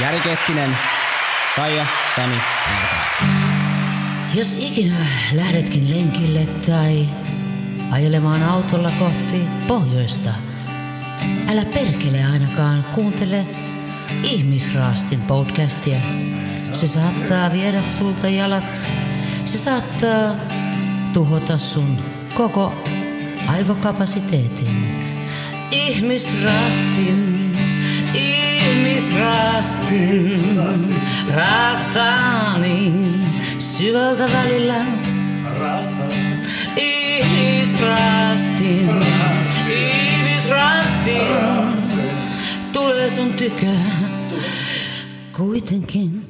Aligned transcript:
Jari 0.00 0.20
Keskinen, 0.20 0.78
Saija, 1.56 1.86
Ääretön. 2.18 2.42
Jos 4.34 4.56
ikinä 4.60 4.96
lähdetkin 5.32 5.90
lenkille 5.90 6.46
tai 6.46 7.08
ajelemaan 7.90 8.42
autolla 8.42 8.90
kohti 8.98 9.44
pohjoista, 9.68 10.30
älä 11.48 11.64
perkele 11.64 12.24
ainakaan 12.24 12.84
kuuntele 12.94 13.46
Ihmisraastin 14.22 15.20
podcastia. 15.20 15.98
Se 16.56 16.88
saattaa 16.88 17.52
viedä 17.52 17.82
sulta 17.82 18.28
jalat. 18.28 18.88
Se 19.44 19.58
saattaa 19.58 20.34
tuhota 21.12 21.58
sun 21.58 21.98
koko 22.34 22.72
aivokapasiteetin. 23.48 25.04
Ihmisraastin, 25.70 27.33
ihmisraastin, 29.04 30.94
raastani 31.34 32.92
syvältä 33.58 34.28
välillä. 34.32 34.84
Ihmisraastin, 36.76 38.90
ihmisraastin, 39.68 41.26
tulee 42.72 43.10
sun 43.10 43.32
tykö 43.32 43.66
kuitenkin. 45.36 46.23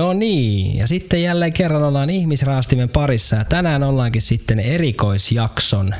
No 0.00 0.12
niin, 0.12 0.76
ja 0.76 0.88
sitten 0.88 1.22
jälleen 1.22 1.52
kerran 1.52 1.82
ollaan 1.82 2.10
ihmisraastimen 2.10 2.88
parissa 2.88 3.36
ja 3.36 3.44
tänään 3.44 3.82
ollaankin 3.82 4.22
sitten 4.22 4.60
erikoisjakson 4.60 5.94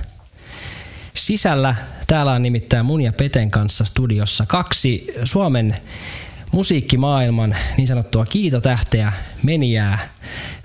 sisällä. 1.14 1.74
Täällä 2.06 2.32
on 2.32 2.42
nimittäin 2.42 2.86
mun 2.86 3.00
ja 3.00 3.12
Peten 3.12 3.50
kanssa 3.50 3.84
studiossa 3.84 4.46
kaksi 4.46 5.06
Suomen 5.24 5.76
musiikkimaailman 6.52 7.56
niin 7.76 7.86
sanottua 7.86 8.26
kiitotähteä, 8.26 9.12
menijää, 9.42 10.08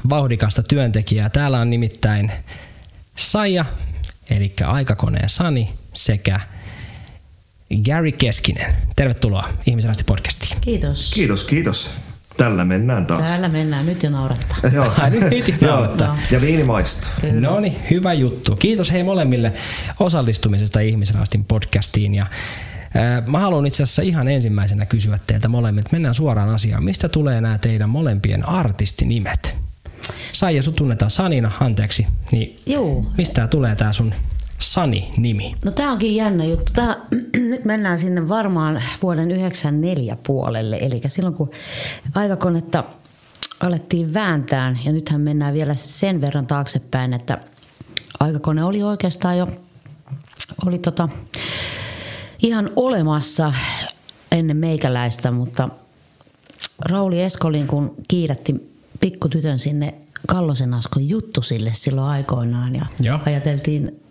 vauhdikasta 0.09 0.63
työntekijää. 0.63 1.30
Täällä 1.30 1.59
on 1.59 1.69
nimittäin 1.69 2.31
Saija, 3.16 3.66
eli 4.30 4.53
aikakoneen 4.66 5.30
Sani, 5.30 5.73
sekä 5.94 6.39
Gary 7.86 8.11
Keskinen. 8.11 8.75
Tervetuloa 8.95 9.50
Ihmisraasti 9.66 10.03
podcastiin. 10.03 10.61
Kiitos. 10.61 11.11
Kiitos, 11.13 11.44
kiitos. 11.44 11.95
Tällä 12.38 12.66
mennään 12.66 13.05
taas. 13.05 13.23
Täällä 13.30 13.50
mennään 13.50 13.86
nyt 13.86 14.03
jo 14.03 14.09
naurattaa. 14.09 14.58
Joo. 14.73 14.91
Nyt 15.09 15.23
heti 15.31 15.55
naurattaa. 15.61 16.08
Joo. 16.08 16.17
Ja 16.31 16.41
viini 16.41 16.64
maistuu. 16.64 17.11
No 17.39 17.59
niin, 17.59 17.78
hyvä 17.91 18.14
juttu. 18.14 18.55
Kiitos 18.55 18.91
hei 18.91 19.03
molemmille 19.03 19.53
osallistumisesta 20.00 20.80
Ihmisraastin 20.80 21.45
podcastiin. 21.45 22.13
Ja, 22.13 22.25
ää, 22.95 23.23
mä 23.28 23.39
haluan 23.39 23.66
itse 23.66 23.83
asiassa 23.83 24.02
ihan 24.02 24.28
ensimmäisenä 24.28 24.86
kysyä 24.86 25.19
teiltä 25.28 25.47
molemmilta. 25.47 25.89
Mennään 25.91 26.16
suoraan 26.16 26.50
asiaan. 26.50 26.83
Mistä 26.83 27.09
tulee 27.09 27.41
nämä 27.41 27.58
teidän 27.58 27.89
molempien 27.89 28.50
artistinimet? 28.50 29.56
Saija, 30.31 30.63
sut 30.63 30.75
tunnetaan 30.75 31.11
Sanina, 31.11 31.52
anteeksi. 31.59 32.08
Niin 32.31 32.59
Juu. 32.66 33.11
mistä 33.17 33.47
tulee 33.47 33.75
tää 33.75 33.94
sun 33.94 34.13
Sani-nimi? 34.59 35.56
No 35.66 35.72
tää 35.72 35.92
onkin 35.92 36.16
jännä 36.16 36.45
juttu. 36.45 36.73
Tää, 36.73 36.95
nyt 37.52 37.66
mennään 37.66 38.00
sinne 38.00 38.29
varmaan 38.29 38.81
vuoden 39.02 39.31
94 39.31 40.18
puolelle. 40.28 40.78
Eli 40.81 41.02
silloin 41.07 41.35
kun 41.35 41.50
aikakonetta 42.16 42.84
alettiin 43.59 44.13
vääntään 44.13 44.79
ja 44.85 44.91
nythän 44.91 45.22
mennään 45.22 45.53
vielä 45.53 45.75
sen 45.75 46.22
verran 46.22 46.47
taaksepäin, 46.47 47.13
että 47.13 47.38
aikakone 48.19 48.63
oli 48.63 48.84
oikeastaan 48.84 49.38
jo 49.38 49.47
oli 50.66 50.79
tota, 50.79 51.09
ihan 52.40 52.69
olemassa 52.75 53.53
ennen 54.31 54.58
meikäläistä, 54.58 55.31
mutta 55.31 55.69
Rauli 56.85 57.22
Eskolin 57.22 57.68
kun 57.68 57.96
kiirätti 58.08 58.56
pikkutytön 59.00 59.59
sinne 59.59 59.94
Kallosen 60.28 60.74
Askon 60.74 61.09
juttu 61.09 61.41
sille 61.41 61.72
silloin 61.74 62.09
aikoinaan 62.09 62.75
ja 62.75 62.85
Joo. 63.02 63.19
ajateltiin 63.25 64.02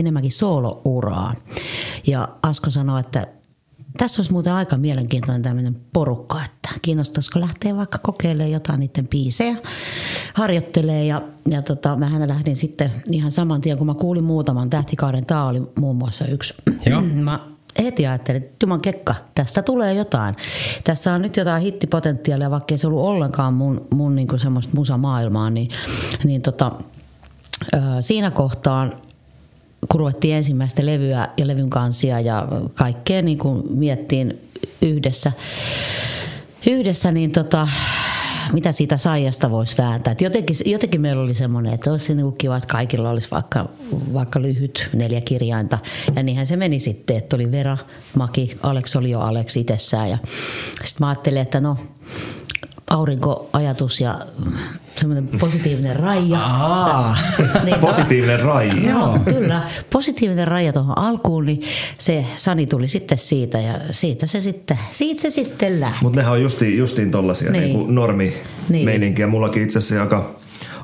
enemmänkin 0.00 0.32
soolouraa. 0.32 1.34
Ja 2.06 2.28
Asko 2.42 2.70
sanoi, 2.70 3.00
että 3.00 3.26
tässä 3.98 4.20
olisi 4.20 4.32
muuten 4.32 4.52
aika 4.52 4.76
mielenkiintoinen 4.76 5.42
tämmöinen 5.42 5.76
porukka, 5.92 6.40
että 6.44 6.70
kiinnostaisiko 6.82 7.40
lähteä 7.40 7.76
vaikka 7.76 7.98
kokeilemaan 7.98 8.52
jotain 8.52 8.80
niiden 8.80 9.08
biisejä, 9.08 9.56
harjoittelee 10.34 11.04
ja, 11.04 11.22
ja 11.50 11.62
tota, 11.62 11.96
mä 11.96 12.28
lähdin 12.28 12.56
sitten 12.56 12.90
ihan 13.10 13.30
saman 13.30 13.60
tien, 13.60 13.78
kun 13.78 13.86
mä 13.86 13.94
kuulin 13.94 14.24
muutaman, 14.24 14.70
Tähtikaaren 14.70 15.26
taa 15.26 15.46
oli 15.46 15.62
muun 15.78 15.96
muassa 15.96 16.24
yksi. 16.24 16.54
Joo. 16.86 17.00
Mä 17.00 17.40
heti 17.78 18.06
ajattelin, 18.06 18.42
että 18.42 18.66
Juman 18.66 18.80
kekka, 18.80 19.14
tästä 19.34 19.62
tulee 19.62 19.94
jotain. 19.94 20.34
Tässä 20.84 21.12
on 21.12 21.22
nyt 21.22 21.36
jotain 21.36 21.62
hittipotentiaalia, 21.62 22.50
vaikka 22.50 22.74
ei 22.74 22.78
se 22.78 22.86
ollut 22.86 23.04
ollenkaan 23.04 23.54
mun, 23.54 23.86
mun 23.94 24.16
niin 24.16 24.28
semmoista 24.36 24.76
musamaailmaa, 24.76 25.50
niin, 25.50 25.70
niin 26.24 26.42
tota, 26.42 26.72
siinä 28.00 28.30
kohtaan 28.30 28.92
kun 29.88 30.00
ruvettiin 30.00 30.34
ensimmäistä 30.34 30.86
levyä 30.86 31.28
ja 31.36 31.46
levyn 31.46 31.70
kansia 31.70 32.20
ja 32.20 32.48
kaikkea 32.74 33.22
niin 33.22 33.38
kuin 33.38 33.62
miettiin 33.72 34.40
yhdessä, 34.82 35.32
yhdessä 36.66 37.12
niin 37.12 37.32
tota, 37.32 37.68
mitä 38.52 38.72
siitä 38.72 38.96
saijasta 38.96 39.50
voisi 39.50 39.78
vääntää. 39.78 40.14
Jotenkin, 40.20 40.56
jotenkin 40.64 41.00
meillä 41.00 41.22
oli 41.22 41.34
semmoinen, 41.34 41.74
että 41.74 41.90
olisi 41.90 42.14
niin 42.14 42.32
kiva, 42.38 42.56
että 42.56 42.66
kaikilla 42.66 43.10
olisi 43.10 43.28
vaikka, 43.30 43.68
vaikka 44.12 44.42
lyhyt 44.42 44.88
neljä 44.92 45.20
kirjainta. 45.20 45.78
Ja 46.16 46.22
niinhän 46.22 46.46
se 46.46 46.56
meni 46.56 46.78
sitten, 46.78 47.16
että 47.16 47.36
oli 47.36 47.50
Vera, 47.50 47.76
Maki, 48.16 48.56
Alex 48.62 48.96
oli 48.96 49.10
jo 49.10 49.20
Alex 49.20 49.56
itsessään. 49.56 50.10
Ja 50.10 50.18
sitten 50.84 50.96
mä 51.00 51.08
ajattelin, 51.08 51.42
että 51.42 51.60
no 51.60 51.76
aurinkoajatus 52.90 54.00
ja 54.00 54.18
semmoinen 54.96 55.38
positiivinen 55.38 55.96
raija. 55.96 56.38
Aa. 56.38 57.16
Niin, 57.64 57.78
Positiivinen 57.80 58.40
raija. 58.40 58.90
Joo, 58.90 59.18
kyllä. 59.24 59.62
Positiivinen 59.90 60.48
raja 60.48 60.72
tuohon 60.72 60.98
alkuun, 60.98 61.46
niin 61.46 61.62
se 61.98 62.26
Sani 62.36 62.66
tuli 62.66 62.88
sitten 62.88 63.18
siitä 63.18 63.60
ja 63.60 63.74
siitä 63.90 64.26
se 64.26 64.40
sitten, 64.40 64.78
siitä 64.92 65.22
se 65.22 65.30
sitten 65.30 65.80
lähti. 65.80 65.98
Mutta 66.02 66.18
nehän 66.18 66.32
on 66.32 66.42
justiin, 66.42 66.78
justiin 66.78 67.10
tollasia 67.10 67.50
Niin. 67.50 67.62
niin. 67.62 67.78
niin 67.78 67.94
normi 67.94 68.34
Niin. 68.68 69.30
Mullakin 69.30 69.62
itse 69.62 69.78
asiassa 69.78 70.02
aika, 70.02 70.30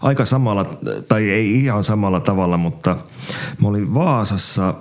aika 0.02 0.24
samalla, 0.24 0.64
tai 1.08 1.30
ei 1.30 1.60
ihan 1.64 1.84
samalla 1.84 2.20
tavalla, 2.20 2.56
mutta 2.56 2.96
mä 3.62 3.68
olin 3.68 3.94
Vaasassa, 3.94 4.74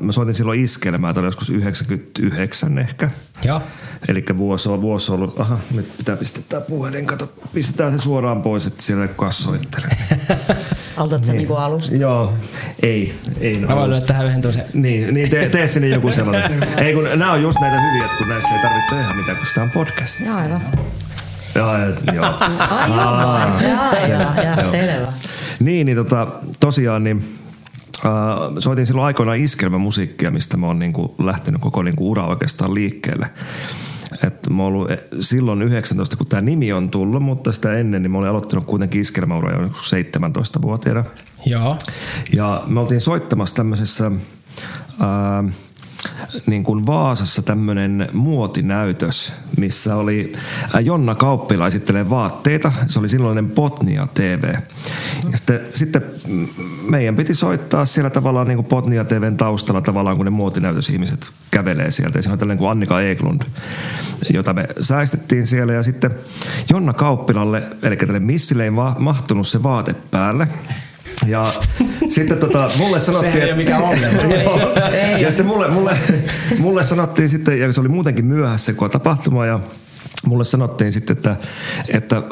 mä 0.00 0.12
soitin 0.12 0.34
silloin 0.34 0.64
iskelmää, 0.64 1.14
tämä 1.14 1.22
oli 1.22 1.28
joskus 1.28 1.50
99 1.50 2.78
ehkä. 2.78 3.10
Joo. 3.44 3.62
Eli 4.08 4.24
vuosi 4.36 4.68
on, 4.68 4.82
vuosi 4.82 5.12
on 5.12 5.18
ollut, 5.18 5.40
aha, 5.40 5.58
nyt 5.74 5.96
pitää 5.96 6.16
pistää 6.16 6.42
tää 6.48 6.60
puhelin, 6.60 7.06
kato, 7.06 7.32
pistetään 7.54 7.92
se 7.98 8.02
suoraan 8.02 8.42
pois, 8.42 8.66
että 8.66 8.82
siellä 8.82 9.02
ei 9.02 9.08
kukaan 9.08 9.32
soittele. 9.32 9.86
Aloitatko 10.96 11.26
niin. 11.26 11.38
niinku 11.38 11.54
alusta? 11.54 11.94
Joo, 11.94 12.34
ei, 12.82 13.14
ei. 13.40 13.58
Mä 13.58 13.76
voin 13.76 13.90
lyödä 13.90 14.06
tähän 14.06 14.26
yhden 14.26 14.42
toisen. 14.42 14.64
Niin, 14.72 15.14
niin 15.14 15.30
tee, 15.30 15.48
tee 15.48 15.66
sinne 15.66 15.88
joku 15.88 16.12
sellainen. 16.12 16.62
ei 16.84 16.94
kun 16.94 17.04
nämä 17.04 17.32
on 17.32 17.42
just 17.42 17.58
näitä 17.60 17.80
hyviä, 17.80 18.04
että 18.04 18.16
kun 18.18 18.28
näissä 18.28 18.54
ei 18.54 18.62
tarvitse 18.62 18.94
tehdä 18.94 19.14
mitään, 19.14 19.36
kun 19.36 19.46
sitä 19.46 19.62
on 19.62 19.70
podcast. 19.70 20.20
Joo, 20.20 20.36
aivan. 20.36 20.62
Joo, 21.54 21.74
joo. 22.14 22.34
Aivan. 22.38 23.64
Joo, 23.64 23.94
se- 24.04 24.10
joo, 24.10 24.20
joo, 24.20 24.62
joo. 24.62 24.70
selvä. 24.70 25.12
Niin, 25.60 25.86
niin 25.86 25.96
tota, 25.96 26.26
tosiaan 26.60 27.04
niin 27.04 27.43
äh, 28.06 28.12
soitin 28.58 28.86
silloin 28.86 29.06
aikoinaan 29.06 29.38
iskelmämusiikkia, 29.38 30.30
mistä 30.30 30.56
mä 30.56 30.66
oon 30.66 30.78
niinku 30.78 31.14
lähtenyt 31.18 31.60
koko 31.60 31.82
niinku 31.82 32.10
ura 32.10 32.26
oikeastaan 32.26 32.74
liikkeelle. 32.74 33.30
Et 34.26 34.50
mä 34.50 34.62
oon 34.62 34.72
ollut 34.72 34.90
eh, 34.90 34.98
silloin 35.20 35.62
19, 35.62 36.16
kun 36.16 36.26
tämä 36.26 36.42
nimi 36.42 36.72
on 36.72 36.90
tullut, 36.90 37.22
mutta 37.22 37.52
sitä 37.52 37.78
ennen 37.78 38.02
niin 38.02 38.10
mä 38.10 38.18
olin 38.18 38.30
aloittanut 38.30 38.64
kuitenkin 38.64 39.00
iskelmäura 39.00 39.62
jo 39.62 39.68
17-vuotiaana. 39.68 41.04
Joo. 41.46 41.78
Ja 42.32 42.62
me 42.66 42.80
oltiin 42.80 43.00
soittamassa 43.00 43.56
tämmöisessä 43.56 44.10
ää, 45.00 45.44
niin 46.46 46.64
kuin 46.64 46.86
Vaasassa 46.86 47.42
tämmöinen 47.42 48.08
muotinäytös, 48.12 49.32
missä 49.58 49.96
oli 49.96 50.32
äh, 50.74 50.84
Jonna 50.84 51.14
Kauppila 51.14 51.66
esittelee 51.66 52.10
vaatteita. 52.10 52.72
Se 52.86 52.98
oli 52.98 53.08
silloinen 53.08 53.50
Botnia 53.50 54.06
TV. 54.14 54.54
Ja 55.32 55.38
sitten, 55.38 55.60
sitten 55.72 56.02
meidän 56.90 57.16
piti 57.16 57.34
soittaa 57.34 57.86
siellä 57.86 58.10
tavallaan 58.10 58.48
niin 58.48 58.56
kuin 58.56 58.68
Botnia 58.68 59.04
TVn 59.04 59.36
taustalla 59.36 59.80
tavallaan, 59.80 60.16
kun 60.16 60.24
ne 60.24 60.30
muotinäytösihmiset 60.30 61.30
kävelee 61.50 61.90
sieltä. 61.90 62.18
Ja 62.18 62.22
siinä 62.22 62.32
on 62.32 62.38
tällainen 62.38 62.58
kuin 62.58 62.70
Annika 62.70 63.00
Eklund, 63.00 63.40
jota 64.30 64.52
me 64.52 64.68
säästettiin 64.80 65.46
siellä. 65.46 65.72
Ja 65.72 65.82
sitten 65.82 66.10
Jonna 66.70 66.92
Kauppilalle, 66.92 67.62
eli 67.82 67.96
tälle 67.96 68.18
missille 68.18 68.64
ei 68.64 68.70
mahtunut 68.98 69.46
se 69.46 69.62
vaate 69.62 69.94
päälle. 70.10 70.48
Ja 71.26 71.44
sitten 72.08 72.38
tota, 72.38 72.70
mulle 72.78 73.00
sanottiin... 73.00 73.32
Sehän 73.32 73.48
ei 73.48 73.52
ole 73.52 73.62
mikään 73.62 73.82
ongelma. 73.82 74.34
ja 75.22 75.30
sitten 75.30 75.46
mulle, 75.46 75.70
mulle, 75.70 75.96
mulle 76.58 76.84
sanottiin 76.84 77.28
sitten, 77.28 77.60
ja 77.60 77.72
se 77.72 77.80
oli 77.80 77.88
muutenkin 77.88 78.24
myöhässä 78.24 78.72
kun 78.72 78.90
tapahtuma, 78.90 79.46
ja 79.46 79.60
mulle 80.26 80.44
sanottiin 80.44 80.92
sitten, 80.92 81.16
että, 81.16 81.36
että 81.88 82.22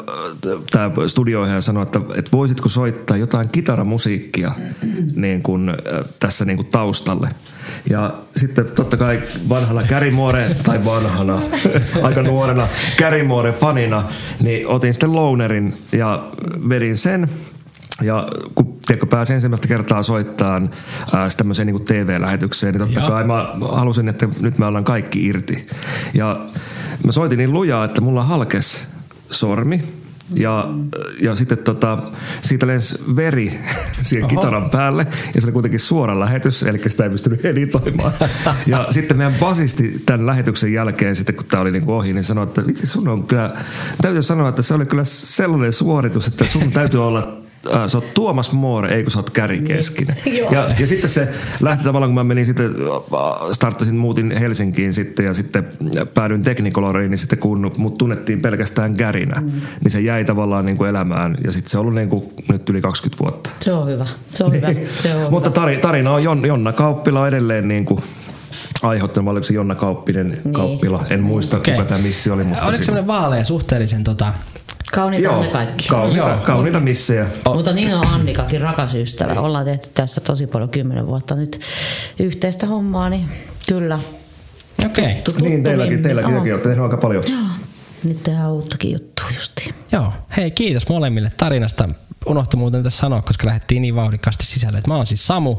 tämä 0.71 0.91
studioihin 1.07 1.61
sanoi, 1.61 1.83
että, 1.83 2.01
että 2.15 2.31
voisitko 2.31 2.69
soittaa 2.69 3.17
jotain 3.17 3.49
kitaramusiikkia 3.49 4.51
niin 5.15 5.43
kuin, 5.43 5.71
tässä 6.19 6.45
niin 6.45 6.57
kuin 6.57 6.67
taustalle. 6.67 7.29
Ja 7.89 8.13
sitten 8.35 8.65
totta 8.65 8.97
kai 8.97 9.21
vanhana 9.49 9.83
Kärimuore, 9.83 10.45
tai 10.63 10.85
vanhana, 10.85 11.41
aika 12.03 12.21
nuorena 12.21 12.67
Kärimuore 12.97 13.51
fanina, 13.53 14.03
niin 14.39 14.67
otin 14.67 14.93
sitten 14.93 15.13
Lounerin 15.13 15.77
ja 15.91 16.23
vedin 16.69 16.97
sen. 16.97 17.29
Ja 18.01 18.27
kun 18.55 18.77
tiedätkö, 18.85 19.05
pääsin 19.05 19.33
ensimmäistä 19.33 19.67
kertaa 19.67 20.03
soittamaan 20.03 20.69
ää, 21.13 21.27
tämmöiseen 21.37 21.65
niin 21.65 21.85
TV-lähetykseen, 21.85 22.73
niin 22.73 22.79
totta 22.79 22.99
Joo. 22.99 23.09
kai 23.09 23.23
mä 23.23 23.49
halusin, 23.71 24.09
että 24.09 24.27
nyt 24.39 24.57
me 24.57 24.65
ollaan 24.65 24.83
kaikki 24.83 25.25
irti. 25.25 25.67
Ja 26.13 26.45
mä 27.05 27.11
soitin 27.11 27.37
niin 27.37 27.53
lujaa, 27.53 27.85
että 27.85 28.01
mulla 28.01 28.23
halkes 28.23 28.87
sormi. 29.29 29.83
Ja, 30.35 30.69
ja 31.21 31.35
sitten 31.35 31.57
tota, 31.57 31.97
siitä 32.41 32.67
lensi 32.67 33.15
veri 33.15 33.59
siihen 34.01 34.25
Oho. 34.25 34.35
kitaran 34.35 34.69
päälle 34.69 35.07
ja 35.35 35.41
se 35.41 35.47
oli 35.47 35.51
kuitenkin 35.51 35.79
suora 35.79 36.19
lähetys, 36.19 36.63
eli 36.63 36.79
sitä 36.87 37.03
ei 37.03 37.09
pystynyt 37.09 37.45
editoimaan. 37.51 38.11
Ja 38.65 38.87
sitten 38.89 39.17
meidän 39.17 39.35
basisti 39.39 40.01
tämän 40.05 40.25
lähetyksen 40.25 40.73
jälkeen, 40.73 41.15
sitten 41.15 41.35
kun 41.35 41.45
tämä 41.45 41.61
oli 41.61 41.71
niin 41.71 41.89
ohi, 41.89 42.13
niin 42.13 42.23
sanoi, 42.23 42.43
että 42.43 42.67
vitsi 42.67 42.87
sun 42.87 43.07
on 43.07 43.27
kyllä, 43.27 43.55
täytyy 44.01 44.23
sanoa, 44.23 44.49
että 44.49 44.61
se 44.61 44.73
oli 44.73 44.85
kyllä 44.85 45.03
sellainen 45.03 45.73
suoritus, 45.73 46.27
että 46.27 46.45
sun 46.45 46.71
täytyy 46.71 47.07
olla 47.07 47.42
äh, 47.73 47.87
sä 47.87 47.97
oot 47.97 48.13
Tuomas 48.13 48.51
Moore, 48.51 48.95
ei 48.95 49.03
kun 49.03 49.11
sä 49.11 49.19
oot 49.19 49.29
Käri 49.29 49.55
niin. 49.55 49.67
Keskinen. 49.67 50.17
ja, 50.51 50.69
ja 50.79 50.87
sitten 50.87 51.09
se 51.09 51.29
lähti 51.61 51.83
tavallaan, 51.83 52.09
kun 52.09 52.15
mä 52.15 52.23
menin 52.23 52.45
sitten, 52.45 52.65
äh, 52.65 53.51
starttasin, 53.51 53.95
muutin 53.95 54.31
Helsinkiin 54.31 54.93
sitten 54.93 55.25
ja 55.25 55.33
sitten 55.33 55.67
päädyin 56.13 56.43
Technicoloriin, 56.43 57.11
niin 57.11 57.17
sitten 57.17 57.39
kun 57.39 57.71
mut 57.77 57.97
tunnettiin 57.97 58.41
pelkästään 58.41 58.95
Kärinä, 58.95 59.41
mm. 59.41 59.51
niin 59.83 59.91
se 59.91 60.01
jäi 60.01 60.25
tavallaan 60.25 60.65
niin 60.65 60.77
kuin 60.77 60.89
elämään 60.89 61.37
ja 61.43 61.51
sitten 61.51 61.69
se 61.69 61.77
on 61.77 61.81
ollut 61.81 61.95
niin 61.95 62.09
kuin 62.09 62.33
nyt 62.49 62.69
yli 62.69 62.81
20 62.81 63.23
vuotta. 63.23 63.49
Se 63.59 63.73
on 63.73 63.87
hyvä, 63.87 64.07
se 64.31 64.43
on 64.43 64.51
hyvä. 64.51 64.73
Se 65.03 65.15
on 65.15 65.31
Mutta 65.31 65.49
tarina, 65.49 65.81
tarina 65.81 66.11
on 66.11 66.23
Jon, 66.23 66.45
Jonna 66.45 66.73
Kauppila 66.73 67.27
edelleen 67.27 67.67
niin 67.67 67.85
kuin 67.85 68.03
aiheuttanut, 68.83 69.31
oliko 69.31 69.43
se 69.43 69.53
Jonna 69.53 69.75
Kauppinen 69.75 70.39
niin. 70.43 70.53
Kauppila, 70.53 71.05
en 71.09 71.23
muista 71.23 71.57
okay. 71.57 71.73
kuka 71.73 71.87
tämä 71.87 72.01
missi 72.01 72.31
oli. 72.31 72.43
Mutta 72.43 72.65
Oliko 72.65 72.83
semmoinen 72.83 73.07
vaalea 73.07 73.43
suhteellisen 73.43 74.03
tota, 74.03 74.33
Kauniita 74.93 75.27
Joo, 75.27 75.41
ne 75.41 75.47
kaikki. 75.47 75.87
Kauniita, 75.87 76.29
Joo. 76.29 76.37
kauniita 76.37 76.79
missejä. 76.79 77.25
Mutta 77.53 77.73
niin 77.73 77.93
on 77.93 78.07
Annikakin 78.07 78.61
rakas 78.61 78.95
ystävä. 78.95 79.41
Ollaan 79.41 79.65
tehty 79.65 79.89
tässä 79.93 80.21
tosi 80.21 80.47
paljon 80.47 80.69
kymmenen 80.69 81.07
vuotta 81.07 81.35
nyt 81.35 81.59
yhteistä 82.19 82.67
hommaa, 82.67 83.09
niin 83.09 83.25
kyllä. 83.67 83.99
Okei. 84.85 85.05
Okay. 85.05 85.21
Tuttu, 85.23 85.43
niin, 85.43 85.63
teilläkin, 85.63 86.01
teilläkin, 86.01 86.31
teilläkin 86.31 86.53
olette 86.53 86.69
tehnyt 86.69 86.83
aika 86.83 86.97
paljon. 86.97 87.23
Joo. 87.29 87.39
Nyt 88.03 88.23
tehdään 88.23 88.51
uuttakin 88.51 88.91
juttua 88.91 89.25
justiin. 89.35 89.75
Joo. 89.91 90.13
Hei, 90.37 90.51
kiitos 90.51 90.89
molemmille 90.89 91.31
tarinasta. 91.37 91.89
Unohtu 92.25 92.57
muuten 92.57 92.83
tässä 92.83 92.99
sanoa, 92.99 93.21
koska 93.21 93.47
lähdettiin 93.47 93.81
niin 93.81 93.95
vauhdikkaasti 93.95 94.45
sisälle. 94.45 94.77
Että 94.77 94.89
mä 94.91 94.95
oon 94.95 95.07
siis 95.07 95.27
Samu 95.27 95.57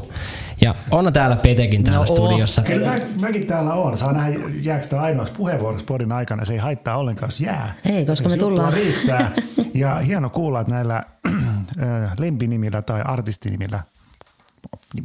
ja 0.61 0.75
on 0.91 1.13
täällä 1.13 1.35
Petekin 1.35 1.83
täällä 1.83 1.99
no, 1.99 2.05
studiossa. 2.05 2.61
Kyllä 2.61 2.87
mä, 2.87 2.99
mäkin 3.21 3.47
täällä 3.47 3.73
on. 3.73 3.97
Saa 3.97 4.13
nähdä, 4.13 4.39
jääkö 4.61 4.87
tämä 4.87 5.01
ainoaksi 5.01 5.33
puheenvuoroksi 5.33 5.85
podin 5.85 6.11
aikana. 6.11 6.45
Se 6.45 6.53
ei 6.53 6.59
haittaa 6.59 6.97
ollenkaan, 6.97 7.27
jos 7.27 7.41
jää. 7.41 7.75
Ei, 7.85 8.05
koska 8.05 8.29
me 8.29 8.37
tullaan. 8.37 8.73
riittää. 8.73 9.31
Ja 9.73 9.95
hieno 9.95 10.29
kuulla, 10.29 10.61
että 10.61 10.73
näillä 10.73 11.03
lempinimillä 12.19 12.81
tai 12.81 13.01
artistinimillä, 13.01 13.79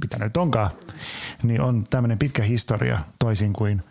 mitä 0.02 0.18
nyt 0.18 0.36
onkaan, 0.36 0.70
niin 1.42 1.60
on 1.60 1.84
tämmöinen 1.90 2.18
pitkä 2.18 2.42
historia 2.42 3.00
toisin 3.18 3.52
kuin– 3.52 3.82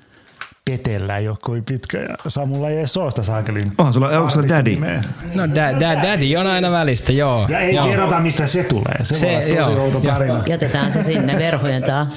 Petellä 0.65 1.17
ei 1.17 1.27
ole 1.27 1.37
kuin 1.45 1.63
pitkä 1.63 1.97
ja 1.97 2.15
Samulla 2.27 2.69
ei 2.69 2.77
edes 2.77 2.93
soosta 2.93 3.23
saakelin. 3.23 3.71
Onhan 3.77 3.93
sulla, 3.93 4.09
onko 4.09 4.29
sulla 4.29 4.47
daddy? 4.49 4.75
No 5.35 5.47
da, 5.55 5.79
da, 5.79 6.03
daddy 6.03 6.35
on 6.35 6.47
aina 6.47 6.71
välistä, 6.71 7.11
joo. 7.11 7.45
Ja 7.49 7.59
ei 7.59 7.75
joo. 7.75 7.85
kerrota, 7.85 8.19
mistä 8.19 8.47
se 8.47 8.63
tulee. 8.63 9.03
Se, 9.03 9.15
se 9.15 9.27
voi 9.27 9.35
olla 9.35 9.65
tosi 9.65 9.79
outo 9.79 9.99
tarina. 9.99 10.43
Jätetään 10.45 10.91
se 10.91 11.03
sinne 11.03 11.37
verhojen 11.37 11.83
taa. 11.83 12.07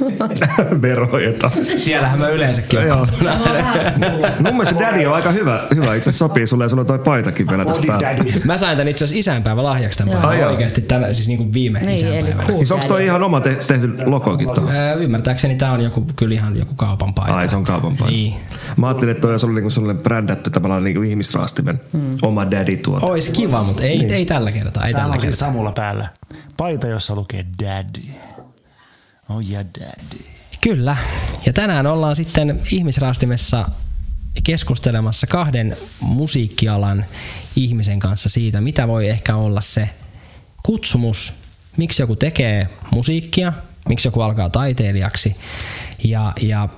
verhojen 0.82 1.34
taa. 1.34 1.50
Siellähän 1.76 2.18
mä 2.18 2.28
yleensäkin 2.28 2.78
on 2.78 2.86
joo. 2.86 3.06
Mun 4.44 4.56
mielestä 4.56 4.80
daddy 4.80 5.06
on 5.06 5.14
aika 5.14 5.30
hyvä. 5.30 5.60
hyvä. 5.74 5.94
Itse 5.94 6.12
sopii 6.12 6.46
sulle 6.46 6.64
ja 6.64 6.68
sulla 6.68 6.80
on 6.80 6.86
toi 6.86 6.98
paitakin 6.98 7.48
vielä 7.48 7.64
tässä 7.64 7.82
päällä. 7.86 8.24
Mä 8.44 8.56
sain 8.56 8.76
tän 8.78 8.88
itse 8.88 9.04
asiassa 9.04 9.20
isänpäivä 9.20 9.62
lahjaksi 9.62 9.98
tämän 9.98 10.22
päivän. 10.22 10.48
Oikeasti 10.48 10.80
tämän, 10.80 11.14
siis 11.14 11.28
niinku 11.28 11.52
viime 11.52 11.80
niin, 11.80 11.94
isänpäivä. 11.94 12.42
Cool 12.42 12.58
siis 12.58 12.72
onko 12.72 12.86
toi 12.86 13.04
ihan 13.04 13.22
oma 13.22 13.40
te- 13.40 13.58
tehty 13.68 13.94
logokin 14.04 14.50
tuohon? 14.54 14.74
Ymmärtääkseni 14.98 15.54
tää 15.54 15.72
on 15.72 15.80
joku, 15.80 16.06
kyllä 16.16 16.34
ihan 16.34 16.56
joku 16.56 16.74
kaupan 16.74 17.14
paita. 17.14 17.34
Ai 17.34 17.48
se 17.48 17.56
on 17.56 17.61
kaupan 17.64 17.96
paita. 17.96 18.12
Niin. 18.12 18.34
Mä 18.76 18.86
ajattelin, 18.86 19.12
että 19.12 19.20
toi 19.20 19.30
olisi 19.30 19.46
ollut 19.46 19.54
niinku 19.54 19.70
sellainen 19.70 20.02
brändätty 20.02 20.50
tavallaan 20.50 20.84
niinku 20.84 21.02
ihmisraastimen 21.02 21.80
mm. 21.92 22.10
oma 22.22 22.50
daddy 22.50 22.76
tuote. 22.76 23.06
Ois 23.06 23.28
kiva, 23.28 23.62
mutta 23.62 23.82
ei, 23.82 23.98
niin. 23.98 24.10
ei 24.10 24.26
tällä 24.26 24.52
kertaa. 24.52 24.86
Ei 24.86 24.92
Täällä 24.92 25.12
tällä 25.12 25.14
on 25.14 25.20
siis 25.20 25.38
Samulla 25.38 25.72
päällä. 25.72 26.08
Paita, 26.56 26.86
jossa 26.86 27.14
lukee 27.14 27.46
daddy. 27.62 28.02
Oh 29.28 29.50
yeah, 29.50 29.64
daddy. 29.80 30.24
Kyllä. 30.60 30.96
Ja 31.46 31.52
tänään 31.52 31.86
ollaan 31.86 32.16
sitten 32.16 32.60
ihmisraastimessa 32.72 33.68
keskustelemassa 34.44 35.26
kahden 35.26 35.76
musiikkialan 36.00 37.04
ihmisen 37.56 37.98
kanssa 37.98 38.28
siitä, 38.28 38.60
mitä 38.60 38.88
voi 38.88 39.08
ehkä 39.08 39.36
olla 39.36 39.60
se 39.60 39.90
kutsumus, 40.62 41.34
miksi 41.76 42.02
joku 42.02 42.16
tekee 42.16 42.68
musiikkia, 42.90 43.52
miksi 43.88 44.08
joku 44.08 44.20
alkaa 44.20 44.50
taiteilijaksi. 44.50 45.36
Ja, 46.04 46.32
ja 46.40 46.68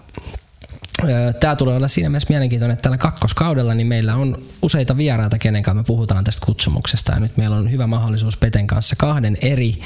Tämä 1.41 1.56
tulee 1.56 1.76
olla 1.76 1.88
siinä 1.88 2.08
mielessä 2.08 2.31
mielenkiintoinen, 2.31 2.73
että 2.73 2.82
tällä 2.82 2.99
kakkoskaudella 2.99 3.75
niin 3.75 3.87
meillä 3.87 4.17
on 4.17 4.43
useita 4.62 4.96
vieraita, 4.96 5.38
kenen 5.38 5.62
kanssa 5.62 5.82
me 5.82 5.87
puhutaan 5.87 6.25
tästä 6.25 6.46
kutsumuksesta. 6.46 7.12
Ja 7.12 7.20
nyt 7.20 7.37
meillä 7.37 7.56
on 7.56 7.70
hyvä 7.70 7.87
mahdollisuus 7.87 8.37
Peten 8.37 8.67
kanssa 8.67 8.96
kahden 8.96 9.37
eri 9.41 9.81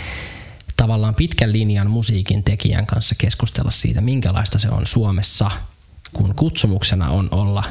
tavallaan 0.77 1.15
pitkän 1.15 1.53
linjan 1.53 1.91
musiikin 1.91 2.45
tekijän 2.45 2.87
kanssa 2.87 3.15
keskustella 3.19 3.71
siitä, 3.71 4.01
minkälaista 4.01 4.59
se 4.59 4.69
on 4.69 4.87
Suomessa, 4.87 5.51
kun 6.13 6.35
kutsumuksena 6.35 7.11
on 7.11 7.29
olla 7.31 7.65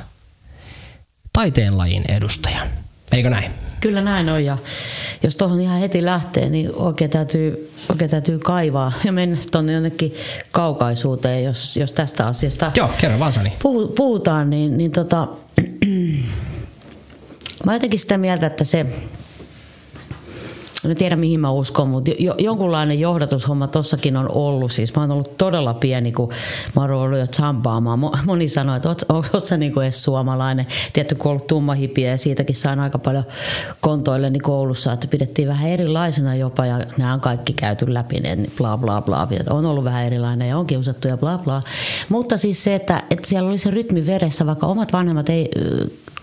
taiteenlajin 1.34 2.04
edustaja. 2.12 2.68
Eikö 3.12 3.30
näin? 3.30 3.52
Kyllä 3.80 4.02
näin 4.02 4.30
on 4.30 4.46
ja 4.46 4.58
jos 5.24 5.36
tuohon 5.36 5.62
ihan 5.62 5.80
heti 5.80 6.06
lähtee, 6.06 6.50
niin 6.50 6.76
oikein 6.76 7.10
täytyy, 7.10 7.72
oikein 7.90 8.12
täytyy 8.12 8.40
kaivaa 8.40 8.92
ja 9.04 9.12
mennä 9.12 9.38
tuonne 9.52 9.74
jonnekin 9.74 10.14
kaukaisuuteen, 10.52 11.44
jos, 11.44 11.78
jos 11.78 11.94
tästä 11.94 12.28
asiasta 12.28 12.72
Joo, 12.76 12.90
kerro 13.02 13.20
vaan 13.20 13.34
Sani. 13.34 13.54
puhutaan, 13.96 14.50
niin, 14.50 14.78
niin 14.78 14.92
tota, 14.92 15.28
mä 17.66 17.74
jotenkin 17.74 18.00
sitä 18.00 18.18
mieltä, 18.18 18.48
että 18.48 18.64
se 18.64 18.86
en 20.92 20.98
tiedä 20.98 21.16
mihin 21.16 21.40
mä 21.40 21.52
uskon, 21.52 21.90
mutta 21.90 22.12
jo, 22.20 22.36
jonkunlainen 22.38 23.00
johdatushomma 23.00 23.68
tossakin 23.68 24.18
on 24.18 24.32
ollut. 24.32 24.72
Siis 24.72 24.96
mä 24.96 25.02
oon 25.02 25.12
ollut 25.12 25.38
todella 25.38 25.74
pieni, 25.74 26.12
kun 26.12 26.30
mä 26.76 26.82
oon 26.82 26.92
ollut 26.92 27.20
jo 27.20 27.28
champaamaan. 27.28 28.00
Moni 28.26 28.50
sanoi, 28.50 28.78
että 28.78 28.90
oot, 28.90 29.02
oot, 29.10 29.30
oot 29.34 29.44
sä 29.44 29.58
niinku 29.58 29.80
edes 29.80 30.04
suomalainen. 30.04 30.66
Tietty, 30.94 31.16
kun 31.16 31.32
ollut 31.32 31.48
tumma 31.48 31.74
hipiä 31.74 32.12
ja 32.12 32.18
siitäkin 32.18 32.56
sain 32.56 32.80
aika 32.80 32.98
paljon 32.98 33.24
kontoilleni 33.82 34.40
koulussa, 34.40 34.94
että 34.94 35.08
pidettiin 35.08 35.48
vähän 35.48 35.70
erilaisena 35.70 36.36
jopa 36.36 36.66
ja 36.66 36.80
nämä 36.98 37.14
on 37.14 37.22
kaikki 37.22 37.54
käyty 37.54 37.94
läpi, 37.94 38.20
niin 38.20 38.52
bla 38.58 38.78
bla 38.78 39.02
bla. 39.02 39.28
On 39.50 39.66
ollut 39.66 39.84
vähän 39.84 40.06
erilainen 40.06 40.50
ja 40.50 40.58
on 40.58 40.68
kiusattu 40.68 41.08
ja 41.08 41.18
bla 41.18 41.38
bla. 41.38 41.62
Mutta 42.10 42.38
siis 42.38 42.64
se, 42.64 42.76
että, 42.76 43.04
että 43.12 43.28
siellä 43.28 43.50
oli 43.50 43.58
se 43.58 43.72
rytmi 43.72 44.06
veressä, 44.06 44.46
vaikka 44.46 44.68
omat 44.68 44.94
vanhemmat 44.94 45.30
ei 45.30 45.50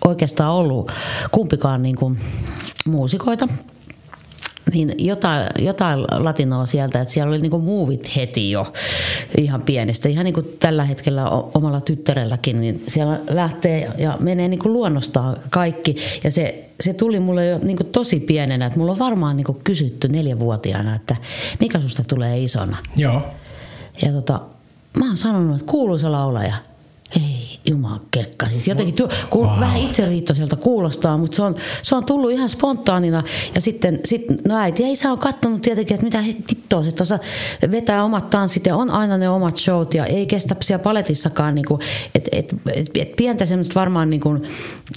oikeastaan 0.05 0.53
ollut 0.53 0.93
kumpikaan 1.31 1.83
niin 1.83 1.97
kuin 1.97 2.21
muusikoita, 2.87 3.49
niin 4.73 4.93
jotain, 4.99 5.47
jotain 5.59 5.99
latinoa 6.01 6.67
sieltä, 6.67 7.01
että 7.01 7.15
siellä 7.15 7.31
oli 7.31 7.41
niinku 7.41 7.59
muuvit 7.59 8.17
heti 8.17 8.51
jo 8.51 8.73
ihan 9.39 9.63
pienestä. 9.63 10.09
Ihan 10.09 10.25
niin 10.25 10.35
kuin 10.35 10.57
tällä 10.59 10.85
hetkellä 10.85 11.29
omalla 11.31 11.81
tyttärelläkin, 11.81 12.61
niin 12.61 12.85
siellä 12.89 13.21
lähtee 13.31 13.91
ja 13.99 14.17
menee 14.21 14.49
niin 14.49 14.61
kuin 14.61 14.73
luonnostaan 14.73 15.37
kaikki. 15.51 15.97
Ja 16.25 16.31
se, 16.31 16.65
se 16.81 16.95
tuli 16.95 17.21
mulle 17.21 17.47
jo 17.47 17.59
niin 17.63 17.77
kuin 17.77 17.87
tosi 17.87 18.21
pienenä, 18.21 18.67
että 18.67 18.79
mulla 18.79 18.93
on 18.93 18.99
varmaan 18.99 19.37
niin 19.37 19.45
kuin 19.45 19.59
kysytty 19.65 20.09
neljävuotiaana, 20.09 20.95
että 20.95 21.17
mikä 21.61 21.81
susta 21.81 22.05
tulee 22.09 22.43
isona. 22.43 22.77
Joo. 22.97 23.23
Ja 24.03 24.13
tota, 24.13 24.41
mä 24.99 25.07
oon 25.07 25.17
sanonut, 25.17 25.61
että 25.61 25.71
kuuluisa 25.71 26.13
laulaja. 26.13 26.55
Ei, 27.17 27.44
jumakekka. 27.71 28.47
Siis 28.49 28.69
jotenkin 28.69 28.95
tu- 28.95 29.09
ku- 29.31 29.45
wow. 29.45 29.61
vähän 29.61 29.81
itseriittoiselta 29.81 30.57
kuulostaa, 30.57 31.19
mutta 31.19 31.37
se 31.37 31.43
on, 31.43 31.55
se 31.83 31.95
on 31.95 32.05
tullut 32.05 32.31
ihan 32.31 32.49
spontaanina. 32.49 33.23
Ja 33.55 33.61
sitten 33.61 34.01
sit, 34.05 34.25
no 34.49 34.57
äiti 34.57 34.83
ja 34.83 34.89
isä 34.89 35.11
on 35.11 35.19
katsonut 35.19 35.63
tietenkin, 35.63 35.95
että 35.95 36.05
mitä 36.05 36.21
hittoa, 36.21 36.85
että 36.89 37.03
osa 37.03 37.19
vetää 37.71 38.05
omat 38.05 38.31
tanssit 38.31 38.67
ja 38.67 38.77
on 38.77 38.91
aina 38.91 39.19
ne 39.19 39.29
omat 39.29 39.57
showt 39.57 39.95
ja 39.95 40.07
ei 40.07 40.27
kestä 40.27 40.57
siellä 40.63 40.83
paletissakaan. 40.83 41.55
Niin 41.55 41.65
että 42.15 42.31
et, 42.33 42.55
et, 42.75 42.91
et 42.95 43.17
pientä 43.17 43.47
semmoista 43.47 43.81
varmaan 43.81 44.11
niin 44.11 44.21
kuin 44.21 44.43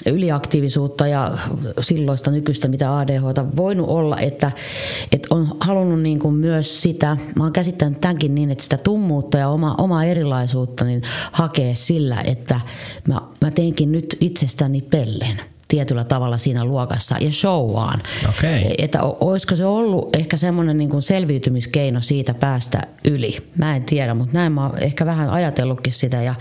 yliaktiivisuutta 0.05 1.07
ja 1.07 1.38
silloista 1.81 2.31
nykyistä, 2.31 2.67
mitä 2.67 2.97
ADHta 2.97 3.45
voinut 3.55 3.89
olla, 3.89 4.17
että 4.17 4.51
et 5.12 5.27
on 5.29 5.57
halunnut 5.59 6.01
niin 6.01 6.19
kuin 6.19 6.36
myös 6.36 6.81
sitä, 6.81 7.17
mä 7.36 7.43
oon 7.43 7.53
käsittänyt 7.53 8.01
tämänkin 8.01 8.36
niin, 8.36 8.51
että 8.51 8.63
sitä 8.63 8.77
tummuutta 8.77 9.38
ja 9.38 9.50
oma, 9.50 9.75
omaa 9.77 10.03
erilaisuutta 10.03 10.86
niin 10.86 11.01
hakee 11.31 11.75
sillä, 11.75 12.21
että 12.21 12.56
mä, 13.07 13.21
mä 13.41 13.51
teinkin 13.51 13.91
nyt 13.91 14.17
itsestäni 14.19 14.81
pellen 14.81 15.41
tietyllä 15.67 16.03
tavalla 16.03 16.37
siinä 16.37 16.65
luokassa 16.65 17.15
ja 17.19 17.31
showaan. 17.31 18.01
Okei. 18.29 18.75
Että 18.77 19.03
olisiko 19.03 19.55
se 19.55 19.65
ollut 19.65 20.15
ehkä 20.15 20.37
semmoinen 20.37 20.77
niin 20.77 21.01
selviytymiskeino 21.01 22.01
siitä 22.01 22.33
päästä 22.33 22.81
yli. 23.05 23.37
Mä 23.57 23.75
en 23.75 23.83
tiedä, 23.83 24.13
mutta 24.13 24.33
näin 24.33 24.51
mä 24.51 24.67
oon 24.67 24.79
ehkä 24.79 25.05
vähän 25.05 25.29
ajatellutkin 25.29 25.93
sitä. 25.93 26.21
Ja, 26.21 26.35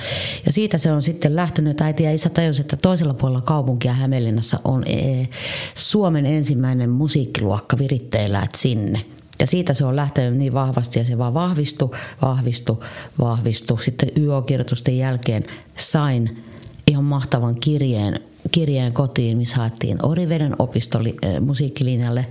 ja 0.46 0.52
siitä 0.52 0.78
se 0.78 0.92
on 0.92 1.02
sitten 1.02 1.37
lähtenyt, 1.37 1.70
että 1.70 1.85
äiti 1.85 2.02
ja 2.02 2.12
isä 2.12 2.28
tajusi, 2.28 2.61
että 2.61 2.76
toisella 2.76 3.14
puolella 3.14 3.40
kaupunkia 3.40 3.92
Hämeenlinnassa 3.92 4.61
on 4.64 4.82
ee, 4.87 5.28
Suomen 5.75 6.26
ensimmäinen 6.26 6.90
musiikkiluokka 6.90 7.78
viritteillä, 7.78 8.42
että 8.42 8.58
sinne. 8.58 9.04
Ja 9.38 9.47
siitä 9.47 9.75
se 9.75 9.85
on 9.85 9.97
lähtenyt 9.97 10.38
niin 10.38 10.52
vahvasti 10.52 10.99
ja 10.99 11.05
se 11.05 11.19
vaan 11.19 11.35
vahvistui, 11.35 11.90
vahvistui, 12.23 12.76
vahvistui. 13.19 13.83
Sitten 13.83 14.09
YO-kirjoitusten 14.16 14.99
jälkeen 14.99 15.45
sain 15.76 16.45
ihan 16.87 17.05
mahtavan 17.05 17.61
kirjeen, 17.61 18.21
kirjeen 18.52 18.93
kotiin, 18.93 19.37
missä 19.38 19.57
haettiin 19.57 20.07
Oriveden 20.07 20.57
opistoli, 20.59 21.16
äh, 21.25 21.40
musiikkilinjalle 21.40 22.26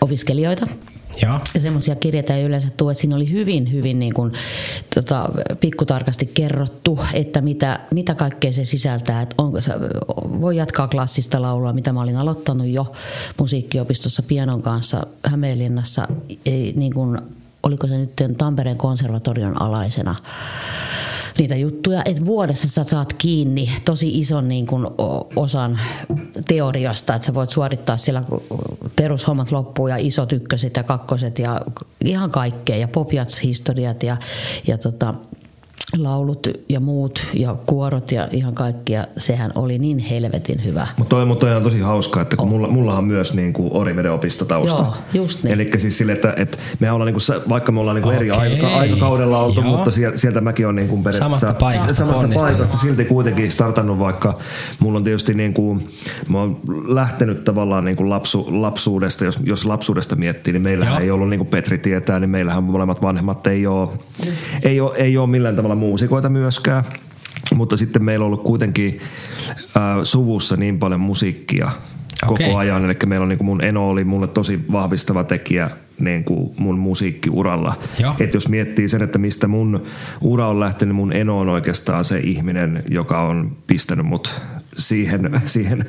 opiskelijoita. 0.00 0.66
Ja 1.54 1.60
semmoisia 1.60 1.94
kirjeitä 1.94 2.36
ei 2.36 2.44
yleensä 2.44 2.68
tule, 2.76 2.92
että 2.92 3.00
siinä 3.00 3.16
oli 3.16 3.30
hyvin, 3.30 3.72
hyvin 3.72 3.98
niin 3.98 4.14
kuin, 4.14 4.32
tota, 4.94 5.28
pikkutarkasti 5.60 6.30
kerrottu, 6.34 6.98
että 7.12 7.40
mitä, 7.40 7.80
mitä 7.90 8.14
kaikkea 8.14 8.52
se 8.52 8.64
sisältää. 8.64 9.22
Että 9.22 9.34
onko, 9.38 9.58
voi 10.40 10.56
jatkaa 10.56 10.88
klassista 10.88 11.42
laulua, 11.42 11.72
mitä 11.72 11.92
mä 11.92 12.00
olin 12.00 12.16
aloittanut 12.16 12.66
jo 12.66 12.92
musiikkiopistossa 13.38 14.22
pianon 14.22 14.62
kanssa 14.62 15.06
Hämeenlinnassa, 15.24 16.08
ei, 16.46 16.72
niin 16.76 16.94
kuin, 16.94 17.18
oliko 17.62 17.86
se 17.86 17.98
nyt 17.98 18.12
Tampereen 18.38 18.76
konservatorion 18.76 19.62
alaisena 19.62 20.14
niitä 21.38 21.56
juttuja, 21.56 22.02
että 22.04 22.24
vuodessa 22.24 22.68
sä 22.68 22.84
saat 22.84 23.12
kiinni 23.12 23.70
tosi 23.84 24.18
ison 24.18 24.48
niin 24.48 24.66
kuin 24.66 24.86
osan 25.36 25.80
teoriasta, 26.48 27.14
että 27.14 27.26
sä 27.26 27.34
voit 27.34 27.50
suorittaa 27.50 27.96
siellä 27.96 28.22
kun 28.22 28.42
perushommat 28.96 29.52
loppuun 29.52 29.90
ja 29.90 29.96
isot 29.96 30.32
ykköset 30.32 30.76
ja 30.76 30.82
kakkoset 30.82 31.38
ja 31.38 31.60
ihan 32.04 32.30
kaikkea 32.30 32.76
ja 32.76 32.88
popjats-historiat 32.88 34.02
ja, 34.02 34.16
ja 34.66 34.78
tota, 34.78 35.14
laulut 35.98 36.46
ja 36.68 36.80
muut 36.80 37.26
ja 37.34 37.56
kuorot 37.66 38.12
ja 38.12 38.28
ihan 38.30 38.54
kaikkia. 38.54 39.06
Sehän 39.16 39.52
oli 39.54 39.78
niin 39.78 39.98
helvetin 39.98 40.64
hyvä. 40.64 40.86
Mutta 40.96 41.16
toi, 41.16 41.26
mut 41.26 41.38
toi 41.38 41.54
on 41.54 41.62
tosi 41.62 41.80
hauskaa, 41.80 42.22
että 42.22 42.36
kun 42.36 42.48
mulla, 42.48 42.68
mulla 42.68 42.98
on 42.98 43.04
myös 43.04 43.34
niin 43.34 43.52
kuin 43.52 43.68
Oriveden 43.72 44.12
opistotausta. 44.12 44.82
Joo, 44.82 44.94
just 45.14 45.44
niin. 45.44 45.52
Eli 45.52 45.70
siis 45.76 45.98
sille, 45.98 46.12
että, 46.12 46.34
että 46.36 46.58
me 46.80 46.92
ollaan 46.92 47.12
niin 47.12 47.20
kuin, 47.26 47.48
vaikka 47.48 47.72
me 47.72 47.80
ollaan 47.80 47.94
niin 47.94 48.02
kuin 48.02 48.16
eri 48.16 48.30
Okei. 48.30 48.52
aika, 48.52 48.68
aikakaudella 48.68 49.42
oltu, 49.42 49.60
Joo. 49.60 49.70
mutta 49.70 49.90
sieltä, 49.90 50.40
mäkin 50.40 50.66
on 50.66 50.76
niin 50.76 50.88
kuin 50.88 51.02
periaatteessa 51.02 51.46
Samasta 51.46 51.64
paikasta 51.64 51.94
samasta 51.94 52.28
paikasta 52.40 52.76
silti 52.76 53.04
kuitenkin 53.04 53.52
startannut, 53.52 53.98
vaikka 53.98 54.38
mulla 54.80 54.96
on 54.96 55.04
tietysti 55.04 55.34
niin 55.34 55.54
kuin, 55.54 55.88
mä 56.28 56.38
oon 56.38 56.60
lähtenyt 56.86 57.44
tavallaan 57.44 57.84
niin 57.84 57.96
kuin 57.96 58.10
lapsu, 58.10 58.46
lapsuudesta, 58.50 59.24
jos, 59.24 59.38
jos 59.44 59.64
lapsuudesta 59.64 60.16
miettii, 60.16 60.52
niin 60.52 60.62
meillähän 60.62 60.94
Joo. 60.94 61.02
ei 61.02 61.10
ollut 61.10 61.28
niin 61.28 61.38
kuin 61.38 61.48
Petri 61.48 61.78
tietää, 61.78 62.20
niin 62.20 62.30
meillähän 62.30 62.64
molemmat 62.64 63.02
vanhemmat 63.02 63.46
ei 63.46 63.66
ole, 63.66 63.88
ei 64.62 64.80
ole, 64.80 64.96
ei 64.96 65.18
ole 65.18 65.26
millään 65.26 65.56
tavalla 65.56 65.74
muusikoita 65.80 66.28
myöskään. 66.28 66.84
Mutta 67.54 67.76
sitten 67.76 68.04
meillä 68.04 68.22
on 68.22 68.26
ollut 68.26 68.42
kuitenkin 68.42 69.00
äh, 69.76 69.82
suvussa 70.02 70.56
niin 70.56 70.78
paljon 70.78 71.00
musiikkia 71.00 71.70
koko 72.20 72.32
Okei. 72.32 72.54
ajan. 72.54 72.84
Eli 72.84 72.94
meillä 73.06 73.22
on 73.24 73.28
niin 73.28 73.38
kuin 73.38 73.46
mun 73.46 73.64
eno 73.64 73.90
oli 73.90 74.04
mulle 74.04 74.26
tosi 74.26 74.60
vahvistava 74.72 75.24
tekijä 75.24 75.70
niin 76.00 76.24
kuin 76.24 76.54
mun 76.58 76.78
musiikkiuralla. 76.78 77.74
Joo. 77.98 78.14
Et 78.20 78.34
jos 78.34 78.48
miettii 78.48 78.88
sen, 78.88 79.02
että 79.02 79.18
mistä 79.18 79.48
mun 79.48 79.82
ura 80.20 80.46
on 80.48 80.60
lähtenyt, 80.60 80.96
mun 80.96 81.12
eno 81.12 81.38
on 81.38 81.48
oikeastaan 81.48 82.04
se 82.04 82.18
ihminen, 82.18 82.82
joka 82.88 83.22
on 83.22 83.56
pistänyt 83.66 84.06
mut 84.06 84.42
siihen, 84.76 85.40
siihen 85.46 85.84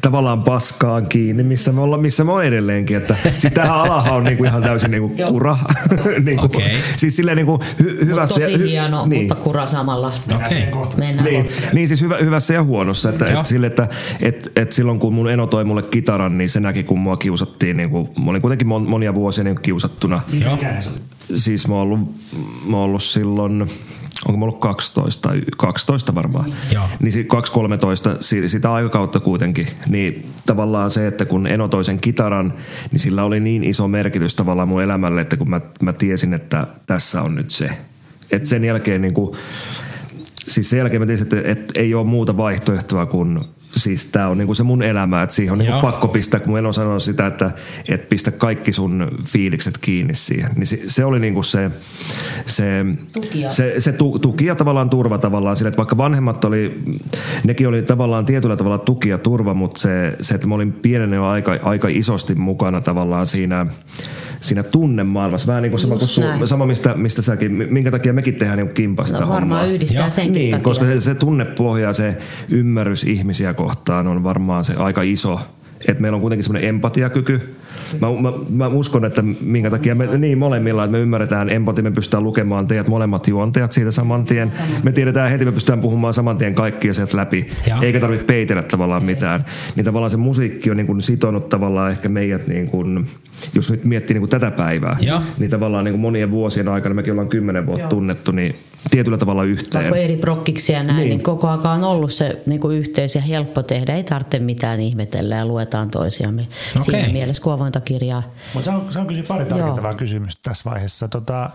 tavallaan 0.00 0.42
paskaan 0.42 1.06
kiinni, 1.08 1.42
missä 1.42 1.72
me 1.72 1.80
ollaan, 1.80 2.02
missä 2.02 2.24
me 2.24 2.32
on 2.32 2.44
edelleenkin. 2.44 2.96
Että, 2.96 3.16
siis 3.38 3.52
tähän 3.52 3.74
alahan 3.74 4.14
on 4.16 4.24
niinku 4.24 4.44
ihan 4.44 4.62
täysin 4.62 4.90
niinku 4.90 5.14
kura. 5.28 5.58
niinku, 6.24 6.44
Okei. 6.44 6.76
Siis 6.96 7.16
silleen 7.16 7.36
niinku 7.36 7.60
hy, 7.82 7.98
Mut 7.98 8.08
hyvässä... 8.08 8.40
tosi 8.40 8.52
ja- 8.52 8.58
hy- 8.58 8.66
hieno, 8.68 9.06
niin. 9.06 9.22
mutta 9.22 9.34
kura 9.34 9.66
samalla. 9.66 10.12
Okei. 10.36 10.66
Mennään 10.96 11.24
Niin, 11.24 11.48
niin 11.72 11.88
siis 11.88 12.00
hyvä, 12.00 12.16
hyvässä 12.16 12.54
ja 12.54 12.62
huonossa. 12.62 13.08
Että, 13.08 13.40
et 13.40 13.46
sille, 13.46 13.66
että 13.66 13.88
et, 14.22 14.52
et 14.56 14.72
silloin 14.72 14.98
kun 14.98 15.14
mun 15.14 15.30
eno 15.30 15.46
toi 15.46 15.64
mulle 15.64 15.82
kitaran, 15.82 16.38
niin 16.38 16.48
se 16.48 16.60
näki 16.60 16.84
kun 16.84 16.98
mua 16.98 17.16
kiusattiin. 17.16 17.76
Niin 17.76 17.90
kuin, 17.90 18.08
mä 18.24 18.30
olin 18.30 18.42
kuitenkin 18.42 18.66
mon, 18.66 18.90
monia 18.90 19.14
vuosia 19.14 19.44
niin 19.44 19.60
kiusattuna. 19.62 20.20
Joo. 20.44 20.58
Siis 21.34 21.68
mä 21.68 21.74
oon 21.74 21.82
ollut, 21.82 22.00
mä 22.66 22.76
oon 22.76 22.84
ollut 22.84 23.02
silloin, 23.02 23.66
onko 24.28 24.38
mä 24.38 24.44
ollut 24.44 24.60
12 24.60 25.28
tai 25.28 25.42
12 25.56 26.14
varmaan. 26.14 26.54
Joo. 26.72 26.84
Niin 27.00 27.12
si- 27.12 27.24
2-13, 27.24 28.16
si- 28.20 28.48
sitä 28.48 28.72
aikakautta 28.72 29.20
kuitenkin. 29.20 29.66
Niin 29.88 30.30
tavallaan 30.46 30.90
se, 30.90 31.06
että 31.06 31.24
kun 31.24 31.46
Eno 31.46 31.68
toi 31.68 31.84
sen 31.84 32.00
kitaran, 32.00 32.54
niin 32.92 33.00
sillä 33.00 33.24
oli 33.24 33.40
niin 33.40 33.64
iso 33.64 33.88
merkitys 33.88 34.36
tavallaan 34.36 34.68
mun 34.68 34.82
elämälle, 34.82 35.20
että 35.20 35.36
kun 35.36 35.50
mä, 35.50 35.60
mä 35.82 35.92
tiesin, 35.92 36.34
että 36.34 36.66
tässä 36.86 37.22
on 37.22 37.34
nyt 37.34 37.50
se. 37.50 37.70
Että 38.30 38.48
sen 38.48 38.64
jälkeen 38.64 39.00
niin 39.02 39.14
kuin, 39.14 39.36
siis 40.48 40.70
sen 40.70 40.78
jälkeen 40.78 41.02
mä 41.02 41.06
tiesin, 41.06 41.24
että, 41.24 41.50
että 41.50 41.80
ei 41.80 41.94
ole 41.94 42.06
muuta 42.06 42.36
vaihtoehtoa 42.36 43.06
kuin 43.06 43.40
siis 43.76 44.06
tämä 44.10 44.28
on 44.28 44.38
niinku 44.38 44.54
se 44.54 44.62
mun 44.62 44.82
elämä, 44.82 45.22
että 45.22 45.34
siihen 45.34 45.52
on 45.52 45.58
niinku 45.58 45.80
pakko 45.80 46.08
pistää, 46.08 46.40
kun 46.40 46.52
meillä 46.52 46.66
on 46.66 46.74
sanonut 46.74 47.02
sitä, 47.02 47.26
että, 47.26 47.50
että 47.88 48.06
pistä 48.08 48.30
kaikki 48.30 48.72
sun 48.72 49.08
fiilikset 49.24 49.78
kiinni 49.78 50.14
siihen. 50.14 50.50
Niin 50.56 50.66
se, 50.66 50.80
se 50.86 51.04
oli 51.04 51.18
niinku 51.20 51.42
se, 51.42 51.70
se, 52.46 52.84
Tukia. 53.12 53.50
se, 53.50 53.74
se 53.78 53.92
tu, 53.92 54.18
tuki 54.18 54.44
ja 54.46 54.54
tavallaan 54.54 54.90
turva 54.90 55.18
tavallaan 55.18 55.56
sille, 55.56 55.68
että 55.68 55.76
vaikka 55.76 55.96
vanhemmat 55.96 56.44
oli, 56.44 56.80
nekin 57.44 57.68
oli 57.68 57.82
tavallaan 57.82 58.26
tietyllä 58.26 58.56
tavalla 58.56 58.78
tuki 58.78 59.08
ja 59.08 59.18
turva, 59.18 59.54
mutta 59.54 59.80
se, 59.80 60.16
se 60.20 60.34
että 60.34 60.48
mä 60.48 60.54
olin 60.54 60.72
pienenä 60.72 61.16
jo 61.16 61.24
aika, 61.26 61.56
aika 61.62 61.88
isosti 61.90 62.34
mukana 62.34 62.80
tavallaan 62.80 63.26
siinä, 63.26 63.66
siinä 64.40 64.62
tunnemaailmassa. 64.62 65.46
Vähän 65.46 65.62
niin 65.62 65.70
kuin 65.70 65.80
sama, 65.80 65.96
kuin 65.96 66.08
su, 66.08 66.22
sama 66.44 66.66
mistä, 66.66 66.94
mistä 66.94 67.22
säkin, 67.22 67.52
minkä 67.70 67.90
takia 67.90 68.12
mekin 68.12 68.34
tehdään 68.34 68.58
niin 68.58 68.68
kimpasta 68.74 69.20
No, 69.20 69.28
varmaan 69.28 69.60
hommaa. 69.60 69.74
yhdistää 69.74 70.10
senkin 70.10 70.32
Niin, 70.32 70.50
takia. 70.50 70.64
koska 70.64 70.84
se, 70.84 71.00
se 71.00 71.14
tunnepohja 71.14 71.86
ja 71.86 71.92
se 71.92 72.16
ymmärrys 72.48 73.04
ihmisiä 73.04 73.54
kohtaan 73.54 73.65
on 74.06 74.24
varmaan 74.24 74.64
se 74.64 74.74
aika 74.76 75.02
iso. 75.02 75.40
Että 75.88 76.02
meillä 76.02 76.16
on 76.16 76.20
kuitenkin 76.20 76.44
semmoinen 76.44 76.68
empatiakyky. 76.68 77.40
Mä, 78.00 78.08
mä, 78.20 78.32
mä, 78.50 78.66
uskon, 78.68 79.04
että 79.04 79.22
minkä 79.40 79.70
takia 79.70 79.94
me, 79.94 80.18
niin 80.18 80.38
molemmilla, 80.38 80.84
että 80.84 80.92
me 80.92 81.00
ymmärretään 81.00 81.50
empatia, 81.50 81.82
me 81.84 81.90
pystytään 81.90 82.24
lukemaan 82.24 82.66
teidät 82.66 82.88
molemmat 82.88 83.28
juontajat 83.28 83.72
siitä 83.72 83.90
saman 83.90 84.24
tien. 84.24 84.50
Me 84.82 84.92
tiedetään 84.92 85.30
heti, 85.30 85.44
me 85.44 85.52
pystytään 85.52 85.80
puhumaan 85.80 86.14
saman 86.14 86.38
tien 86.38 86.54
kaikki 86.54 86.90
asiat 86.90 87.14
läpi, 87.14 87.50
Joo. 87.68 87.82
eikä 87.82 88.00
tarvitse 88.00 88.24
peitellä 88.26 88.62
tavallaan 88.62 89.04
mitään. 89.04 89.44
Niin 89.76 89.84
tavallaan 89.84 90.10
se 90.10 90.16
musiikki 90.16 90.70
on 90.70 90.76
niin 90.76 90.86
kuin 90.86 91.00
sitonut 91.00 91.48
tavallaan 91.48 91.90
ehkä 91.90 92.08
meidät, 92.08 92.46
niin 92.46 92.70
kuin, 92.70 93.06
jos 93.54 93.70
nyt 93.70 93.84
miettii 93.84 94.14
niin 94.14 94.22
kuin 94.22 94.30
tätä 94.30 94.50
päivää, 94.50 94.96
Joo. 95.00 95.20
niin 95.38 95.50
tavallaan 95.50 95.84
niin 95.84 95.92
kuin 95.92 96.00
monien 96.00 96.30
vuosien 96.30 96.68
aikana, 96.68 96.94
mekin 96.94 97.12
ollaan 97.12 97.28
kymmenen 97.28 97.66
vuotta 97.66 97.88
tunnettu, 97.88 98.32
niin 98.32 98.54
tietyllä 98.90 99.18
tavalla 99.18 99.44
yhteen. 99.44 99.84
Vaikka 99.84 99.98
eri 99.98 100.16
prokkiksi 100.16 100.72
ja 100.72 100.82
näin, 100.84 100.98
niin, 100.98 101.08
Niin. 101.08 101.22
koko 101.22 101.48
ajan 101.48 101.64
on 101.64 101.84
ollut 101.84 102.12
se 102.12 102.42
niin 102.46 102.60
kuin 102.60 102.78
yhteys 102.78 103.14
ja 103.14 103.20
helppo 103.20 103.62
tehdä. 103.62 103.94
Ei 103.94 104.04
tarvitse 104.04 104.38
mitään 104.38 104.80
ihmetellä 104.80 105.34
ja 105.36 105.46
luetaan 105.66 105.90
toisiamme 105.90 106.48
Okei. 106.80 106.84
siinä 106.84 107.12
mielessä 107.12 107.42
kuin 107.42 107.54
avointa 107.54 107.80
kirjaa. 107.80 108.22
Mutta 108.54 108.64
saan, 108.70 108.92
saan 108.92 109.06
kysyä 109.06 109.24
pari 109.28 109.44
tarkentavaa 109.44 109.94
kysymystä 109.94 110.40
tässä 110.42 110.70
vaiheessa. 110.70 111.08
Tota, 111.08 111.50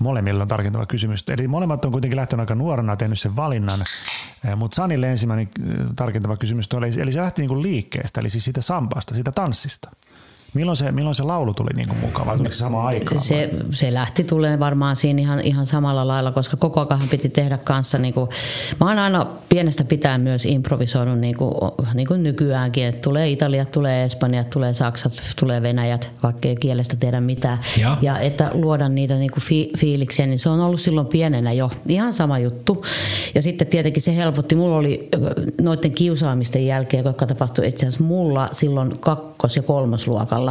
molemmilla 0.00 0.42
on 0.42 0.48
tarkentava 0.48 0.86
kysymys. 0.86 1.24
Eli 1.28 1.48
molemmat 1.48 1.84
on 1.84 1.92
kuitenkin 1.92 2.16
lähtenyt 2.16 2.40
aika 2.40 2.54
nuorena 2.54 2.96
tehnyt 2.96 3.20
sen 3.20 3.36
valinnan. 3.36 3.80
Mutta 4.56 4.74
Sanille 4.74 5.10
ensimmäinen 5.10 5.48
eh, 5.68 5.74
tarkentava 5.96 6.36
kysymys 6.36 6.68
oli, 6.74 6.90
eli 7.00 7.12
se 7.12 7.20
lähti 7.20 7.42
niinku 7.42 7.62
liikkeestä, 7.62 8.20
eli 8.20 8.30
siis 8.30 8.44
siitä 8.44 8.60
sampasta, 8.60 9.14
siitä 9.14 9.32
tanssista. 9.32 9.90
Milloin 10.56 10.76
se, 10.76 10.92
milloin 10.92 11.14
se 11.14 11.22
laulu 11.22 11.54
tuli 11.54 11.70
niin 11.76 11.88
kuin 11.88 11.98
mukaan 11.98 12.26
vai 12.26 12.36
tuliko 12.36 12.52
se 12.52 12.58
samaan 12.58 12.86
aikaan? 12.86 13.20
Se, 13.20 13.50
se 13.70 13.94
lähti 13.94 14.24
tulee 14.24 14.60
varmaan 14.60 14.96
siinä 14.96 15.20
ihan, 15.20 15.40
ihan 15.40 15.66
samalla 15.66 16.08
lailla, 16.08 16.32
koska 16.32 16.56
koko 16.56 16.86
ajan 16.90 17.08
piti 17.10 17.28
tehdä 17.28 17.58
kanssa. 17.58 17.98
Niin 17.98 18.14
kuin, 18.14 18.30
mä 18.80 18.88
oon 18.88 18.98
aina 18.98 19.26
pienestä 19.48 19.84
pitää 19.84 20.18
myös 20.18 20.44
improvisoinut 20.44 21.18
niin 21.18 21.36
kuin, 21.36 21.54
niin 21.94 22.06
kuin 22.06 22.22
nykyäänkin. 22.22 22.84
Että 22.84 23.00
tulee 23.00 23.28
Italiat, 23.28 23.70
tulee 23.70 24.04
Espanjat, 24.04 24.50
tulee 24.50 24.74
Saksat, 24.74 25.12
tulee 25.40 25.62
Venäjät, 25.62 26.10
vaikka 26.22 26.48
ei 26.48 26.56
kielestä 26.56 26.96
tehdä 26.96 27.20
mitään. 27.20 27.58
Ja, 27.80 27.96
ja 28.02 28.18
että 28.18 28.50
luoda 28.54 28.88
niitä 28.88 29.14
niin 29.14 29.30
kuin 29.30 29.44
fi, 29.44 29.70
fiiliksiä, 29.78 30.26
niin 30.26 30.38
se 30.38 30.48
on 30.48 30.60
ollut 30.60 30.80
silloin 30.80 31.06
pienenä 31.06 31.52
jo 31.52 31.70
ihan 31.88 32.12
sama 32.12 32.38
juttu. 32.38 32.84
Ja 33.34 33.42
sitten 33.42 33.66
tietenkin 33.66 34.02
se 34.02 34.16
helpotti. 34.16 34.54
Mulla 34.54 34.76
oli 34.76 35.08
noiden 35.60 35.92
kiusaamisten 35.92 36.66
jälkeen, 36.66 37.04
jotka 37.04 37.26
tapahtui 37.26 37.68
itse 37.68 37.86
asiassa 37.86 38.04
mulla 38.04 38.48
silloin 38.52 38.98
kakkos- 39.00 39.56
ja 39.56 39.62
kolmosluokalla. 39.62 40.45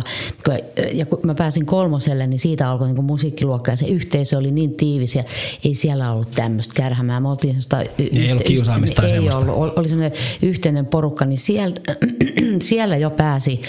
Ja 0.93 1.05
kun 1.05 1.19
mä 1.23 1.35
pääsin 1.35 1.65
kolmoselle, 1.65 2.27
niin 2.27 2.39
siitä 2.39 2.69
alkoi 2.69 2.93
niin 2.93 3.03
musiikkiluokka 3.03 3.71
ja 3.71 3.77
se 3.77 3.85
yhteisö 3.85 4.37
oli 4.37 4.51
niin 4.51 4.73
tiivis 4.73 5.15
ja 5.15 5.23
ei 5.65 5.75
siellä 5.75 6.11
ollut 6.11 6.31
tämmöistä 6.31 6.73
kärhämää. 6.73 7.19
Me 7.19 7.29
oltiin 7.29 7.55
ei 7.99 8.31
ollut 8.31 8.43
kiusaamista 8.43 8.95
tai 8.95 9.05
ei 9.05 9.15
semmoista. 9.15 9.39
ollut. 9.39 9.77
Oli 9.77 9.89
semmoinen 9.89 10.19
yhteinen 10.41 10.85
porukka, 10.85 11.25
niin 11.25 11.37
siellä, 11.37 11.75
siellä 12.61 12.97
jo 12.97 13.09
pääsi 13.09 13.61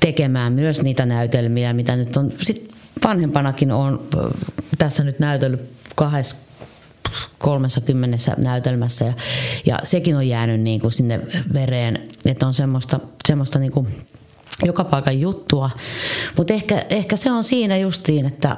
tekemään 0.00 0.52
myös 0.52 0.82
niitä 0.82 1.06
näytelmiä, 1.06 1.72
mitä 1.72 1.96
nyt 1.96 2.16
on. 2.16 2.32
Sitten 2.42 2.76
vanhempanakin 3.04 3.72
on 3.72 4.08
tässä 4.78 5.04
nyt 5.04 5.18
näytellyt 5.18 5.60
kahdessa 5.94 6.36
30 7.38 8.36
näytelmässä 8.36 9.04
ja, 9.04 9.12
ja 9.66 9.78
sekin 9.84 10.16
on 10.16 10.28
jäänyt 10.28 10.60
niin 10.60 10.80
kuin 10.80 10.92
sinne 10.92 11.20
vereen, 11.52 12.08
että 12.24 12.46
on 12.46 12.54
semmoista, 12.54 13.00
semmoista 13.28 13.58
niin 13.58 13.72
kuin 13.72 13.86
joka 14.64 14.84
paikan 14.84 15.20
juttua. 15.20 15.70
Mutta 16.36 16.52
ehkä, 16.52 16.84
ehkä 16.90 17.16
se 17.16 17.32
on 17.32 17.44
siinä 17.44 17.76
justiin, 17.76 18.26
että, 18.26 18.56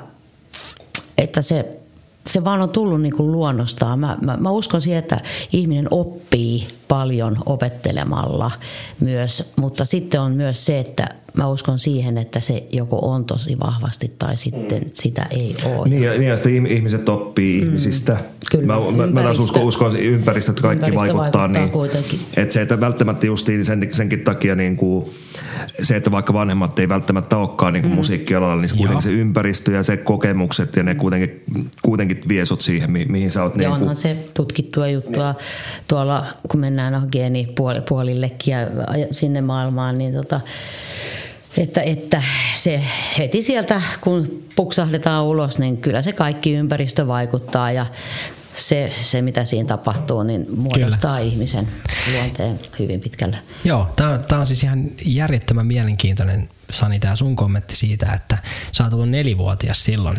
että 1.18 1.42
se, 1.42 1.78
se 2.26 2.44
vaan 2.44 2.62
on 2.62 2.68
tullut 2.68 3.00
niin 3.00 3.16
kuin 3.16 3.32
luonnostaan. 3.32 3.98
Mä, 3.98 4.18
mä, 4.20 4.36
mä 4.36 4.50
uskon 4.50 4.82
siihen, 4.82 4.98
että 4.98 5.20
ihminen 5.52 5.88
oppii 5.90 6.77
paljon 6.88 7.36
opettelemalla 7.46 8.50
myös, 9.00 9.52
mutta 9.56 9.84
sitten 9.84 10.20
on 10.20 10.32
myös 10.32 10.66
se, 10.66 10.78
että 10.78 11.08
mä 11.38 11.48
uskon 11.48 11.78
siihen, 11.78 12.18
että 12.18 12.40
se 12.40 12.66
joko 12.72 12.98
on 12.98 13.24
tosi 13.24 13.58
vahvasti 13.60 14.12
tai 14.18 14.36
sitten 14.36 14.82
mm. 14.82 14.90
sitä 14.92 15.26
ei 15.30 15.56
ole. 15.64 15.88
Niin 15.88 16.02
ja, 16.02 16.12
niin 16.12 16.28
ja 16.28 16.36
sitten 16.36 16.66
ihmiset 16.66 17.08
oppii 17.08 17.60
mm. 17.60 17.66
ihmisistä. 17.66 18.16
Kyllä, 18.50 18.66
mä, 18.66 18.90
mä, 18.90 19.06
mä 19.06 19.22
taas 19.22 19.38
uskon, 19.38 19.62
uskon 19.62 19.96
ympäristöt 19.96 20.60
kaikki 20.60 20.90
Ympäristö 20.90 21.16
vaikuttaa. 21.16 21.52
vaikuttaa 21.52 21.98
niin, 21.98 22.24
että 22.36 22.54
se, 22.54 22.62
että 22.62 22.80
välttämättä 22.80 23.26
justiin 23.26 23.64
sen, 23.64 23.88
senkin 23.90 24.20
takia 24.20 24.54
niin 24.54 24.76
kuin, 24.76 25.10
se, 25.80 25.96
että 25.96 26.10
vaikka 26.10 26.32
vanhemmat 26.32 26.78
ei 26.78 26.88
välttämättä 26.88 27.36
olekaan 27.36 27.72
niin 27.72 27.82
kuin 27.82 27.92
mm. 27.92 27.96
musiikkialalla, 27.96 28.56
niin 28.56 28.68
se 28.68 28.76
kuitenkin 28.76 29.02
se 29.02 29.12
ympäristö 29.12 29.72
ja 29.72 29.82
se 29.82 29.96
kokemukset 29.96 30.76
ja 30.76 30.82
ne 30.82 30.94
kuitenkin, 30.94 31.42
kuitenkin 31.82 32.18
vie 32.28 32.44
sut 32.44 32.60
siihen, 32.60 32.90
mi, 32.90 33.04
mihin 33.08 33.30
sä 33.30 33.42
oot. 33.42 33.54
Ja 33.54 33.58
niin 33.58 33.68
onhan 33.68 33.86
kuin, 33.86 33.96
se 33.96 34.16
tutkittua 34.34 34.88
juttua 34.88 35.32
niin. 35.32 35.44
tuolla, 35.88 36.26
kun 36.48 36.60
mennään 36.60 36.77
no, 36.90 37.00
geenipuolillekin 37.12 38.52
ja 38.52 38.58
sinne 39.12 39.40
maailmaan, 39.40 39.98
niin 39.98 40.14
tota, 40.14 40.40
että, 41.56 41.80
että 41.80 42.22
se 42.54 42.82
heti 43.18 43.42
sieltä, 43.42 43.82
kun 44.00 44.42
puksahdetaan 44.56 45.24
ulos, 45.24 45.58
niin 45.58 45.76
kyllä 45.76 46.02
se 46.02 46.12
kaikki 46.12 46.52
ympäristö 46.52 47.06
vaikuttaa 47.06 47.72
ja 47.72 47.86
se, 48.54 48.90
se 48.92 49.22
mitä 49.22 49.44
siinä 49.44 49.68
tapahtuu, 49.68 50.22
niin 50.22 50.46
muodostaa 50.56 51.16
kyllä. 51.16 51.32
ihmisen 51.32 51.68
luonteen 52.14 52.60
hyvin 52.78 53.00
pitkälle. 53.00 53.38
Joo, 53.64 53.88
tämä 53.96 54.40
on 54.40 54.46
siis 54.46 54.62
ihan 54.62 54.84
järjettömän 55.04 55.66
mielenkiintoinen, 55.66 56.48
Sani, 56.72 56.98
tämä 56.98 57.16
sun 57.16 57.36
kommentti 57.36 57.76
siitä, 57.76 58.12
että 58.12 58.38
sä 58.72 58.84
oot 58.84 58.92
ollut 58.92 59.10
nelivuotias 59.10 59.84
silloin. 59.84 60.18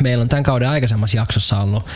Meillä 0.00 0.22
on 0.22 0.28
tämän 0.28 0.42
kauden 0.42 0.68
aikaisemmassa 0.68 1.16
jaksossa 1.16 1.60
ollut 1.60 1.86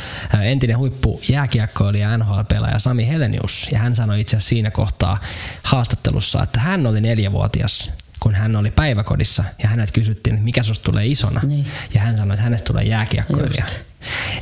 entinen 0.42 0.78
huippu 0.78 1.20
jääkiekkoilija 1.28 2.10
ja 2.10 2.18
NHL-pelaaja 2.18 2.78
Sami 2.78 3.08
Helenius, 3.08 3.68
ja 3.72 3.78
hän 3.78 3.94
sanoi 3.94 4.20
itse 4.20 4.36
asiassa 4.36 4.48
siinä 4.48 4.70
kohtaa 4.70 5.18
haastattelussa, 5.62 6.42
että 6.42 6.60
hän 6.60 6.86
oli 6.86 7.00
neljävuotias 7.00 7.90
kun 8.20 8.34
hän 8.34 8.56
oli 8.56 8.70
päiväkodissa 8.70 9.44
ja 9.62 9.68
hänet 9.68 9.92
kysyttiin, 9.92 10.34
että 10.34 10.44
mikä 10.44 10.62
susta 10.62 10.84
tulee 10.84 11.06
isona. 11.06 11.40
Niin. 11.44 11.66
Ja 11.94 12.00
hän 12.00 12.16
sanoi, 12.16 12.34
että 12.34 12.42
hänestä 12.42 12.66
tulee 12.66 12.84
jääkiekkoilija. 12.84 13.64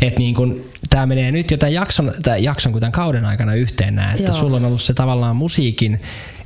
Että 0.03 0.19
niin 0.19 0.35
kun, 0.35 0.71
tämä 0.97 1.07
menee 1.07 1.33
nyt 1.33 1.51
jo 1.51 1.57
tämän 1.57 1.73
jakson, 1.73 2.13
tämän 2.23 2.43
jakson 2.43 2.73
kuin 2.73 2.81
tämän 2.81 2.93
kauden 2.93 3.25
aikana 3.25 3.55
yhteen 3.55 3.95
nää, 3.95 4.13
että 4.13 4.23
Joo. 4.23 4.33
sulla 4.33 4.57
on 4.57 4.65
ollut 4.65 4.83
se 4.83 4.95
tavallaan 4.95 5.37
musiikin 5.37 6.01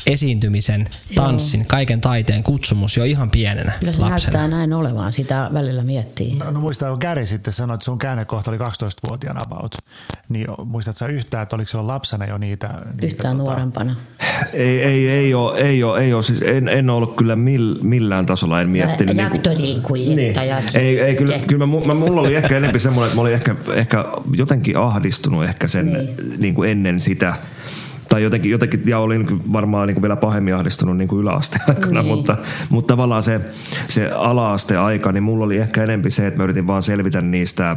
esiintymisen, 0.07 0.89
tanssin, 1.15 1.61
Joo. 1.61 1.67
kaiken 1.69 2.01
taiteen 2.01 2.43
kutsumus 2.43 2.97
jo 2.97 3.05
ihan 3.05 3.31
pienenä 3.31 3.73
Kyllä 3.81 3.93
se 3.93 3.99
lapsena. 3.99 4.39
näyttää 4.39 4.59
näin 4.59 4.73
olevan, 4.73 5.13
sitä 5.13 5.51
välillä 5.53 5.85
miettii. 5.85 6.35
No, 6.35 6.51
no 6.51 6.61
muistaa, 6.61 6.91
kun 6.91 6.99
Gary 7.01 7.27
sitten 7.27 7.53
sanoi, 7.53 7.75
että 7.75 7.85
sun 7.85 7.99
käännekohta 7.99 8.51
oli 8.51 8.59
12-vuotiaana 8.59 9.41
about, 9.43 9.75
niin 10.29 10.47
muistatko 10.65 10.99
sä 10.99 11.07
yhtään, 11.07 11.43
että 11.43 11.57
oliko 11.57 11.69
sulla 11.69 11.87
lapsena 11.87 12.27
jo 12.27 12.39
niitä? 12.39 12.69
niitä 12.69 13.07
yhtään 13.07 13.37
tota... 13.37 13.51
nuorempana. 13.51 13.97
Ei, 14.53 14.83
ei, 14.83 15.09
ei 15.09 15.35
ole, 15.35 15.59
ei 15.59 15.83
ole, 15.83 16.01
ei 16.01 16.15
ole 16.15 16.23
siis 16.23 16.43
en, 16.43 16.69
en 16.69 16.91
ollut 16.91 17.17
kyllä 17.17 17.37
mill, 17.37 17.75
millään 17.83 18.27
tasolla, 18.27 18.61
en 18.61 18.71
miettinyt. 18.71 19.17
Ja, 19.17 19.31
niin 19.59 19.83
kuin, 19.83 20.17
niin. 20.17 20.35
Ei, 20.75 21.01
ei 21.01 21.17
kyllä, 21.17 21.39
kyllä 21.39 21.67
mä, 21.67 21.73
mä, 21.87 21.95
mulla 21.95 22.21
oli 22.21 22.35
ehkä 22.35 22.57
enemmän 22.57 22.81
semmoinen, 22.81 23.07
että 23.07 23.17
mä 23.17 23.23
olin 23.23 23.35
ehkä, 23.35 23.55
ehkä 23.75 24.05
jotenkin 24.41 24.77
ahdistunut 24.77 25.45
ehkä 25.45 25.69
sen 25.69 25.93
niin. 25.93 26.17
Niin 26.39 26.55
kuin 26.55 26.71
ennen 26.71 27.01
sitä 27.01 27.35
tai 28.09 28.23
jotenkin, 28.23 28.51
jotenkin 28.51 28.83
ja 28.87 28.99
olin 28.99 29.53
varmaan 29.53 29.87
niin 29.89 29.95
kuin 29.95 30.03
vielä 30.03 30.17
pahemmin 30.17 30.55
ahdistunut 30.55 30.97
niin 30.97 31.09
kuin 31.09 31.23
yläasteaikana, 31.23 32.03
niin. 32.03 32.15
mutta, 32.15 32.37
mutta 32.69 32.93
tavallaan 32.93 33.23
se, 33.23 33.41
se 33.89 34.11
ala-asteaika, 34.11 35.13
niin 35.13 35.23
mulla 35.23 35.45
oli 35.45 35.57
ehkä 35.57 35.85
enempi 35.85 36.11
se, 36.11 36.27
että 36.27 36.39
mä 36.39 36.45
yritin 36.45 36.67
vaan 36.67 36.83
selvitä 36.83 37.21
niistä, 37.21 37.77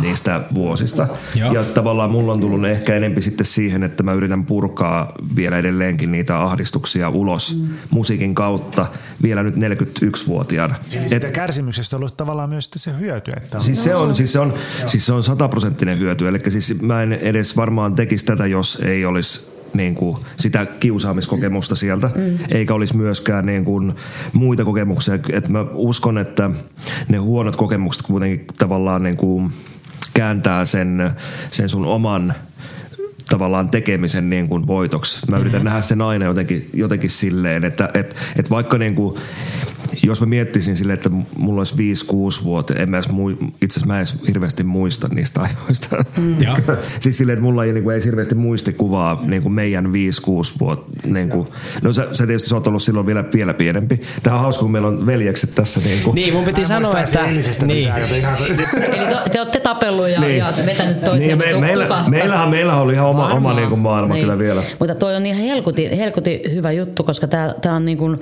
niistä 0.00 0.40
vuosista. 0.54 1.06
Joo. 1.34 1.52
Ja 1.52 1.64
tavallaan 1.64 2.10
mulla 2.10 2.32
on 2.32 2.40
tullut 2.40 2.64
ehkä 2.64 2.94
enempi 2.94 3.20
sitten 3.20 3.46
siihen, 3.46 3.82
että 3.82 4.02
mä 4.02 4.12
yritän 4.12 4.44
purkaa 4.44 5.12
vielä 5.36 5.58
edelleenkin 5.58 6.12
niitä 6.12 6.42
ahdistuksia 6.42 7.08
ulos 7.08 7.56
mm. 7.56 7.68
musiikin 7.90 8.34
kautta 8.34 8.86
vielä 9.22 9.42
nyt 9.42 9.54
41-vuotiaana. 9.54 10.74
Eli 10.92 11.08
siitä 11.08 11.26
Et, 11.26 11.34
kärsimyksestä 11.34 11.96
on 11.96 12.00
ollut 12.02 12.16
tavallaan 12.16 12.48
myös 12.48 12.70
se 12.76 12.90
hyöty. 12.98 13.32
Että 13.36 13.56
on 13.56 13.62
siis, 13.62 13.84
se 13.84 13.94
on, 13.94 14.14
siis 14.14 14.32
se 14.32 14.38
on, 14.38 14.54
siis 14.86 15.06
se 15.06 15.12
on 15.12 15.22
sataprosenttinen 15.22 15.98
hyöty, 15.98 16.28
eli 16.28 16.40
siis 16.48 16.82
mä 16.82 17.02
en 17.02 17.12
edes 17.12 17.56
varmaan 17.56 17.94
tekisi 17.94 18.26
tätä, 18.26 18.46
jos 18.46 18.82
ei 18.84 19.04
olisi 19.04 19.57
niin 19.74 19.94
kuin 19.94 20.16
sitä 20.36 20.66
kiusaamiskokemusta 20.66 21.74
sieltä, 21.74 22.10
mm. 22.14 22.38
eikä 22.50 22.74
olisi 22.74 22.96
myöskään 22.96 23.46
niin 23.46 23.64
kuin 23.64 23.92
muita 24.32 24.64
kokemuksia. 24.64 25.18
Et 25.32 25.48
mä 25.48 25.64
uskon, 25.72 26.18
että 26.18 26.50
ne 27.08 27.16
huonot 27.16 27.56
kokemukset 27.56 28.02
kuitenkin 28.02 28.46
tavallaan 28.58 29.02
niin 29.02 29.16
kuin 29.16 29.52
kääntää 30.14 30.64
sen, 30.64 31.10
sen 31.50 31.68
sun 31.68 31.84
oman 31.84 32.34
tavallaan 33.28 33.70
tekemisen 33.70 34.30
niin 34.30 34.48
kuin 34.48 34.66
voitoksi. 34.66 35.30
Mä 35.30 35.38
yritän 35.38 35.58
mm-hmm. 35.58 35.64
nähdä 35.64 35.80
sen 35.80 36.02
aina 36.02 36.24
jotenkin, 36.24 36.70
jotenkin 36.74 37.10
silleen, 37.10 37.64
että 37.64 37.90
et, 37.94 38.16
et 38.36 38.50
vaikka 38.50 38.78
niin 38.78 38.94
kuin, 38.94 39.20
jos 40.02 40.20
mä 40.20 40.26
miettisin 40.26 40.76
sille, 40.76 40.92
että 40.92 41.10
mulla 41.36 41.60
olisi 41.60 42.04
5-6 42.40 42.44
vuotta, 42.44 42.74
en 42.74 42.90
mä 42.90 42.96
edes 42.96 43.08
mui, 43.08 43.32
itse 43.62 43.72
asiassa 43.72 43.86
mä 43.86 43.96
edes 43.96 44.16
hirveästi 44.28 44.64
muista 44.64 45.08
niistä 45.08 45.40
ajoista. 45.40 45.96
Mm. 46.16 46.36
siis 47.00 47.18
silleen, 47.18 47.34
että 47.34 47.44
mulla 47.44 47.64
ei, 47.64 47.72
niin 47.72 47.84
kuin, 47.84 47.96
ei 47.96 48.04
hirveästi 48.04 48.34
muistikuvaa 48.34 49.22
niin 49.26 49.42
kuin 49.42 49.52
meidän 49.52 49.86
5-6 49.86 49.88
vuotta. 50.60 50.98
Niin 51.06 51.28
kuin, 51.28 51.46
no 51.82 51.92
sä, 51.92 52.06
sä 52.12 52.26
tietysti 52.26 52.48
sä 52.48 52.54
oot 52.54 52.66
ollut 52.66 52.82
silloin 52.82 53.06
vielä, 53.06 53.24
vielä 53.34 53.54
pienempi. 53.54 54.00
Tämä 54.22 54.36
on 54.36 54.42
hauska, 54.42 54.62
kun 54.62 54.72
meillä 54.72 54.88
on 54.88 55.06
veljekset 55.06 55.54
tässä. 55.54 55.80
Niin, 55.80 56.02
kuin. 56.02 56.14
niin 56.14 56.34
mun 56.34 56.44
piti 56.44 56.64
sanoa, 56.64 57.00
että... 57.00 57.26
Niin. 57.66 57.88
Mitään, 57.88 58.02
Eli 58.92 59.06
te, 59.06 59.30
te 59.32 59.40
olette 59.40 59.60
tapellut 59.60 60.08
ja, 60.08 60.20
niin. 60.20 60.38
ja 60.38 60.52
vetänyt 60.66 61.04
toisiaan 61.04 61.38
niin, 61.38 61.54
me, 61.54 61.60
meillä, 61.60 62.04
meillähän, 62.10 62.50
meillähän 62.50 62.82
oli 62.82 62.92
ihan 62.92 63.06
oma, 63.06 63.28
oma 63.28 63.54
niin 63.54 63.68
kuin 63.68 63.80
maailma 63.80 64.14
niin. 64.14 64.22
kyllä 64.22 64.38
vielä. 64.38 64.62
Mutta 64.78 64.94
toi 64.94 65.16
on 65.16 65.26
ihan 65.26 65.42
helkuti, 65.42 65.98
helkuti 65.98 66.42
hyvä 66.54 66.72
juttu, 66.72 67.04
koska 67.04 67.26
tämä 67.26 67.76
on 67.76 67.84
niin 67.84 67.98
kuin, 67.98 68.20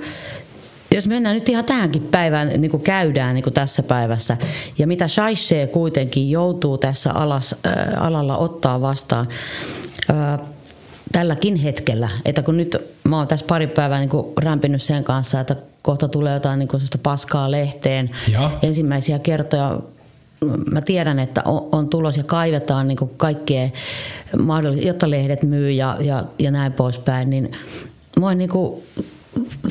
jos 0.95 1.07
mennään 1.07 1.35
nyt 1.35 1.49
ihan 1.49 1.65
tähänkin 1.65 2.01
päivään, 2.01 2.47
niin 2.61 2.71
kuin 2.71 2.83
käydään 2.83 3.35
niin 3.35 3.43
kuin 3.43 3.53
tässä 3.53 3.83
päivässä, 3.83 4.37
ja 4.77 4.87
mitä 4.87 5.07
Shaishe 5.07 5.67
kuitenkin 5.67 6.29
joutuu 6.29 6.77
tässä 6.77 7.13
alas, 7.13 7.55
äh, 7.65 8.05
alalla 8.05 8.37
ottaa 8.37 8.81
vastaan 8.81 9.27
äh, 10.09 10.39
tälläkin 11.11 11.55
hetkellä, 11.55 12.09
että 12.25 12.43
kun 12.43 12.57
nyt 12.57 12.77
mä 13.03 13.17
oon 13.17 13.27
tässä 13.27 13.45
pari 13.45 13.67
päivää 13.67 13.99
niin 13.99 14.09
kuin 14.09 14.33
rämpinyt 14.37 14.81
sen 14.81 15.03
kanssa, 15.03 15.39
että 15.39 15.55
kohta 15.81 16.07
tulee 16.07 16.33
jotain 16.33 16.59
niin 16.59 16.69
kuin 16.69 16.81
paskaa 17.03 17.51
lehteen. 17.51 18.09
Ja. 18.31 18.51
Ensimmäisiä 18.61 19.19
kertoja 19.19 19.79
mä 20.71 20.81
tiedän, 20.81 21.19
että 21.19 21.41
on, 21.45 21.69
on 21.71 21.89
tulos 21.89 22.17
ja 22.17 22.23
kaivetaan 22.23 22.87
niin 22.87 22.97
kaikkea 23.17 23.69
mahdollista, 24.41 24.87
jotta 24.87 25.09
lehdet 25.09 25.43
myy 25.43 25.71
ja, 25.71 25.97
ja, 25.99 26.23
ja 26.39 26.51
näin 26.51 26.73
poispäin, 26.73 27.29
niin 27.29 27.51
mua 28.19 28.33
niin 28.33 28.49
kuin 28.49 28.83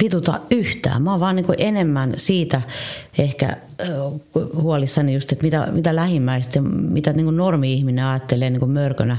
vituta 0.03 0.41
yhtään. 0.51 1.03
Mä 1.03 1.11
oon 1.11 1.21
vaan 1.21 1.37
niin 1.37 1.47
enemmän 1.59 2.15
siitä 2.17 2.63
ehkä 3.19 3.57
huolissani 4.55 5.15
just, 5.15 5.33
että 5.33 5.45
mitä, 5.45 5.69
mitä 5.73 5.97
lähimmäistä 5.97 6.59
ja 6.59 6.63
mitä 6.63 7.13
niin 7.13 7.37
normi-ihminen 7.37 8.05
ajattelee 8.05 8.51
niin 8.51 8.71
mörkönä 8.71 9.17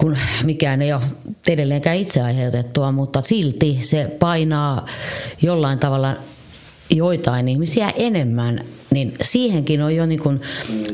kun 0.00 0.16
mikään 0.42 0.82
ei 0.82 0.92
ole 0.92 1.02
edelleenkään 1.48 1.96
itse 1.96 2.22
aiheutettua, 2.22 2.92
mutta 2.92 3.20
silti 3.20 3.78
se 3.80 4.16
painaa 4.18 4.86
jollain 5.42 5.78
tavalla 5.78 6.16
joitain 6.90 7.48
ihmisiä 7.48 7.92
enemmän, 7.96 8.64
niin 8.90 9.14
siihenkin 9.22 9.82
on 9.82 9.96
jo 9.96 10.06
niin 10.06 10.20
kuin, 10.20 10.40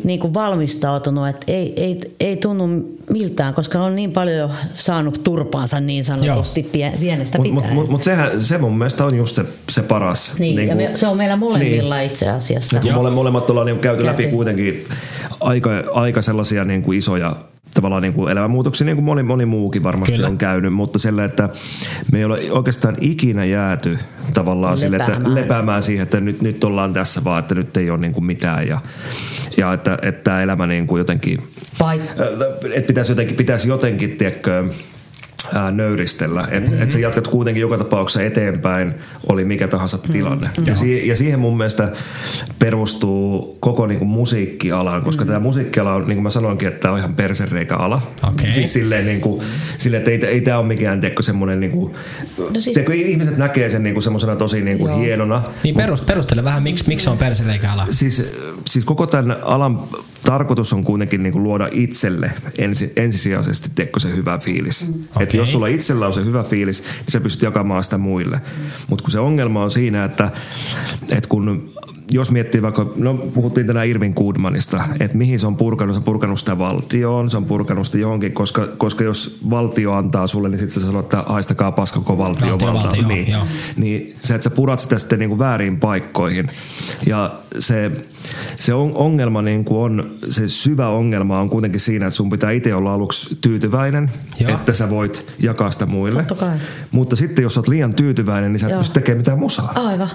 niin 0.04 0.20
kuin 0.20 0.34
valmistautunut, 0.34 1.28
että 1.28 1.52
ei, 1.52 1.72
ei, 1.76 2.00
ei 2.20 2.36
tunnu 2.36 2.66
miltään, 3.10 3.54
koska 3.54 3.80
on 3.82 3.94
niin 3.94 4.12
paljon 4.12 4.36
jo 4.36 4.50
saanut 4.74 5.20
turpaansa 5.24 5.80
niin 5.80 6.04
sanotusti 6.04 6.62
pie, 6.62 6.92
pienestä 7.00 7.38
Mutta 7.38 7.54
pitäen. 7.54 7.74
mut, 7.74 7.82
mut, 7.84 7.90
mut 7.90 8.02
sehän, 8.02 8.40
se 8.40 8.58
mun 8.58 8.78
mielestä 8.78 9.04
on 9.04 9.16
just 9.16 9.34
se, 9.36 9.44
se 9.70 9.82
paras. 9.82 10.34
niin, 10.38 10.56
Niinku- 10.56 10.70
ja 10.82 10.88
me, 10.90 10.96
se 10.96 11.06
on 11.06 11.16
meillä 11.16 11.36
molemmilla 11.36 11.96
niin. 11.96 12.06
itse 12.06 12.28
asiassa. 12.28 12.80
kun 12.80 12.92
mole, 12.92 13.10
molemmat 13.10 13.50
ollaan 13.50 13.66
niin 13.66 13.78
käyty 13.78 14.04
läpi 14.06 14.22
Käyty. 14.22 14.36
kuitenkin 14.36 14.84
aika, 15.40 15.70
aika 15.92 16.22
sellaisia 16.22 16.64
niin 16.64 16.82
kuin 16.82 16.98
isoja 16.98 17.36
tavallaan 17.76 18.02
niin 18.02 18.12
kuin 18.12 18.32
elämänmuutoksia, 18.32 18.84
niin 18.84 18.96
kuin 18.96 19.04
moni, 19.04 19.22
moni 19.22 19.46
muukin 19.46 19.82
varmasti 19.82 20.14
Kyllä. 20.14 20.28
On 20.28 20.38
käynyt, 20.38 20.72
mutta 20.72 20.98
sillä, 20.98 21.24
että 21.24 21.48
me 22.12 22.18
ei 22.18 22.24
ole 22.24 22.40
oikeastaan 22.50 22.96
ikinä 23.00 23.44
jääty 23.44 23.98
tavallaan 24.34 24.76
sille, 24.76 24.96
että 24.96 25.20
Lepäämään. 25.24 25.82
siihen, 25.82 26.02
että 26.02 26.20
nyt, 26.20 26.42
nyt 26.42 26.64
ollaan 26.64 26.92
tässä 26.92 27.24
vaan, 27.24 27.38
että 27.38 27.54
nyt 27.54 27.76
ei 27.76 27.90
ole 27.90 27.98
niin 27.98 28.12
kuin 28.12 28.24
mitään 28.24 28.68
ja, 28.68 28.80
ja 29.56 29.72
että, 29.72 29.98
että 30.02 30.24
tämä 30.24 30.42
elämä 30.42 30.66
niin 30.66 30.86
kuin 30.86 30.98
jotenkin, 30.98 31.38
Vai, 31.80 32.00
että 32.74 32.86
pitäisi 32.86 33.12
jotenkin, 33.12 33.36
pitäisi 33.36 33.68
jotenkin 33.68 34.16
tiedätkö, 34.16 34.64
ää, 35.54 35.70
nöyristellä. 35.70 36.48
Että 36.50 36.70
mm-hmm. 36.70 36.82
et 36.82 36.90
sä 36.90 36.98
jatkat 36.98 37.28
kuitenkin 37.28 37.60
joka 37.60 37.78
tapauksessa 37.78 38.22
eteenpäin, 38.22 38.94
oli 39.28 39.44
mikä 39.44 39.68
tahansa 39.68 39.98
tilanne. 39.98 40.46
Mm-hmm. 40.46 40.66
Ja, 40.66 40.76
si- 40.76 41.08
ja 41.08 41.16
siihen 41.16 41.38
mun 41.38 41.56
mielestä 41.56 41.92
perustuu 42.58 43.56
koko 43.60 43.86
niinku 43.86 44.04
musiikkialaan, 44.04 45.02
koska 45.02 45.24
mm-hmm. 45.24 45.32
tämä 45.32 45.42
musiikkiala 45.42 45.94
on, 45.94 46.02
niin 46.06 46.16
kuin 46.16 46.22
mä 46.22 46.30
sanoinkin, 46.30 46.68
että 46.68 46.80
tämä 46.80 46.92
on 46.92 46.98
ihan 46.98 47.14
persereikä-ala. 47.14 48.02
Okei. 48.28 48.52
Siis 48.52 48.72
silleen, 48.72 49.06
niinku, 49.06 49.42
silleen 49.78 49.98
että 50.00 50.10
ei, 50.10 50.34
ei 50.34 50.40
tämä 50.40 50.58
ole 50.58 50.66
mikään 50.66 51.00
tiedätkö, 51.00 51.22
semmoinen, 51.22 51.60
niinku, 51.60 51.92
No 52.38 52.46
siis- 52.52 52.64
tiedätkö, 52.64 52.94
ihmiset 52.94 53.36
näkee 53.36 53.68
sen 53.68 53.82
niinku 53.82 54.00
semmoisena 54.00 54.36
tosi 54.36 54.62
niinku 54.62 54.88
Joo. 54.88 54.98
hienona. 55.00 55.42
Niin 55.62 55.74
perust, 55.74 56.06
perustele 56.06 56.44
vähän, 56.44 56.62
miksi, 56.62 56.84
miksi 56.88 57.04
se 57.04 57.10
on 57.10 57.18
persereikäala. 57.18 57.86
Siis, 57.90 58.34
siis 58.66 58.84
koko 58.84 59.06
tämän 59.06 59.36
alan 59.42 59.78
tarkoitus 60.22 60.72
on 60.72 60.84
kuitenkin 60.84 61.22
niin 61.22 61.32
kuin 61.32 61.42
luoda 61.42 61.68
itselle 61.72 62.30
ensi, 62.58 62.92
ensisijaisesti 62.96 63.70
tiedätkö, 63.74 64.00
se 64.00 64.16
hyvä 64.16 64.38
fiilis. 64.38 64.88
Mm. 64.88 64.94
Okei. 65.16 65.26
Että 65.36 65.42
jos 65.42 65.52
sulla 65.52 65.66
itsellä 65.66 66.06
on 66.06 66.12
se 66.12 66.24
hyvä 66.24 66.42
fiilis, 66.42 66.82
niin 66.82 67.12
sä 67.12 67.20
pystyt 67.20 67.42
jakamaan 67.42 67.84
sitä 67.84 67.98
muille. 67.98 68.36
Mm. 68.36 68.64
Mutta 68.88 69.02
kun 69.02 69.10
se 69.10 69.20
ongelma 69.20 69.62
on 69.62 69.70
siinä, 69.70 70.04
että, 70.04 70.30
että 71.02 71.28
kun 71.28 71.70
jos 72.16 72.30
miettii 72.30 72.62
vaikka, 72.62 72.86
no 72.96 73.14
puhuttiin 73.14 73.66
tänään 73.66 73.88
Irvin 73.88 74.12
Goodmanista, 74.16 74.84
että 75.00 75.16
mihin 75.16 75.38
se 75.38 75.46
on 75.46 75.56
purkanut, 75.56 75.94
se 75.94 75.98
on 75.98 76.04
purkanut 76.04 76.40
sitä 76.40 76.58
valtioon, 76.58 77.30
se 77.30 77.36
on 77.36 77.44
purkanut 77.44 77.86
sitä 77.86 77.98
johonkin, 77.98 78.32
koska, 78.32 78.66
koska 78.76 79.04
jos 79.04 79.38
valtio 79.50 79.92
antaa 79.92 80.26
sulle, 80.26 80.48
niin 80.48 80.58
sitten 80.58 80.74
sä 80.82 80.86
sanot, 80.86 81.04
että 81.04 81.24
haistakaa 81.26 81.72
paskako 81.72 82.18
valtio, 82.18 82.50
Valtiovalta, 82.50 82.82
valta. 82.82 82.96
joo, 82.96 83.08
niin, 83.08 83.32
joo. 83.32 83.42
niin 83.76 84.14
se, 84.20 84.34
että 84.34 84.44
sä 84.44 84.50
purat 84.50 84.80
sitä 84.80 84.98
sitten 84.98 85.18
niin 85.18 85.28
kuin 85.28 85.38
väärin 85.38 85.80
paikkoihin. 85.80 86.50
Ja 87.06 87.34
se, 87.58 87.90
se 88.56 88.74
on, 88.74 88.92
ongelma 88.94 89.42
niin 89.42 89.64
kuin 89.64 89.80
on, 89.80 90.10
se 90.30 90.48
syvä 90.48 90.88
ongelma 90.88 91.40
on 91.40 91.50
kuitenkin 91.50 91.80
siinä, 91.80 92.06
että 92.06 92.16
sun 92.16 92.30
pitää 92.30 92.50
itse 92.50 92.74
olla 92.74 92.94
aluksi 92.94 93.38
tyytyväinen, 93.40 94.10
Joo. 94.40 94.50
että 94.50 94.72
sä 94.72 94.90
voit 94.90 95.32
jakaa 95.38 95.70
sitä 95.70 95.86
muille. 95.86 96.24
Mutta 96.90 97.16
sitten 97.16 97.42
jos 97.42 97.56
oot 97.56 97.68
liian 97.68 97.94
tyytyväinen, 97.94 98.52
niin 98.52 98.60
sä 98.60 98.66
et 98.68 98.78
pysty 98.78 98.94
tekemään 98.94 99.18
mitään 99.18 99.38
musaa. 99.38 99.72
aivan. 99.74 100.10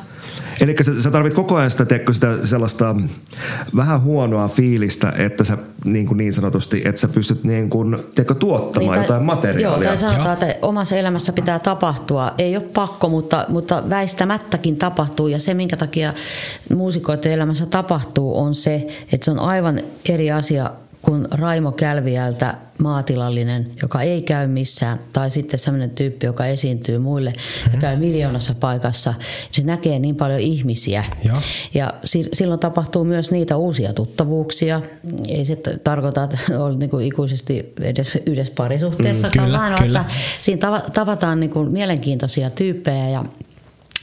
Eli 0.61 0.75
sä, 0.81 1.01
sä 1.01 1.11
tarvit 1.11 1.33
koko 1.33 1.55
ajan 1.55 1.71
sitä, 1.71 1.85
tiedätkö, 1.85 2.13
sitä 2.13 2.47
sellaista 2.47 2.95
vähän 3.75 4.01
huonoa 4.01 4.47
fiilistä, 4.47 5.13
että 5.17 5.43
sä 5.43 5.57
niin, 5.85 6.05
kuin 6.05 6.17
niin 6.17 6.33
sanotusti, 6.33 6.81
että 6.85 7.01
sä 7.01 7.07
pystyt 7.07 7.43
niin 7.43 7.69
kuin, 7.69 7.97
tiedätkö, 8.15 8.35
tuottamaan 8.35 8.93
tai- 8.93 9.03
jotain 9.03 9.25
materiaalia. 9.25 9.87
Joo, 9.87 9.97
tai 9.97 9.97
sanotaan, 9.97 10.33
että 10.33 10.55
omassa 10.61 10.95
elämässä 10.95 11.33
pitää 11.33 11.59
tapahtua. 11.59 12.33
Ei 12.37 12.55
ole 12.55 12.63
pakko, 12.63 13.09
mutta, 13.09 13.45
mutta 13.47 13.83
väistämättäkin 13.89 14.77
tapahtuu. 14.77 15.27
Ja 15.27 15.39
se, 15.39 15.53
minkä 15.53 15.77
takia 15.77 16.13
muusikoiden 16.75 17.31
elämässä 17.31 17.65
tapahtuu, 17.65 18.39
on 18.39 18.55
se, 18.55 18.87
että 19.13 19.25
se 19.25 19.31
on 19.31 19.39
aivan 19.39 19.79
eri 20.09 20.31
asia 20.31 20.71
kuin 21.01 21.27
Raimo 21.31 21.71
Kälviältä 21.71 22.57
maatilallinen, 22.77 23.71
joka 23.81 24.01
ei 24.01 24.21
käy 24.21 24.47
missään, 24.47 24.99
tai 25.13 25.31
sitten 25.31 25.59
sellainen 25.59 25.89
tyyppi, 25.89 26.25
joka 26.25 26.45
esiintyy 26.45 26.97
muille 26.99 27.33
ja 27.73 27.79
käy 27.79 27.97
miljoonassa 27.97 28.55
paikassa. 28.59 29.13
Se 29.51 29.63
näkee 29.63 29.99
niin 29.99 30.15
paljon 30.15 30.39
ihmisiä. 30.39 31.03
Ja 31.73 31.93
si- 32.05 32.29
silloin 32.33 32.59
tapahtuu 32.59 33.03
myös 33.03 33.31
niitä 33.31 33.57
uusia 33.57 33.93
tuttavuuksia. 33.93 34.81
Ei 35.27 35.45
se 35.45 35.57
tarkoita, 35.83 36.23
että 36.23 36.37
on 36.63 36.79
niin 36.79 36.89
kuin 36.89 37.05
ikuisesti 37.05 37.73
edes 37.81 38.17
yhdessä 38.25 38.53
parisuhteessa, 38.57 39.27
Mm, 39.27 39.33
kyllä, 39.43 39.57
vaan 39.59 39.73
kyllä. 39.83 39.99
että 40.01 40.13
siinä 40.41 40.69
tava- 40.69 40.89
tavataan 40.91 41.39
niin 41.39 41.49
kuin 41.49 41.71
mielenkiintoisia 41.71 42.49
tyyppejä 42.49 43.09
ja 43.09 43.25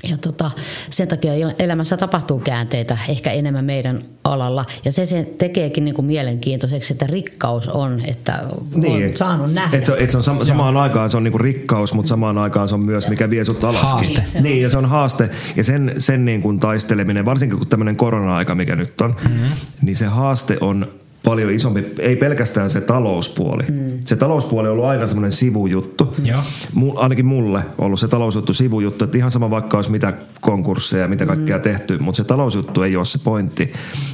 ja 0.02 0.16
tota, 0.16 0.50
sen 0.90 1.08
takia 1.08 1.34
el- 1.34 1.54
elämässä 1.58 1.96
tapahtuu 1.96 2.38
käänteitä 2.38 2.98
ehkä 3.08 3.30
enemmän 3.30 3.64
meidän 3.64 4.02
alalla. 4.24 4.64
Ja 4.84 4.92
se, 4.92 5.06
se 5.06 5.28
tekeekin 5.38 5.84
niin 5.84 5.94
kuin 5.94 6.06
mielenkiintoiseksi, 6.06 6.92
että 6.92 7.06
rikkaus 7.06 7.68
on, 7.68 8.00
että 8.04 8.42
on 8.74 9.02
et- 9.02 9.16
saanut 9.16 9.52
nähdä. 9.52 9.78
Et 9.78 9.84
se, 9.84 9.96
et 9.98 10.10
se 10.10 10.16
on 10.18 10.24
sam- 10.24 10.44
samaan 10.44 10.76
aikaan 10.76 11.10
se 11.10 11.16
on 11.16 11.24
niinku 11.24 11.38
rikkaus, 11.38 11.94
mutta 11.94 12.08
samaan 12.08 12.38
aikaan 12.38 12.68
se 12.68 12.74
on 12.74 12.84
myös 12.84 13.08
mikä 13.08 13.30
vie 13.30 13.44
sut 13.44 13.64
alaskin. 13.64 14.16
Haaste. 14.16 14.40
Niin, 14.40 14.62
ja 14.62 14.68
se 14.68 14.78
on 14.78 14.86
haaste. 14.86 15.30
Ja 15.56 15.64
sen, 15.64 15.94
sen 15.98 16.24
niin 16.24 16.42
kuin 16.42 16.60
taisteleminen, 16.60 17.24
varsinkin 17.24 17.58
kun 17.58 17.66
tämmöinen 17.68 17.96
korona-aika, 17.96 18.54
mikä 18.54 18.76
nyt 18.76 19.00
on, 19.00 19.16
mm-hmm. 19.24 19.48
niin 19.82 19.96
se 19.96 20.06
haaste 20.06 20.58
on 20.60 20.88
paljon 21.24 21.50
isompi, 21.50 21.86
ei 21.98 22.16
pelkästään 22.16 22.70
se 22.70 22.80
talouspuoli. 22.80 23.64
Mm. 23.68 23.98
Se 24.04 24.16
talouspuoli 24.16 24.68
on 24.68 24.72
ollut 24.72 24.84
aina 24.84 25.06
semmoinen 25.06 25.32
sivujuttu. 25.32 26.14
Joo. 26.24 26.40
Mu, 26.74 26.92
ainakin 26.96 27.26
mulle 27.26 27.58
on 27.78 27.86
ollut 27.86 28.00
se 28.00 28.08
talousjuttu 28.08 28.52
sivujuttu, 28.52 29.04
että 29.04 29.18
ihan 29.18 29.30
sama 29.30 29.50
vaikka 29.50 29.78
olisi 29.78 29.90
mitä 29.90 30.12
konkursseja 30.40 31.02
ja 31.02 31.08
mitä 31.08 31.26
kaikkea 31.26 31.56
mm. 31.56 31.62
tehty, 31.62 31.98
mutta 31.98 32.16
se 32.16 32.24
talousjuttu 32.24 32.82
ei 32.82 32.96
ole 32.96 33.04
se 33.04 33.18
pointti. 33.18 33.72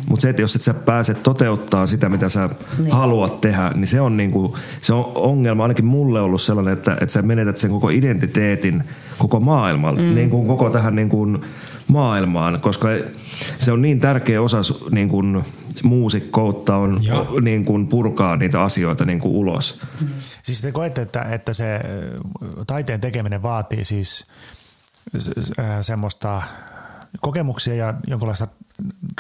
Mutta 0.08 0.22
se, 0.22 0.30
että 0.30 0.42
jos 0.42 0.56
et 0.56 0.62
sä 0.62 0.74
pääse 0.74 1.14
toteuttaa 1.14 1.86
sitä, 1.86 2.08
mitä 2.08 2.28
sä 2.28 2.50
niin. 2.78 2.92
haluat 2.92 3.40
tehdä, 3.40 3.72
niin 3.74 3.86
se 3.86 4.00
on, 4.00 4.16
niinku, 4.16 4.56
se 4.80 4.94
on 4.94 5.12
ongelma 5.14 5.62
ainakin 5.62 5.86
mulle 5.86 6.20
ollut 6.20 6.42
sellainen, 6.42 6.72
että, 6.72 6.92
että 6.92 7.12
sä 7.12 7.22
menetät 7.22 7.56
sen 7.56 7.70
koko 7.70 7.88
identiteetin 7.88 8.84
koko 9.18 9.40
maailmalta, 9.40 10.00
mm. 10.00 10.14
niin 10.14 10.30
kuin 10.30 10.46
koko 10.46 10.70
tähän 10.70 10.96
niin 10.96 11.08
kuin 11.08 11.38
maailmaan, 11.88 12.60
koska 12.60 12.88
se 13.58 13.72
on 13.72 13.82
niin 13.82 14.00
tärkeä 14.00 14.42
osa 14.42 14.58
niin 14.90 15.08
kuin 15.08 15.44
muusikkoutta 15.82 16.76
on 16.76 16.98
Joo. 17.02 17.40
niin 17.40 17.64
kuin 17.64 17.86
purkaa 17.86 18.36
niitä 18.36 18.62
asioita 18.62 19.04
niin 19.04 19.20
kuin 19.20 19.34
ulos. 19.34 19.80
Siis 20.42 20.60
te 20.60 20.72
koette, 20.72 21.02
että, 21.02 21.22
että 21.22 21.52
se 21.52 21.74
ö, 21.76 22.18
taiteen 22.66 23.00
tekeminen 23.00 23.42
vaatii 23.42 23.84
siis 23.84 24.26
äh, 25.60 25.66
semmoista 25.80 26.42
kokemuksia 27.20 27.74
ja 27.74 27.94
jonkinlaista 28.06 28.48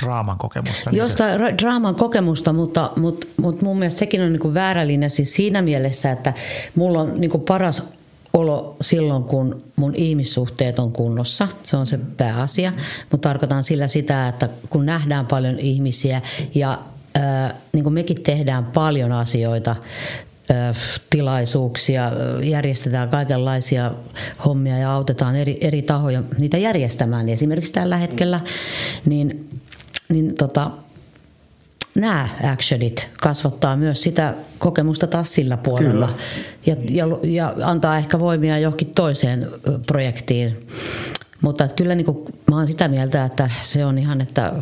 draaman 0.02 0.38
kokemusta. 0.38 0.90
Niin 0.90 0.96
se- 0.98 1.02
Jostain 1.02 1.40
ra- 1.40 1.58
draaman 1.62 1.94
kokemusta, 1.94 2.52
mutta, 2.52 2.90
mutta, 2.96 3.26
mutta 3.36 3.64
mun 3.64 3.78
mielestä 3.78 3.98
sekin 3.98 4.22
on 4.22 4.32
niin 4.32 4.40
kuin 4.40 4.54
väärä 4.54 4.86
linja 4.86 5.10
siis 5.10 5.34
siinä 5.34 5.62
mielessä, 5.62 6.12
että 6.12 6.32
mulla 6.74 7.00
on 7.00 7.20
niin 7.20 7.30
kuin 7.30 7.42
paras 7.42 7.82
olo 8.34 8.76
silloin, 8.80 9.24
kun 9.24 9.62
mun 9.76 9.94
ihmissuhteet 9.96 10.78
on 10.78 10.92
kunnossa. 10.92 11.48
Se 11.62 11.76
on 11.76 11.86
se 11.86 11.98
pääasia. 12.16 12.72
Mutta 13.10 13.28
tarkoitan 13.28 13.64
sillä 13.64 13.88
sitä, 13.88 14.28
että 14.28 14.48
kun 14.70 14.86
nähdään 14.86 15.26
paljon 15.26 15.58
ihmisiä 15.58 16.22
ja 16.54 16.78
ää, 17.14 17.54
niin 17.72 17.82
kuin 17.84 17.94
mekin 17.94 18.22
tehdään 18.22 18.64
paljon 18.64 19.12
asioita, 19.12 19.76
ää, 20.50 20.74
tilaisuuksia, 21.10 22.04
ää, 22.04 22.12
järjestetään 22.42 23.08
kaikenlaisia 23.08 23.92
hommia 24.44 24.78
ja 24.78 24.92
autetaan 24.92 25.36
eri, 25.36 25.58
eri 25.60 25.82
tahoja 25.82 26.22
niitä 26.38 26.58
järjestämään. 26.58 27.28
Esimerkiksi 27.28 27.72
tällä 27.72 27.96
hetkellä, 27.96 28.40
niin, 29.06 29.50
niin 30.08 30.34
tota, 30.34 30.70
nämä 31.94 32.28
actionit 32.52 33.08
kasvattaa 33.20 33.76
myös 33.76 34.02
sitä 34.02 34.34
kokemusta 34.58 35.06
taas 35.06 35.34
sillä 35.34 35.56
puolella. 35.56 36.08
Ja, 36.66 36.76
ja, 36.90 37.06
ja 37.22 37.54
antaa 37.62 37.98
ehkä 37.98 38.18
voimia 38.18 38.58
johonkin 38.58 38.92
toiseen 38.94 39.50
projektiin. 39.86 40.66
Mutta 41.40 41.64
että 41.64 41.76
kyllä 41.76 41.94
niin 41.94 42.04
kuin, 42.04 42.18
mä 42.50 42.56
oon 42.56 42.66
sitä 42.66 42.88
mieltä, 42.88 43.24
että 43.24 43.50
se 43.62 43.84
on 43.84 43.98
ihan, 43.98 44.20
että 44.20 44.52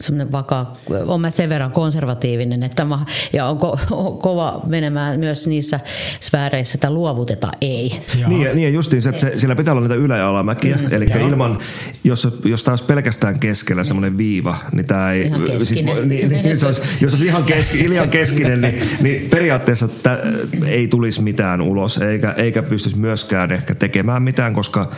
semmoinen 0.00 0.32
vakaa, 0.32 0.72
on 1.06 1.20
mä 1.20 1.30
sen 1.30 1.48
verran 1.48 1.70
konservatiivinen, 1.70 2.62
että 2.62 2.84
mä, 2.84 2.98
ja 3.32 3.46
on, 3.46 3.58
ko, 3.58 3.78
on 3.90 4.18
kova 4.18 4.60
menemään 4.66 5.20
myös 5.20 5.46
niissä 5.46 5.80
sfääreissä, 6.20 6.76
että 6.76 6.90
luovuteta 6.90 7.48
ei. 7.60 8.00
Joo. 8.18 8.28
Niin, 8.28 8.42
ja- 8.42 8.54
niin 8.54 8.62
ja 8.62 8.68
justiin 8.68 9.02
se, 9.02 9.08
että 9.10 9.20
se, 9.20 9.32
sillä 9.36 9.56
pitää 9.56 9.72
olla 9.72 9.80
niitä 9.80 9.94
ylä- 9.94 10.16
ja 10.16 10.28
alamäkiä. 10.28 10.76
Mm, 10.76 10.86
Eli 10.90 11.06
ilman, 11.28 11.58
jos, 12.04 12.28
jos 12.44 12.64
tämä 12.64 12.72
olisi 12.72 12.84
pelkästään 12.84 13.40
keskellä 13.40 13.84
semmoinen 13.84 14.18
viiva, 14.18 14.56
niin 14.72 14.86
tämä 14.86 15.12
ei... 15.12 15.22
Ihan 15.22 15.42
keskinen. 15.42 16.08
niin, 16.08 16.28
niin, 16.28 16.58
se 16.58 16.66
olisi, 16.66 16.82
jos 17.00 17.12
olisi 17.12 17.26
ihan, 17.26 17.44
keski, 17.44 17.78
ihan 17.94 18.08
keskinen, 18.08 18.60
niin, 18.60 18.88
niin 19.00 19.30
periaatteessa 19.30 19.88
tä, 19.88 20.18
ei 20.66 20.88
tulisi 20.88 21.22
mitään 21.22 21.60
ulos, 21.60 21.98
eikä, 21.98 22.32
eikä 22.36 22.62
pystyisi 22.62 22.98
myöskään 22.98 23.52
ehkä 23.52 23.74
tekemään 23.74 24.22
mitään, 24.22 24.54
koska, 24.54 24.90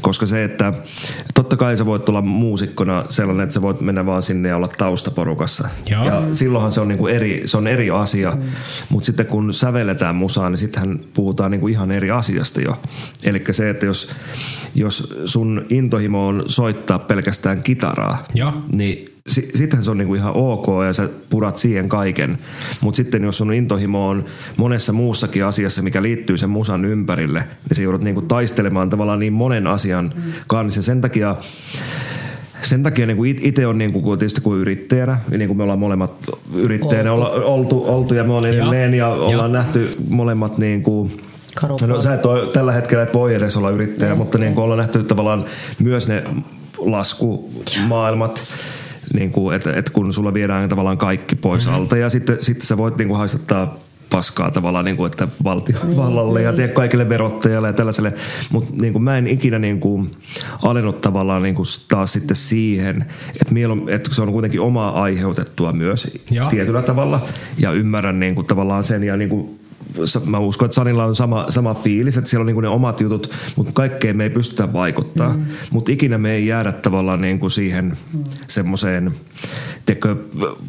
koska 0.00 0.26
se, 0.26 0.44
että 0.44 0.72
totta 1.34 1.56
kai 1.56 1.76
sä 1.76 1.86
voit 1.86 2.08
olla 2.08 2.20
muusikkona 2.22 3.04
sellainen, 3.08 3.44
että 3.44 3.54
sä 3.54 3.62
voit 3.62 3.80
mennä 3.80 4.06
vaan 4.06 4.21
sinne 4.22 4.48
ja 4.48 4.56
olla 4.56 4.68
taustaporukassa. 4.68 5.68
Joo. 5.86 6.04
Ja 6.04 6.22
silloinhan 6.32 6.72
se 6.72 6.80
on, 6.80 6.88
niinku 6.88 7.06
eri, 7.06 7.42
se 7.44 7.56
on 7.56 7.66
eri 7.66 7.90
asia, 7.90 8.30
mm. 8.30 8.42
mutta 8.88 9.06
sitten 9.06 9.26
kun 9.26 9.54
sävelletään 9.54 10.14
musaa, 10.14 10.50
niin 10.50 10.58
sittenhän 10.58 11.00
puhutaan 11.14 11.50
niinku 11.50 11.68
ihan 11.68 11.90
eri 11.90 12.10
asiasta 12.10 12.60
jo. 12.60 12.78
Eli 13.22 13.44
se, 13.50 13.70
että 13.70 13.86
jos, 13.86 14.10
jos 14.74 15.14
sun 15.24 15.66
intohimo 15.70 16.26
on 16.26 16.42
soittaa 16.46 16.98
pelkästään 16.98 17.62
kitaraa, 17.62 18.24
Joo. 18.34 18.52
niin 18.72 19.12
si- 19.26 19.50
sittenhän 19.54 19.84
se 19.84 19.90
on 19.90 19.98
niinku 19.98 20.14
ihan 20.14 20.32
ok 20.34 20.66
ja 20.86 20.92
sä 20.92 21.08
purat 21.30 21.56
siihen 21.58 21.88
kaiken. 21.88 22.38
Mutta 22.80 22.96
sitten 22.96 23.24
jos 23.24 23.38
sun 23.38 23.52
intohimo 23.52 24.08
on 24.08 24.24
monessa 24.56 24.92
muussakin 24.92 25.44
asiassa, 25.44 25.82
mikä 25.82 26.02
liittyy 26.02 26.38
sen 26.38 26.50
musan 26.50 26.84
ympärille, 26.84 27.40
niin 27.40 27.76
sä 27.76 27.82
joudut 27.82 28.02
niinku 28.02 28.22
taistelemaan 28.22 28.90
tavallaan 28.90 29.18
niin 29.18 29.32
monen 29.32 29.66
asian 29.66 30.12
kanssa. 30.46 30.78
Ja 30.78 30.82
sen 30.82 31.00
takia 31.00 31.36
sen 32.62 32.82
takia 32.82 33.06
niin 33.06 33.26
itse 33.42 33.66
on 33.66 33.78
niin 33.78 33.92
kuin, 33.92 34.18
tietysti 34.18 34.40
kuin 34.40 34.60
yrittäjänä, 34.60 35.18
niin 35.30 35.46
kuin 35.46 35.56
me 35.56 35.62
ollaan 35.62 35.78
molemmat 35.78 36.12
yrittäjänä 36.54 37.12
olla, 37.12 37.30
oltu, 37.30 37.84
oltu 37.86 38.14
ja 38.14 38.24
me 38.24 38.32
ollaan 38.32 38.54
edelleen 38.54 38.94
ja 38.94 39.08
ollaan 39.08 39.52
nähty 39.52 39.90
molemmat 40.08 40.58
niin 40.58 40.82
kuin, 40.82 41.12
no, 41.86 42.02
sä 42.02 42.14
et 42.14 42.26
ole, 42.26 42.46
tällä 42.46 42.72
hetkellä 42.72 43.02
et 43.02 43.14
voi 43.14 43.34
edes 43.34 43.56
olla 43.56 43.70
yrittäjä, 43.70 44.14
mutta 44.14 44.38
niin. 44.38 44.54
kuin 44.54 44.64
ollaan 44.64 44.78
nähty 44.78 45.04
tavallaan 45.04 45.44
myös 45.82 46.08
ne 46.08 46.24
laskumaailmat, 46.78 48.42
niin 49.14 49.32
kuin, 49.32 49.56
että, 49.56 49.72
että 49.72 49.92
kun 49.92 50.12
sulla 50.12 50.34
viedään 50.34 50.68
tavallaan 50.68 50.98
kaikki 50.98 51.36
pois 51.36 51.66
mm-hmm. 51.66 51.80
alta 51.80 51.96
ja 51.96 52.10
sitten, 52.10 52.36
sitten 52.40 52.66
sä 52.66 52.76
voit 52.76 52.98
niin 52.98 53.08
kuin 53.08 53.18
haistattaa 53.18 53.76
paskaa 54.12 54.50
tavallaan, 54.50 54.84
niin 54.84 54.96
kuin, 54.96 55.06
että 55.06 55.28
valtiovallalle 55.44 56.42
ja 56.42 56.52
tiedä, 56.52 56.72
kaikille 56.72 57.08
verottajalle 57.08 57.68
ja 57.68 57.72
tällaiselle. 57.72 58.12
Mutta 58.52 58.72
niin 58.80 59.02
mä 59.02 59.18
en 59.18 59.26
ikinä 59.26 59.58
niin 59.58 59.80
kuin, 59.80 60.10
alennut 60.62 61.00
tavallaan 61.00 61.42
niin 61.42 61.54
kuin, 61.54 61.66
taas 61.88 62.12
sitten 62.12 62.36
siihen, 62.36 63.04
että, 63.40 63.54
mielu, 63.54 63.88
että 63.88 64.14
se 64.14 64.22
on 64.22 64.32
kuitenkin 64.32 64.60
omaa 64.60 65.02
aiheutettua 65.02 65.72
myös 65.72 66.18
Joo. 66.30 66.50
tietyllä 66.50 66.82
tavalla 66.82 67.20
ja 67.58 67.72
ymmärrän 67.72 68.20
niin 68.20 68.34
kuin, 68.34 68.46
tavallaan 68.46 68.84
sen 68.84 69.04
ja 69.04 69.16
niin 69.16 69.28
kuin, 69.28 69.61
mä 70.26 70.38
uskon, 70.38 70.66
että 70.66 70.74
Sanilla 70.74 71.04
on 71.04 71.16
sama, 71.16 71.46
sama 71.48 71.74
fiilis, 71.74 72.16
että 72.16 72.30
siellä 72.30 72.42
on 72.42 72.46
niin 72.46 72.62
ne 72.62 72.68
omat 72.68 73.00
jutut, 73.00 73.30
mutta 73.56 73.72
kaikkeen 73.72 74.16
me 74.16 74.24
ei 74.24 74.30
pystytä 74.30 74.72
vaikuttaa. 74.72 75.32
Mm. 75.32 75.44
Mutta 75.70 75.92
ikinä 75.92 76.18
me 76.18 76.32
ei 76.32 76.46
jäädä 76.46 76.72
tavallaan 76.72 77.20
niin 77.20 77.38
kuin 77.38 77.50
siihen 77.50 77.96
mm. 78.12 78.24
semmoiseen 78.46 79.12
tiedätkö, 79.86 80.16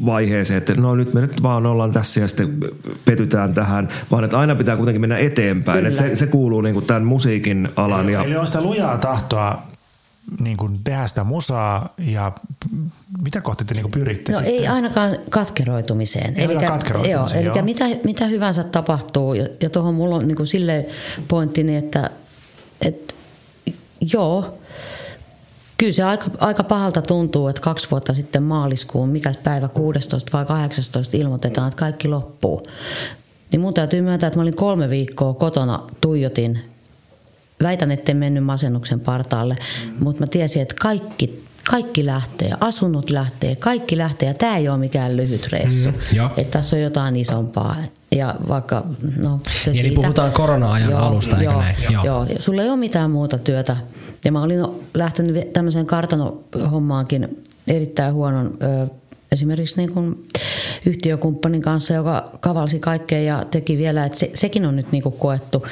vaiheeseen, 0.05 0.57
että 0.57 0.73
no 0.73 0.95
nyt 0.95 1.13
me 1.13 1.21
nyt 1.21 1.43
vaan 1.43 1.65
ollaan 1.65 1.91
tässä 1.91 2.21
ja 2.21 2.27
sitten 2.27 2.57
petytään 3.05 3.53
tähän, 3.53 3.89
vaan 4.12 4.23
että 4.23 4.39
aina 4.39 4.55
pitää 4.55 4.77
kuitenkin 4.77 5.01
mennä 5.01 5.17
eteenpäin. 5.17 5.86
Että 5.86 5.97
se, 5.97 6.15
se 6.15 6.27
kuuluu 6.27 6.62
niin 6.62 6.73
kuin 6.73 6.86
tämän 6.86 7.03
musiikin 7.03 7.69
alan. 7.75 8.03
Eli, 8.03 8.13
Ja, 8.13 8.23
eli 8.23 8.38
on 8.38 8.47
sitä 8.47 8.62
lujaa 8.62 8.97
tahtoa 8.97 9.72
niin 10.39 10.57
kuin 10.57 10.79
tehdä 10.83 11.07
sitä 11.07 11.23
musaa 11.23 11.93
ja 11.97 12.31
mitä 13.23 13.41
kohti 13.41 13.65
te 13.65 13.73
niin 13.73 13.81
kuin 13.83 13.91
pyritte 13.91 14.31
No 14.31 14.38
sitten? 14.38 14.55
ei 14.55 14.67
ainakaan 14.67 15.17
katkeroitumiseen. 15.29 16.36
Ei 16.36 16.47
ainakaan 16.47 16.71
katkeroitumiseen, 16.71 17.45
joo, 17.45 17.55
joo. 17.55 17.55
eli 17.55 17.65
mitä, 17.65 17.86
mitä 18.03 18.25
hyvänsä 18.25 18.63
tapahtuu, 18.63 19.33
ja, 19.33 19.47
ja 19.62 19.69
tuohon 19.69 19.95
mulla 19.95 20.15
on 20.15 20.27
niin 20.27 20.36
kuin 20.36 20.47
silleen 20.47 20.86
pointtini, 21.27 21.75
että 21.75 22.09
et, 22.81 23.15
joo, 24.13 24.57
kyllä 25.77 25.93
se 25.93 26.03
aika, 26.03 26.25
aika 26.39 26.63
pahalta 26.63 27.01
tuntuu, 27.01 27.47
että 27.47 27.62
kaksi 27.62 27.91
vuotta 27.91 28.13
sitten 28.13 28.43
maaliskuun, 28.43 29.09
mikä 29.09 29.33
päivä 29.43 29.67
16 29.67 30.29
vai 30.33 30.45
18 30.45 31.17
ilmoitetaan, 31.17 31.67
että 31.67 31.79
kaikki 31.79 32.07
loppuu. 32.07 32.63
Niin 33.51 33.62
mun 33.62 33.73
täytyy 33.73 34.01
myöntää, 34.01 34.27
että 34.27 34.38
mä 34.39 34.41
olin 34.41 34.55
kolme 34.55 34.89
viikkoa 34.89 35.33
kotona, 35.33 35.83
tuijotin 36.01 36.72
väitän, 37.61 37.91
etten 37.91 38.17
mennyt 38.17 38.43
masennuksen 38.43 38.99
partaalle, 38.99 39.55
mutta 39.99 40.19
mä 40.19 40.27
tiesin, 40.27 40.61
että 40.61 40.75
kaikki, 40.81 41.43
kaikki 41.69 42.05
lähtee, 42.05 42.51
asunnot 42.59 43.09
lähtee, 43.09 43.55
kaikki 43.55 43.97
lähtee 43.97 44.27
ja 44.27 44.33
tämä 44.33 44.57
ei 44.57 44.69
ole 44.69 44.77
mikään 44.77 45.17
lyhyt 45.17 45.51
reissu. 45.51 45.89
Mm, 45.89 45.95
joo. 46.13 46.29
että 46.37 46.51
tässä 46.57 46.75
on 46.75 46.81
jotain 46.81 47.15
isompaa. 47.15 47.75
Ja 48.11 48.35
vaikka, 48.49 48.83
no 49.17 49.39
se 49.63 49.71
Eli 49.71 49.79
siitä. 49.79 49.95
puhutaan 49.95 50.31
korona-ajan 50.31 50.93
alusta, 50.93 51.37
eikö 51.37 51.51
joo, 51.51 51.61
näin? 51.61 51.75
Joo. 51.83 51.91
Joo. 51.91 52.05
joo. 52.05 52.27
Sulla 52.39 52.61
ei 52.61 52.69
ole 52.69 52.77
mitään 52.77 53.11
muuta 53.11 53.37
työtä. 53.37 53.77
Ja 54.25 54.31
mä 54.31 54.41
olin 54.41 54.59
lähtenyt 54.93 55.53
tämmöiseen 55.53 55.85
kartanohommaankin 55.85 57.43
erittäin 57.67 58.13
huonon 58.13 58.57
ö, 58.63 58.87
esimerkiksi 59.33 59.77
niin 59.77 59.91
kuin 59.93 60.27
yhtiökumppanin 60.85 61.61
kanssa, 61.61 61.93
joka 61.93 62.29
kavalsi 62.39 62.79
kaikkea 62.79 63.19
ja 63.19 63.45
teki 63.51 63.77
vielä, 63.77 64.05
että 64.05 64.19
se, 64.19 64.31
sekin 64.33 64.65
on 64.65 64.75
nyt 64.75 64.91
niin 64.91 65.03
kuin 65.03 65.15
koettu. 65.15 65.65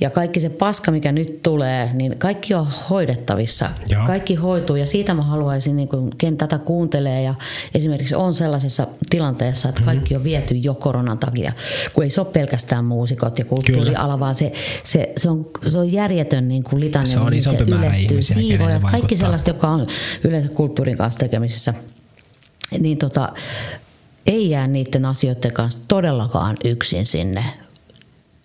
Ja 0.00 0.10
kaikki 0.10 0.40
se 0.40 0.48
paska, 0.48 0.90
mikä 0.90 1.12
nyt 1.12 1.42
tulee, 1.42 1.90
niin 1.94 2.18
kaikki 2.18 2.54
on 2.54 2.66
hoidettavissa. 2.90 3.70
Joo. 3.88 4.06
Kaikki 4.06 4.34
hoituu 4.34 4.76
ja 4.76 4.86
siitä 4.86 5.14
mä 5.14 5.22
haluaisin, 5.22 5.76
niin 5.76 5.88
kuin, 5.88 6.10
ken 6.18 6.36
tätä 6.36 6.58
kuuntelee 6.58 7.22
ja 7.22 7.34
esimerkiksi 7.74 8.14
on 8.14 8.34
sellaisessa 8.34 8.86
tilanteessa, 9.10 9.68
että 9.68 9.82
kaikki 9.82 10.16
on 10.16 10.24
viety 10.24 10.54
jo 10.54 10.74
koronan 10.74 11.18
takia, 11.18 11.52
kun 11.94 12.04
ei 12.04 12.10
se 12.10 12.20
ole 12.20 12.28
pelkästään 12.32 12.84
muusikot 12.84 13.38
ja 13.38 13.44
kulttuuriala, 13.44 14.20
vaan 14.20 14.34
se, 14.34 14.52
se, 14.84 15.12
se, 15.16 15.30
on, 15.30 15.50
se 15.66 15.78
on 15.78 15.92
järjetön 15.92 16.48
niin 16.48 16.62
kuin 16.62 16.80
litania. 16.80 17.06
Se 17.06 17.18
on 17.18 17.34
isompi 17.34 17.64
määrä 17.64 17.86
ylettyy. 17.86 18.02
ihmisiä, 18.02 18.58
kenen 18.58 18.80
se 18.80 18.86
kaikki 18.90 19.16
sellaiset, 19.16 19.46
jotka 19.46 19.68
on 19.68 19.86
yleensä 20.24 20.48
kulttuurin 20.48 20.96
kanssa 20.96 21.20
tekemisissä 21.20 21.74
niin 22.78 22.98
tota, 22.98 23.32
ei 24.26 24.50
jää 24.50 24.66
niiden 24.66 25.04
asioiden 25.04 25.52
kanssa 25.52 25.78
todellakaan 25.88 26.56
yksin 26.64 27.06
sinne. 27.06 27.44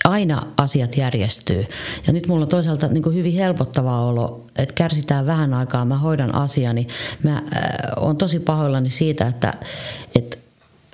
Aina 0.05 0.47
asiat 0.57 0.97
järjestyy. 0.97 1.65
Ja 2.07 2.13
nyt 2.13 2.27
mulla 2.27 2.41
on 2.41 2.47
toisaalta 2.47 2.87
niin 2.87 3.13
hyvin 3.13 3.33
helpottava 3.33 4.01
olo, 4.01 4.45
että 4.57 4.75
kärsitään 4.75 5.25
vähän 5.25 5.53
aikaa, 5.53 5.85
mä 5.85 5.97
hoidan 5.97 6.35
asiani. 6.35 6.87
Mä 7.23 7.35
äh, 7.35 7.41
on 7.97 8.17
tosi 8.17 8.39
pahoillani 8.39 8.89
siitä, 8.89 9.27
että, 9.27 9.53
että 10.15 10.37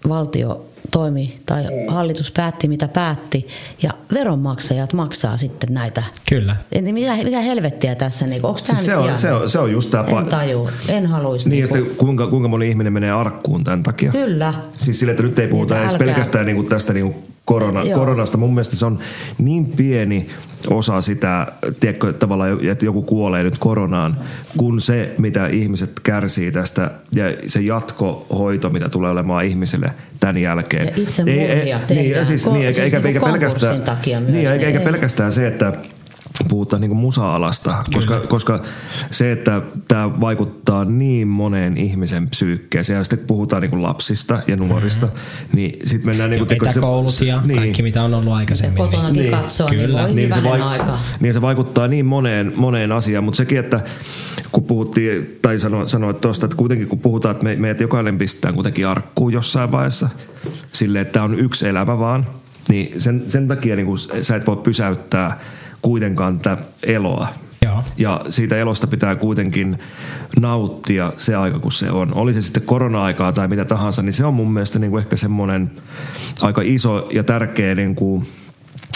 valtio 0.09 0.65
toimi 0.91 1.39
tai 1.45 1.63
hallitus 1.87 2.31
päätti 2.31 2.67
mitä 2.67 2.87
päätti 2.87 3.47
ja 3.83 3.89
veronmaksajat 4.13 4.93
maksaa 4.93 5.37
sitten 5.37 5.73
näitä. 5.73 6.03
Kyllä. 6.29 6.55
En, 6.71 6.93
mitä, 6.93 7.15
mitä 7.23 7.39
helvettiä 7.39 7.95
tässä, 7.95 8.27
niin, 8.27 8.45
onko 8.45 8.59
tämä 8.67 8.75
Siis 8.75 8.85
se, 8.85 8.95
on, 8.97 9.05
ihan- 9.05 9.17
se, 9.17 9.31
on, 9.33 9.49
se 9.49 9.59
on 9.59 9.71
just 9.71 9.89
tämä 9.91 10.03
En 10.19 10.25
taju, 10.25 10.69
en 10.89 11.05
haluaisi. 11.05 11.49
Niin, 11.49 11.59
ja 11.59 11.65
niinku- 11.65 11.77
sitten 11.83 11.97
kuinka, 11.97 12.27
kuinka 12.27 12.47
moni 12.47 12.69
ihminen 12.69 12.93
menee 12.93 13.11
arkkuun 13.11 13.63
tämän 13.63 13.83
takia? 13.83 14.11
Kyllä. 14.11 14.53
Siis 14.77 14.99
sille, 14.99 15.11
että 15.11 15.23
nyt 15.23 15.39
ei 15.39 15.47
puhuta 15.47 15.73
Niin, 15.73 15.81
edes 15.81 15.93
älkää- 15.93 16.07
pelkästään 16.07 16.45
niin 16.45 16.55
kuin 16.55 16.67
tästä 16.69 16.93
niin 16.93 17.11
kuin 17.13 17.15
korona, 17.45 17.83
Joo. 17.83 17.99
koronasta. 17.99 18.37
Mun 18.37 18.53
mielestä 18.53 18.75
se 18.75 18.85
on 18.85 18.99
niin 19.37 19.65
pieni 19.65 20.29
osa 20.69 21.01
sitä, 21.01 21.47
tiedätkö, 21.79 22.13
tavallaan, 22.13 22.65
että 22.65 22.85
joku 22.85 23.01
kuolee 23.01 23.43
nyt 23.43 23.57
koronaan, 23.57 24.17
kun 24.57 24.81
se, 24.81 25.15
mitä 25.17 25.47
ihmiset 25.47 25.91
kärsii 26.03 26.51
tästä 26.51 26.91
ja 27.15 27.25
se 27.47 27.61
jatkohoito, 27.61 28.69
mitä 28.69 28.89
tulee 28.89 29.11
olemaan 29.11 29.45
ihmisille 29.45 29.91
tämän 30.19 30.37
jälkeen. 30.37 30.85
Ja 30.85 30.93
itsemurhia 30.95 31.77
niin, 31.77 31.87
tehdään. 31.87 32.09
ja 32.09 32.25
siis, 32.25 32.45
niin, 32.45 32.55
eikä, 32.55 32.73
siis 32.73 32.93
eikä, 32.93 32.97
niinku 33.07 33.25
eikä 33.25 33.31
pelkästään, 33.31 33.81
takia 33.81 34.19
myös, 34.19 34.31
niin, 34.31 34.47
eikä, 34.47 34.51
niin 34.51 34.67
eikä 34.67 34.79
ei. 34.79 34.85
pelkästään 34.85 35.31
se, 35.31 35.47
että 35.47 35.73
puhutaan 36.49 36.81
niin 36.81 36.95
musa-alasta, 36.95 37.83
koska, 37.93 38.19
koska 38.19 38.61
se, 39.11 39.31
että 39.31 39.61
tämä 39.87 40.19
vaikuttaa 40.21 40.85
niin 40.85 41.27
moneen 41.27 41.77
ihmisen 41.77 42.29
psyykkeeseen, 42.29 42.97
ja 42.97 43.03
sitten 43.03 43.27
puhutaan 43.27 43.61
niin 43.61 43.83
lapsista 43.83 44.39
ja 44.47 44.55
nuorista, 44.55 45.07
niin 45.53 45.87
sitten 45.87 46.09
mennään... 46.09 46.29
Niin 46.29 46.47
kuin, 46.47 46.67
Etäkoulut 46.67 47.21
ja 47.25 47.41
kaikki, 47.55 47.83
mitä 47.83 48.03
on 48.03 48.13
ollut 48.13 48.33
aikaisemmin. 48.33 48.77
Ja 48.77 48.85
kotonakin 48.85 49.21
Niin, 49.21 49.31
katsoo, 49.31 49.67
kyllä. 49.67 50.03
niin 50.05 50.15
niin 50.15 50.33
se, 50.33 50.39
vaik- 50.39 50.61
aika. 50.61 50.97
niin 51.19 51.33
se 51.33 51.41
vaikuttaa 51.41 51.87
niin 51.87 52.05
moneen, 52.05 52.53
moneen 52.55 52.91
asiaan, 52.91 53.23
mutta 53.23 53.37
sekin, 53.37 53.59
että 53.59 53.79
kun 54.51 54.63
puhuttiin, 54.63 55.39
tai 55.41 55.59
sano, 55.59 55.85
sanoit 55.85 56.21
tuosta, 56.21 56.45
että 56.45 56.57
kuitenkin 56.57 56.87
kun 56.87 56.99
puhutaan, 56.99 57.31
että 57.31 57.43
me, 57.43 57.55
meidät 57.55 57.79
jokainen 57.81 58.17
pistetään 58.17 58.53
kuitenkin 58.53 58.87
arkkuun 58.87 59.33
jossain 59.33 59.71
vaiheessa, 59.71 60.09
silleen, 60.71 61.01
että 61.01 61.13
tämä 61.13 61.25
on 61.25 61.39
yksi 61.39 61.67
elämä 61.67 61.99
vaan, 61.99 62.27
niin 62.69 63.01
sen, 63.01 63.23
sen 63.27 63.47
takia 63.47 63.75
niin 63.75 63.85
kun 63.85 63.99
sä 64.21 64.35
et 64.35 64.47
voi 64.47 64.57
pysäyttää 64.57 65.39
kuitenkaan 65.81 66.39
tätä 66.39 66.63
eloa. 66.83 67.27
Joo. 67.61 67.81
Ja 67.97 68.21
siitä 68.29 68.57
elosta 68.57 68.87
pitää 68.87 69.15
kuitenkin 69.15 69.79
nauttia 70.39 71.13
se 71.17 71.35
aika, 71.35 71.59
kun 71.59 71.71
se 71.71 71.91
on. 71.91 72.13
Oli 72.13 72.33
se 72.33 72.41
sitten 72.41 72.63
korona-aikaa 72.63 73.33
tai 73.33 73.47
mitä 73.47 73.65
tahansa, 73.65 74.01
niin 74.01 74.13
se 74.13 74.25
on 74.25 74.33
mun 74.33 74.53
mielestä 74.53 74.79
niin 74.79 74.91
kuin 74.91 75.01
ehkä 75.01 75.15
semmoinen 75.15 75.71
aika 76.41 76.61
iso 76.65 77.09
ja 77.11 77.23
tärkeä 77.23 77.75
niin 77.75 77.95
kuin 77.95 78.27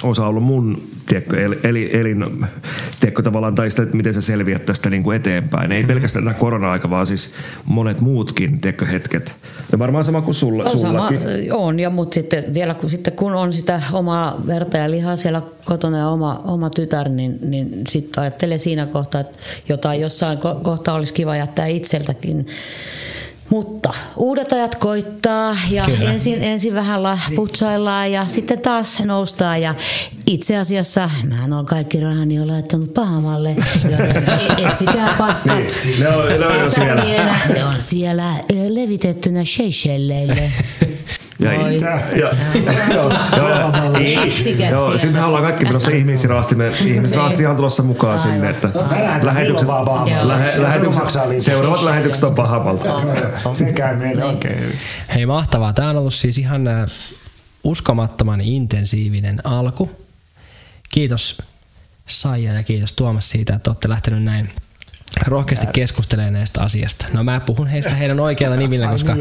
osa 0.04 0.28
ollut 0.28 0.44
mun 0.44 0.82
tiedätkö, 1.06 1.46
el, 1.46 1.56
eli, 1.64 1.90
elin, 1.94 2.48
tiedätkö, 3.00 3.22
tavallaan, 3.22 3.56
tai 3.56 3.70
sitä, 3.70 3.84
että 3.84 3.98
miten 3.98 4.14
sä 4.14 4.22
selviät 4.22 4.66
tästä 4.66 4.90
niin 4.90 5.04
kuin 5.04 5.16
eteenpäin. 5.16 5.72
Ei 5.72 5.84
pelkästään 5.84 6.26
tämä 6.26 6.34
korona-aika, 6.34 6.90
vaan 6.90 7.08
siis 7.08 7.34
monet 7.66 8.02
muutkin 8.02 8.62
tiedätkö, 8.62 8.86
hetket. 8.86 9.36
Ja 9.72 9.80
varmaan 9.80 10.06
sama 10.06 10.22
kuin 10.22 10.36
sulla, 10.36 10.64
On, 10.64 10.80
sama, 10.80 11.10
on 11.52 11.80
ja 11.80 11.90
mutta 11.90 12.16
sitten 12.16 12.54
vielä 12.54 12.74
kun, 12.74 12.90
sitten 12.90 13.14
kun 13.14 13.34
on 13.34 13.54
sitä 13.54 13.82
omaa 13.94 14.42
verta 14.48 14.78
ja 14.78 14.92
lihaa 14.92 15.16
siellä 15.16 15.42
kotona 15.66 15.98
ja 15.98 16.08
oma, 16.08 16.42
oma 16.46 16.70
tytär, 16.70 17.10
niin, 17.10 17.40
niin 17.42 17.82
sitten 17.90 18.22
ajattelee 18.22 18.58
siinä 18.58 18.86
kohtaa, 18.86 19.22
että 19.22 19.38
jotain 19.70 20.02
jossain 20.02 20.38
ko- 20.38 20.64
kohtaa 20.64 20.96
olisi 20.96 21.14
kiva 21.14 21.36
jättää 21.36 21.66
itseltäkin 21.68 22.48
Mutta 23.50 23.94
uudet 24.18 24.54
ajat 24.54 24.76
koittaa 24.76 25.58
ja 25.70 25.84
Kyllä. 25.84 26.12
ensin, 26.12 26.44
ensin 26.44 26.74
vähän 26.76 27.04
la- 27.04 27.20
putsaillaan 27.36 28.12
ja 28.12 28.26
sitten 28.28 28.60
taas 28.62 29.00
noustaan. 29.04 29.62
Ja 29.62 29.76
itse 30.28 30.58
asiassa 30.58 31.10
mä 31.24 31.56
olen 31.56 31.66
kaikki 31.66 32.00
rahani 32.00 32.36
jo 32.36 32.48
laittanut 32.48 32.94
pahamalle. 32.94 33.56
Etsikää 34.70 35.16
paskat. 35.18 35.58
Niin, 35.86 36.00
ne 36.00 36.08
on- 36.10 36.28
ne 36.40 36.46
on 36.48 36.60
jo 36.60 36.70
siellä. 36.72 37.04
Ne 37.56 37.66
on 37.66 37.76
siellä 37.82 38.34
levitettynä 38.70 39.44
Seychelleille. 39.46 40.52
Ja, 41.40 41.50
Voi. 41.50 41.80
ja, 41.80 42.00
joo, 42.16 42.32
joo, 44.70 44.98
sitten 44.98 45.14
me 45.14 45.26
ollaan 45.26 45.44
kaikki 45.44 45.66
tulossa 45.66 45.92
ihmisraastimme. 45.92 46.72
Ihmisraasti 46.86 47.46
on 47.46 47.56
tulossa 47.56 47.84
mukaan 47.84 48.20
sinne, 48.20 48.50
että 48.50 48.68
Tänään 48.68 49.26
lähetykset, 49.26 49.68
lähe, 50.24 50.46
Se 50.46 50.62
lähetykset, 50.62 51.04
seuraavat 51.38 51.84
lähetykset 51.84 52.24
on 52.24 52.36
pahamalta. 52.36 52.88
Se 53.54 53.72
käy 53.72 53.96
meille. 53.96 54.24
Oikein 54.24 54.60
hyvin. 54.60 54.76
Hei 55.16 55.26
mahtavaa. 55.26 55.74
Tämä 55.74 55.90
on 55.90 55.98
ollut 55.98 56.14
siis 56.14 56.38
ihan 56.38 56.68
äh, 56.68 56.86
uskomattoman 57.64 58.42
intensiivinen 58.42 59.42
alku. 59.44 59.92
Kiitos 60.90 61.42
Saija 62.08 62.54
ja 62.54 62.64
kiitos 62.64 62.94
Tuomas 62.94 63.30
siitä, 63.30 63.56
että 63.56 63.70
olette 63.70 63.90
lähtenyt 63.90 64.24
näin 64.24 64.52
rohkeasti 65.28 65.68
keskustelemaan 65.74 66.34
näistä 66.34 66.62
asiasta. 66.62 67.06
No 67.14 67.24
mä 67.24 67.40
puhun 67.40 67.68
heistä 67.68 67.90
heidän 67.96 68.20
oikealla 68.20 68.58
nimillä, 68.58 68.88
koska 68.88 69.16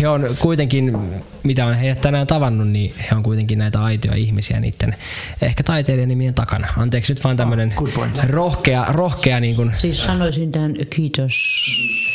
he 0.00 0.08
on 0.08 0.36
kuitenkin, 0.38 0.98
mitä 1.42 1.66
on 1.66 1.74
heidät 1.74 2.00
tänään 2.00 2.26
tavannut, 2.26 2.68
niin 2.68 2.94
he 3.10 3.16
on 3.16 3.22
kuitenkin 3.22 3.58
näitä 3.58 3.82
aitoja 3.82 4.14
ihmisiä 4.14 4.60
niiden 4.60 4.96
ehkä 5.42 5.62
taiteilijan 5.62 6.08
nimien 6.08 6.34
takana. 6.34 6.68
Anteeksi 6.76 7.14
nyt 7.14 7.24
vaan 7.24 7.36
tämmönen 7.36 7.72
good 7.76 7.90
point. 7.94 8.24
rohkea, 8.24 8.84
rohkea 8.88 9.40
niin 9.40 9.56
kuin 9.56 9.72
Siis 9.78 10.04
sanoisin 10.04 10.52
tämän 10.52 10.74
kiitos. 10.90 11.32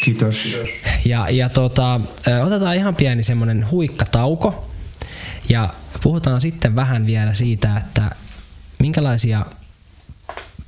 Kiitos. 0.06 0.58
ja, 1.06 1.28
ja 1.30 1.50
tota, 1.50 2.02
otetaan 2.44 2.76
ihan 2.76 2.96
pieni 2.96 3.24
semmoinen 3.24 3.72
huikkatauko 3.72 4.70
ja 5.50 5.70
puhutaan 6.04 6.42
sitten 6.42 6.76
vähän 6.76 7.06
vielä 7.06 7.34
siitä, 7.34 7.78
että 7.78 8.12
minkälaisia 8.80 9.46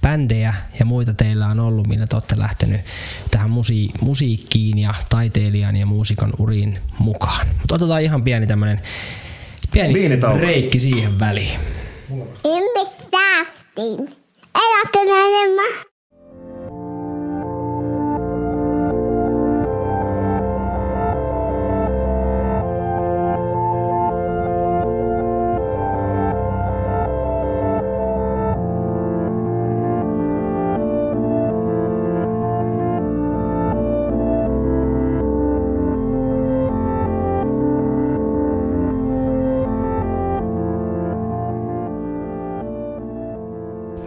bändejä 0.10 0.54
ja 0.80 0.86
muita 0.86 1.14
teillä 1.14 1.48
on 1.48 1.60
ollut, 1.60 1.88
millä 1.88 2.08
te 2.08 2.16
olette 2.16 2.40
lähtenyt 2.40 2.82
tähän 3.32 3.50
musi- 3.50 3.92
musiikkiin 4.02 4.78
ja 4.78 4.94
taiteilijan 5.10 5.76
ja 5.76 5.86
muusikon 5.86 6.34
uriin 6.40 6.80
mukaan. 7.00 7.48
Mutta 7.60 7.76
otetaan 7.76 8.02
ihan 8.02 8.24
pieni 8.24 8.48
tämmöinen 8.48 8.82
pieni 9.72 9.94
Viinitauko. 9.94 10.38
reikki 10.38 10.80
siihen 10.80 11.20
väliin. 11.20 11.60
Ihmisraastin. 12.46 14.16
Eläkeläinen 14.56 15.56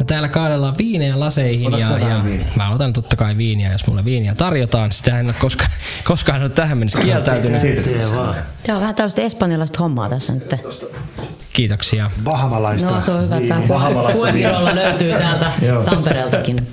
täällä 0.09 0.29
kaadellaan 0.29 0.79
viinejä 0.79 1.21
laseihin 1.21 1.75
Otatko 1.75 1.97
ja, 1.97 2.09
ja 2.09 2.25
viiniä? 2.25 2.47
mä 2.57 2.71
otan 2.71 2.92
totta 2.92 3.16
kai 3.16 3.37
viiniä, 3.37 3.73
jos 3.73 3.87
mulle 3.87 4.05
viiniä 4.05 4.35
tarjotaan. 4.35 4.92
Sitä 4.92 5.21
en 5.21 5.27
ole 5.27 5.35
koskaan, 5.38 5.71
koskaan 6.05 6.40
ole 6.42 6.49
tähän 6.49 6.79
mennessä 6.79 6.99
kieltäytynyt. 6.99 7.61
Tämä 8.66 8.77
on 8.77 8.81
vähän 8.81 8.94
tällaista 8.94 9.21
espanjalaista 9.21 9.79
hommaa 9.79 10.09
tässä 10.09 10.35
nyt. 10.35 10.55
Kiitoksia. 11.53 12.11
Bahamalaista. 12.25 12.90
No 12.94 13.03
se 13.03 13.11
on 13.11 13.25
hyvä, 13.25 13.37
Puekirolla 14.12 14.75
löytyy 14.75 15.12
täältä 15.12 15.53
Tampereeltakin. 15.90 16.66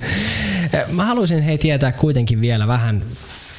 Eh, 0.74 0.88
Mä 0.92 1.06
haluaisin 1.06 1.44
hei 1.44 1.58
tietää 1.58 1.92
kuitenkin 1.92 2.42
vielä 2.42 2.68
vähän 2.68 3.04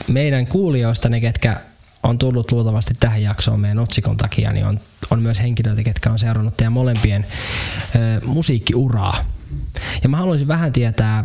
meidän 0.09 0.47
kuulijoista, 0.47 1.09
ne 1.09 1.21
ketkä 1.21 1.61
on 2.03 2.19
tullut 2.19 2.53
luultavasti 2.53 2.95
tähän 3.01 3.23
jaksoon 3.23 3.61
meidän 3.61 3.79
otsikon 3.79 4.17
takia, 4.17 4.53
niin 4.53 4.67
on, 4.67 4.81
on 5.11 5.23
myös 5.23 5.43
henkilöitä, 5.43 5.83
ketkä 5.83 6.11
on 6.11 6.19
seurannut 6.19 6.57
teidän 6.57 6.73
molempien 6.73 7.27
ö, 7.97 8.27
musiikkiuraa. 8.27 9.15
Ja 10.03 10.09
mä 10.09 10.17
haluaisin 10.17 10.49
vähän 10.49 10.73
tietää, 10.73 11.25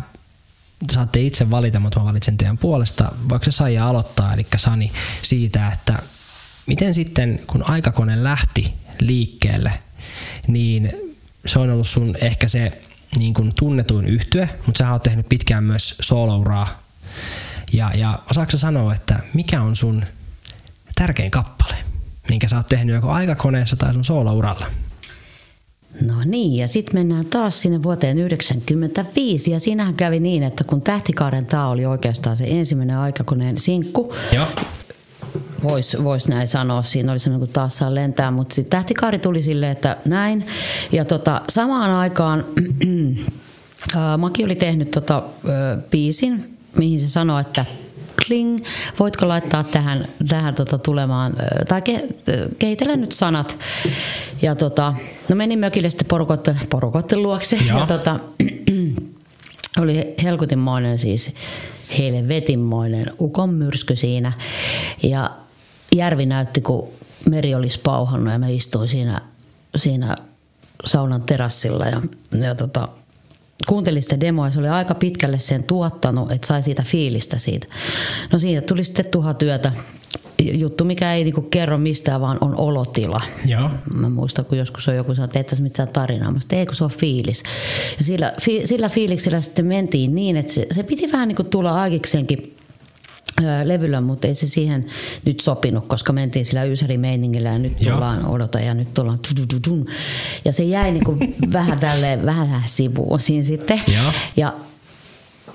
saatte 0.92 1.22
itse 1.22 1.50
valita, 1.50 1.80
mutta 1.80 2.00
mä 2.00 2.06
valitsen 2.06 2.38
teidän 2.38 2.58
puolesta. 2.58 3.12
Voiko 3.30 3.46
se 3.46 3.52
Saija 3.52 3.88
aloittaa, 3.88 4.34
eli 4.34 4.48
Sani, 4.56 4.92
siitä, 5.22 5.68
että 5.68 6.00
miten 6.66 6.94
sitten, 6.94 7.40
kun 7.48 7.70
aikakone 7.70 8.24
lähti 8.24 8.74
liikkeelle, 9.00 9.80
niin 10.48 10.92
se 11.46 11.60
on 11.60 11.70
ollut 11.70 11.88
sun 11.88 12.16
ehkä 12.22 12.48
se 12.48 12.82
niin 13.18 13.34
kuin 13.34 13.52
tunnetuin 13.56 14.06
yhtye, 14.06 14.50
mutta 14.66 14.78
sä 14.78 14.92
oot 14.92 15.04
tehnyt 15.04 15.30
pitkään 15.30 15.64
myös 15.64 15.96
solouraa. 16.02 16.68
Ja, 17.74 17.92
ja 17.96 18.20
osaatko 18.32 18.52
sä 18.52 18.58
sanoa, 18.58 18.94
että 18.94 19.20
mikä 19.34 19.62
on 19.62 19.76
sun 19.76 20.06
tärkein 20.96 21.32
kappale, 21.32 21.76
minkä 22.30 22.48
sä 22.48 22.58
oot 22.58 22.68
tehnyt 22.68 22.96
joko 22.96 23.10
aikakoneessa 23.10 23.76
tai 23.76 23.94
sun 23.94 24.04
soolouralla? 24.04 24.66
No 26.02 26.14
niin, 26.26 26.58
ja 26.62 26.68
sitten 26.68 26.96
mennään 26.96 27.26
taas 27.26 27.62
sinne 27.62 27.84
vuoteen 27.84 28.18
1995, 28.18 29.52
ja 29.52 29.60
siinähän 29.60 29.94
kävi 29.94 30.20
niin, 30.20 30.44
että 30.44 30.64
kun 30.64 30.82
Tähtikaaren 30.82 31.46
taa 31.46 31.70
oli 31.70 31.86
oikeastaan 31.86 32.38
se 32.38 32.46
ensimmäinen 32.48 32.98
aikakoneen 32.98 33.58
sinkku, 33.58 34.14
Joo. 34.34 34.46
voisi 35.64 36.04
vois 36.04 36.28
näin 36.28 36.48
sanoa, 36.48 36.82
siinä 36.82 37.12
oli 37.12 37.20
semmoinen 37.20 37.48
kuin 37.48 37.54
taas 37.54 37.78
saa 37.78 37.96
lentää, 37.96 38.32
mutta 38.32 38.56
sitten 38.56 38.70
Tähtikaari 38.78 39.20
tuli 39.20 39.42
silleen, 39.42 39.72
että 39.72 39.98
näin, 40.06 40.46
ja 40.92 41.06
tota, 41.06 41.42
samaan 41.50 41.92
aikaan 41.92 42.46
ää, 43.96 44.18
Maki 44.18 44.46
oli 44.46 44.56
tehnyt 44.56 44.92
tota, 44.92 45.24
ö, 45.46 45.78
biisin, 45.92 46.58
mihin 46.78 47.00
se 47.00 47.10
sanoi, 47.10 47.42
että 47.42 47.66
kling, 48.28 48.66
voitko 49.00 49.28
laittaa 49.28 49.64
tähän, 49.64 50.08
tähän 50.28 50.56
tota 50.56 50.78
tulemaan, 50.78 51.34
tai 51.68 51.82
ke, 51.82 52.08
kehitellä 52.60 52.96
nyt 52.96 53.12
sanat. 53.12 53.58
Ja 54.42 54.56
tota, 54.56 54.94
no 55.30 55.36
menin 55.36 55.60
mökille 55.60 55.90
sitten 55.90 56.08
porukotten, 56.08 56.60
porukotten 56.70 57.24
luokse. 57.24 57.58
Joo. 57.68 57.80
Ja 57.80 57.88
tota, 57.88 58.20
oli 59.82 60.14
helkutinmoinen 60.24 60.98
siis, 60.98 61.34
helvetinmoinen 61.98 63.12
ukon 63.20 63.54
myrsky 63.54 63.96
siinä. 63.96 64.32
Ja 65.04 65.32
järvi 65.96 66.26
näytti, 66.26 66.62
kun 66.62 66.88
meri 67.30 67.56
olisi 67.56 67.80
pauhannut 67.80 68.34
ja 68.34 68.40
mä 68.40 68.48
istuin 68.48 68.90
siinä, 68.90 69.22
siinä 69.76 70.18
saunan 70.86 71.22
terassilla 71.22 71.86
ja, 71.86 72.02
ja 72.42 72.56
tota, 72.56 72.88
kuuntelin 73.68 74.04
sitä 74.04 74.20
demoa 74.20 74.48
ja 74.48 74.52
se 74.52 74.60
oli 74.60 74.68
aika 74.68 74.96
pitkälle 74.96 75.40
sen 75.40 75.64
tuottanut, 75.64 76.32
että 76.32 76.48
sai 76.48 76.64
siitä 76.64 76.84
fiilistä 76.88 77.38
siitä. 77.38 77.68
No 78.34 78.40
siitä 78.40 78.62
tuli 78.62 78.84
sitten 78.84 79.06
tuha 79.06 79.34
työtä. 79.34 79.72
Juttu, 80.54 80.86
mikä 80.86 81.14
ei 81.14 81.24
niinku 81.24 81.42
kerro 81.42 81.78
mistään, 81.78 82.22
vaan 82.22 82.38
on 82.42 82.56
olotila. 82.58 83.22
Joo. 83.46 83.70
Mä 83.94 84.10
muistan, 84.10 84.46
kun 84.46 84.58
joskus 84.58 84.88
on 84.88 84.96
joku 84.96 85.16
sanonut, 85.16 85.30
että 85.30 85.40
tehtäisiin 85.40 85.64
mitään 85.64 85.88
tarinaa. 85.88 86.32
Mä 86.32 86.40
sanoin, 86.40 86.60
ei, 86.60 86.66
kun 86.66 86.76
se 86.76 86.84
on 86.84 86.90
fiilis. 86.90 87.44
Ja 87.98 88.06
sillä, 88.06 88.34
fi, 88.42 88.62
sillä 88.68 88.90
fiiliksellä 88.90 89.42
sitten 89.42 89.66
mentiin 89.66 90.16
niin, 90.16 90.38
että 90.38 90.52
se, 90.52 90.68
se 90.72 90.84
piti 90.84 91.12
vähän 91.12 91.28
niin 91.28 91.36
kuin 91.36 91.50
tulla 91.50 91.82
aikikseenkin 91.82 92.56
levyllä, 93.64 94.02
mutta 94.02 94.28
ei 94.28 94.36
se 94.36 94.48
siihen 94.48 94.86
nyt 95.26 95.40
sopinut, 95.40 95.88
koska 95.88 96.14
mentiin 96.14 96.46
sillä 96.46 96.64
ysärimeiningillä 96.64 97.50
ja 97.50 97.60
nyt 97.60 97.82
Joo. 97.82 97.94
tullaan 97.94 98.26
odota 98.26 98.60
ja 98.60 98.74
nyt 98.74 98.94
tullaan 98.94 99.20
tudududun. 99.20 99.86
Ja 100.46 100.54
se 100.54 100.64
jäi 100.64 100.92
niin 100.92 101.04
kuin 101.04 101.36
vähän 101.54 101.80
tälleen, 101.80 102.26
vähän 102.26 102.62
sivuun 102.66 103.20
siinä 103.20 103.44
sitten. 103.44 103.82
Joo. 103.88 104.12
Ja 104.38 104.54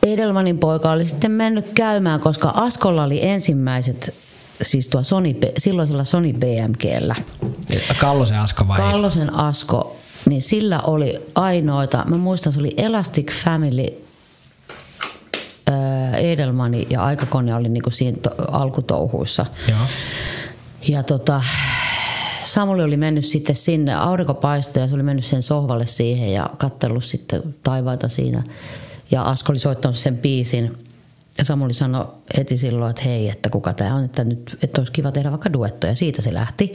Edelmanin 0.02 0.58
poika 0.58 0.92
oli 0.92 1.06
sitten 1.06 1.30
mennyt 1.30 1.66
käymään, 1.74 2.20
koska 2.20 2.52
Askolla 2.54 3.04
oli 3.04 3.26
ensimmäiset, 3.26 4.14
siis 4.62 4.88
tuo 4.88 5.02
Sony, 5.02 5.34
silloisella 5.58 6.04
Sony 6.04 6.32
BMGllä. 6.32 7.14
Kallosen 7.98 8.38
Asko 8.38 8.68
vai? 8.68 8.76
Kallosen 8.76 9.34
Asko, 9.34 9.96
niin 10.26 10.42
sillä 10.42 10.80
oli 10.80 11.18
ainoita, 11.34 12.04
mä 12.06 12.16
muistan 12.16 12.52
se 12.52 12.60
oli 12.60 12.74
Elastic 12.76 13.32
Family, 13.44 14.05
Edelmani 16.16 16.86
ja 16.90 17.04
aikakone 17.04 17.54
oli 17.54 17.68
niinku 17.68 17.90
siinä 17.90 18.18
to, 18.22 18.30
alkutouhuissa. 18.50 19.46
Joo. 19.68 19.78
Ja 20.88 21.02
tota, 21.02 21.42
Samuli 22.44 22.82
oli 22.82 22.96
mennyt 22.96 23.24
sitten 23.24 23.56
sinne, 23.56 23.94
aurinko 23.94 24.34
paistoi 24.34 24.82
ja 24.82 24.88
se 24.88 24.94
oli 24.94 25.02
mennyt 25.02 25.24
sen 25.24 25.42
sohvalle 25.42 25.86
siihen 25.86 26.32
ja 26.32 26.50
katsellut 26.58 27.04
sitten 27.04 27.54
taivaita 27.62 28.08
siinä. 28.08 28.42
Ja 29.10 29.22
Asko 29.22 29.52
oli 29.52 29.58
soittanut 29.58 29.96
sen 29.96 30.18
biisin. 30.18 30.78
Ja 31.38 31.44
Samuli 31.44 31.72
sanoi 31.72 32.06
heti 32.36 32.56
silloin, 32.56 32.90
että 32.90 33.02
hei, 33.02 33.28
että 33.28 33.50
kuka 33.50 33.72
tämä 33.72 33.94
on, 33.94 34.04
että 34.04 34.24
nyt 34.24 34.58
että 34.62 34.80
olisi 34.80 34.92
kiva 34.92 35.12
tehdä 35.12 35.30
vaikka 35.30 35.52
duetto. 35.52 35.86
Ja 35.86 35.94
siitä 35.94 36.22
se 36.22 36.34
lähti. 36.34 36.72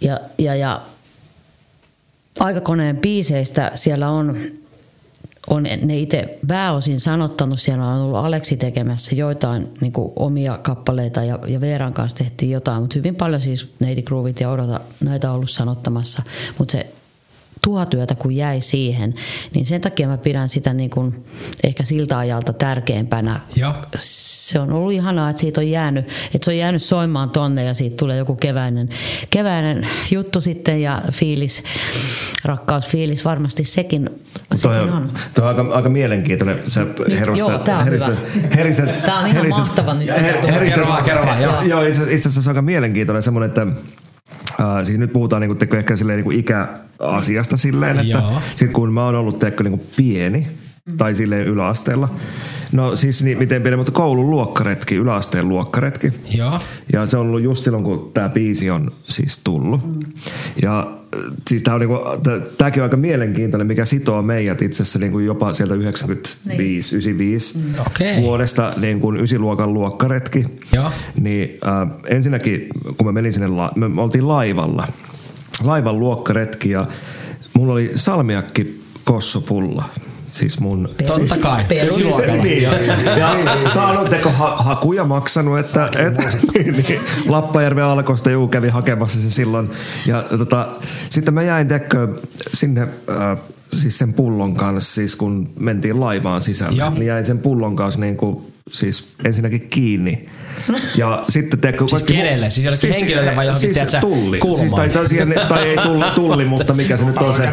Ja, 0.00 0.20
ja, 0.38 0.54
ja 0.54 0.80
aikakoneen 2.40 2.96
biiseistä 2.96 3.72
siellä 3.74 4.08
on 4.08 4.36
on 5.46 5.62
ne 5.62 5.98
itse 5.98 6.38
pääosin 6.46 7.00
sanottanut, 7.00 7.60
siellä 7.60 7.86
on 7.86 8.00
ollut 8.00 8.18
Aleksi 8.18 8.56
tekemässä 8.56 9.14
joitain 9.14 9.68
niin 9.80 9.92
kuin 9.92 10.12
omia 10.16 10.58
kappaleita 10.62 11.24
ja, 11.24 11.38
ja 11.46 11.60
Veeran 11.60 11.92
kanssa 11.92 12.18
tehtiin 12.18 12.50
jotain, 12.50 12.82
mutta 12.82 12.94
hyvin 12.98 13.14
paljon 13.14 13.40
siis 13.40 13.72
Neiti 13.80 14.02
Groovit 14.02 14.40
ja 14.40 14.50
Odota 14.50 14.80
näitä 15.00 15.30
on 15.30 15.34
ollut 15.36 15.50
sanottamassa, 15.50 16.22
mutta 16.58 16.72
se 16.72 16.92
tuhatyötä 17.64 18.14
kun 18.14 18.36
jäi 18.36 18.60
siihen, 18.60 19.14
niin 19.54 19.66
sen 19.66 19.80
takia 19.80 20.08
mä 20.08 20.16
pidän 20.18 20.48
sitä 20.48 20.74
niin 20.74 20.90
kuin 20.90 21.24
ehkä 21.64 21.84
siltä 21.84 22.18
ajalta 22.18 22.52
tärkeämpänä. 22.52 23.40
Joo. 23.56 23.74
Se 23.98 24.60
on 24.60 24.72
ollut 24.72 24.92
ihanaa, 24.92 25.30
että 25.30 25.40
siitä 25.40 25.60
on 25.60 25.68
jäänyt, 25.70 26.04
että 26.34 26.44
se 26.44 26.50
on 26.50 26.56
jäänyt 26.56 26.82
soimaan 26.82 27.30
tonne 27.30 27.64
ja 27.64 27.74
siitä 27.74 27.96
tulee 27.96 28.16
joku 28.16 28.34
keväinen, 28.34 28.88
keväinen 29.30 29.86
juttu 30.10 30.40
sitten 30.40 30.82
ja 30.82 31.02
fiilis, 31.12 31.62
rakkausfiilis 32.44 33.24
varmasti 33.24 33.64
sekin, 33.64 34.10
Toi 34.48 34.58
sekin 34.58 34.76
on, 34.78 34.90
on. 34.92 35.10
toi 35.34 35.44
on 35.44 35.48
aika, 35.60 35.74
aika 35.74 35.88
mielenkiintoinen. 35.88 36.58
Sä 36.70 36.86
herustät, 37.18 37.48
joo, 37.48 37.58
tää 37.58 37.78
on 37.78 37.84
heristät, 37.84 38.18
hyvä. 38.34 38.48
heristät, 38.56 39.04
Tää 39.04 39.18
on 39.18 39.26
ihan 39.26 39.36
heristät- 39.42 39.58
mahtava 39.60 39.94
nyt. 39.94 40.08
her- 40.08 40.50
heristät- 40.50 40.74
Kerro 40.74 40.88
vaan, 40.88 41.04
kerro 41.04 41.26
vaan, 41.26 41.42
joo. 41.42 41.62
Joo, 41.62 41.82
itse, 41.82 42.02
itse 42.02 42.14
asiassa 42.14 42.42
se 42.42 42.50
on 42.50 42.56
aika 42.56 42.62
mielenkiintoinen 42.62 43.22
semmoinen, 43.22 43.48
että 43.48 43.66
Uh, 44.62 44.86
siis 44.86 44.98
nyt 44.98 45.12
puhutaan 45.12 45.40
niinku, 45.40 45.54
teko, 45.54 45.76
ehkä 45.76 45.96
silleen, 45.96 46.16
niinku 46.16 46.30
ikäasiasta 46.30 47.56
silleen, 47.56 47.98
että 47.98 48.12
Joo. 48.12 48.40
sit 48.56 48.72
kun 48.72 48.92
mä 48.92 49.04
oon 49.04 49.14
ollut 49.14 49.38
teko, 49.38 49.62
niinku 49.62 49.86
pieni 49.96 50.48
tai 50.98 51.14
silleen 51.14 51.46
yläasteella. 51.46 52.08
No 52.72 52.96
siis 52.96 53.22
niin, 53.24 53.38
miten 53.38 53.62
pieni, 53.62 53.76
mutta 53.76 53.92
koulun 53.92 54.30
luokkaretki, 54.30 54.94
yläasteen 54.94 55.48
luokkaretki. 55.48 56.12
Joo. 56.34 56.58
Ja 56.92 57.06
se 57.06 57.16
on 57.16 57.26
ollut 57.26 57.42
just 57.42 57.64
silloin, 57.64 57.84
kun 57.84 58.10
tämä 58.14 58.28
biisi 58.28 58.70
on 58.70 58.92
siis 59.08 59.40
tullut. 59.44 59.80
Ja 60.62 60.78
äh, 60.80 61.20
siis 61.46 61.62
tämä 61.62 61.74
on 61.74 61.80
niinku, 61.80 61.98
tämäkin 62.58 62.82
on 62.82 62.84
aika 62.84 62.96
mielenkiintoinen, 62.96 63.66
mikä 63.66 63.84
sitoo 63.84 64.22
meidät 64.22 64.62
itse 64.62 64.82
asiassa 64.82 64.98
niinku 64.98 65.18
jopa 65.18 65.52
sieltä 65.52 65.74
95, 65.74 66.96
95 66.96 67.58
Okei. 67.86 68.16
vuodesta 68.22 68.72
niin 68.76 69.00
kuin 69.00 69.16
ysiluokan 69.20 69.74
luokkaretki. 69.74 70.44
Joo. 70.72 70.90
Niin 71.20 71.58
äh, 71.66 71.88
ensinnäkin, 72.06 72.66
kun 72.96 73.06
mä 73.06 73.12
menin 73.12 73.32
sinne, 73.32 73.48
la- 73.48 73.72
me 73.76 74.02
oltiin 74.02 74.28
laivalla. 74.28 74.86
Laivan 75.62 75.98
luokkaretki 76.00 76.70
ja 76.70 76.86
mulla 77.54 77.72
oli 77.72 77.90
salmiakki 77.94 78.82
kossopulla. 79.04 79.84
Siis 80.32 80.60
mun 80.60 80.88
Totta 81.06 81.36
kai. 81.42 81.64
Perus. 81.68 81.94
Ysiluokalla. 82.00 82.42
niin, 82.42 82.62
ja, 82.62 82.70
ja 83.18 83.36
saanut 83.74 84.10
teko 84.10 84.30
ha, 84.30 84.56
hakuja 84.56 85.04
maksanut, 85.04 85.58
että 85.58 85.90
et, 85.98 86.16
niin, 86.54 86.84
niin, 86.88 87.00
Lappajärven 87.28 87.84
alkosta 87.84 88.30
juu 88.30 88.48
kävi 88.48 88.68
hakemassa 88.68 89.20
se 89.20 89.30
silloin. 89.30 89.70
Ja 90.06 90.22
tota, 90.38 90.68
sitten 91.10 91.34
mä 91.34 91.42
jäin 91.42 91.68
teko 91.68 91.98
sinne 92.52 92.82
äh, 92.82 93.38
siis 93.72 93.98
sen 93.98 94.12
pullon 94.12 94.54
kanssa, 94.54 94.94
siis 94.94 95.16
kun 95.16 95.48
mentiin 95.58 96.00
laivaan 96.00 96.40
sisälle, 96.40 96.76
Joo. 96.76 96.90
niin 96.90 97.06
jäin 97.06 97.26
sen 97.26 97.38
pullon 97.38 97.76
kanssa 97.76 98.00
niin 98.00 98.16
kuin, 98.16 98.51
siis 98.72 99.08
ensinnäkin 99.24 99.68
kiinni. 99.68 100.28
Ja 100.96 101.24
sitten 101.28 101.60
teko, 101.60 101.88
Siis 101.88 102.02
kenelle? 102.02 102.50
Siis 102.50 102.64
jollekin 102.64 102.92
henkilölle 102.92 103.36
vai 103.36 103.46
johonkin, 103.46 103.74
siis 103.74 103.96
tulli. 104.00 104.38
kulmaan? 104.38 104.60
Siis, 104.60 104.72
tai, 104.72 104.88
tai, 104.88 105.08
siihen, 105.08 105.34
tai 105.48 105.68
ei 105.68 105.76
tulli, 105.76 106.04
tulli, 106.14 106.44
mutta 106.44 106.74
mikä 106.74 106.96
se 106.96 107.04
nyt 107.04 107.18
on 107.18 107.36
se. 107.36 107.48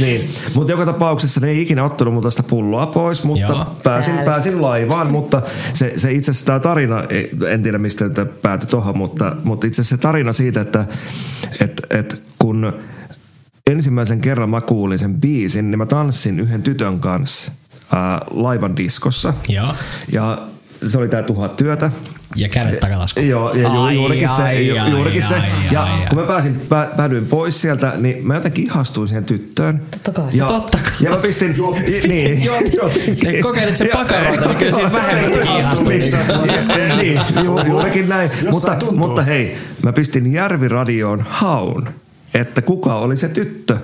Niin. 0.00 0.30
Mutta 0.54 0.72
joka 0.72 0.86
tapauksessa 0.86 1.40
ne 1.40 1.48
ei 1.48 1.62
ikinä 1.62 1.84
ottanut 1.84 2.14
multa 2.14 2.30
sitä 2.30 2.42
pulloa 2.42 2.86
pois, 2.86 3.24
mutta 3.24 3.52
Joo. 3.52 3.76
pääsin, 3.84 4.18
pääsin 4.18 4.62
laivaan, 4.62 5.10
mutta 5.10 5.42
se, 5.72 5.92
se 5.96 6.12
itse 6.12 6.30
asiassa 6.30 6.46
tämä 6.46 6.60
tarina, 6.60 7.04
en 7.48 7.62
tiedä 7.62 7.78
mistä 7.78 8.08
tämä 8.08 8.26
päätyi 8.42 8.66
tuohon, 8.66 8.98
mutta, 8.98 9.36
mutta 9.44 9.66
itse 9.66 9.80
asiassa 9.80 9.96
se 9.96 10.02
tarina 10.02 10.32
siitä, 10.32 10.60
että 10.60 10.86
et, 11.60 11.82
et 11.90 12.20
kun 12.38 12.72
ensimmäisen 13.66 14.20
kerran 14.20 14.50
mä 14.50 14.60
kuulin 14.60 14.98
sen 14.98 15.14
biisin, 15.20 15.70
niin 15.70 15.78
mä 15.78 15.86
tanssin 15.86 16.40
yhden 16.40 16.62
tytön 16.62 17.00
kanssa 17.00 17.52
ää, 17.92 18.20
laivan 18.30 18.76
diskossa. 18.76 19.34
Joo. 19.48 19.74
Ja 20.12 20.38
se 20.82 20.98
oli 20.98 21.08
tää 21.08 21.22
tuhat 21.22 21.56
työtä. 21.56 21.90
Ja 22.36 22.48
kädet 22.48 22.80
takataskuun. 22.80 23.28
Joo, 23.28 23.52
ja 23.54 23.62
ju, 23.74 23.80
Ai, 23.80 23.94
juurikin 23.94 24.28
se. 24.28 24.42
ai, 24.42 24.66
ju, 24.68 24.76
ai, 24.82 24.90
juurikin 24.90 25.22
ai, 25.22 25.28
se. 25.28 25.34
ai, 25.34 25.48
ja 25.70 25.82
ai, 25.82 26.06
kun 26.08 26.18
mä 26.18 26.24
pääsin, 26.26 26.60
pää, 26.68 26.88
päädyin 26.96 27.26
pois 27.26 27.60
sieltä, 27.60 27.92
niin 27.96 28.26
mä 28.26 28.34
jotenkin 28.34 28.64
ihastuin 28.64 29.08
siihen 29.08 29.24
tyttöön. 29.24 29.82
Totta 29.90 30.12
kai. 30.12 30.28
Ja, 30.32 30.46
Totta 30.46 30.78
kai. 30.82 30.92
Ja 31.00 31.10
mä 31.10 31.16
pistin... 31.16 31.54
niin. 32.08 32.44
Ja 32.44 32.52
kokeilit 33.42 33.76
sen 33.76 33.88
pakaroita, 33.92 34.46
niin 34.46 34.56
kyllä 34.56 34.72
siitä 34.72 34.92
vähemmän 34.92 35.42
ihastui. 35.58 36.00
niin, 36.96 37.20
ju, 37.44 37.58
juurikin 37.66 38.08
näin. 38.08 38.30
Mutta, 38.50 38.76
mutta 38.92 39.22
hei, 39.22 39.58
mä 39.82 39.92
pistin 39.92 40.32
Järviradioon 40.32 41.24
haun 41.28 41.88
että 42.34 42.62
kuka 42.62 42.94
oli 42.94 43.16
se 43.16 43.28
tyttö. 43.28 43.76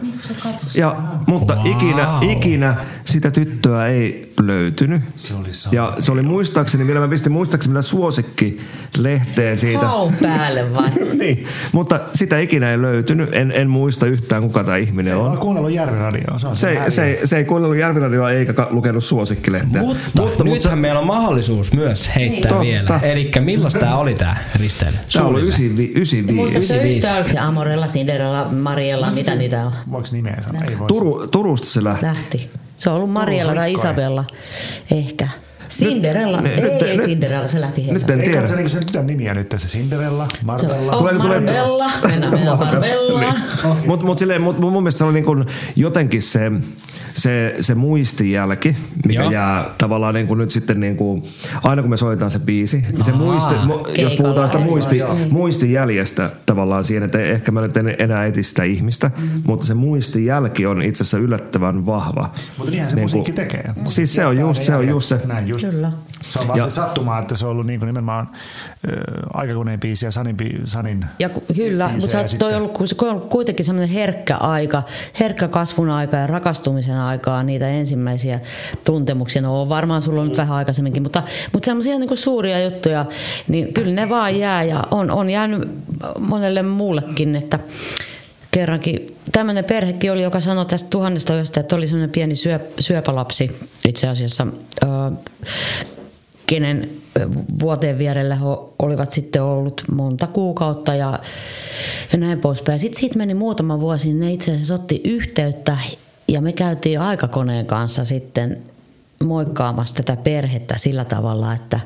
Ja, 0.74 0.96
mutta 1.26 1.54
Wow. 1.54 1.66
ikinä, 1.66 2.08
ikinä 2.20 2.76
sitä 3.12 3.30
tyttöä 3.30 3.86
ei 3.86 4.32
löytynyt. 4.40 5.02
Se 5.16 5.34
oli 5.34 5.48
ja 5.72 5.94
se 5.98 6.12
oli 6.12 6.22
muistaakseni, 6.22 6.86
vielä 6.86 7.00
mä 7.00 7.08
pistin 7.08 7.32
muistaakseni 7.32 7.72
vielä 7.74 7.82
suosikki 7.82 8.60
lehteen 8.98 9.58
siitä. 9.58 9.86
Haun 9.86 10.14
päälle 10.22 10.74
vai? 10.74 10.90
niin, 11.18 11.46
mutta 11.72 12.00
sitä 12.14 12.38
ikinä 12.38 12.70
ei 12.70 12.82
löytynyt. 12.82 13.28
En, 13.32 13.52
en 13.52 13.70
muista 13.70 14.06
yhtään, 14.06 14.42
kuka 14.42 14.64
tämä 14.64 14.76
ihminen 14.76 15.12
Se 15.12 15.16
on. 15.16 15.30
on 15.32 15.38
kuunnellut 15.38 15.72
Järviradioa. 15.72 16.38
Se 16.38 16.48
Se, 16.54 16.90
se, 16.90 17.04
ei- 17.04 17.26
se 17.26 17.36
ei 17.36 17.44
kuunnellut 17.44 17.78
Järviradioa 17.78 18.30
eikä 18.30 18.52
ka- 18.52 18.68
lukenut 18.70 19.04
suosikkilehteä. 19.04 19.82
Mutta, 19.82 20.22
mutta 20.22 20.44
nythän 20.44 20.78
meillä 20.78 21.00
on 21.00 21.06
mahdollisuus 21.06 21.72
myös 21.72 22.10
heittää 22.16 22.48
Totta. 22.48 22.60
vielä. 22.64 23.00
Eli 23.02 23.30
milloin 23.40 23.72
tämä 23.72 23.96
oli 23.96 24.14
tämä 24.14 24.36
risteily? 24.56 24.96
Tämä 25.12 25.26
oli 25.26 25.52
Suunnilleen. 25.52 25.90
95. 25.90 26.22
Muistatko 26.32 26.66
se 26.66 26.74
95. 26.74 26.96
yhtään, 26.96 27.16
oliko 27.16 27.30
se 27.32 27.38
Amorella, 27.38 27.86
Cinderella, 27.86 28.44
Mariella, 28.50 29.10
mitä 29.10 29.34
niitä 29.34 29.66
on? 29.66 29.72
Voiko 29.90 30.08
nimeä 30.12 30.36
sanoa? 30.40 30.62
Ei 30.70 30.78
voi. 30.78 30.86
Turu, 30.88 31.26
Turusta 31.30 31.66
se 31.66 31.84
lähti. 31.84 32.06
Lähti. 32.06 32.50
Se 32.82 32.90
on 32.90 32.96
ollut 32.96 33.10
Mariella 33.10 33.54
tai. 33.54 33.72
Isabella. 33.72 34.24
Ehkä. 34.90 35.28
Cinderella. 35.70 36.40
Nyt- 36.40 36.52
ei, 36.52 36.60
nyt- 36.62 36.82
ei 36.82 36.96
nyt- 36.96 37.06
Cinderella, 37.06 37.48
se 37.48 37.60
lähti 37.60 37.86
Nyt 37.90 38.10
en 38.10 38.20
Ei 38.20 38.24
tiedä. 38.26 38.38
katso 38.40 38.54
niinku 38.54 38.68
sen 38.70 38.86
tytön 38.86 39.06
nimiä 39.06 39.34
nyt 39.34 39.48
tässä. 39.48 39.68
Cinderella, 39.68 40.28
Marvella. 40.44 40.92
Tulee- 40.92 41.14
tulee- 41.18 41.40
Marbella. 41.40 41.90
Mennään, 42.08 42.32
mennään 42.32 42.58
Marbella. 42.58 43.34
Mutta 43.86 44.06
mut 44.06 44.18
silleen, 44.18 44.42
mut 44.42 44.58
mun 44.58 44.72
mielestä 44.72 44.98
se 44.98 45.04
oli 45.04 45.12
niin 45.12 45.46
jotenkin 45.76 46.22
se, 46.22 46.40
se, 47.22 47.54
se 47.60 47.74
muistijälki, 47.74 48.76
mikä 49.06 49.22
Joo. 49.22 49.30
jää 49.30 49.64
tavallaan 49.78 50.14
niin 50.14 50.26
kun 50.26 50.38
nyt 50.38 50.50
sitten 50.50 50.80
niin 50.80 50.96
kun, 50.96 51.22
aina 51.62 51.82
kun 51.82 51.90
me 51.90 51.96
soitetaan 51.96 52.30
se 52.30 52.38
biisi, 52.38 52.84
niin 52.92 53.04
se 53.04 53.12
muisti, 53.12 53.54
mu, 53.66 53.74
jos 53.98 54.12
puhutaan 54.12 54.48
sitä 54.48 54.58
muisti, 54.60 54.98
Joo. 54.98 55.18
muistijäljestä 55.30 56.30
tavallaan 56.46 56.84
siihen, 56.84 57.02
että 57.02 57.18
ehkä 57.20 57.52
mä 57.52 57.60
nyt 57.60 57.76
en 57.76 57.94
enää 57.98 58.26
etsi 58.26 58.42
sitä 58.42 58.62
ihmistä, 58.64 59.10
mm. 59.18 59.42
mutta 59.46 59.66
se 59.66 59.74
muistijälki 59.74 60.66
on 60.66 60.82
itse 60.82 61.02
asiassa 61.02 61.18
yllättävän 61.18 61.86
vahva. 61.86 62.30
Mutta 62.58 62.70
niinhän 62.70 62.90
se 62.90 62.96
Niin 62.96 63.02
kun- 63.02 63.18
musiikki 63.18 63.32
tekee. 63.32 63.62
Musiikki 63.66 63.90
Siis 63.90 64.14
se 64.14 64.26
on 64.26 64.38
just, 64.38 64.62
se 64.62 64.76
on 64.76 64.88
just 64.88 65.08
se. 65.08 65.20
Näin 65.26 65.48
just. 65.48 65.68
Kyllä. 65.70 65.92
Se 66.22 66.38
on 66.38 66.48
vasta 66.48 66.64
Ja- 66.64 66.70
sattumaa, 66.70 67.18
että 67.18 67.36
se 67.36 67.46
on 67.46 67.50
ollut 67.52 67.66
niin 67.66 67.78
kuin 67.80 67.86
nimenomaan 67.86 68.28
äh, 68.88 68.94
aikakoneen 69.34 69.80
biisi 69.80 70.06
ja 70.06 70.10
Sanin, 70.10 70.36
Sanin 70.64 71.04
Ja 71.18 71.28
ku- 71.28 71.44
kyllä, 71.56 71.88
mutta 71.88 72.06
ja 72.06 72.18
toi 72.20 72.28
sitten- 72.28 72.48
on 72.48 72.54
ollut, 72.54 72.78
se 72.88 72.94
on 73.02 73.08
ollut 73.10 73.28
kuitenkin 73.28 73.64
semmoinen 73.64 73.94
herkkä 73.94 74.36
aika, 74.36 74.82
herkkä 75.20 75.48
kasvun 75.48 75.90
aika 75.90 76.16
ja 76.16 76.26
rakastumisen 76.26 76.98
aikaa, 77.12 77.42
niitä 77.42 77.68
ensimmäisiä 77.68 78.40
tuntemuksia. 78.84 79.42
No 79.42 79.68
varmaan 79.68 80.02
sulla 80.02 80.20
on 80.20 80.28
nyt 80.28 80.36
vähän 80.36 80.56
aikaisemminkin, 80.56 81.02
mutta, 81.02 81.22
mutta 81.52 81.66
semmoisia 81.66 81.98
niin 81.98 82.16
suuria 82.16 82.64
juttuja, 82.64 83.06
niin 83.48 83.74
kyllä 83.74 83.94
ne 83.94 84.08
vaan 84.08 84.38
jää 84.38 84.62
ja 84.62 84.84
on, 84.90 85.10
on 85.10 85.30
jäänyt 85.30 85.68
monelle 86.18 86.62
muullekin, 86.62 87.36
että 87.36 87.58
kerrankin 88.50 89.16
tämmöinen 89.32 89.64
perhekin 89.64 90.12
oli, 90.12 90.22
joka 90.22 90.40
sanoi 90.40 90.66
tästä 90.66 90.90
tuhannesta 90.90 91.34
yöstä, 91.34 91.60
että 91.60 91.76
oli 91.76 91.86
semmoinen 91.86 92.10
pieni 92.10 92.36
syö, 92.36 92.60
syöpälapsi 92.80 93.50
itse 93.88 94.08
asiassa, 94.08 94.46
ö, 94.82 94.86
kenen 96.46 96.90
vuoteen 97.60 97.98
vierellä 97.98 98.34
he 98.34 98.44
olivat 98.78 99.12
sitten 99.12 99.42
ollut 99.42 99.82
monta 99.92 100.26
kuukautta 100.26 100.94
ja, 100.94 101.18
ja 102.12 102.18
näin 102.18 102.40
poispäin. 102.40 102.78
Sitten 102.78 103.00
siitä 103.00 103.18
meni 103.18 103.34
muutama 103.34 103.80
vuosi, 103.80 104.08
niin 104.08 104.20
ne 104.20 104.32
itse 104.32 104.52
asiassa 104.52 104.74
otti 104.74 105.00
yhteyttä 105.04 105.76
ja 106.32 106.40
me 106.40 106.52
käytiin 106.52 107.00
aikakoneen 107.00 107.66
kanssa 107.66 108.04
sitten 108.04 108.58
moikkaamassa 109.24 109.94
tätä 109.94 110.16
perhettä 110.16 110.78
sillä 110.78 111.04
tavalla, 111.04 111.52
että 111.54 111.80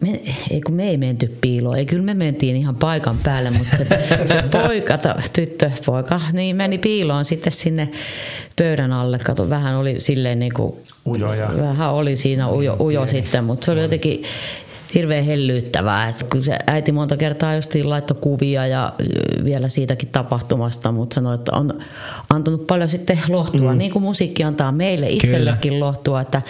me, 0.00 0.20
ei 0.50 0.60
kun 0.60 0.74
me 0.74 0.88
ei 0.88 0.96
menty 0.96 1.36
piiloon, 1.40 1.78
ei 1.78 1.86
kyllä 1.86 2.02
me 2.02 2.14
mentiin 2.14 2.56
ihan 2.56 2.76
paikan 2.76 3.16
päälle, 3.24 3.50
mutta 3.50 3.76
se, 3.76 3.84
se 4.28 4.42
poika, 4.50 4.98
tyttö, 5.32 5.70
poika, 5.86 6.20
niin 6.32 6.56
meni 6.56 6.78
piiloon 6.78 7.24
sitten 7.24 7.52
sinne 7.52 7.88
pöydän 8.56 8.92
alle. 8.92 9.18
Kato, 9.18 9.50
vähän 9.50 9.76
oli 9.76 10.00
silleen 10.00 10.38
niin 10.38 10.54
kuin, 10.54 10.74
Ujo 11.06 11.32
ja- 11.34 11.48
vähän 11.58 11.92
oli 11.92 12.16
siinä 12.16 12.50
ujo, 12.50 12.76
ujo 12.80 13.06
sitten, 13.06 13.44
mutta 13.44 13.64
se 13.64 13.72
oli. 13.72 13.82
jotenkin, 13.82 14.22
hirveän 14.94 15.24
hellyyttävää. 15.24 16.08
Et 16.08 16.22
kun 16.22 16.44
se 16.44 16.58
äiti 16.66 16.92
monta 16.92 17.16
kertaa 17.16 17.54
justiin 17.54 17.90
laittoi 17.90 18.16
kuvia 18.20 18.66
ja 18.66 18.92
vielä 19.44 19.68
siitäkin 19.68 20.08
tapahtumasta, 20.08 20.92
mutta 20.92 21.14
sanoi, 21.14 21.34
että 21.34 21.52
on 21.52 21.80
antanut 22.30 22.66
paljon 22.66 22.88
sitten 22.88 23.18
lohtua, 23.28 23.72
mm. 23.72 23.78
niin 23.78 23.90
kuin 23.90 24.02
musiikki 24.02 24.44
antaa 24.44 24.72
meille 24.72 25.10
itsellekin 25.10 25.80
lohtua, 25.80 26.20
että, 26.20 26.42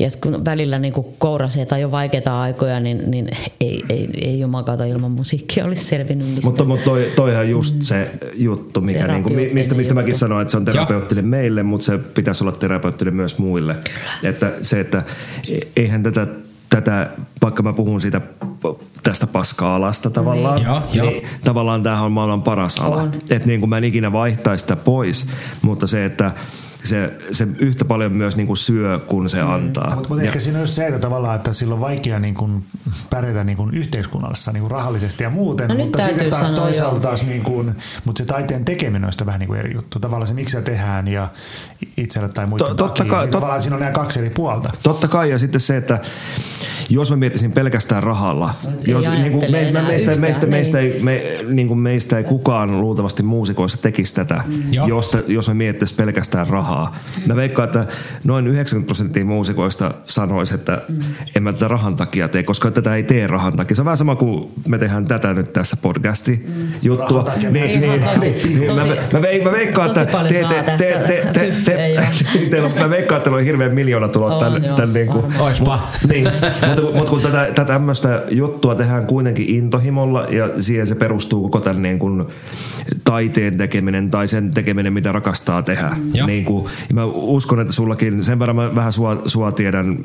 että 0.00 0.18
kun 0.22 0.44
välillä 0.44 0.78
niin 0.78 0.92
kuin 0.92 1.06
kourasee 1.18 1.66
tai 1.66 1.84
on 1.84 1.90
vaikeita 1.90 2.42
aikoja, 2.42 2.80
niin, 2.80 3.10
niin 3.10 3.28
ei, 3.60 3.82
ei, 3.88 4.08
ei 4.20 4.40
jumakata 4.40 4.84
ilman 4.84 5.10
musiikkia 5.10 5.64
olisi 5.64 5.84
selvinnyt 5.84 6.26
mistä. 6.26 6.40
Mutta, 6.44 6.64
mutta 6.64 6.84
toi, 6.84 7.12
toihan 7.16 7.50
just 7.50 7.82
se 7.82 8.10
juttu, 8.34 8.80
mikä 8.80 9.06
niinku, 9.06 9.30
mi- 9.30 9.50
mistä, 9.52 9.74
mistä 9.74 9.94
mäkin 9.94 10.08
juttu. 10.08 10.18
sanoin, 10.18 10.42
että 10.42 10.50
se 10.50 10.56
on 10.56 10.64
terapeuttinen 10.64 11.26
meille, 11.26 11.62
mutta 11.62 11.86
se 11.86 11.98
pitäisi 11.98 12.44
olla 12.44 12.52
terapeuttinen 12.52 13.16
myös 13.16 13.38
muille. 13.38 13.76
Että 14.22 14.52
se, 14.62 14.80
että 14.80 15.02
e- 15.48 15.58
eihän 15.76 16.02
tätä 16.02 16.26
tätä, 16.70 17.10
vaikka 17.42 17.62
mä 17.62 17.72
puhun 17.72 18.00
siitä 18.00 18.20
tästä 19.02 19.26
paska-alasta 19.26 20.10
tavallaan, 20.10 20.54
Niin. 20.56 20.66
Joo, 20.66 20.82
joo. 20.92 21.10
niin 21.10 21.22
tavallaan 21.44 21.82
tämähän 21.82 22.04
on 22.04 22.12
maailman 22.12 22.42
paras 22.42 22.78
ala. 22.78 23.08
Että 23.30 23.48
niin 23.48 23.60
kuin 23.60 23.70
mä 23.70 23.78
en 23.78 23.84
ikinä 23.84 24.12
vaihtaisi 24.12 24.62
sitä 24.62 24.76
pois, 24.76 25.28
mutta 25.62 25.86
se, 25.86 26.04
että 26.04 26.32
se, 26.88 27.12
se 27.30 27.48
yhtä 27.58 27.84
paljon 27.84 28.12
myös 28.12 28.36
niin 28.36 28.46
kuin 28.46 28.56
syö, 28.56 28.98
kun 28.98 29.28
se 29.28 29.40
antaa. 29.40 29.94
Mutta 29.94 30.08
mut 30.08 30.22
ehkä 30.22 30.40
siinä 30.40 30.58
on 30.58 30.62
just 30.62 30.74
se, 30.74 30.86
että 30.86 30.98
tavallaan, 31.00 31.36
että 31.36 31.52
sillä 31.52 31.74
on 31.74 31.80
vaikea 31.80 32.18
niin 32.18 32.34
kuin 32.34 32.64
pärjätä 33.10 33.44
niin 33.44 33.56
kuin 33.56 33.74
yhteiskunnassa 33.74 34.52
niin 34.52 34.60
kuin 34.60 34.70
rahallisesti 34.70 35.24
ja 35.24 35.30
muuten, 35.30 35.68
No 35.68 35.74
mutta 35.74 36.04
sitten 36.04 36.30
taas 36.30 36.48
sanoa 36.48 36.64
toisaalta 36.64 37.00
taas 37.00 37.26
niin 37.26 37.42
kuin, 37.42 37.74
mutta 38.04 38.18
se 38.18 38.26
taiteen 38.26 38.64
tekeminen 38.64 39.04
on 39.04 39.12
sitä 39.12 39.26
vähän 39.26 39.40
niin 39.40 39.48
kuin 39.48 39.60
eri 39.60 39.74
juttu. 39.74 40.00
Tavallaan 40.00 40.28
se, 40.28 40.34
miksi 40.34 40.52
se 40.52 40.62
tehdään 40.62 41.08
ja 41.08 41.28
itselle 41.96 42.28
tai 42.28 42.46
muiden 42.46 42.66
To- 42.66 42.74
totta 42.74 42.98
takia, 42.98 43.10
kai- 43.10 43.20
niin 43.20 43.28
tot- 43.28 43.32
tavallaan 43.32 43.62
siinä 43.62 43.76
on 43.76 43.80
nämä 43.80 43.92
kaksi 43.92 44.20
eri 44.20 44.30
puolta. 44.30 44.70
Totta 44.82 45.08
kai, 45.08 45.30
ja 45.30 45.38
sitten 45.38 45.60
se, 45.60 45.76
että 45.76 46.00
jos 46.90 47.10
mä 47.10 47.16
miettisin 47.16 47.52
pelkästään 47.52 48.02
rahalla, 48.02 48.54
jos, 48.86 49.04
niin 49.04 49.32
kuin 49.32 49.50
me, 49.50 49.70
me, 49.72 49.82
meistä, 49.82 49.94
yhtään, 49.94 50.20
meistä, 50.20 50.46
niin. 50.46 50.50
meistä, 50.50 50.78
ei, 50.78 51.02
me, 51.02 51.22
niin 51.48 51.68
kuin 51.68 51.78
meistä 51.78 52.18
ei 52.18 52.24
kukaan 52.24 52.80
luultavasti 52.80 53.22
muusikoista 53.22 53.82
tekisi 53.82 54.14
tätä, 54.14 54.42
Joo. 54.70 54.86
jos, 54.86 55.16
jos 55.26 55.48
me 55.48 55.54
miettisi 55.54 55.94
pelkästään 55.94 56.46
rahaa. 56.46 56.77
Mä 57.26 57.36
veikkaan, 57.36 57.66
että 57.66 57.86
noin 58.24 58.46
90 58.46 58.86
prosenttia 58.86 59.24
muusikoista 59.24 59.90
sanoisi, 60.04 60.54
että 60.54 60.80
en 61.36 61.42
mä 61.42 61.52
tätä 61.52 61.68
rahan 61.68 61.96
takia 61.96 62.28
tee, 62.28 62.42
koska 62.42 62.70
tätä 62.70 62.94
ei 62.94 63.02
tee 63.02 63.26
rahan 63.26 63.56
takia. 63.56 63.74
Se 63.74 63.82
on 63.82 63.84
vähän 63.84 63.96
sama 63.96 64.16
kuin 64.16 64.50
me 64.68 64.78
tehdään 64.78 65.06
tätä 65.06 65.34
nyt 65.34 65.52
tässä 65.52 65.76
podcasti 65.82 66.46
juttua. 66.82 67.08
Rahan 67.08 67.24
takia. 67.24 67.50
Niin, 67.50 67.80
niin, 67.80 68.02
niin, 68.60 68.74
mä, 68.74 68.84
mä, 69.12 69.20
veik- 69.26 69.44
mä 69.44 69.52
veikkaan, 69.52 69.88
että 69.88 70.04
te, 70.04 70.28
te, 70.28 70.62
te, 70.64 70.74
te, 70.78 71.22
te, 71.32 71.52
te, 71.64 71.96
teillä 72.50 72.66
on, 72.68 72.74
mä 72.78 72.90
veikkaan, 72.90 73.16
että 73.16 73.24
teillä 73.24 73.38
on 73.38 73.44
hirveän 73.44 73.74
miljoonatulot 73.74 74.32
On, 74.32 74.40
tämän, 74.40 74.74
tämän 74.76 74.92
niin 74.92 75.06
kuin. 75.06 75.24
Oispa. 75.38 75.88
niin, 76.12 76.24
mutta, 76.66 76.82
kun- 76.82 76.96
mutta 76.96 77.10
kun 77.10 77.20
tätä, 77.22 77.46
tätä 77.54 77.64
tämmöistä 77.64 78.22
juttua 78.30 78.74
tehdään 78.74 79.06
kuitenkin 79.06 79.48
intohimolla 79.48 80.24
ja 80.30 80.48
siihen 80.62 80.86
se 80.86 80.94
perustuu 80.94 81.42
koko 81.42 81.60
tämän 81.60 81.82
niin 81.82 81.98
kuin 81.98 82.24
taiteen 83.04 83.58
tekeminen 83.58 84.10
tai 84.10 84.28
sen 84.28 84.50
tekeminen, 84.50 84.92
mitä 84.92 85.12
rakastaa 85.12 85.62
tehdä. 85.62 85.90
Joo. 86.14 86.26
Niin 86.26 86.44
kuin, 86.44 86.57
ja 86.88 86.94
mä 86.94 87.04
uskon, 87.04 87.60
että 87.60 87.72
sullakin, 87.72 88.24
sen 88.24 88.38
verran 88.38 88.56
mä 88.56 88.74
vähän 88.74 88.92
sua, 88.92 89.22
sua 89.26 89.52
tiedän, 89.52 89.98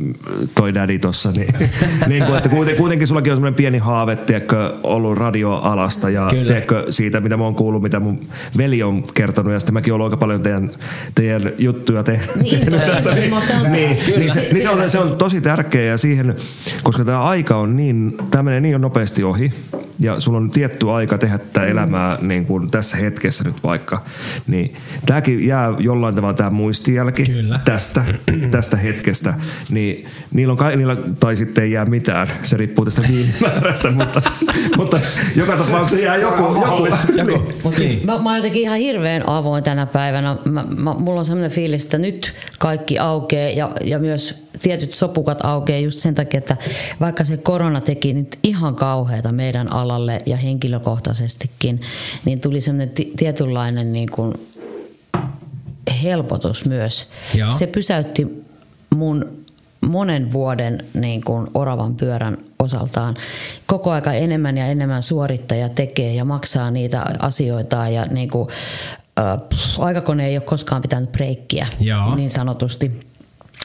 toi 0.56 0.74
daddy 0.74 1.00
tossa, 1.00 1.32
niin, 1.32 1.54
niin 2.08 2.24
kuin, 2.24 2.38
että 2.38 2.50
kuiten- 2.50 2.76
kuitenkin 2.76 3.08
sullakin 3.08 3.32
on 3.34 3.38
semmoinen 3.38 3.56
pieni 3.56 3.78
haave, 3.78 4.16
tiedätkö, 4.16 4.74
ollut 4.84 5.18
radioalasta 5.18 6.10
ja 6.10 6.28
Kyllä. 6.30 6.46
tiedätkö, 6.46 6.86
siitä, 6.90 7.20
mitä 7.22 7.38
mä 7.38 7.44
oon 7.44 7.56
kuullut, 7.56 7.84
mitä 7.84 8.00
mun 8.00 8.20
veli 8.58 8.84
on 8.84 9.04
kertonut 9.14 9.54
ja 9.54 9.60
sitten 9.60 9.74
mäkin 9.74 9.94
olen 9.94 10.04
aika 10.04 10.18
paljon 10.18 10.42
teidän, 10.42 10.72
teidän 11.16 11.52
juttuja 11.58 12.04
te, 12.04 12.20
Niin, 12.42 12.60
tehnyt 12.60 12.86
tässä. 12.86 13.14
Niin, 13.16 13.42
se 13.42 13.54
on 13.56 13.66
se. 13.66 13.72
niin, 13.72 13.98
niin, 14.18 14.34
se, 14.34 14.48
niin 14.52 14.62
se, 14.62 14.70
on, 14.70 14.90
se 14.90 15.00
on 15.00 15.16
tosi 15.18 15.42
tärkeä 15.42 15.82
ja 15.84 15.98
siihen, 15.98 16.36
koska 16.84 17.06
tämä 17.06 17.24
aika 17.24 17.56
on 17.56 17.76
niin, 17.76 18.18
tämä 18.32 18.44
menee 18.44 18.60
niin 18.60 18.82
nopeasti 18.82 19.24
ohi 19.24 19.52
ja 20.00 20.20
sulla 20.20 20.38
on 20.38 20.50
tietty 20.50 20.92
aika 20.92 21.18
tehdä 21.18 21.38
tätä 21.38 21.66
elämää 21.66 22.18
niin 22.22 22.46
kuin 22.46 22.72
tässä 22.72 22.98
hetkessä 22.98 23.44
nyt 23.44 23.64
vaikka, 23.64 24.04
niin 24.48 24.76
tämäkin 25.06 25.48
jää 25.48 25.74
jollain 25.80 26.16
tavalla 26.16 26.34
tämä 26.44 26.56
muistijälki 26.56 27.24
Kyllä. 27.24 27.60
tästä, 27.66 28.06
tästä 28.52 28.78
hetkestä, 28.78 29.34
niin 29.70 30.06
niillä 30.34 30.52
on 30.52 30.58
kai, 30.58 30.76
niillä, 30.78 30.98
tai 31.20 31.36
sitten 31.36 31.64
ei 31.64 31.72
jää 31.72 31.86
mitään, 31.86 32.32
se 32.42 32.58
riippuu 32.58 32.86
tästä 32.86 33.02
viinimäärästä, 33.12 33.92
mutta, 34.00 34.22
mutta 34.78 35.00
joka 35.36 35.58
tapauksessa 35.58 36.06
jää 36.06 36.16
joku, 36.16 36.44
joku, 36.44 36.88
joku. 37.16 37.52
Mutta 37.64 37.80
siis 37.80 38.04
mä, 38.04 38.18
mä 38.18 38.30
oon 38.30 38.36
jotenkin 38.36 38.62
ihan 38.62 38.78
hirveän 38.78 39.30
avoin 39.30 39.64
tänä 39.64 39.86
päivänä. 39.86 40.38
Mä, 40.46 40.66
mä, 40.78 40.94
mulla 40.94 41.20
on 41.20 41.26
sellainen 41.26 41.52
fiilis, 41.52 41.84
että 41.84 41.98
nyt 41.98 42.34
kaikki 42.60 43.00
aukeaa 43.00 43.50
ja, 43.50 43.72
ja 43.84 44.00
myös 44.00 44.44
tietyt 44.62 44.92
sopukat 44.92 45.46
aukeaa 45.46 45.80
just 45.80 46.00
sen 46.00 46.16
takia, 46.16 46.38
että 46.38 46.58
vaikka 47.00 47.24
se 47.24 47.38
korona 47.38 47.82
teki 47.82 48.14
nyt 48.14 48.40
ihan 48.44 48.76
kauheata 48.76 49.32
meidän 49.32 49.74
alalle 49.74 50.22
ja 50.26 50.38
henkilökohtaisestikin, 50.38 51.82
niin 52.26 52.40
tuli 52.40 52.62
sellainen 52.62 52.96
ti- 52.96 53.14
tietynlainen 53.18 53.94
niin 53.94 54.10
kuin 54.10 54.34
helpotus 56.04 56.66
myös. 56.66 57.08
Joo. 57.36 57.52
Se 57.52 57.68
pysäytti 57.68 58.46
mun 58.96 59.44
monen 59.82 60.34
vuoden 60.34 60.86
niin 60.94 61.24
kuin 61.24 61.48
oravan 61.54 61.96
pyörän 61.96 62.38
osaltaan. 62.60 63.16
Koko 63.68 63.92
aika 63.92 64.14
enemmän 64.14 64.58
ja 64.58 64.66
enemmän 64.66 65.04
suorittaja 65.04 65.70
tekee 65.70 66.14
ja 66.14 66.26
maksaa 66.26 66.72
niitä 66.72 67.06
asioita 67.20 67.90
ja 67.90 68.06
niin 68.06 68.30
kuin, 68.30 68.50
äh, 69.20 69.38
aikakone 69.80 70.28
ei 70.28 70.38
ole 70.38 70.44
koskaan 70.46 70.82
pitänyt 70.82 71.12
breikkiä 71.12 71.68
Joo. 71.80 72.16
niin 72.16 72.32
sanotusti. 72.32 73.14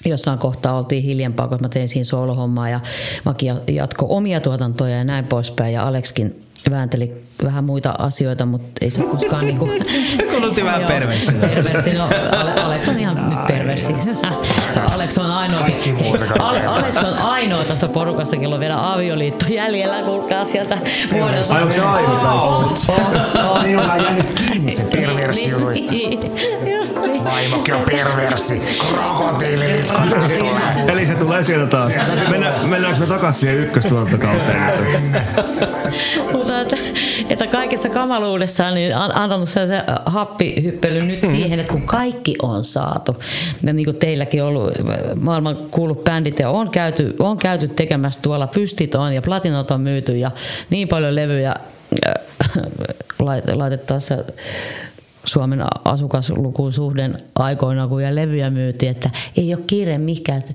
Jossain 0.05 0.39
kohtaa 0.39 0.79
oltiin 0.79 1.03
hiljempaa, 1.03 1.49
kun 1.49 1.59
mä 1.61 1.69
tein 1.69 1.89
siinä 1.89 2.05
soolohommaa 2.05 2.69
ja 2.69 2.81
Maki 3.25 3.47
ja- 3.47 3.61
jatko 3.69 4.07
omia 4.09 4.41
tuotantoja 4.41 4.97
ja 4.97 5.05
näin 5.05 5.25
poispäin 5.25 5.75
ja 5.75 5.85
Alekskin 5.85 6.45
väänteli 6.71 7.13
vähän 7.45 7.65
muita 7.65 7.95
asioita, 7.99 8.47
mutta 8.47 8.69
ei 8.81 8.91
se 8.91 9.03
ole 9.03 9.11
koskaan 9.11 9.45
niinku... 9.45 9.71
Se 10.17 10.23
kuulosti 10.23 10.65
vähän 10.65 10.81
Joo, 10.81 10.89
perversiltä. 10.91 11.47
Perversi, 11.47 11.95
no, 11.95 12.05
Ale- 12.41 12.61
Alex 12.61 12.89
on 12.89 12.99
ihan 12.99 13.31
nyt 13.31 13.47
perversi. 13.47 13.95
Alex 14.95 15.19
on 15.19 15.31
ainoa, 15.31 15.61
Ale, 16.39 16.67
Alex 16.67 16.97
on 16.97 17.19
ainoa 17.19 17.65
tästä 17.65 17.89
porukasta, 17.89 18.37
kello 18.37 18.55
on 18.55 18.61
vielä 18.61 18.93
avioliitto 18.93 19.47
jäljellä, 19.49 20.03
kuulkaa 20.03 20.45
sieltä 20.45 20.79
vuodelta. 21.13 21.55
Ai 21.55 21.63
onko 21.63 21.75
se 21.75 21.81
ainoa? 21.81 22.73
Se, 22.75 23.71
joka 23.71 23.93
on 23.93 24.03
jäänyt 24.03 24.31
kiinni 24.31 24.71
se 24.71 24.83
perversioista. 24.83 25.93
Vaimokin 27.31 27.75
on 27.75 27.83
perversi. 27.91 28.63
Tulee. 30.39 30.87
Eli 30.89 31.07
se 31.07 31.15
tulee 31.15 31.43
sieltä 31.43 31.67
taas. 31.67 31.91
Mennä, 32.31 32.53
mennäänkö 32.63 33.01
me 33.01 33.07
takaisin 33.07 33.41
siihen 33.41 33.59
ykköstuotantokauteen? 33.59 34.63
Mutta 36.33 36.61
että, 36.61 36.77
että 37.29 37.47
kaikessa 37.47 37.89
kamaluudessaan 37.89 38.75
niin 38.75 38.97
an- 38.97 39.17
antanut 39.17 39.49
sellaisen 39.49 39.83
happihyppely 40.07 41.01
nyt 41.01 41.19
siihen, 41.19 41.61
että 41.61 41.73
kun 41.73 41.83
kaikki 41.83 42.35
on 42.43 42.65
saatu, 42.65 43.17
ja 43.63 43.73
niin 43.73 43.85
kuin 43.85 43.97
teilläkin 43.97 44.43
on 44.43 44.49
ollut 44.49 44.73
maailman 45.21 45.57
kuullut 45.71 46.05
bändit 46.05 46.39
ja 46.39 46.51
on 46.51 46.71
käyty, 46.71 47.17
on 47.19 47.37
käyty 47.37 47.69
tekemässä 47.69 48.23
tuolla 48.23 48.47
pystit 48.47 48.95
on 48.95 49.15
ja 49.15 49.23
platinot 49.23 49.71
on 49.71 49.81
myyty 49.81 50.17
ja 50.17 50.31
niin 50.71 50.89
paljon 50.89 51.15
levyjä 51.15 51.55
äh, 52.07 52.15
lait- 53.23 53.55
laitettaessa 53.55 54.15
Suomen 55.29 55.65
asukaslukusuhden 55.85 57.17
aikoina, 57.35 57.89
kun 57.89 58.03
ja 58.03 58.15
levyjä 58.15 58.51
myytiin, 58.51 58.91
että 58.91 59.11
ei 59.37 59.55
ole 59.55 59.63
kiire 59.67 59.99
mihinkään. 59.99 60.39
että 60.39 60.55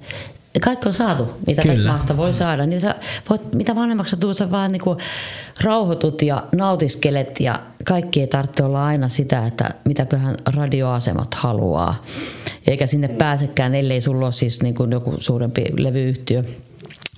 Kaikki 0.61 0.87
on 0.87 0.93
saatu, 0.93 1.29
mitä 1.47 1.61
Kyllä. 1.61 1.75
tästä 1.75 1.89
maasta 1.91 2.17
voi 2.17 2.33
saada. 2.33 2.65
Niin 2.65 2.81
sä 2.81 2.95
voit, 3.29 3.53
mitä 3.53 3.75
vanhemmaksi 3.75 4.11
sä 4.11 4.17
tuut, 4.17 4.37
sä 4.37 4.51
vaan 4.51 4.71
niinku 4.71 4.97
rauhoitut 5.63 6.21
ja 6.21 6.43
nautiskelet 6.55 7.39
ja 7.39 7.59
kaikki 7.85 8.21
ei 8.21 8.27
tarvitse 8.27 8.63
olla 8.63 8.85
aina 8.85 9.09
sitä, 9.09 9.45
että 9.45 9.69
mitäköhän 9.85 10.37
radioasemat 10.45 11.33
haluaa. 11.33 12.03
Eikä 12.67 12.87
sinne 12.87 13.07
pääsekään, 13.07 13.75
ellei 13.75 14.01
sulla 14.01 14.25
ole 14.25 14.31
siis 14.31 14.61
niinku 14.63 14.87
joku 14.91 15.13
suurempi 15.19 15.65
levyyhtiö. 15.77 16.43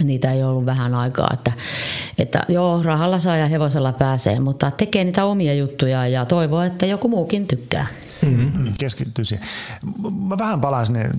Niitä 0.03 0.31
ei 0.31 0.43
ollut 0.43 0.65
vähän 0.65 0.95
aikaa, 0.95 1.29
että, 1.33 1.51
että 2.17 2.43
joo, 2.49 2.83
rahalla 2.83 3.19
saa 3.19 3.37
ja 3.37 3.47
hevosella 3.47 3.93
pääsee, 3.93 4.39
mutta 4.39 4.71
tekee 4.71 5.03
niitä 5.03 5.25
omia 5.25 5.53
juttuja 5.53 6.07
ja 6.07 6.25
toivoo, 6.25 6.61
että 6.61 6.85
joku 6.85 7.07
muukin 7.07 7.47
tykkää. 7.47 7.87
Mm, 8.21 8.73
keskittyy 8.79 9.25
siihen. 9.25 9.47
Mä 10.21 10.37
vähän 10.37 10.61
palaan 10.61 10.85
sinne, 10.85 11.09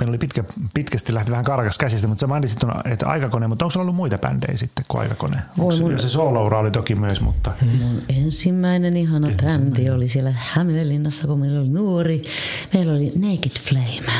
meillä 0.00 0.08
oli 0.08 0.18
pitkä, 0.18 0.44
pitkästi 0.74 1.14
lähti 1.14 1.30
vähän 1.30 1.44
karkas 1.44 1.78
käsistä, 1.78 2.06
mutta 2.08 2.20
sä 2.20 2.26
mainitsit, 2.26 2.58
tuon, 2.58 2.74
että 2.84 3.06
aikakone, 3.06 3.46
mutta 3.46 3.64
onko 3.64 3.70
sulla 3.70 3.82
ollut 3.84 3.96
muita 3.96 4.18
bändejä 4.18 4.56
sitten 4.56 4.84
kuin 4.88 5.00
aikakone? 5.02 5.36
Voi 5.58 5.76
se, 5.76 5.82
mun- 5.82 5.98
se 5.98 6.08
soloura 6.08 6.58
oli 6.58 6.70
toki 6.70 6.94
myös, 6.94 7.20
mutta 7.20 7.52
Mun 7.82 8.02
ensimmäinen 8.08 8.96
ihana 8.96 9.28
bändi 9.42 9.90
oli 9.90 10.08
siellä 10.08 10.34
Hämeenlinnassa, 10.36 11.26
kun 11.26 11.38
meillä 11.38 11.60
oli 11.60 11.68
nuori. 11.68 12.22
Meillä 12.74 12.92
oli 12.92 13.12
Naked 13.16 13.60
Flame. 13.62 14.12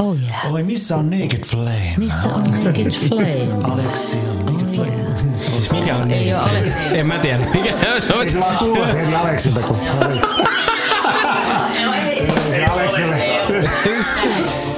Oh 0.00 0.16
yeah. 0.22 0.52
Oi, 0.52 0.62
missä 0.62 0.96
on 0.96 1.10
Naked 1.10 1.44
Flame? 1.46 1.94
Missä 1.96 2.28
on 2.28 2.42
Naked 2.64 2.90
Flame? 3.08 3.48
Aleksi 3.62 4.18
on 4.18 4.46
Naked 4.46 4.74
Flame. 4.74 4.92
Siis 5.50 5.70
mikä 5.72 5.96
on 5.96 6.10
Ei 6.10 6.34
oo 6.34 6.40
Aleksi. 6.40 6.74
En 6.92 7.06
mä 7.06 7.18
tiedä. 7.18 7.38
Mikä 7.54 7.70
Ei 7.70 8.00
se 8.30 8.40
vaan 8.40 8.56
kuulosti 8.56 8.98
heti 8.98 9.14
Aleksilta, 9.14 9.60
kun 9.60 9.76
terveisiä 12.52 12.68
Aleksille. 12.72 13.16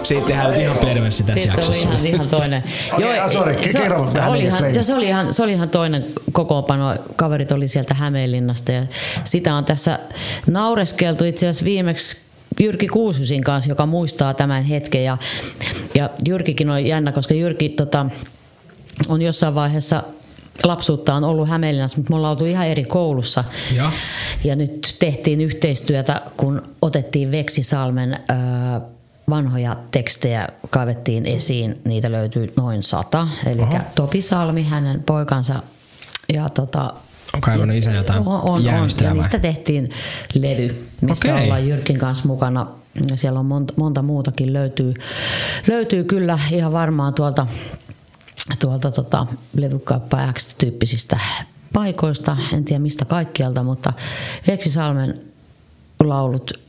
Siitä 0.02 0.26
tehdään 0.26 0.50
nyt 0.50 0.60
ihan 0.60 0.76
perversi 0.78 1.22
tässä 1.22 1.42
Sitten 1.42 1.64
oli 1.64 1.66
jaksossa. 1.76 1.88
ihan, 1.92 2.06
ihan 2.06 2.28
toinen. 2.28 2.62
Okei, 2.92 3.18
ah, 3.18 3.30
sorry, 3.30 3.56
se- 3.72 3.78
kerro 3.78 4.10
vähän 4.14 4.30
oli 4.30 4.38
niistä 4.38 4.56
ihan, 4.56 4.62
leivistä. 4.62 4.82
se, 4.82 4.94
oli 4.94 5.06
ihan, 5.08 5.34
se 5.34 5.42
oli 5.42 5.52
ihan 5.52 5.68
toinen 5.68 6.06
kokoonpano. 6.32 6.96
Kaverit 7.16 7.52
oli 7.52 7.68
sieltä 7.68 7.94
Hämeenlinnasta 7.94 8.72
ja 8.72 8.82
sitä 9.24 9.54
on 9.54 9.64
tässä 9.64 9.98
naureskeltu 10.46 11.24
itse 11.24 11.48
asiassa 11.48 11.64
viimeksi 11.64 12.16
Jyrki 12.60 12.88
Kuusysin 12.88 13.44
kanssa, 13.44 13.70
joka 13.70 13.86
muistaa 13.86 14.34
tämän 14.34 14.64
hetken. 14.64 15.04
Ja, 15.04 15.18
ja 15.94 16.10
Jyrkikin 16.28 16.70
on 16.70 16.86
jännä, 16.86 17.12
koska 17.12 17.34
Jyrki 17.34 17.68
tota, 17.68 18.06
on 19.08 19.22
jossain 19.22 19.54
vaiheessa 19.54 20.02
lapsuuttaan 20.64 21.24
ollut 21.24 21.48
Hämeenlinnassa, 21.48 21.96
mutta 21.96 22.10
me 22.10 22.16
ollaan 22.16 22.30
oltu 22.30 22.44
ihan 22.44 22.66
eri 22.66 22.84
koulussa. 22.84 23.44
Joo. 23.76 23.90
Ja 24.44 24.56
nyt 24.56 24.96
tehtiin 24.98 25.40
yhteistyötä, 25.40 26.20
kun 26.36 26.62
otettiin 26.82 27.30
Veksisalmen 27.30 28.20
ää, 28.28 28.80
vanhoja 29.30 29.76
tekstejä, 29.90 30.48
kaivettiin 30.70 31.26
esiin. 31.26 31.80
Niitä 31.84 32.12
löytyy 32.12 32.52
noin 32.56 32.82
sata. 32.82 33.28
Eli 33.46 33.62
Topi 33.94 34.22
Salmi, 34.22 34.62
hänen 34.62 35.02
poikansa 35.02 35.54
ja 36.34 36.48
tota, 36.48 36.94
On 37.34 37.40
kaivannut 37.40 37.76
isä 37.76 37.90
jotain 37.90 38.20
on, 38.20 38.26
on, 38.26 38.42
on. 38.42 38.64
Ja 38.64 39.14
niistä 39.14 39.38
tehtiin 39.38 39.90
levy, 40.34 40.86
missä 41.00 41.34
Okei. 41.34 41.44
ollaan 41.44 41.68
Jyrkin 41.68 41.98
kanssa 41.98 42.28
mukana. 42.28 42.66
Ja 43.10 43.16
siellä 43.16 43.40
on 43.40 43.46
monta, 43.46 43.74
monta 43.76 44.02
muutakin 44.02 44.52
löytyy, 44.52 44.94
löytyy 45.66 46.04
kyllä 46.04 46.38
ihan 46.52 46.72
varmaan 46.72 47.14
tuolta, 47.14 47.46
tuolta 48.58 48.90
tota, 48.90 49.26
levykauppa 49.56 50.32
X-tyyppisistä 50.32 51.18
paikoista. 51.72 52.36
En 52.52 52.64
tiedä 52.64 52.78
mistä 52.78 53.04
kaikkialta, 53.04 53.62
mutta 53.62 53.92
Veksi 54.46 54.70
Salmen 54.70 55.20
laulut 56.00 56.63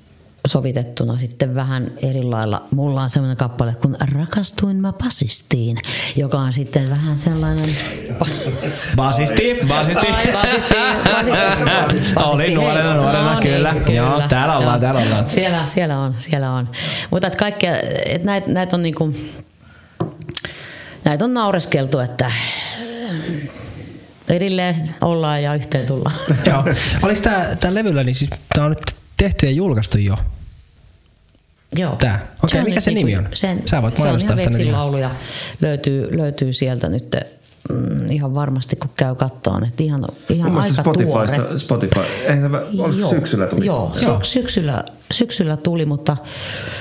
sovitettuna 0.45 1.17
sitten 1.17 1.55
vähän 1.55 1.91
eri 2.01 2.23
lailla. 2.23 2.67
Mulla 2.71 3.01
on 3.01 3.09
semmoinen 3.09 3.37
kappale 3.37 3.75
kuin 3.81 3.95
Rakastuin 4.13 4.77
mä 4.77 4.93
basistiin, 4.93 5.77
joka 6.15 6.39
on 6.39 6.53
sitten 6.53 6.89
vähän 6.89 7.17
sellainen... 7.17 7.69
Basisti, 8.95 9.57
basisti. 9.67 10.07
Ai, 10.07 10.33
basisti, 10.33 10.75
basisti, 11.03 11.65
basisti. 11.65 12.13
Oli 12.25 12.55
nuorena, 12.55 12.93
nuorena, 12.95 13.33
No 13.33 13.39
niin, 13.39 13.53
kyllä. 13.53 13.75
Joo, 13.93 14.21
täällä 14.29 14.57
ollaan, 14.57 14.79
täällä 14.79 15.01
ollaan. 15.01 15.29
Siellä, 15.29 15.65
siellä 15.65 15.99
on, 15.99 16.15
siellä 16.17 16.51
on. 16.51 16.69
Mutta 17.11 17.27
et 17.27 17.35
kaikkea, 17.35 17.75
et 18.05 18.23
näitä 18.23 18.51
näit 18.51 18.73
on 18.73 18.83
niinku, 18.83 19.13
näitä 21.05 21.25
on 21.25 21.33
naureskeltu, 21.33 21.99
että 21.99 22.31
erilleen 24.29 24.95
ollaan 25.01 25.43
ja 25.43 25.55
yhteen 25.55 25.85
tullaan. 25.85 26.15
Joo. 26.45 26.63
Oliko 27.01 27.21
tää 27.59 27.73
levyllä, 27.73 28.03
niin 28.03 28.15
siis 28.15 28.31
tää 28.55 28.65
on 28.65 28.71
nyt 28.71 28.95
tehty 29.17 29.45
ja 29.45 29.51
julkaistu 29.51 29.97
jo? 29.97 30.17
Joo. 31.75 31.95
Tää. 31.95 32.27
Okei, 32.43 32.59
on 32.59 32.65
mikä 32.65 32.81
se 32.81 32.91
nimi 32.91 33.17
on? 33.17 33.27
Sen, 33.33 33.61
Sä 33.65 33.81
voit 33.81 33.95
se 33.95 34.01
on 34.01 34.07
mainostaa 34.07 34.35
ihan 34.39 34.53
sitä 34.53 34.63
nyt 34.63 34.73
lauluja. 34.73 35.11
Löytyy, 35.61 36.17
löytyy 36.17 36.53
sieltä 36.53 36.89
nyt 36.89 37.15
mm, 37.69 38.11
ihan 38.11 38.35
varmasti, 38.35 38.75
kun 38.75 38.89
käy 38.95 39.15
kattoon. 39.15 39.63
Että 39.63 39.83
ihan, 39.83 40.07
ihan 40.29 40.51
Mun 40.51 40.61
aika 40.61 40.83
tuore. 40.83 41.27
Spotifysta, 41.27 41.59
Spotify, 41.59 41.99
eihän 42.27 42.51
se, 42.93 43.09
syksyllä 43.09 43.47
tuli? 43.47 43.65
Joo, 43.65 43.95
Joo. 44.01 44.19
Syksyllä, 44.23 44.83
syksyllä 45.11 45.57
tuli, 45.57 45.85
mutta, 45.85 46.17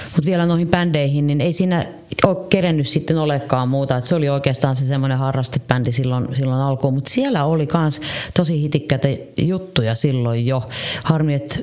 mutta 0.05 0.27
vielä 0.27 0.47
noihin 0.47 0.69
bändeihin, 0.69 1.27
niin 1.27 1.41
ei 1.41 1.53
siinä 1.53 1.87
ole 2.25 2.37
kerennyt 2.49 2.89
sitten 2.89 3.19
olekaan 3.19 3.69
muuta. 3.69 3.97
Et 3.97 4.05
se 4.05 4.15
oli 4.15 4.29
oikeastaan 4.29 4.77
se 4.77 4.85
semmoinen 4.85 5.19
harrastebändi 5.19 5.93
silloin, 5.93 6.37
silloin 6.37 6.61
alkuun, 6.61 6.95
mutta 6.95 7.11
siellä 7.11 7.45
oli 7.45 7.69
myös 7.75 8.01
tosi 8.35 8.63
hitikkäitä 8.63 9.09
juttuja 9.39 9.95
silloin 9.95 10.47
jo. 10.47 10.63
Harmi, 11.05 11.35
että 11.35 11.59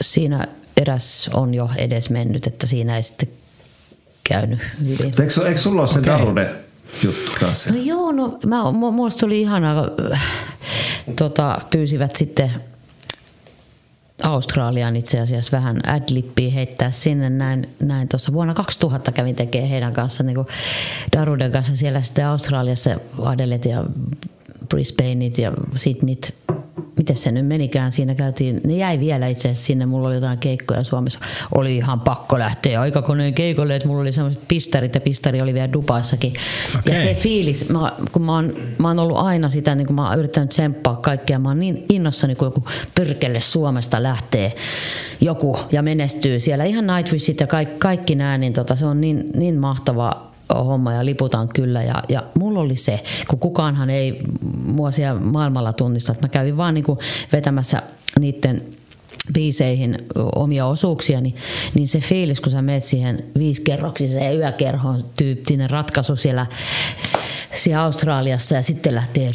siinä 0.00 0.46
eräs 0.76 1.30
on 1.34 1.54
jo 1.54 1.70
edes 1.76 2.10
mennyt, 2.10 2.46
että 2.46 2.66
siinä 2.66 2.96
ei 2.96 3.02
sitten 3.02 3.28
käynyt 4.24 4.58
hyvin. 4.80 5.14
Eikö, 5.20 5.48
eikö 5.48 5.60
sulla 5.60 5.80
ole 5.80 5.88
se 5.88 5.98
Okei. 5.98 6.12
Darude 6.12 6.50
juttu 7.04 7.30
kanssa? 7.40 7.72
No 7.72 7.80
joo, 7.82 8.12
no 8.12 8.38
mä, 8.46 8.62
mu- 8.62 8.92
musta 8.92 9.26
oli 9.26 9.40
ihanaa, 9.40 9.84
kun, 9.84 10.16
tota, 11.16 11.58
pyysivät 11.70 12.16
sitten 12.16 12.50
Australiaan 14.22 14.96
itse 14.96 15.20
asiassa 15.20 15.56
vähän 15.56 15.80
adlippiä 15.86 16.50
heittää 16.50 16.90
sinne 16.90 17.30
näin, 17.30 17.68
näin 17.80 18.08
tuossa 18.08 18.32
vuonna 18.32 18.54
2000 18.54 19.12
kävin 19.12 19.36
tekemään 19.36 19.70
heidän 19.70 19.92
kanssa 19.92 20.22
niin 20.22 20.46
Daruden 21.16 21.52
kanssa 21.52 21.76
siellä 21.76 22.02
sitten 22.02 22.26
Australiassa 22.26 22.90
Adelet 23.22 23.64
ja 23.64 23.84
Brisbaneit 24.70 25.38
ja 25.38 25.52
Sydneyt 25.76 26.34
miten 27.00 27.16
se 27.16 27.32
nyt 27.32 27.46
menikään, 27.46 27.92
siinä 27.92 28.14
käytiin, 28.14 28.60
ne 28.64 28.76
jäi 28.76 29.00
vielä 29.00 29.26
itse 29.26 29.48
asiassa 29.48 29.66
sinne, 29.66 29.86
mulla 29.86 30.08
oli 30.08 30.14
jotain 30.14 30.38
keikkoja 30.38 30.84
Suomessa, 30.84 31.18
oli 31.54 31.76
ihan 31.76 32.00
pakko 32.00 32.38
lähteä 32.38 32.80
aikakoneen 32.80 33.34
keikolle, 33.34 33.76
että 33.76 33.88
mulla 33.88 34.00
oli 34.00 34.12
sellaiset 34.12 34.48
pistarit 34.48 34.94
ja 34.94 35.00
pistari 35.00 35.40
oli 35.40 35.54
vielä 35.54 35.72
Dubaissakin. 35.72 36.32
Okei. 36.78 36.94
Ja 36.94 37.02
se 37.02 37.14
fiilis, 37.14 37.68
mä, 37.68 37.92
kun 38.12 38.22
mä 38.22 38.34
oon, 38.34 38.56
mä 38.78 38.88
oon 38.88 38.98
ollut 38.98 39.18
aina 39.18 39.48
sitä, 39.48 39.74
niin 39.74 39.86
kun 39.86 39.96
mä 39.96 40.08
oon 40.08 40.18
yrittänyt 40.18 40.50
tsemppaa 40.50 40.96
kaikkea, 40.96 41.38
mä 41.38 41.48
oon 41.48 41.60
niin 41.60 41.84
innossani, 41.88 42.34
kun 42.34 42.46
joku 42.46 42.64
pyrkelle 42.94 43.40
Suomesta 43.40 44.02
lähtee 44.02 44.54
joku 45.20 45.58
ja 45.72 45.82
menestyy 45.82 46.40
siellä. 46.40 46.64
Ihan 46.64 46.86
Nightwishit 46.86 47.40
ja 47.40 47.46
kaikki, 47.46 47.78
kaikki 47.78 48.14
nämä, 48.14 48.38
niin 48.38 48.52
tota, 48.52 48.76
se 48.76 48.86
on 48.86 49.00
niin, 49.00 49.30
niin 49.34 49.58
mahtava 49.58 50.29
homma 50.54 50.92
ja 50.92 51.04
liputan 51.04 51.48
kyllä. 51.48 51.82
Ja, 51.82 52.02
ja 52.08 52.22
mulla 52.38 52.60
oli 52.60 52.76
se, 52.76 53.00
kun 53.28 53.38
kukaanhan 53.38 53.90
ei 53.90 54.20
mua 54.64 54.90
siellä 54.90 55.20
maailmalla 55.20 55.72
tunnista, 55.72 56.12
että 56.12 56.24
mä 56.24 56.28
kävin 56.28 56.56
vaan 56.56 56.74
niin 56.74 56.84
kuin 56.84 56.98
vetämässä 57.32 57.82
niiden 58.20 58.62
biiseihin 59.32 59.98
omia 60.36 60.66
osuuksia, 60.66 61.20
niin, 61.20 61.36
niin 61.74 61.88
se 61.88 62.00
fiilis, 62.00 62.40
kun 62.40 62.52
sä 62.52 62.62
menet 62.62 62.84
siihen 62.84 63.24
viisikerroksiseen 63.38 64.38
yökerhoon 64.38 65.00
tyyppinen 65.18 65.70
ratkaisu 65.70 66.16
siellä, 66.16 66.46
siellä 67.54 67.82
Australiassa 67.84 68.54
ja 68.54 68.62
sitten 68.62 68.94
lähtee 68.94 69.32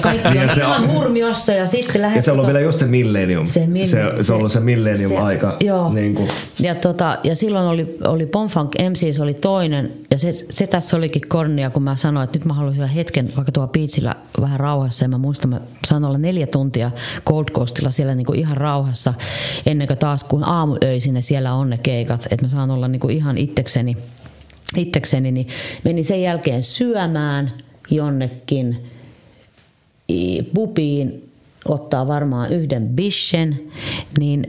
kaikki 0.00 0.28
Niin, 0.28 0.42
on 0.50 0.56
ihan 0.56 0.88
hurmiossa 0.92 1.52
ja 1.52 1.66
sitten 1.66 2.02
lähdet 2.02 2.16
Ja 2.16 2.22
se 2.22 2.30
on 2.30 2.34
ollut 2.34 2.44
tota- 2.44 2.52
vielä 2.52 2.64
just 2.64 2.78
se 2.78 2.86
millennium. 2.86 3.46
se, 3.46 3.66
se, 4.20 4.32
on 4.32 4.38
ollut 4.38 4.52
se 4.52 4.60
millennium-aika. 4.60 5.56
Joo. 5.60 5.92
Niin 5.92 6.14
kuin, 6.14 6.28
Ja, 6.60 6.74
tota, 6.74 7.18
ja 7.24 7.36
silloin 7.36 7.66
oli, 7.66 7.96
oli 8.04 8.26
Pomfunk 8.26 8.72
MCs 8.90 9.20
oli 9.20 9.34
toinen, 9.34 9.92
ja 10.10 10.18
se, 10.18 10.32
se 10.32 10.66
tässä 10.66 10.96
olikin 10.96 11.22
kornia, 11.28 11.70
kun 11.70 11.82
mä 11.82 11.96
sanoin, 11.96 12.24
että 12.24 12.38
nyt 12.38 12.44
mä 12.44 12.54
haluaisin 12.54 12.84
hetken 12.86 13.28
vaikka 13.36 13.52
tuolla 13.52 13.70
beachillä 13.72 14.14
vähän 14.40 14.60
rauhassa, 14.60 15.04
ja 15.04 15.08
mä 15.08 15.18
muistan, 15.18 15.50
mä 15.50 15.60
sain 15.86 16.04
olla 16.04 16.18
neljä 16.18 16.46
tuntia 16.46 16.90
Gold 17.26 17.44
Coastilla 17.52 17.90
siellä 17.90 18.14
niinku 18.14 18.32
ihan 18.32 18.56
rauhassa, 18.56 19.14
ennen 19.66 19.86
kuin 19.88 19.98
taas 19.98 20.24
kun 20.24 20.44
aamuöisin 20.44 21.14
ne 21.14 21.20
siellä 21.20 21.52
on 21.54 21.70
ne 21.70 21.78
keikat, 21.78 22.26
että 22.30 22.44
mä 22.44 22.48
saan 22.48 22.70
olla 22.70 22.88
niinku 22.88 23.08
ihan 23.08 23.38
itsekseni, 23.38 23.96
itsekseni, 24.76 25.32
niin 25.32 25.48
menin 25.84 26.04
sen 26.04 26.22
jälkeen 26.22 26.62
syömään 26.62 27.52
jonnekin, 27.90 28.76
pubiin 30.54 31.30
ottaa 31.64 32.06
varmaan 32.06 32.52
yhden 32.52 32.88
bishen, 32.88 33.56
niin 34.18 34.46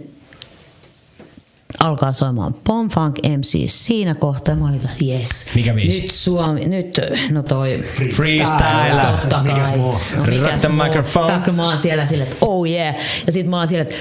alkaa 1.80 2.14
soimaan 2.14 2.54
Pomfunk 2.54 3.16
MC 3.38 3.64
siinä 3.68 4.16
kohtaa. 4.16 4.56
Mä 4.56 4.66
olin, 4.66 4.76
että 4.76 4.90
yes. 5.02 5.46
Mikä 5.56 5.74
biisi? 5.74 6.02
Nyt 6.02 6.12
Suomi, 6.12 6.66
nyt, 6.66 7.00
no 7.30 7.44
toi 7.44 7.84
Freestyle. 8.16 9.02
Totta 9.12 9.36
kai. 9.36 9.54
Mikäs 9.54 9.76
muu? 9.76 9.96
No, 10.18 10.24
mikäs 10.24 10.42
Rock 10.42 10.58
the 10.60 10.70
microphone. 10.70 11.42
Mä 11.56 11.66
oon 11.66 11.78
siellä 11.78 12.06
silleen, 12.06 12.32
että 12.32 12.46
oh 12.46 12.68
yeah. 12.68 12.96
Ja 13.28 13.34
sit 13.34 13.48
mä 13.48 13.58
oon 13.58 13.68
siellä, 13.68 13.82
että 13.82 13.96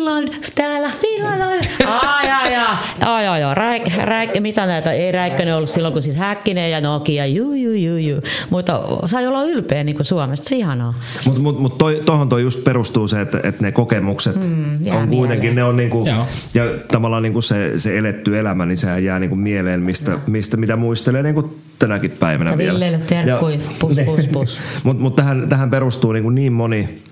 Finland, 0.00 0.28
täällä 0.54 0.90
Finland. 1.00 1.64
Ai, 1.86 2.30
ai, 2.30 2.54
ai, 2.56 2.76
ai, 3.00 3.26
ai, 3.26 3.42
ai. 3.42 3.54
Räik, 3.54 3.82
räik, 4.04 4.30
mitä 4.40 4.66
näitä, 4.66 4.92
ei 4.92 5.12
Räikkönen 5.12 5.56
ollut 5.56 5.70
silloin, 5.70 5.92
kun 5.92 6.02
siis 6.02 6.16
Häkkinen 6.16 6.70
ja 6.70 6.80
Nokia, 6.80 7.26
juu, 7.26 7.54
juu, 7.54 7.74
juu, 7.74 7.96
juu. 7.96 8.20
Mutta 8.50 8.80
sai 9.06 9.26
olla 9.26 9.44
ylpeä 9.44 9.84
niin 9.84 9.96
kuin 9.96 10.06
Suomesta, 10.06 10.48
se 10.48 10.56
ihanaa. 10.56 10.94
Mutta 11.24 11.40
mut, 11.40 11.58
mut 11.58 11.78
toi, 11.78 12.02
tohon 12.06 12.28
toi 12.28 12.42
just 12.42 12.64
perustuu 12.64 13.08
se, 13.08 13.20
että, 13.20 13.40
että 13.42 13.62
ne 13.64 13.72
kokemukset 13.72 14.36
mm, 14.36 14.84
jää 14.84 14.96
on 14.96 15.08
kuitenkin, 15.08 15.40
mieleen. 15.40 15.56
ne 15.56 15.64
on 15.64 15.76
niinku, 15.76 16.04
Joo. 16.06 16.26
ja 16.54 16.64
tavallaan 16.92 17.22
niinku 17.22 17.42
se, 17.42 17.78
se 17.78 17.98
eletty 17.98 18.38
elämä, 18.38 18.66
niin 18.66 18.76
sehän 18.76 19.04
jää 19.04 19.18
niinku 19.18 19.36
mieleen, 19.36 19.80
mistä, 19.80 20.18
mistä 20.26 20.56
mitä 20.56 20.76
muistelee 20.76 21.22
niinku 21.22 21.58
tänäkin 21.78 22.10
päivänä 22.10 22.50
Ja 22.50 22.58
vielä. 22.58 22.72
Villelle 22.72 22.98
terkkui, 22.98 23.60
pus, 23.78 23.96
pus, 24.04 24.26
pus. 24.26 24.60
Mutta 24.84 25.02
mut 25.02 25.16
tähän, 25.16 25.48
tähän 25.48 25.70
perustuu 25.70 26.12
niinku 26.12 26.30
niin 26.30 26.52
moni, 26.52 27.02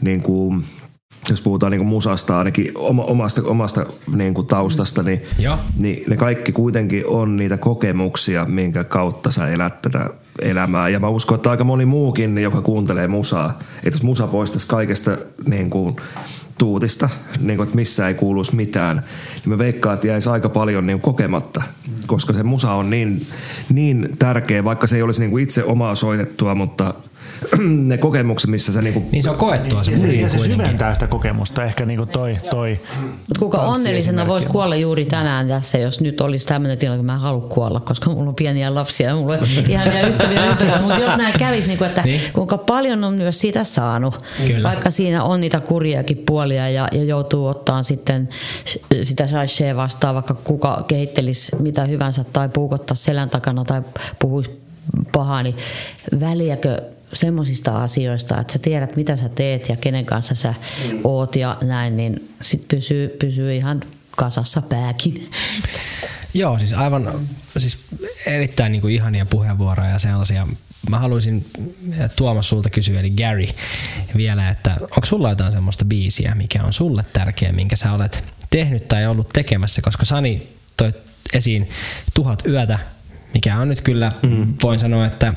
niinku, 0.00 0.54
jos 1.32 1.42
puhutaan 1.42 1.72
niinku 1.72 1.84
musasta 1.84 2.38
ainakin 2.38 2.72
oma, 2.74 3.04
omasta, 3.04 3.42
omasta 3.44 3.86
niinku 4.14 4.42
taustasta, 4.42 5.02
niin, 5.02 5.22
Joo. 5.38 5.58
niin 5.76 6.04
ne 6.10 6.16
kaikki 6.16 6.52
kuitenkin 6.52 7.06
on 7.06 7.36
niitä 7.36 7.56
kokemuksia, 7.56 8.44
minkä 8.44 8.84
kautta 8.84 9.30
sä 9.30 9.48
elät 9.48 9.82
tätä 9.82 10.10
elämää. 10.42 10.88
Ja 10.88 11.00
mä 11.00 11.08
uskon, 11.08 11.36
että 11.36 11.50
aika 11.50 11.64
moni 11.64 11.84
muukin, 11.84 12.38
joka 12.38 12.60
kuuntelee 12.62 13.08
musaa, 13.08 13.58
että 13.76 13.96
jos 13.96 14.02
musa 14.02 14.26
poistaisi 14.26 14.66
kaikesta 14.66 15.16
niin 15.46 15.70
kuin, 15.70 15.96
tuutista, 16.60 17.08
niin 17.40 17.56
kuin, 17.56 17.64
että 17.64 17.76
missä 17.76 18.08
ei 18.08 18.14
kuuluisi 18.14 18.56
mitään, 18.56 18.96
niin 18.96 19.48
mä 19.48 19.58
veikkaan, 19.58 19.94
että 19.94 20.06
jäisi 20.06 20.30
aika 20.30 20.48
paljon 20.48 20.86
niin 20.86 21.00
kuin, 21.00 21.14
kokematta, 21.14 21.62
koska 22.06 22.32
se 22.32 22.42
musa 22.42 22.72
on 22.72 22.90
niin, 22.90 23.26
niin 23.72 24.16
tärkeä, 24.18 24.64
vaikka 24.64 24.86
se 24.86 24.96
ei 24.96 25.02
olisi 25.02 25.20
niin 25.20 25.30
kuin 25.30 25.42
itse 25.42 25.64
omaa 25.64 25.94
soitettua, 25.94 26.54
mutta 26.54 26.94
ne 27.88 27.98
kokemukset, 27.98 28.50
missä 28.50 28.72
sä 28.72 28.82
niinku... 28.82 29.04
Niin 29.12 29.22
se 29.22 29.30
on 29.30 29.36
koettua 29.36 29.84
se 29.84 29.92
Ja 29.92 29.98
se, 29.98 30.12
ja 30.12 30.28
se 30.28 30.38
syventää 30.38 30.94
sitä 30.94 31.06
kokemusta 31.06 31.64
ehkä 31.64 31.86
niin 31.86 31.96
kuin 31.96 32.08
toi, 32.08 32.36
toi 32.50 32.80
Mutta 33.00 33.38
kuka 33.38 33.58
onnellisena 33.58 34.26
voisi 34.26 34.46
kuolla 34.46 34.76
juuri 34.76 35.04
tänään 35.04 35.48
tässä, 35.48 35.78
jos 35.78 36.00
nyt 36.00 36.20
olisi 36.20 36.46
tämmöinen 36.46 36.78
tilanne, 36.78 36.98
kun 36.98 37.06
mä 37.06 37.14
en 37.14 37.20
halua 37.20 37.48
kuolla, 37.48 37.80
koska 37.80 38.10
mulla 38.10 38.28
on 38.28 38.34
pieniä 38.34 38.74
lapsia 38.74 39.08
ja 39.08 39.16
mulla 39.16 39.34
on 39.34 39.48
ihania 39.68 40.08
ystäviä 40.08 40.46
ympärillä. 40.46 40.78
Mutta 40.80 40.98
jos 40.98 41.16
näin 41.16 41.38
kävisi, 41.38 41.68
niin 41.68 41.78
kuin, 41.78 41.88
että 41.88 42.02
Niin. 42.02 42.20
kuinka 42.32 42.58
paljon 42.58 43.04
on 43.04 43.14
myös 43.14 43.40
siitä 43.40 43.64
saanut, 43.64 44.24
Kyllä. 44.46 44.68
vaikka 44.68 44.90
siinä 44.90 45.24
on 45.24 45.40
niitä 45.40 45.60
kurjiakin 45.60 46.18
puolia 46.18 46.68
ja, 46.68 46.88
ja 46.92 47.04
joutuu 47.04 47.46
ottaa 47.46 47.82
sitten 47.82 48.28
sitä 49.02 49.26
shaishea 49.26 49.76
vastaan, 49.76 50.14
vaikka 50.14 50.34
kuka 50.34 50.84
kehittelisi 50.88 51.56
mitä 51.58 51.84
hyvänsä 51.84 52.24
tai 52.32 52.48
puukottaa 52.48 52.94
selän 52.94 53.30
takana 53.30 53.64
tai 53.64 53.82
puhuisi 54.18 54.60
pahaa, 55.12 55.42
niin 55.42 55.56
väliäkö 56.20 56.82
semmoisista 57.12 57.82
asioista, 57.82 58.40
että 58.40 58.52
sä 58.52 58.58
tiedät 58.58 58.96
mitä 58.96 59.16
sä 59.16 59.28
teet 59.28 59.68
ja 59.68 59.76
kenen 59.76 60.06
kanssa 60.06 60.34
sä 60.34 60.54
oot 61.04 61.36
ja 61.36 61.58
näin, 61.62 61.96
niin 61.96 62.34
sit 62.42 62.68
pysyy, 62.68 63.08
pysyy 63.08 63.56
ihan 63.56 63.82
kasassa 64.16 64.62
pääkin. 64.62 65.30
Joo, 66.34 66.58
siis 66.58 66.72
aivan 66.72 67.20
siis 67.58 67.84
erittäin 68.26 68.72
niin 68.72 68.82
kuin 68.82 68.94
ihania 68.94 69.26
puheenvuoroja 69.26 69.90
ja 69.90 69.98
sellaisia. 69.98 70.46
Mä 70.90 70.98
haluaisin 70.98 71.46
Tuomas 72.16 72.48
sulta 72.48 72.70
kysyä, 72.70 73.00
eli 73.00 73.10
Gary, 73.10 73.46
vielä, 74.16 74.48
että 74.48 74.76
onko 74.80 75.04
sulla 75.04 75.30
jotain 75.30 75.52
semmoista 75.52 75.84
biisiä, 75.84 76.34
mikä 76.34 76.62
on 76.62 76.72
sulle 76.72 77.04
tärkeä, 77.12 77.52
minkä 77.52 77.76
sä 77.76 77.92
olet 77.92 78.24
tehnyt 78.50 78.88
tai 78.88 79.06
ollut 79.06 79.28
tekemässä, 79.28 79.82
koska 79.82 80.04
Sani 80.04 80.48
toi 80.76 80.92
esiin 81.32 81.68
Tuhat 82.14 82.46
yötä, 82.46 82.78
mikä 83.34 83.58
on 83.58 83.68
nyt 83.68 83.80
kyllä, 83.80 84.12
mm. 84.22 84.54
voin 84.62 84.78
sanoa, 84.78 85.06
että 85.06 85.34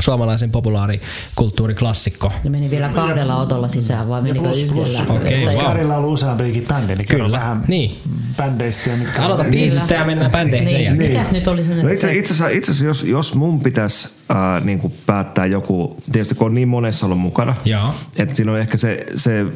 suomalaisen 0.00 0.50
populaarikulttuuriklassikko. 0.50 2.32
Ne 2.44 2.50
meni 2.50 2.70
vielä 2.70 2.88
kahdella 2.88 3.36
otolla 3.36 3.68
sisään, 3.68 4.08
vai 4.08 4.22
menikö 4.22 4.40
plus- 4.44 4.64
plus- 4.72 4.88
yhdellä? 4.94 5.14
Okei, 5.14 5.44
Tai- 5.44 5.54
wow. 5.54 5.64
Karilla 5.64 5.94
on 5.96 5.98
ollut 5.98 6.14
useampiakin 6.14 6.66
bändejä, 6.68 6.96
niin 6.96 7.08
Kyllä, 7.08 7.38
vähän 7.38 7.64
niin. 7.68 7.96
bändeistä 8.36 8.90
ja 8.90 8.96
mitkä 8.96 9.22
Aloita 9.22 9.44
biisistä 9.44 9.94
ja 9.94 10.04
mennään 10.04 10.30
bändeihin 10.30 10.68
sen 10.68 10.98
Niin, 10.98 11.12
mikäs 11.12 11.30
nyt 11.30 11.46
oli 11.46 11.62
No 11.82 11.88
itse, 11.88 12.12
itse 12.12 12.32
asiassa, 12.32 12.48
itse 12.48 12.70
asiassa 12.70 12.84
jos, 12.84 13.04
jos 13.04 13.34
mun 13.34 13.60
pitäisi 13.60 14.08
äh, 14.30 14.64
niin 14.64 14.78
kuin 14.78 14.94
päättää 15.06 15.46
joku, 15.46 15.96
tietysti 16.12 16.34
kun 16.34 16.46
on 16.46 16.54
niin 16.54 16.68
monessa 16.68 17.06
ollut 17.06 17.20
mukana, 17.20 17.54
Joo. 17.64 17.94
että 18.16 18.34
siinä 18.34 18.52
on 18.52 18.58
ehkä 18.58 18.76
se, 18.76 19.06
se 19.14 19.46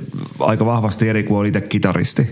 aika 0.40 0.66
vahvasti 0.66 1.08
eri 1.08 1.22
kuin 1.22 1.38
on 1.38 1.46
itse 1.46 1.60
kitaristi 1.60 2.30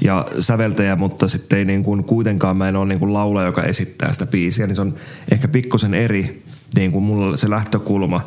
ja 0.00 0.26
säveltäjä, 0.38 0.96
mutta 0.96 1.28
sitten 1.28 1.58
ei 1.58 1.64
niin 1.64 1.84
kuin, 1.84 2.04
kuitenkaan 2.04 2.56
mä 2.58 2.68
en 2.68 2.76
ole 2.76 2.88
niin 2.88 2.98
kuin 2.98 3.12
laula, 3.12 3.42
joka 3.42 3.62
esittää 3.62 4.12
sitä 4.12 4.26
biisiä, 4.26 4.66
niin 4.66 4.76
se 4.76 4.80
on 4.80 4.94
ehkä 5.32 5.48
pikkusen 5.48 5.94
eri, 5.94 6.42
niin 6.76 6.92
kuin 6.92 7.04
mulla 7.04 7.36
se 7.36 7.50
lähtökulma 7.50 8.20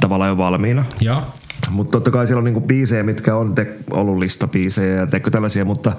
tavallaan 0.00 0.28
jo 0.28 0.38
valmiina. 0.38 0.84
Joo. 1.00 1.22
Mutta 1.70 1.90
totta 1.90 2.10
kai 2.10 2.26
siellä 2.26 2.38
on 2.38 2.44
niinku 2.44 2.60
biisejä, 2.60 3.02
mitkä 3.02 3.36
on 3.36 3.54
te- 3.54 3.76
ollut 3.90 4.18
listabiisejä 4.18 4.96
ja 4.96 5.06
teikö 5.06 5.30
tällaisia, 5.30 5.64
mutta 5.64 5.92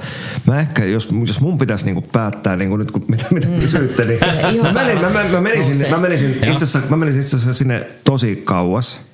mä 0.47 0.59
ehkä, 0.59 0.85
jos, 0.85 1.09
jos 1.27 1.41
mun 1.41 1.57
pitäisi 1.57 1.85
niinku 1.85 2.01
päättää, 2.11 2.55
niinku 2.55 2.77
nyt 2.77 2.91
kun 2.91 3.05
mitä, 3.07 3.25
mitä 3.31 3.47
kysyitte, 3.47 4.05
niin 4.05 4.19
mä, 4.61 4.71
menin, 4.71 5.01
mä, 5.01 5.09
mä, 5.09 5.23
mä 5.23 5.41
menisin, 5.41 5.89
mä 5.89 5.97
menisin 5.97 6.31
itse 6.31 6.63
asiassa, 6.63 6.81
mä 6.89 6.97
menisin 6.97 7.21
itse 7.21 7.35
asiassa 7.35 7.57
sinne 7.57 7.87
tosi 8.03 8.41
kauas. 8.45 9.09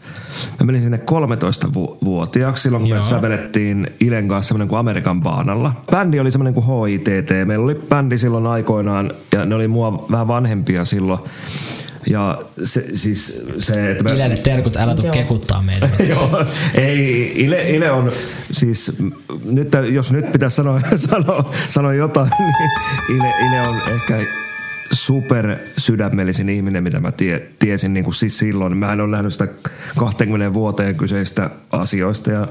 Mä 0.60 0.66
menin 0.66 0.82
sinne 0.82 1.00
13-vuotiaaksi 1.12 2.64
silloin, 2.64 2.82
kun 2.82 2.90
Joo. 2.90 3.00
me 3.00 3.06
sävelettiin 3.06 3.88
Ilen 4.00 4.28
kanssa 4.28 4.48
semmoinen 4.48 4.68
kuin 4.68 4.80
Amerikan 4.80 5.22
baanalla. 5.22 5.74
Bändi 5.92 6.20
oli 6.20 6.32
semmoinen 6.32 6.54
kuin 6.54 6.90
HITT. 6.90 7.30
Meillä 7.46 7.64
oli 7.64 7.76
bändi 7.76 8.18
silloin 8.18 8.48
aikoinaan 8.48 9.12
ja 9.34 9.46
ne 9.46 9.56
oli 9.56 9.68
mua 9.68 10.06
vähän 10.12 10.28
vanhempia 10.28 10.86
silloin. 10.86 11.20
Ja 12.08 12.42
se, 12.64 12.86
siis 12.94 13.46
se, 13.58 13.92
että 13.92 14.04
mä, 14.04 14.14
Ilelle 14.14 14.38
terkut, 14.38 14.76
älä 14.76 14.96
tuu 14.96 15.10
kekuttaa 15.12 15.62
meitä. 15.62 15.90
Joo, 16.10 16.46
ei, 16.76 17.32
Ile, 17.36 17.70
Ile 17.70 17.92
on 17.92 18.12
siis, 18.52 18.98
nyt, 19.46 19.68
jos 19.92 20.12
nyt 20.12 20.32
pitäisi 20.32 20.56
sanoa, 20.56 20.82
sanoa, 20.96 21.54
sanoa 21.70 21.94
jotain, 21.94 22.30
niin 22.40 23.18
Ile, 23.18 23.34
Ile 23.48 23.62
on 23.62 23.82
ehkä 23.96 24.20
super 24.92 25.58
sydämellisin 25.78 26.50
ihminen, 26.50 26.84
mitä 26.84 27.00
mä 27.00 27.12
tie, 27.12 27.50
tiesin 27.60 27.94
niin 27.94 28.04
kuin 28.04 28.14
siis 28.14 28.38
silloin. 28.38 28.78
Mähän 28.78 29.02
on 29.02 29.12
nähnyt 29.12 29.34
sitä 29.34 29.48
20 29.98 30.54
vuoteen 30.54 30.96
kyseistä 30.96 31.50
asioista. 31.72 32.32
Ja, 32.32 32.48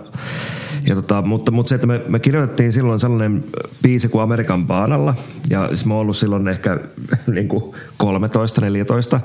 ja 0.86 0.94
tota, 0.94 1.22
mutta, 1.22 1.52
mutta 1.52 1.68
se, 1.68 1.74
että 1.74 1.86
me, 1.86 2.00
me 2.08 2.18
kirjoitettiin 2.18 2.72
silloin 2.72 3.00
sellainen 3.00 3.44
biisi 3.82 4.08
kuin 4.08 4.22
Amerikan 4.22 4.66
baanalla. 4.66 5.14
Ja 5.50 5.68
siis 5.68 5.86
mä 5.86 5.94
oon 5.94 6.00
ollut 6.00 6.16
silloin 6.16 6.48
ehkä 6.48 6.78
niin 7.26 7.48
kuin 7.48 7.74
13-14. 8.02 9.18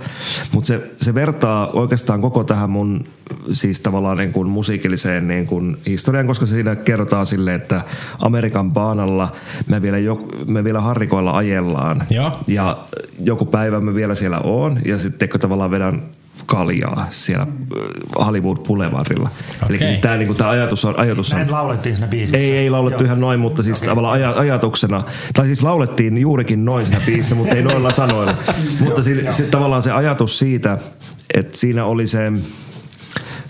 Mutta 0.51 0.67
se, 0.67 0.91
se 0.97 1.15
vertaa 1.15 1.67
oikeastaan 1.67 2.21
koko 2.21 2.43
tähän 2.43 2.69
mun 2.69 3.05
siis 3.51 3.81
tavallaan 3.81 4.17
niin 4.17 4.33
kuin 4.33 4.49
musiikilliseen 4.49 5.27
niin 5.27 5.45
kuin 5.45 5.77
historiaan, 5.85 6.27
koska 6.27 6.45
siinä 6.45 6.75
kerrotaan 6.75 7.25
silleen, 7.25 7.61
että 7.61 7.81
Amerikan 8.19 8.71
baanalla 8.71 9.31
me 9.67 9.81
vielä, 9.81 9.97
jo, 9.97 10.27
me 10.47 10.63
vielä 10.63 10.81
harrikoilla 10.81 11.31
ajellaan. 11.31 12.03
Joo. 12.09 12.31
Ja 12.47 12.77
joku 13.23 13.45
päivä 13.45 13.81
mä 13.81 13.95
vielä 13.95 14.15
siellä 14.15 14.39
oon 14.39 14.79
ja 14.85 14.99
sitten 14.99 15.29
tavallaan 15.29 15.71
vedän 15.71 16.01
kaljaa 16.45 17.07
siellä 17.09 17.41
äh, 17.41 18.25
Hollywood 18.25 18.57
Boulevardilla. 18.57 19.29
Eli 19.69 19.75
Okei. 19.75 19.87
siis 19.87 19.99
tämä 19.99 20.17
niinku, 20.17 20.33
tää 20.33 20.49
ajatus 20.49 20.85
on, 20.85 20.99
ajatus 20.99 21.31
on 21.33 21.37
Näin 21.37 21.51
laulettiin 21.51 21.95
siinä 21.95 22.07
biisissä. 22.07 22.37
ei, 22.37 22.57
ei 22.57 22.69
laulettu 22.69 23.03
Joo. 23.03 23.05
ihan 23.05 23.21
noin, 23.21 23.39
mutta 23.39 23.63
siis 23.63 23.81
tavallaan 23.81 24.13
aja, 24.13 24.31
ajatuksena, 24.31 25.03
tai 25.33 25.45
siis 25.45 25.63
laulettiin 25.63 26.17
juurikin 26.17 26.65
noin 26.65 26.85
siinä 26.85 27.01
biisissä, 27.05 27.35
mutta 27.35 27.55
ei 27.55 27.63
noilla 27.63 27.91
sanoilla. 27.91 28.33
mutta 28.85 29.03
si, 29.03 29.25
se, 29.29 29.43
tavallaan 29.43 29.83
se 29.83 29.91
ajatus 29.91 30.39
siitä, 30.39 30.77
että 31.33 31.57
siinä 31.57 31.85
oli 31.85 32.07
se 32.07 32.31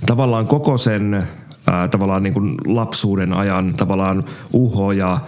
tavallaan 0.06 0.48
koko 0.48 0.78
sen 0.78 1.28
ää, 1.68 1.88
tavallaan 1.88 2.24
niin 2.24 2.34
kuin 2.34 2.56
lapsuuden 2.66 3.34
ajan 3.34 3.74
tavallaan 3.74 4.24
uho 4.54 4.92
ja 4.92 5.20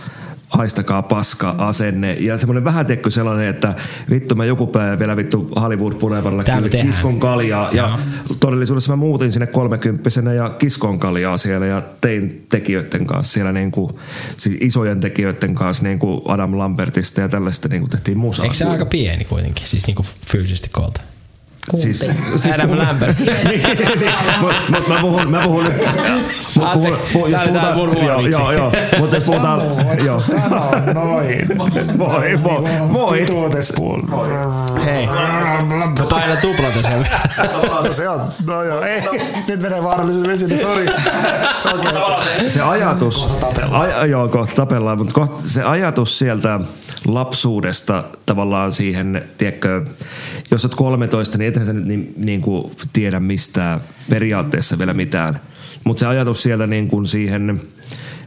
haistakaa 0.52 1.02
paska 1.02 1.56
asenne 1.58 2.14
ja 2.14 2.38
semmoinen 2.38 2.64
vähän 2.64 2.86
tekkö 2.86 3.10
sellainen, 3.10 3.48
että 3.48 3.74
vittu 4.10 4.36
mä 4.36 4.46
joku 4.46 4.68
päivä 4.68 5.00
vielä 5.00 5.18
vittu 5.18 5.50
Hollywood 5.62 5.94
Boulevardilla 5.94 6.44
kiskon 6.70 7.20
kaljaa 7.20 7.70
ja 7.72 7.98
Joo. 8.28 8.38
todellisuudessa 8.40 8.92
mä 8.92 8.96
muutin 8.96 9.32
sinne 9.32 9.48
kolmekymppisenä 9.48 10.34
ja 10.34 10.50
kiskon 10.50 11.00
kaljaa 11.00 11.38
siellä 11.38 11.66
ja 11.66 11.82
tein 12.02 12.46
tekijöiden 12.50 13.06
kanssa 13.06 13.34
siellä 13.34 13.52
niin 13.52 13.72
kuin, 13.72 13.92
siis 14.38 14.58
isojen 14.62 15.02
tekijöiden 15.02 15.56
kanssa 15.56 15.84
niin 15.84 16.00
kuin 16.00 16.22
Adam 16.26 16.58
Lambertista 16.58 17.22
ja 17.22 17.30
tällaista 17.30 17.68
niin 17.68 17.82
kuin 17.82 17.92
tehtiin 17.92 18.18
musaa. 18.18 18.44
Eikö 18.44 18.56
se 18.56 18.66
aika 18.66 18.86
pieni 18.86 19.26
kuitenkin, 19.26 19.68
siis 19.68 19.88
niinku 19.88 20.06
fyysisesti 20.26 20.70
koolta? 20.72 21.02
Siis, 21.76 22.08
siis 22.36 22.56
Adam 22.56 22.78
Lambert. 22.78 23.20
niin, 23.20 23.44
niin, 23.50 24.14
mut, 24.40 24.54
mut 24.70 24.88
mä 24.88 24.98
puhun, 25.02 25.32
mä 25.32 25.42
puhun 25.44 25.64
nyt, 25.64 25.78
mut 26.56 26.74
puhun, 26.74 26.98
puhun, 27.14 27.32
jos 27.32 27.42
puhutaan, 27.42 27.76
mun 27.76 27.90
huono 27.90 28.08
joo, 28.08 28.24
vitsi. 28.24 28.42
joo, 28.42 28.52
joo, 28.52 28.72
mutta 29.00 29.16
jos 29.16 29.24
puhutaan, 29.24 29.62
joo, 30.06 30.22
Sano 30.22 30.72
noin. 30.94 31.48
voi, 31.98 32.44
voi, 32.44 32.64
voi, 32.94 33.26
Tuotespuol. 33.26 34.02
Hei, 34.86 35.08
mä 35.08 36.06
painan 36.10 36.38
tuplata 36.42 36.82
sen. 36.82 37.08
Se 37.92 38.10
on, 38.10 38.22
no 38.48 38.64
joo, 38.64 38.82
ei. 38.82 39.02
Nyt 39.48 39.62
menee 39.62 39.84
vaarallisen 39.84 40.28
vesille, 40.28 40.58
sori. 40.58 40.86
Se 42.48 42.62
ajatus, 42.62 43.30
aj, 43.72 44.10
joo, 44.10 44.28
kohta 44.28 44.56
tapellaan, 44.56 44.98
mutta 44.98 45.14
kohta, 45.14 45.48
se 45.48 45.64
ajatus 45.64 46.20
sieltä 46.20 46.60
lapsuudesta 47.08 48.04
tavallaan 48.26 48.72
siihen, 48.72 49.24
tiedätkö, 49.38 49.86
jos 50.52 50.66
olet 50.66 50.76
13, 50.76 51.38
niin 51.38 51.48
ethän 51.48 51.66
sä 51.66 51.74
nyt 51.74 51.86
niin, 51.86 52.14
niin 52.18 52.42
kuin 52.42 52.72
tiedä 52.94 53.20
mistään 53.20 53.82
periaatteessa 54.10 54.78
vielä 54.78 54.94
mitään. 54.94 55.40
Mutta 55.84 56.00
se 56.00 56.06
ajatus 56.06 56.44
sieltä 56.44 56.68
niin 56.68 56.88
kuin 56.88 57.06
siihen, 57.06 57.62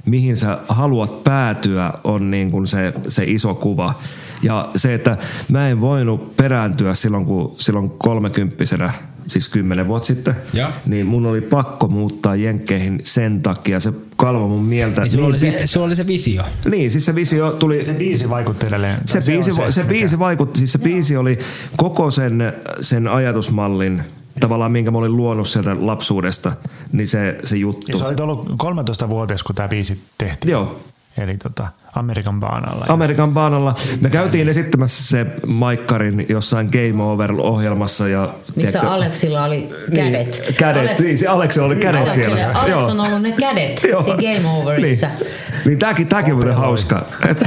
mihin 0.06 0.36
sä 0.36 0.58
haluat 0.68 1.24
päätyä, 1.24 1.92
on 2.04 2.30
niin 2.30 2.50
kuin 2.50 2.66
se, 2.66 2.92
se 3.08 3.24
iso 3.24 3.54
kuva. 3.54 3.94
Ja 4.42 4.68
se, 4.76 4.94
että 4.94 5.16
mä 5.48 5.68
en 5.68 5.80
voinut 5.80 6.36
perääntyä 6.36 6.94
silloin, 6.94 7.24
kun 7.24 7.54
silloin 7.58 7.90
kolmekymppisenä, 7.90 8.92
siis 9.26 9.48
kymmenen 9.48 9.88
vuotta 9.88 10.06
sitten, 10.06 10.34
Joo. 10.52 10.68
niin 10.86 11.06
mun 11.06 11.26
oli 11.26 11.40
pakko 11.40 11.88
muuttaa 11.88 12.36
jenkkeihin 12.36 13.00
sen 13.02 13.42
takia. 13.42 13.80
Se 13.80 13.92
kalvo 14.16 14.48
mun 14.48 14.64
mieltä 14.64 15.00
Niin 15.00 15.10
sulla, 15.10 15.28
niin 15.28 15.52
oli 15.52 15.58
se, 15.60 15.66
sulla 15.66 15.86
oli 15.86 15.96
se 15.96 16.06
visio. 16.06 16.42
Niin, 16.70 16.90
siis 16.90 17.06
se 17.06 17.14
visio 17.14 17.50
tuli... 17.52 17.82
Se 17.82 17.92
biisi 17.92 18.30
vaikutti 18.30 18.66
edelleen. 18.66 18.98
Se, 19.06 19.20
se, 19.20 19.32
biisi, 19.32 19.52
se, 19.52 19.72
se 19.72 19.80
mikä- 19.82 19.88
biisi 19.88 20.18
vaikutti, 20.18 20.58
siis 20.58 20.72
se 20.72 20.78
biisi 20.78 21.16
oli 21.16 21.38
koko 21.76 22.10
sen, 22.10 22.52
sen 22.80 23.08
ajatusmallin, 23.08 24.02
tavallaan 24.40 24.72
minkä 24.72 24.90
mä 24.90 24.98
olin 24.98 25.16
luonut 25.16 25.48
sieltä 25.48 25.76
lapsuudesta, 25.78 26.52
niin 26.92 27.08
se, 27.08 27.38
se 27.44 27.56
juttu. 27.56 27.92
Ja 27.92 27.98
sä 27.98 28.06
olit 28.06 28.20
ollut 28.20 28.48
13-vuotias, 28.48 29.42
kun 29.42 29.54
tämä 29.54 29.68
biisi 29.68 30.00
tehtiin. 30.18 30.52
Joo. 30.52 30.80
Eli 31.22 31.36
tota, 31.36 31.66
Amerikan 31.94 32.40
baanalla. 32.40 32.84
Amerikan 32.88 33.32
baanalla. 33.34 33.74
Me 34.04 34.10
käytiin 34.10 34.48
esittämässä 34.48 35.02
se 35.08 35.26
Maikkarin 35.46 36.26
jossain 36.28 36.68
Game 36.72 37.02
Over-ohjelmassa. 37.02 38.08
Ja, 38.08 38.34
Missä 38.56 38.72
tiedätkö- 38.72 38.88
Aleksilla 38.94 39.44
oli 39.44 39.68
kädet. 39.94 40.40
Niin, 40.46 40.54
kädet. 40.58 40.82
Alex- 40.90 41.02
niin, 41.02 41.18
se 41.18 41.26
Aleksilla 41.26 41.66
oli 41.66 41.76
kädet 41.76 42.00
Aleksilla- 42.00 42.34
siellä. 42.34 42.52
Alex 42.58 42.70
Joo. 42.70 42.84
on 42.86 43.00
ollut 43.00 43.22
ne 43.22 43.32
kädet 43.32 43.78
siinä 43.78 43.98
Game 43.98 44.48
Overissa. 44.62 45.06
Niin. 45.06 45.30
Niin 45.64 45.78
tääkin, 45.78 46.06
tääkin 46.06 46.34
on 46.34 46.54
hauska. 46.54 47.02
Et, 47.28 47.42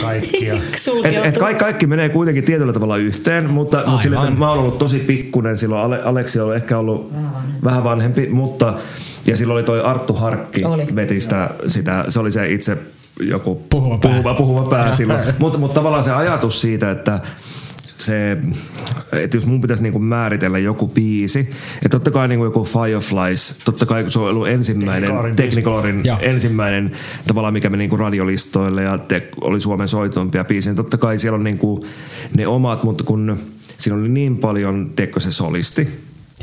Kaikkia. 0.00 0.54
et, 1.04 1.24
et 1.26 1.38
kaikki, 1.38 1.64
kaikki 1.64 1.86
menee 1.86 2.08
kuitenkin 2.08 2.44
tietyllä 2.44 2.72
tavalla 2.72 2.96
yhteen, 2.96 3.50
mutta, 3.50 3.76
mutta 3.86 4.02
sille, 4.02 4.16
että 4.16 4.30
mä 4.30 4.50
oon 4.50 4.58
ollut 4.58 4.78
tosi 4.78 4.98
pikkunen 4.98 5.56
silloin. 5.56 5.82
Ale, 5.82 6.02
Aleksi 6.02 6.40
on 6.40 6.56
ehkä 6.56 6.78
ollut 6.78 7.12
vähän 7.64 7.84
vanhempi, 7.84 8.28
mutta 8.28 8.74
ja 9.26 9.36
silloin 9.36 9.54
oli 9.56 9.62
toi 9.64 9.80
Arttu 9.80 10.14
Harkki 10.14 10.64
Oli. 10.64 10.86
veti 10.96 11.20
sitä, 11.20 11.50
sitä, 11.66 12.04
se 12.08 12.20
oli 12.20 12.30
se 12.30 12.48
itse 12.52 12.78
joku 13.22 13.62
Puhuva 13.70 13.98
pää. 13.98 14.10
puhuva, 14.10 14.34
puhuva 14.34 14.62
pää 14.62 14.92
silloin. 14.92 15.20
mutta, 15.38 15.58
mutta 15.58 15.74
tavallaan 15.74 16.04
se 16.04 16.12
ajatus 16.12 16.60
siitä, 16.60 16.90
että 16.90 17.20
se, 17.98 18.36
että 19.12 19.36
jos 19.36 19.46
mun 19.46 19.60
pitäisi 19.60 19.82
niinku 19.82 19.98
määritellä 19.98 20.58
joku 20.58 20.88
biisi, 20.88 21.40
että 21.74 21.88
totta 21.88 22.10
kai 22.10 22.28
niinku 22.28 22.44
joku 22.44 22.64
Fireflies, 22.64 23.58
totta 23.64 23.86
kai 23.86 24.10
se 24.10 24.18
on 24.18 24.28
ollut 24.28 24.48
ensimmäinen, 24.48 25.12
Technicolorin 25.36 26.02
ensimmäinen 26.20 26.92
tavallaan 27.26 27.52
mikä 27.52 27.68
meni 27.68 27.82
niinku 27.82 27.96
radiolistoille 27.96 28.82
ja 28.82 28.98
te, 28.98 29.28
oli 29.40 29.60
Suomen 29.60 29.88
soituimpia 29.88 30.44
biisejä. 30.44 30.74
Totta 30.74 30.96
kai 30.96 31.18
siellä 31.18 31.36
on 31.36 31.44
niinku 31.44 31.84
ne 32.36 32.46
omat, 32.46 32.82
mutta 32.82 33.04
kun 33.04 33.38
siinä 33.78 33.98
oli 33.98 34.08
niin 34.08 34.36
paljon, 34.38 34.92
tiedätkö 34.96 35.20
se 35.20 35.30
solisti, 35.30 35.88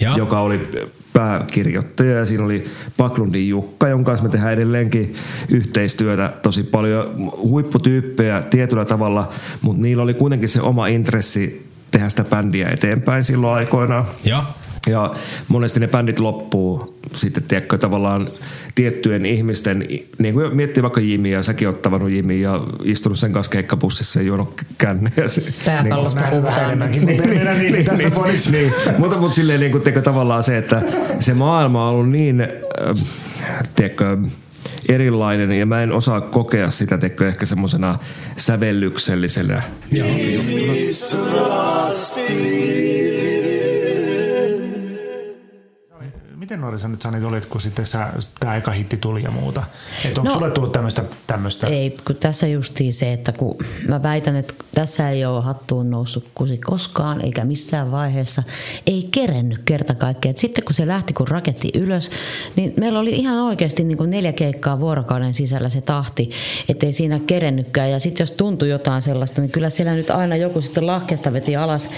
Joo. 0.01 0.17
joka 0.17 0.39
oli 0.39 0.69
pääkirjoittaja 1.17 2.17
ja 2.17 2.25
siinä 2.25 2.43
oli 2.43 2.63
Paklundin 2.97 3.49
Jukka, 3.49 3.87
jonka 3.87 4.11
kanssa 4.11 4.23
me 4.23 4.29
tehdään 4.29 4.53
edelleenkin 4.53 5.15
yhteistyötä 5.49 6.33
tosi 6.41 6.63
paljon 6.63 7.31
huipputyyppejä 7.37 8.41
tietyllä 8.41 8.85
tavalla, 8.85 9.29
mutta 9.61 9.81
niillä 9.81 10.03
oli 10.03 10.13
kuitenkin 10.13 10.49
se 10.49 10.61
oma 10.61 10.87
intressi 10.87 11.67
tehdä 11.91 12.09
sitä 12.09 12.23
bändiä 12.23 12.69
eteenpäin 12.69 13.23
silloin 13.23 13.53
aikoinaan. 13.53 14.05
Joo. 14.25 14.43
Ja 14.87 15.13
monesti 15.47 15.79
ne 15.79 15.87
bändit 15.87 16.19
loppuu 16.19 16.99
sitten, 17.13 17.43
tiedätkö, 17.43 17.77
tavallaan 17.77 18.29
tiettyjen 18.77 19.25
ihmisten, 19.25 19.87
niin 20.19 20.33
kuin 20.33 20.55
miettii 20.55 20.83
vaikka 20.83 21.01
Jimiä, 21.01 21.41
säkin 21.41 21.67
oot 21.67 21.81
tavannut 21.81 22.11
Jimiä 22.11 22.49
ja 22.49 22.61
istunut 22.83 23.19
sen 23.19 23.31
kanssa 23.31 23.49
keikkapussissa 23.51 24.19
ja 24.19 24.25
juonut 24.25 24.61
kännejä. 24.77 25.27
Se- 25.27 25.43
Pääkallosta 25.65 26.21
Näin 26.21 26.43
vähän 26.43 26.65
enemmänkin, 26.65 27.05
mutta 27.09 27.27
mennä 27.27 27.53
niin 27.53 27.85
tässä 27.85 28.11
podissa. 28.11 28.51
niin, 28.51 28.73
mutta, 28.97 29.17
mutta 29.17 29.35
silleen 29.35 29.59
niin 29.59 29.71
kuin, 29.71 29.83
tiedätkö, 29.83 30.01
tavallaan 30.09 30.43
se, 30.43 30.57
että 30.57 30.81
se 31.19 31.33
maailma 31.33 31.89
on 31.89 31.95
ollut 31.95 32.09
niin, 32.11 32.41
äh, 32.41 32.49
tiedätkö, 33.75 34.17
erilainen 34.89 35.51
ja 35.51 35.65
mä 35.65 35.83
en 35.83 35.91
osaa 35.91 36.21
kokea 36.21 36.69
sitä 36.69 36.97
tiedätkö, 36.97 37.27
ehkä 37.27 37.45
semmoisena 37.45 37.99
sävellyksellisenä 38.37 39.61
Joo. 39.91 40.07
Miten 46.47 46.61
nuori 46.61 46.79
sä 46.79 46.87
nyt 46.87 47.01
Sani 47.01 47.25
olit, 47.25 47.45
kun 47.45 47.61
sitten 47.61 47.85
sä, 47.85 48.07
tämä 48.39 48.55
eka 48.55 48.71
hitti 48.71 48.97
tuli 48.97 49.23
ja 49.23 49.31
muuta? 49.31 49.63
Että 50.05 50.21
onko 50.21 50.33
No- 50.33 50.39
sulle 50.39 50.51
tullut 50.51 50.71
tämmöistä, 50.71 51.03
tämmöistä? 51.27 51.67
Ei, 51.67 51.97
kun 52.07 52.15
tässä 52.15 52.47
justiin 52.47 52.93
se, 52.93 53.13
että 53.13 53.31
kun 53.31 53.55
mä 53.87 54.03
väitän, 54.03 54.35
että 54.35 54.53
tässä 54.75 55.09
ei 55.09 55.25
ole 55.25 55.41
hattuun 55.41 55.89
noussut 55.89 56.25
kusi 56.35 56.57
koskaan, 56.57 57.21
eikä 57.21 57.45
missään 57.45 57.91
vaiheessa, 57.91 58.43
ei 58.85 59.09
kerennyt 59.11 59.61
kerta 59.65 59.95
kaikkiaan. 59.95 60.31
Et 60.31 60.37
sitten 60.37 60.63
kun 60.65 60.73
se 60.75 60.87
lähti 60.87 61.13
kun 61.13 61.27
raketti 61.27 61.71
ylös, 61.75 62.09
niin 62.55 62.73
meillä 62.79 62.99
oli 62.99 63.11
ihan 63.11 63.37
oikeasti 63.37 63.83
niin 63.83 63.97
kuin 63.97 64.09
neljä 64.09 64.33
keikkaa 64.33 64.79
vuorokauden 64.79 65.33
sisällä 65.33 65.69
se 65.69 65.81
tahti, 65.81 66.29
ettei 66.69 66.93
siinä 66.93 67.19
kerennytkään. 67.27 67.91
Ja 67.91 67.99
sitten 67.99 68.23
jos 68.23 68.31
tuntui 68.31 68.69
jotain 68.69 69.01
sellaista, 69.01 69.41
niin 69.41 69.51
kyllä 69.51 69.69
siellä 69.69 69.93
nyt 69.93 70.09
aina 70.09 70.35
joku 70.35 70.61
sitten 70.61 70.87
lahkesta 70.87 71.33
veti 71.33 71.55
alas, 71.55 71.89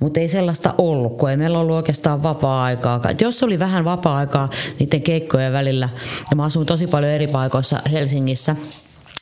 mutta 0.00 0.20
ei 0.20 0.28
sellaista 0.28 0.74
ollut, 0.78 1.16
kun 1.16 1.30
ei 1.30 1.36
meillä 1.36 1.58
ollut 1.58 1.76
oikeastaan 1.76 2.22
vapaa-aikaa. 2.22 3.00
Et 3.08 3.20
jos 3.20 3.42
oli 3.42 3.58
vähän 3.58 3.84
vapaa-aikaa 3.90 4.50
niiden 4.78 5.02
keikkojen 5.02 5.52
välillä, 5.52 5.88
ja 6.30 6.36
mä 6.36 6.44
asun 6.44 6.66
tosi 6.66 6.86
paljon 6.86 7.12
eri 7.12 7.26
paikoissa 7.26 7.82
Helsingissä, 7.92 8.56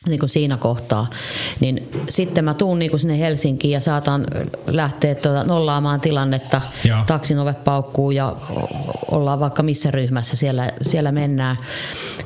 niin 0.06 0.18
kuin 0.18 0.28
siinä 0.28 0.56
kohtaa, 0.56 1.06
niin 1.60 1.90
sitten 2.08 2.44
mä 2.44 2.54
tuun 2.54 2.78
niin 2.78 2.90
kuin 2.90 3.00
sinne 3.00 3.18
Helsinkiin 3.18 3.72
ja 3.72 3.80
saatan 3.80 4.26
lähteä 4.66 5.14
tuota 5.14 5.44
nollaamaan 5.44 6.00
tilannetta. 6.00 6.60
Joo. 6.84 6.98
Taksin 7.06 7.38
ovet 7.38 7.64
paukkuu 7.64 8.10
ja 8.10 8.36
ollaan 9.10 9.40
vaikka 9.40 9.62
missä 9.62 9.90
ryhmässä, 9.90 10.36
siellä, 10.36 10.70
siellä 10.82 11.12
mennään, 11.12 11.56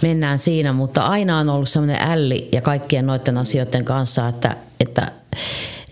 mennään 0.02 0.38
siinä, 0.38 0.72
mutta 0.72 1.02
aina 1.02 1.38
on 1.38 1.48
ollut 1.48 1.68
semmoinen 1.68 2.08
älli 2.08 2.48
ja 2.52 2.60
kaikkien 2.60 3.06
noiden 3.06 3.38
asioiden 3.38 3.84
kanssa, 3.84 4.28
että, 4.28 4.56
että 4.80 5.12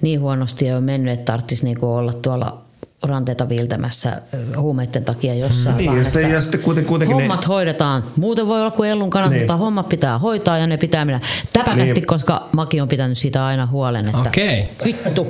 niin 0.00 0.20
huonosti 0.20 0.66
ei 0.66 0.72
ole 0.72 0.80
mennyt, 0.80 1.14
että 1.14 1.32
tarvitsisi 1.32 1.64
niin 1.64 1.80
kuin 1.80 1.90
olla 1.90 2.12
tuolla 2.12 2.62
ranteita 3.02 3.48
viiltämässä 3.48 4.22
huumeiden 4.56 5.04
takia 5.04 5.34
jossain. 5.34 5.76
Niin, 5.76 5.86
vaan 5.86 5.98
ja 5.98 6.04
sitten- 6.04 6.22
että 6.22 6.34
ja 6.34 6.40
sitten 6.40 6.60
kuiten- 6.60 6.84
kuitenkin 6.84 7.16
ne- 7.16 7.22
hommat 7.22 7.48
hoidetaan. 7.48 8.04
Muuten 8.16 8.46
voi 8.46 8.60
olla 8.60 8.70
kuin 8.70 8.90
Ellun 8.90 9.10
kanat, 9.10 9.30
Niin. 9.30 9.40
mutta 9.40 9.56
hommat 9.56 9.88
pitää 9.88 10.18
hoitaa 10.18 10.58
ja 10.58 10.66
ne 10.66 10.76
pitää 10.76 11.04
mennä 11.04 11.20
täpäkästi, 11.52 11.94
Niin. 11.94 12.06
koska 12.06 12.48
Maki 12.52 12.80
on 12.80 12.88
pitänyt 12.88 13.18
siitä 13.18 13.46
aina 13.46 13.66
huolen, 13.66 14.06
että 14.06 14.18
Okei. 14.20 14.68
vittu. 14.84 15.26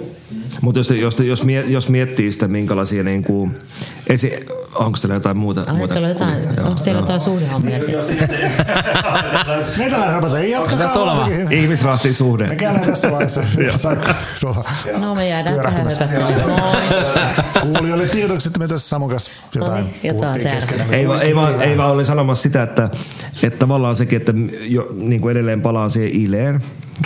Mutta 0.61 0.81
jos, 0.81 0.91
jos, 0.91 1.19
jos, 1.21 1.45
mie- 1.45 1.65
jos 1.67 1.89
miettii 1.89 2.33
sitä, 2.33 2.49
minkälaisia 2.49 3.03
niin 3.03 3.25
kuin, 3.25 3.57
esi- 4.07 4.47
onko 4.75 4.99
teillä 5.03 5.15
jotain 5.15 5.37
muuta? 5.37 5.65
Ai, 5.67 5.75
muuta 5.75 5.95
teillä 5.95 6.09
on 6.09 6.13
jotain? 6.15 6.57
Joo, 6.57 6.67
onko 6.69 6.81
teillä 6.85 7.01
jotain 7.01 7.21
suhdehommia 7.21 7.81
siellä? 7.81 8.05
Meitä 9.79 9.97
on 9.99 10.13
rapata, 10.13 10.39
ei 10.39 10.51
jatkakaa. 10.51 10.87
Onko 10.87 11.07
vaan. 11.07 11.53
Ihmisrahtin 11.53 12.15
suhde. 12.15 12.47
Me 12.47 12.57
käydään 12.57 12.87
tässä 12.87 13.11
vaiheessa 13.11 13.43
No 15.01 15.15
me 15.15 15.29
jäädään 15.29 15.61
tähän. 15.99 16.35
Kuulijoille 17.63 18.07
tiedoksi, 18.09 18.49
että 18.49 18.59
me 18.59 18.69
tässä 18.69 18.89
Samun 18.89 19.11
kanssa 19.11 19.31
jotain, 19.55 19.73
No 19.85 19.91
niin, 19.91 19.95
jotain 20.03 20.21
puhuttiin 20.23 20.55
keskenään. 20.55 20.95
Ei, 20.95 21.09
vaan, 21.09 21.23
ei, 21.23 21.37
vaan, 21.37 21.63
ei 21.63 21.77
vaan 21.79 21.93
olin 21.93 22.07
sanomassa 22.07 22.43
sitä, 22.43 22.63
että, 22.63 22.91
että 23.43 23.59
tavallaan 23.59 23.97
sekin, 23.97 24.17
että 24.17 24.33
jo, 24.61 24.89
niin 24.93 25.21
kuin 25.21 25.33
edelleen 25.33 25.61
palaan 25.61 25.91
siihen 25.91 26.21
Ileen, 26.21 26.61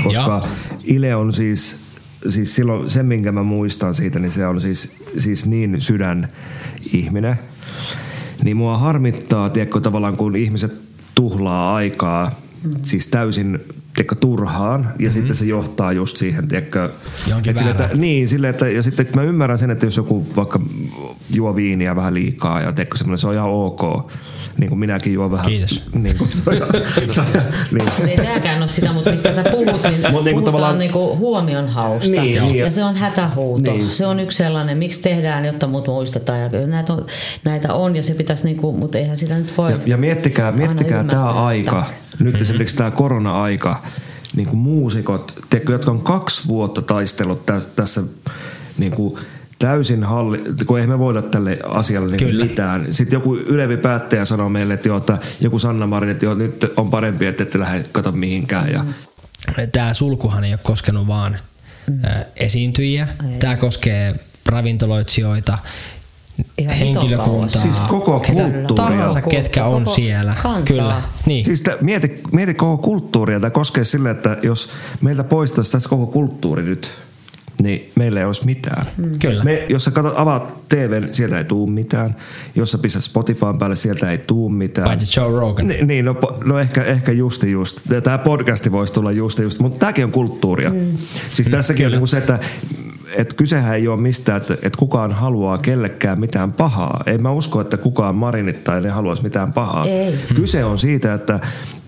koska 0.05 0.45
Ile 0.85 1.15
on 1.15 1.33
siis, 1.33 1.84
siis 2.29 2.55
silloin 2.55 2.91
se, 2.91 3.03
minkä 3.03 3.33
mä 3.33 3.43
muistan 3.43 3.95
siitä, 3.95 4.19
niin 4.19 4.31
se 4.31 4.47
on 4.47 4.61
siis, 4.61 4.97
siis 5.17 5.47
niin 5.47 5.81
sydän 5.81 6.29
ihminen. 6.93 7.39
Niin 8.45 8.57
mua 8.57 8.79
harmittaa, 8.79 9.51
tiedätkö, 9.51 9.81
tavallaan 9.81 10.17
kun 10.17 10.37
ihmiset 10.37 10.81
tuhlaa 11.15 11.75
aikaa 11.75 12.31
siis 12.83 13.09
täysin 13.09 13.59
tiedätkö, 13.95 14.15
turhaan 14.15 14.81
ja 14.81 14.89
mm-hmm. 14.89 15.13
sitten 15.13 15.37
se 15.37 15.45
johtaa 15.45 15.93
just 15.93 16.17
siihen, 16.17 16.49
tiedätkö, 16.49 16.91
että 17.47 17.59
sille, 17.59 17.71
että, 17.71 17.91
niin, 17.95 18.29
sille, 18.29 18.49
että, 18.49 18.69
ja 18.69 18.83
sitten 18.83 19.07
mä 19.15 19.23
ymmärrän 19.23 19.59
sen, 19.59 19.71
että 19.71 19.87
jos 19.87 19.97
joku 19.97 20.27
vaikka 20.37 20.61
juo 21.31 21.57
viiniä 21.57 21.97
vähän 21.97 22.15
liikaa 22.15 22.61
ja 22.61 22.73
tiedätkö, 22.73 22.97
semmoinen, 22.97 23.19
se 23.19 23.27
on 23.27 23.35
ihan 23.35 23.51
ok. 23.51 24.11
Niin 24.59 24.69
kuin 24.69 24.79
minäkin 24.79 25.13
juon 25.13 25.31
vähän. 25.31 25.47
Kiitos. 25.47 25.83
Niin 25.95 26.19
kuin, 26.19 26.31
se 26.33 26.43
on 26.51 26.57
ihan, 26.57 26.69
se 27.09 27.21
on, 27.21 27.27
niin. 27.71 28.09
Ei 28.09 28.17
tämäkään 28.17 28.59
ole 28.59 28.69
sitä, 28.69 28.93
mutta 28.93 29.11
mistä 29.11 29.33
sä 29.33 29.43
puhut, 29.51 29.83
niin 29.83 30.01
Mut 30.13 30.25
niinku 30.25 30.31
puhutaan 30.31 30.45
tavallaan- 30.45 30.79
niinku 30.79 31.17
huomion 31.17 31.69
hausta. 31.69 32.11
Niin, 32.11 32.43
niin. 32.43 32.57
ja 32.57 32.71
se 32.71 32.85
on 32.85 32.97
hätähuuto. 32.97 33.73
Niin. 33.73 33.93
Se 33.93 34.07
on 34.07 34.21
yksi 34.21 34.39
sellainen, 34.39 34.79
miksi 34.79 35.01
tehdään, 35.03 35.45
jotta 35.45 35.67
mut 35.67 35.87
muistetaan. 35.87 36.41
Ja 36.41 36.49
näitä 36.67 36.93
on, 36.93 37.07
näitä 37.45 37.75
on 37.75 37.97
ja 37.97 38.03
se 38.03 38.15
pitäisi, 38.15 38.45
niinku, 38.45 38.73
mutta 38.73 38.99
eihän 38.99 39.17
sitä 39.17 39.39
nyt 39.39 39.59
voi 39.59 39.71
Ja, 39.73 39.79
ja 39.87 39.97
miettikää, 39.97 40.53
miettikää 40.53 41.05
tämä 41.05 41.29
aika, 41.33 41.85
nyt 42.19 42.41
esimerkiksi 42.41 42.77
tämä 42.77 42.91
korona-aika, 42.91 43.83
niin 44.37 44.47
kuin 44.49 44.59
muusikot, 44.59 45.33
tiedätkö, 45.51 45.73
jotka 45.73 45.91
on 45.91 46.03
kaksi 46.03 46.49
vuotta 46.49 46.83
taistellut 46.83 47.47
tässä, 47.47 47.71
tässä 47.77 48.03
niin 48.79 48.93
kuin 48.93 49.19
täysin 49.65 50.05
halli, 50.05 50.43
kun 50.67 50.79
eihän 50.79 50.91
me 50.91 50.99
voida 50.99 51.23
tälle 51.23 51.59
asialle 51.65 52.11
niin 52.11 52.19
Kyllä. 52.19 52.45
mitään. 52.45 52.87
Sitten 52.95 53.17
joku 53.17 53.37
ylevi 53.37 53.77
päättäjä 53.77 54.25
sanoo 54.25 54.49
meille, 54.49 54.75
että, 54.75 54.89
joo, 54.89 54.97
että 54.99 55.19
joku 55.41 55.59
Sanna 55.59 55.87
Marin, 55.87 56.11
että 56.11 56.25
joo, 56.25 56.35
nyt 56.35 56.73
on 56.77 56.91
parempi, 56.91 57.27
että 57.27 57.43
ette 57.43 57.59
lähde 57.59 57.85
kato 57.93 58.13
mihinkään. 58.13 58.73
Ja, 58.73 58.85
Tämä 59.73 59.95
sulkuhan 59.95 60.45
ei 60.45 60.53
ole 60.53 60.61
koskenut 60.63 61.07
vaan 61.07 61.37
mm. 61.91 61.99
esiintyjiä. 62.37 63.09
Tämä 63.39 63.57
koskee 63.57 64.15
ravintoloitsijoita, 64.47 65.59
Ihan 66.59 66.77
henkilökuntaa. 66.79 67.63
Siis 67.63 67.81
koko 67.81 68.21
ketä 68.21 68.43
kulttuuria. 68.43 68.75
tahansa, 68.75 69.23
ketkä 69.23 69.65
on 69.67 69.85
Koko 69.85 69.97
siellä. 69.97 70.35
kansaa. 70.43 70.65
Kyllä. 70.77 71.03
Niin. 71.27 71.45
Siis 71.45 71.63
tä- 71.63 71.79
mieti, 71.81 72.21
mieti 72.33 72.55
koko 72.55 72.83
kulttuuria. 72.83 73.41
Tämä 73.41 73.51
koskee 73.51 73.85
sille, 73.85 74.11
että 74.11 74.37
jos 74.43 74.71
meiltä 75.01 75.25
poistaisi 75.25 75.73
tässä 75.73 75.89
koko 75.89 76.07
kulttuuri 76.07 76.63
nyt, 76.63 76.91
niin 77.63 77.93
meillä 77.95 78.21
ei 78.21 78.27
olisi 78.27 78.45
mitään. 78.45 78.87
Mm. 78.97 79.13
Kyllä. 79.21 79.45
Me, 79.45 79.67
jos 79.69 79.85
sä 79.85 79.91
katsot, 79.91 80.15
avaat 80.17 80.69
TVn, 80.69 81.09
sieltä 81.15 81.39
ei 81.39 81.45
tuu 81.45 81.67
mitään. 81.67 82.17
Jos 82.55 82.73
sä 82.73 82.79
pistät 82.79 83.03
Spotifyn 83.03 83.59
päälle, 83.59 83.77
sieltä 83.77 84.11
ei 84.11 84.19
tuu 84.19 84.49
mitään. 84.49 84.87
Paitsi 84.87 85.21
Joe 85.21 85.41
Rogan. 85.41 85.67
Ni, 85.67 85.83
niin, 85.83 86.05
no, 86.05 86.15
no 86.45 86.59
ehkä, 86.59 86.85
ehkä 86.85 87.13
justi 87.13 87.51
just. 87.51 87.81
Tämä 88.05 88.19
podcasti 88.19 88.73
voisi 88.73 88.93
tulla 88.93 89.13
justi 89.13 89.43
just, 89.43 89.59
mutta 89.61 89.79
tämäkin 89.79 90.05
on 90.05 90.13
kulttuuria. 90.13 90.71
Mm. 90.71 90.97
Siis 91.29 91.49
tässäkin 91.49 91.87
on 91.87 91.93
niinku 91.93 92.07
se, 92.07 92.19
että 92.19 92.39
et 93.17 93.35
kysehän 93.35 93.75
ei 93.75 93.89
ole 93.89 94.01
mistään, 94.01 94.37
että 94.37 94.57
et 94.63 94.77
kukaan 94.77 95.13
haluaa 95.13 95.59
kellekään 95.59 96.21
mitään 96.21 96.53
pahaa. 96.53 97.03
En 97.07 97.23
mä 97.23 97.33
usko, 97.33 97.61
että 97.61 97.77
kukaan 97.77 98.15
Marinit 98.15 98.65
tai 98.65 98.81
ne 98.81 98.91
haluaisi 98.91 99.23
mitään 99.23 99.53
pahaa. 99.53 99.85
Ei. 99.85 100.15
Kyse 100.35 100.65
on 100.65 100.79
siitä, 100.79 101.15
että 101.15 101.41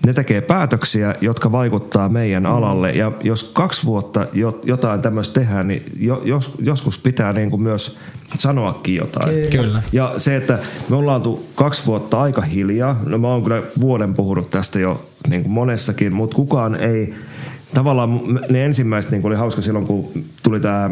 ne 0.06 0.12
tekee 0.12 0.40
päätöksiä, 0.40 1.14
jotka 1.20 1.52
vaikuttaa 1.52 2.08
meidän 2.08 2.46
alalle. 2.46 2.90
Ja 2.90 3.12
jos 3.22 3.44
kaksi 3.44 3.86
vuotta 3.86 4.26
jo- 4.32 4.60
jotain 4.64 5.02
tämmöistä 5.02 5.40
tehdään, 5.40 5.68
niin 5.68 5.82
jo, 6.00 6.22
jos, 6.24 6.54
joskus 6.58 6.98
pitää 6.98 7.32
niin 7.32 7.50
kuin 7.50 7.62
myös 7.62 7.98
sanoakin 8.38 8.94
jotain. 8.94 9.50
Kyllä. 9.50 9.82
Ja 9.92 10.14
se, 10.16 10.36
että 10.36 10.58
me 10.88 10.96
ollaan 10.96 11.16
oltu 11.16 11.46
kaksi 11.54 11.86
vuotta 11.86 12.20
aika 12.20 12.42
hiljaa, 12.42 13.00
no 13.06 13.18
mä 13.18 13.28
oon 13.28 13.42
kyllä 13.42 13.62
vuoden 13.80 14.14
puhunut 14.14 14.50
tästä 14.50 14.78
jo 14.78 15.04
niin 15.28 15.42
kuin 15.42 15.52
monessakin, 15.52 16.12
mutta 16.12 16.36
kukaan 16.36 16.74
ei, 16.74 17.14
tavallaan 17.74 18.20
ne 18.50 18.64
ensimmäiset 18.64 19.12
niin 19.12 19.26
oli 19.26 19.34
hauska 19.34 19.62
silloin, 19.62 19.86
kun 19.86 20.08
tuli 20.42 20.60
tämä 20.60 20.90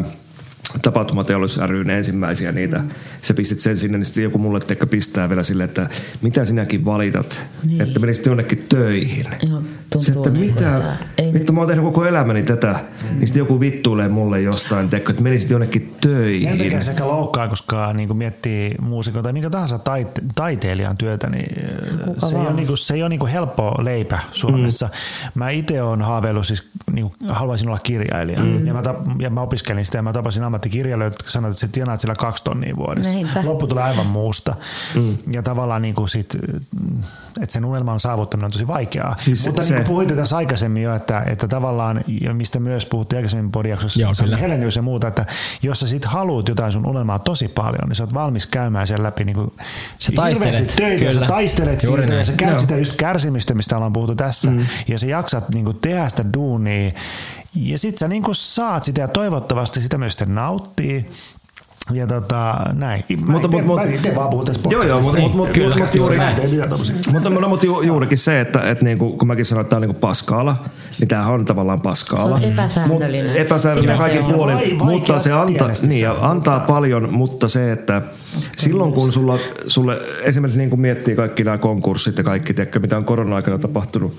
tapahtumateollisuus 0.81 1.67
ryn 1.69 1.89
ensimmäisiä 1.89 2.51
niitä. 2.51 2.83
Sä 3.21 3.33
pistit 3.33 3.59
sen 3.59 3.77
sinne, 3.77 3.97
niin 3.97 4.05
sitten 4.05 4.23
joku 4.23 4.37
mulle 4.37 4.59
tekkä 4.59 4.85
pistää 4.85 5.29
vielä 5.29 5.43
silleen, 5.43 5.69
että 5.69 5.89
mitä 6.21 6.45
sinäkin 6.45 6.85
valitat, 6.85 7.45
Niin. 7.65 7.81
että 7.81 7.99
menisit 7.99 8.25
jonnekin 8.25 8.65
töihin. 8.69 9.25
Joo, 9.49 9.63
tuntuu 9.89 10.13
että 10.21 10.29
niin, 10.29 10.53
mitä, 10.53 10.77
että 10.77 10.97
ei 11.17 11.33
vittu 11.33 11.53
mä 11.53 11.59
oon 11.59 11.67
tehnyt 11.67 11.85
koko 11.85 12.05
elämäni 12.05 12.43
tätä, 12.43 12.79
niin 13.11 13.27
sitten 13.27 13.41
joku 13.41 13.59
vittuilee 13.59 14.09
mulle 14.09 14.41
jostain, 14.41 14.89
tekkö, 14.89 15.11
että 15.11 15.23
menisit 15.23 15.49
jonnekin 15.49 15.95
töihin. 16.01 16.41
Sen 16.49 16.57
takia 16.57 16.81
sekä 16.81 17.07
loukkaa, 17.07 17.47
koska 17.47 17.93
niin 17.93 18.07
kuin 18.07 18.17
miettii 18.17 18.75
muusikon 18.81 19.23
tai 19.23 19.33
minkä 19.33 19.49
tahansa 19.49 19.77
taite- 19.77 20.21
taiteilijan 20.35 20.97
työtä, 20.97 21.29
niin 21.29 21.55
Kuka 22.05 22.19
se 22.19 22.27
ei, 22.27 22.33
vaan. 22.33 22.47
ole, 22.47 22.55
niin 22.55 22.67
kuin, 22.67 22.77
se 22.77 22.93
ei 22.93 23.01
ole 23.03 23.09
niin 23.09 23.19
kuin 23.19 23.31
helppo 23.31 23.75
leipä 23.83 24.19
Suomessa. 24.31 24.85
Mm. 24.85 24.91
Mä 25.39 25.49
itse 25.49 25.81
olen 25.81 26.01
haaveillut, 26.01 26.47
siis 26.47 26.69
niin 26.91 27.11
kuin, 27.19 27.29
haluaisin 27.29 27.67
olla 27.67 27.79
kirjailija. 27.83 28.39
Mm. 28.39 28.67
Ja, 28.67 28.73
mä 28.73 28.81
tap, 28.81 28.97
ja 29.19 29.29
mä 29.29 29.41
opiskelin 29.41 29.85
sitä 29.85 29.97
ja 29.97 30.01
mä 30.01 30.13
tapasin 30.13 30.43
ammattikirjailijoita, 30.43 31.15
jotka 31.15 31.29
sanoivat, 31.31 31.53
että 31.53 31.61
sä 31.61 31.67
tienaat 31.67 31.99
sillä 31.99 32.15
kaksi 32.15 32.43
tonnia 32.43 32.75
vuodessa. 32.75 33.11
Niinpä. 33.11 33.41
Loppu 33.45 33.67
tulee 33.67 33.83
aivan 33.83 34.05
muusta. 34.07 34.55
Mm. 34.95 35.17
Ja 35.31 35.43
tavallaan 35.43 35.81
niin 35.81 35.95
kuin 35.95 36.09
sit, 36.09 36.35
että 37.41 37.53
sen 37.53 37.65
unelman 37.65 37.99
saavuttaminen 37.99 38.45
on 38.45 38.51
tosi 38.51 38.67
vaikeaa. 38.67 39.15
Siis 39.17 39.45
Mutta 39.45 39.63
se- 39.63 39.74
niin 39.75 39.85
kuin 39.85 39.93
puhuitte 39.93 40.15
tässä 40.15 40.37
aikaisemmin 40.37 40.83
jo, 40.83 40.95
että, 40.95 41.23
että 41.25 41.47
tavallaan, 41.47 42.01
ja 42.21 42.33
mistä 42.33 42.59
myös 42.59 42.85
puhuttiin 42.85 43.17
aikaisemmin 43.17 43.51
podiaksossa. 43.51 43.99
Helenius 44.39 44.75
ja 44.75 44.81
muuta, 44.81 45.07
että 45.07 45.25
jos 45.63 45.79
sä 45.79 45.87
sit 45.87 46.05
haluat 46.05 46.47
jotain 46.47 46.71
sun 46.71 46.87
unelmaa 46.87 47.19
tosi 47.19 47.47
paljon, 47.47 47.87
niin 47.89 47.95
sä 47.95 48.03
oot 48.03 48.13
valmis 48.13 48.47
käymään 48.47 48.87
sen 48.87 49.03
läpi 49.03 49.23
niin 49.23 49.35
kuin 49.35 49.51
Sä 49.97 50.11
taistelet, 50.15 50.73
kyllä. 50.75 51.11
sä 51.11 51.25
taistelet 51.27 51.83
Juuri 51.83 52.01
siitä 52.01 52.13
ja 52.13 52.15
näin. 52.15 52.25
sä 52.25 52.33
käyt 52.33 52.51
Joo. 52.51 52.59
sitä 52.59 52.77
just 52.77 52.93
kärsimystä, 52.93 53.53
mistä 53.53 53.75
ollaan 53.75 53.93
puhuttu 53.93 54.15
tässä, 54.15 54.51
mm. 54.51 54.65
ja 54.87 54.99
sä 54.99 55.07
jaksat 55.07 55.53
niin 55.53 55.65
kuin 55.65 55.77
tehdä 55.81 56.09
sitä 56.09 56.23
duunia, 56.33 56.91
ja 57.55 57.77
sit 57.77 57.97
sä 57.97 58.07
niin 58.07 58.23
kuin 58.23 58.35
saat 58.35 58.83
sitä 58.83 59.01
ja 59.01 59.07
toivottavasti 59.07 59.81
sitä 59.81 59.97
myös 59.97 60.13
sitten 60.13 60.35
nauttii. 60.35 61.11
Ja 61.93 62.07
tota, 62.07 62.55
näin. 62.73 63.03
Mä, 63.25 63.31
Mutta- 63.31 63.47
mutta, 63.47 63.63
mut- 63.67 63.75
mä, 63.75 63.83
itse 63.83 64.15
vaan 64.15 64.29
puhun 64.29 64.45
tässä 64.45 64.61
Joo, 64.69 64.83
joo, 64.83 64.89
podcastista. 64.97 65.21
mut- 65.21 65.35
mut- 65.35 65.47
Ei, 65.47 65.53
kyllä, 65.53 65.75
juuri 65.95 66.17
näin. 66.17 66.37
Mutta, 67.11 67.29
no, 67.29 67.49
mutta 67.49 67.65
ju, 67.65 67.81
juurikin 67.81 68.17
se, 68.17 68.41
että, 68.41 68.61
että 68.71 68.83
niinku, 68.85 69.17
kun 69.17 69.27
mäkin 69.27 69.45
sanoin, 69.45 69.61
että 69.61 69.69
tämä 69.69 69.77
on 69.77 69.81
niinku 69.81 69.99
paskaala, 69.99 70.55
niin 70.99 71.07
tämähän 71.07 71.33
on 71.33 71.45
tavallaan 71.45 71.81
paskaala. 71.81 72.39
Se 72.39 72.45
on 72.45 72.51
epäsäännöllinen. 72.51 73.27
Mut, 73.31 73.35
epäsäännöllinen 73.39 74.23
on. 74.25 74.33
puolin, 74.33 74.55
Vai- 74.79 74.87
mutta 74.93 75.19
se 75.19 75.31
antaa, 75.31 75.69
niin, 75.87 76.01
ja 76.01 76.15
antaa 76.21 76.53
mutta- 76.53 76.73
paljon, 76.73 77.13
mutta 77.13 77.47
se, 77.47 77.71
että 77.71 78.01
silloin 78.57 78.93
kun 78.93 79.11
sulla, 79.13 79.37
sulle 79.67 79.97
esimerkiksi 80.21 80.59
niin 80.59 80.69
kun 80.69 80.79
miettii 80.79 81.15
kaikki 81.15 81.43
nämä 81.43 81.57
konkurssit 81.57 82.17
ja 82.17 82.23
kaikki, 82.23 82.53
tiedätkö, 82.53 82.79
mitä 82.79 82.97
on 82.97 83.05
korona-aikana 83.05 83.57
tapahtunut, 83.57 84.17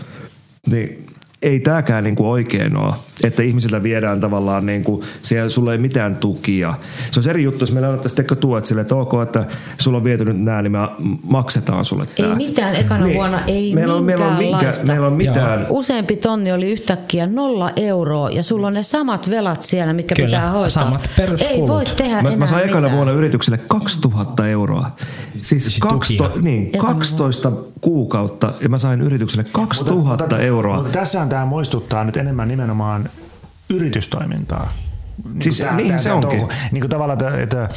niin 0.67 1.07
ei 1.43 1.61
tämäkään 1.61 2.05
niinku 2.05 2.31
oikein 2.31 2.77
ole, 2.77 2.93
että 3.25 3.43
ihmisiltä 3.43 3.83
viedään 3.83 4.21
tavallaan, 4.21 4.67
niinku, 4.67 5.05
siellä 5.23 5.51
sulla 5.51 5.73
ei 5.73 5.79
mitään 5.79 6.17
tukia. 6.17 6.75
Se 7.11 7.21
on 7.21 7.29
eri 7.31 7.43
juttu, 7.43 7.63
jos 7.63 7.73
meillä 7.73 7.89
annettaisiin 7.89 8.17
teko 8.17 8.35
tuet 8.35 8.65
sille, 8.67 8.81
että 8.81 8.95
ok, 8.95 9.13
että 9.23 9.45
sulla 9.79 9.99
on 9.99 10.05
viety 10.05 10.25
nyt 10.25 10.41
nämä, 10.41 10.63
niin 10.63 10.73
me 10.73 10.79
maksetaan 11.23 11.85
sulle 11.85 12.05
Ei 12.17 12.25
tämä. 12.25 12.35
mitään 12.35 12.75
ekana 12.77 13.07
vuonna, 13.15 13.41
ei 13.47 13.75
meillä 13.75 13.95
on, 13.95 14.05
meillä 14.05 14.27
on, 14.27 14.35
minkä, 14.37 14.73
meillä 14.83 15.07
on 15.07 15.13
mitään. 15.13 15.67
Useampi 15.69 16.17
tonni 16.17 16.53
oli 16.53 16.71
yhtäkkiä 16.73 17.27
nolla 17.27 17.71
euroa 17.77 18.31
ja 18.31 18.43
sulla 18.43 18.67
on 18.67 18.75
ne 18.75 18.83
samat 18.83 19.31
velat 19.31 19.63
siellä, 19.63 19.93
mitkä 19.93 20.15
Kyllä, 20.15 20.27
pitää 20.29 20.51
hoitaa. 20.51 20.71
samat 20.71 21.11
peruskulut. 21.17 21.61
Ei 21.61 21.69
voi 21.69 21.85
tehdä 21.97 22.15
Mä, 22.23 22.29
enää 22.29 22.37
mä 22.37 22.47
sain 22.47 22.65
ekana 22.65 22.81
mitään. 22.81 22.97
vuonna 22.97 23.13
yritykselle 23.13 23.59
2000 23.69 24.49
euroa. 24.49 24.91
Siis, 25.37 25.65
Siis 25.65 25.79
kaksto, 25.79 26.25
tukia. 26.29 26.43
niin, 26.43 26.67
Ekana 26.73 26.83
12 26.95 27.53
kuukautta 27.81 28.53
ja 28.61 28.69
mä 28.69 28.79
sain 28.79 29.01
yritykselle 29.01 29.45
2000 29.53 30.39
euroa. 30.39 30.77
Mutta 30.77 30.91
tässähän 31.29 31.47
tämä 31.47 31.51
muistuttaa 31.51 32.05
nyt 32.05 32.17
enemmän 32.17 32.49
nimenomaan 32.49 33.09
yritystoimintaa. 33.71 34.73
Niin 35.25 35.43
Siis 35.43 35.63
niinhän 35.77 36.03
se 36.03 36.13
onkin. 36.13 36.49
Niin 36.73 36.81
kuin 36.81 36.91
tavallaan, 36.91 37.19
että, 37.19 37.41
että, 37.41 37.69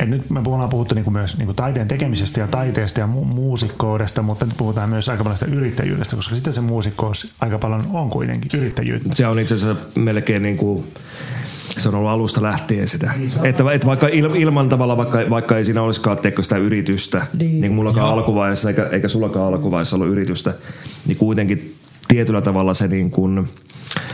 että 0.00 0.04
nyt 0.04 0.30
me 0.30 0.40
ollaan 0.46 0.70
puhuttu 0.70 0.94
niin 0.94 1.04
kuin 1.04 1.14
myös 1.14 1.36
niin 1.38 1.46
kuin 1.46 1.56
taiteen 1.56 1.88
tekemisestä 1.88 2.40
ja 2.40 2.46
taiteesta 2.46 3.00
ja 3.00 3.06
mu- 3.06 3.24
muusikkoudesta, 3.24 4.22
mutta 4.22 4.46
nyt 4.46 4.56
puhutaan 4.56 4.88
myös 4.88 5.08
aika 5.08 5.22
paljon 5.22 5.38
sitä 5.38 5.52
yrittäjyydestä, 5.56 6.16
koska 6.16 6.34
sitten 6.34 6.52
se 6.52 6.60
muusikkous 6.60 7.34
aika 7.40 7.58
paljon 7.58 7.86
on 7.92 8.10
kuitenkin 8.10 8.60
yrittäjyyttä. 8.60 9.08
Se 9.14 9.26
on 9.26 9.38
itse 9.38 9.54
asiassa 9.54 9.82
melkein 9.94 10.42
niin 10.42 10.56
kuin, 10.56 10.84
se 11.78 11.88
on 11.88 11.94
ollut 11.94 12.10
alusta 12.10 12.42
lähtien 12.42 12.88
sitä. 12.88 13.12
Että, 13.42 13.64
että 13.72 13.86
vaikka 13.86 14.08
il, 14.08 14.34
ilman 14.34 14.68
tavalla, 14.68 14.96
vaikka, 14.96 15.18
vaikka 15.30 15.56
ei 15.56 15.64
siinä 15.64 15.82
olisikaan 15.82 16.18
teekö 16.18 16.42
sitä 16.42 16.56
yritystä, 16.56 17.26
niin, 17.38 17.50
niin 17.50 17.60
kuin 17.60 17.74
mullakaan 17.74 18.12
alkuvaiheessa 18.12 18.68
eikä, 18.68 18.88
eikä 18.90 19.08
sullakaan 19.08 19.46
alkuvaiheessa 19.46 19.96
ollut 19.96 20.08
yritystä, 20.08 20.54
niin 21.06 21.18
kuitenkin 21.18 21.76
tietyllä 22.10 22.40
tavalla 22.42 22.74
se 22.74 22.88
niin 22.88 23.10
kuin, 23.10 23.48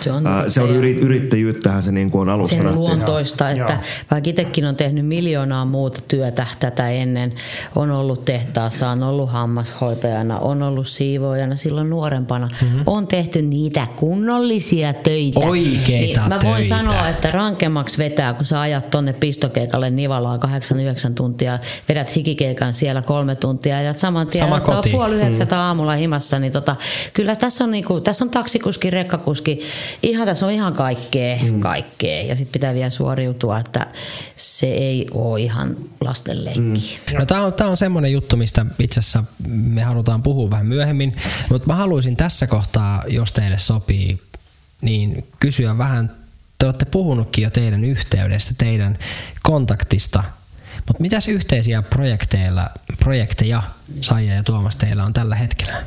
Se 0.01 0.13
on 0.13 0.27
ää, 0.27 0.49
se 0.49 0.61
on 0.61 0.71
yri, 0.71 0.95
yrittäjyyttähän 0.95 1.83
se 1.83 1.93
niin 1.93 2.11
kuin 2.11 2.23
on 2.23 2.29
alusta 2.29 2.57
sen 2.57 2.75
luontoista, 2.75 3.45
Joo. 3.51 3.61
että 3.61 3.73
Joo. 3.73 3.83
vaikka 4.11 4.31
itsekin 4.31 4.65
on 4.65 4.77
tehnyt 4.77 5.07
miljoonaa 5.07 5.65
muuta 5.65 6.01
työtä 6.09 6.47
tätä 6.61 6.91
ennen, 6.91 7.33
on 7.77 7.91
ollut 7.91 8.25
tehtaassa, 8.25 8.89
on 8.91 9.03
ollut 9.03 9.31
hammashoitajana, 9.31 10.39
on 10.39 10.63
ollut 10.63 10.89
siivoojana 10.89 11.57
silloin 11.57 11.91
nuorempana, 11.91 12.49
mm-hmm. 12.63 12.83
on 12.87 13.07
tehty 13.07 13.43
niitä 13.43 13.87
kunnollisia 13.97 14.93
töitä. 14.95 15.41
Oikeita 15.41 16.21
niin 16.21 16.29
Mä 16.29 16.39
voin 16.45 16.55
töitä. 16.57 16.77
sanoa, 16.77 17.09
että 17.09 17.31
rankemmaksi 17.31 17.99
vetää, 17.99 18.35
kun 18.35 18.45
sä 18.45 18.61
ajat 18.61 18.91
tonne 18.91 19.13
pistokeikalle 19.13 19.91
Nivalaan 19.91 20.41
8-9 20.43 21.13
tuntia, 21.15 21.59
vedät 21.89 22.17
hikikeikan 22.17 22.73
siellä 22.73 23.03
kolme 23.03 23.35
tuntia 23.35 23.83
ja 23.83 23.93
saman 23.93 24.27
tien 24.27 24.45
Sama 24.45 24.57
että 24.57 24.71
on 24.71 24.77
koti. 24.77 24.91
puoli 24.91 25.15
yhdeksältä 25.15 25.61
aamulla 25.61 25.93
himassa, 25.95 26.39
niin 26.39 26.53
tota, 26.53 26.77
kyllä 27.13 27.37
tässä 27.37 27.65
on, 27.65 27.71
niinku, 27.95 28.01
tässä 28.01 28.25
on 28.25 28.31
taksikuski, 28.31 28.91
rekkakuski, 28.91 29.61
ihan 30.03 30.27
tässä 30.27 30.47
on 30.47 30.53
ihan 30.53 30.73
kaikkea, 30.73 31.39
mm. 31.43 31.61
kaikkea. 31.61 32.23
Ja 32.23 32.37
sitten 32.37 32.53
pitää 32.53 32.75
vielä 32.75 32.91
suoriutua, 32.91 33.59
että 33.59 33.87
se 34.37 34.67
ei 34.67 35.09
ole 35.11 35.41
ihan 35.41 35.77
lasten 36.01 36.45
leikki. 36.45 37.01
Mm. 37.13 37.19
No, 37.19 37.27
tämä 37.27 37.43
on, 37.43 37.53
tää 37.53 37.69
on 37.69 37.77
semmoinen 37.77 38.13
juttu, 38.13 38.37
mistä 38.37 38.67
itse 38.79 39.01
asiassa 39.01 39.25
me 39.49 39.83
halutaan 39.83 40.23
puhua 40.23 40.51
vähän 40.51 40.67
myöhemmin, 40.67 41.17
mutta 41.51 41.67
mä 41.67 41.75
haluaisin 41.75 42.17
tässä 42.17 42.47
kohtaa, 42.47 43.03
jos 43.09 43.33
teille 43.33 43.59
sopii, 43.59 44.23
niin 44.81 45.27
kysyä 45.41 45.79
vähän, 45.79 46.17
te 46.59 46.67
olette 46.67 46.85
puhunutkin 46.85 47.45
jo 47.45 47.51
teidän 47.51 47.85
yhteydestä, 47.85 48.55
teidän 48.59 48.99
kontaktista, 49.43 50.25
mutta 50.87 51.03
mitäs 51.03 51.29
yhteisiä 51.29 51.83
projekteilla, 51.83 52.69
projekteja 52.99 53.63
Saija 54.01 54.35
ja 54.35 54.43
Tuomas 54.43 54.77
teillä 54.77 55.05
on 55.05 55.13
tällä 55.13 55.37
hetkellä? 55.37 55.83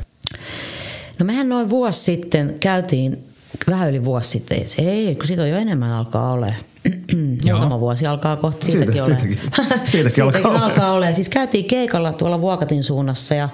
No 1.20 1.26
mehän 1.26 1.48
noin 1.48 1.70
vuosi 1.70 2.00
sitten 2.00 2.56
käytiin, 2.60 3.24
vähän 3.70 3.90
yli 3.90 4.04
vuosi 4.04 4.28
sitten, 4.28 4.62
ei, 4.78 5.14
kun 5.14 5.26
siitä 5.26 5.42
on 5.42 5.48
jo 5.50 5.56
enemmän 5.56 5.92
alkaa 5.92 6.32
ole. 6.32 6.54
Muutama 7.44 7.80
vuosi 7.80 8.06
alkaa 8.06 8.36
kohta 8.36 8.66
Siitä- 8.66 8.78
siitäkin 8.78 9.02
ole. 9.02 9.16
siitäkin. 9.18 9.38
Siitäkin 9.84 10.24
alkaa 10.24 10.40
olemaan. 10.50 10.70
alkaa 10.70 10.92
ole. 10.92 11.12
Siis 11.14 11.28
käytiin 11.28 11.64
keikalla 11.64 12.12
tuolla 12.12 12.40
Vuokatin 12.40 12.84
suunnassa 12.84 13.34
ja, 13.34 13.48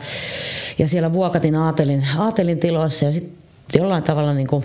ja 0.78 0.88
siellä 0.88 1.12
Vuokatin 1.12 1.54
aatelin, 1.54 2.04
aatelin 2.18 2.58
tiloissa 2.58 3.04
ja 3.04 3.12
sitten 3.12 3.32
jollain 3.80 4.02
tavalla 4.02 4.32
niin 4.34 4.46
kuin, 4.46 4.64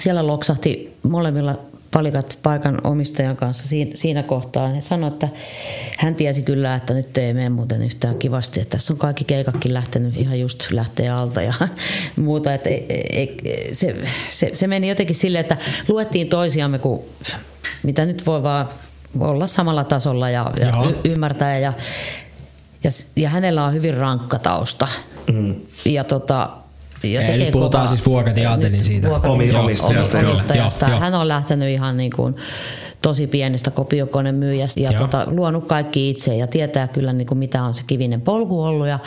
siellä 0.00 0.26
loksahti 0.26 0.92
molemmilla 1.02 1.58
palikat 1.92 2.38
paikan 2.42 2.78
omistajan 2.84 3.36
kanssa 3.36 3.68
siinä, 3.94 4.22
kohtaa. 4.22 4.68
Hän 4.68 4.82
sanoi, 4.82 5.08
että 5.08 5.28
hän 5.98 6.14
tiesi 6.14 6.42
kyllä, 6.42 6.74
että 6.74 6.94
nyt 6.94 7.18
ei 7.18 7.34
mene 7.34 7.48
muuten 7.48 7.82
yhtään 7.82 8.18
kivasti. 8.18 8.60
Että 8.60 8.76
tässä 8.76 8.92
on 8.92 8.98
kaikki 8.98 9.24
keikatkin 9.24 9.74
lähtenyt 9.74 10.16
ihan 10.16 10.40
just 10.40 10.70
lähtee 10.70 11.10
alta 11.10 11.42
ja 11.42 11.54
muuta. 12.16 12.54
Että 12.54 12.68
ei, 12.68 12.86
ei, 13.44 13.68
se, 13.72 13.96
se, 14.30 14.50
se, 14.54 14.66
meni 14.66 14.88
jotenkin 14.88 15.16
silleen, 15.16 15.40
että 15.40 15.56
luettiin 15.88 16.28
toisiamme, 16.28 16.78
kun 16.78 17.02
mitä 17.82 18.06
nyt 18.06 18.26
voi 18.26 18.42
vaan 18.42 18.68
olla 19.20 19.46
samalla 19.46 19.84
tasolla 19.84 20.30
ja, 20.30 20.50
ja 20.60 20.84
y- 20.90 21.10
ymmärtää. 21.10 21.58
Ja, 21.58 21.72
ja, 22.84 22.90
ja 23.16 23.28
hänellä 23.28 23.64
on 23.64 23.72
hyvin 23.72 23.94
rankka 23.94 24.38
tausta. 24.38 24.88
Mm. 25.32 25.54
Ja 25.84 26.04
tota, 26.04 26.61
ja 27.02 27.20
Eli 27.20 27.50
puhutaan 27.50 27.82
kovaa- 27.84 27.96
siis 27.96 28.06
Vuokatin 28.06 28.48
Aatelin 28.48 28.84
siitä. 28.84 29.08
Vuokatin 29.08 29.56
omistajasta, 29.56 30.18
omistajasta. 30.18 30.88
Joo. 30.88 31.00
Hän 31.00 31.14
on 31.14 31.28
lähtenyt 31.28 31.68
ihan 31.68 31.96
niin 31.96 32.12
kuin 32.16 32.36
tosi 33.02 33.26
pienestä 33.26 33.70
kopiokonemyyjästä 33.70 34.80
ja 34.80 34.90
Joo. 34.92 35.00
tota, 35.00 35.24
luonut 35.26 35.66
kaikki 35.66 36.10
itse 36.10 36.36
ja 36.36 36.46
tietää 36.46 36.88
kyllä 36.88 37.12
niin 37.12 37.26
kuin 37.26 37.38
mitä 37.38 37.62
on 37.62 37.74
se 37.74 37.82
kivinen 37.86 38.20
polku 38.20 38.62
ollut. 38.62 38.88
Ja 38.88 38.98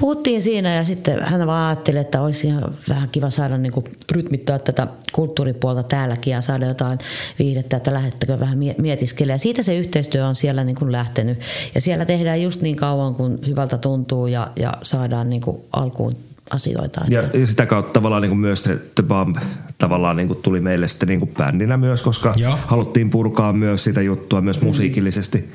puhuttiin 0.00 0.42
siinä 0.42 0.74
ja 0.74 0.84
sitten 0.84 1.22
hän 1.22 1.46
vaan 1.46 1.66
ajatteli, 1.68 1.98
että 1.98 2.22
olisi 2.22 2.46
ihan 2.46 2.74
vähän 2.88 3.08
kiva 3.08 3.30
saada 3.30 3.58
niin 3.58 3.72
kuin 3.72 3.84
rytmittää 4.12 4.58
tätä 4.58 4.86
kulttuuripuolta 5.12 5.82
täälläkin 5.82 6.30
ja 6.30 6.40
saada 6.40 6.66
jotain 6.66 6.98
viihdettä, 7.38 7.76
että 7.76 7.94
lähdettekö 7.94 8.40
vähän 8.40 8.58
mie- 8.58 8.74
mietiskelemään. 8.78 9.34
Ja 9.34 9.38
siitä 9.38 9.62
se 9.62 9.76
yhteistyö 9.76 10.26
on 10.26 10.34
siellä 10.34 10.64
niin 10.64 10.76
kuin 10.76 10.92
lähtenyt. 10.92 11.38
Ja 11.74 11.80
siellä 11.80 12.04
tehdään 12.04 12.42
just 12.42 12.60
niin 12.60 12.76
kauan, 12.76 13.14
kun 13.14 13.38
hyvältä 13.46 13.78
tuntuu 13.78 14.26
ja, 14.26 14.48
ja 14.56 14.72
saadaan 14.82 15.30
niin 15.30 15.42
kuin 15.42 15.56
alkuun 15.72 16.16
asioita. 16.50 17.00
Ja, 17.10 17.20
Että, 17.20 17.38
ja 17.38 17.46
sitä 17.46 17.66
kautta 17.66 17.92
tavallaan 17.92 18.22
niin 18.22 18.30
kuin 18.30 18.38
myös 18.38 18.64
se 18.64 18.78
The 18.94 19.02
Bump 19.02 19.36
tavallaan 19.78 20.16
niin 20.16 20.26
kuin 20.26 20.38
tuli 20.42 20.60
meille 20.60 20.88
sitten 20.88 21.08
niin 21.08 21.20
kuin 21.20 21.30
bändinä 21.38 21.76
myös, 21.76 22.02
koska 22.02 22.34
Joo. 22.36 22.58
haluttiin 22.66 23.10
purkaa 23.10 23.52
myös 23.52 23.84
sitä 23.84 24.02
juttua 24.02 24.40
myös 24.40 24.62
musiikillisesti. 24.62 25.48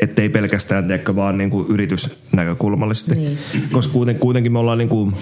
Ettei 0.00 0.28
pelkästään 0.28 0.86
tiedäkö, 0.86 1.16
vaan 1.16 1.36
niin 1.36 1.50
kuin 1.50 1.66
yritysnäkökulmallisesti. 1.68 3.14
Niin. 3.14 3.38
Koska 3.72 3.92
kuiten, 3.92 4.18
kuitenkin 4.18 4.52
me 4.52 4.58
ollaan, 4.58 4.78
niin 4.78 4.88
kuin, 4.88 5.14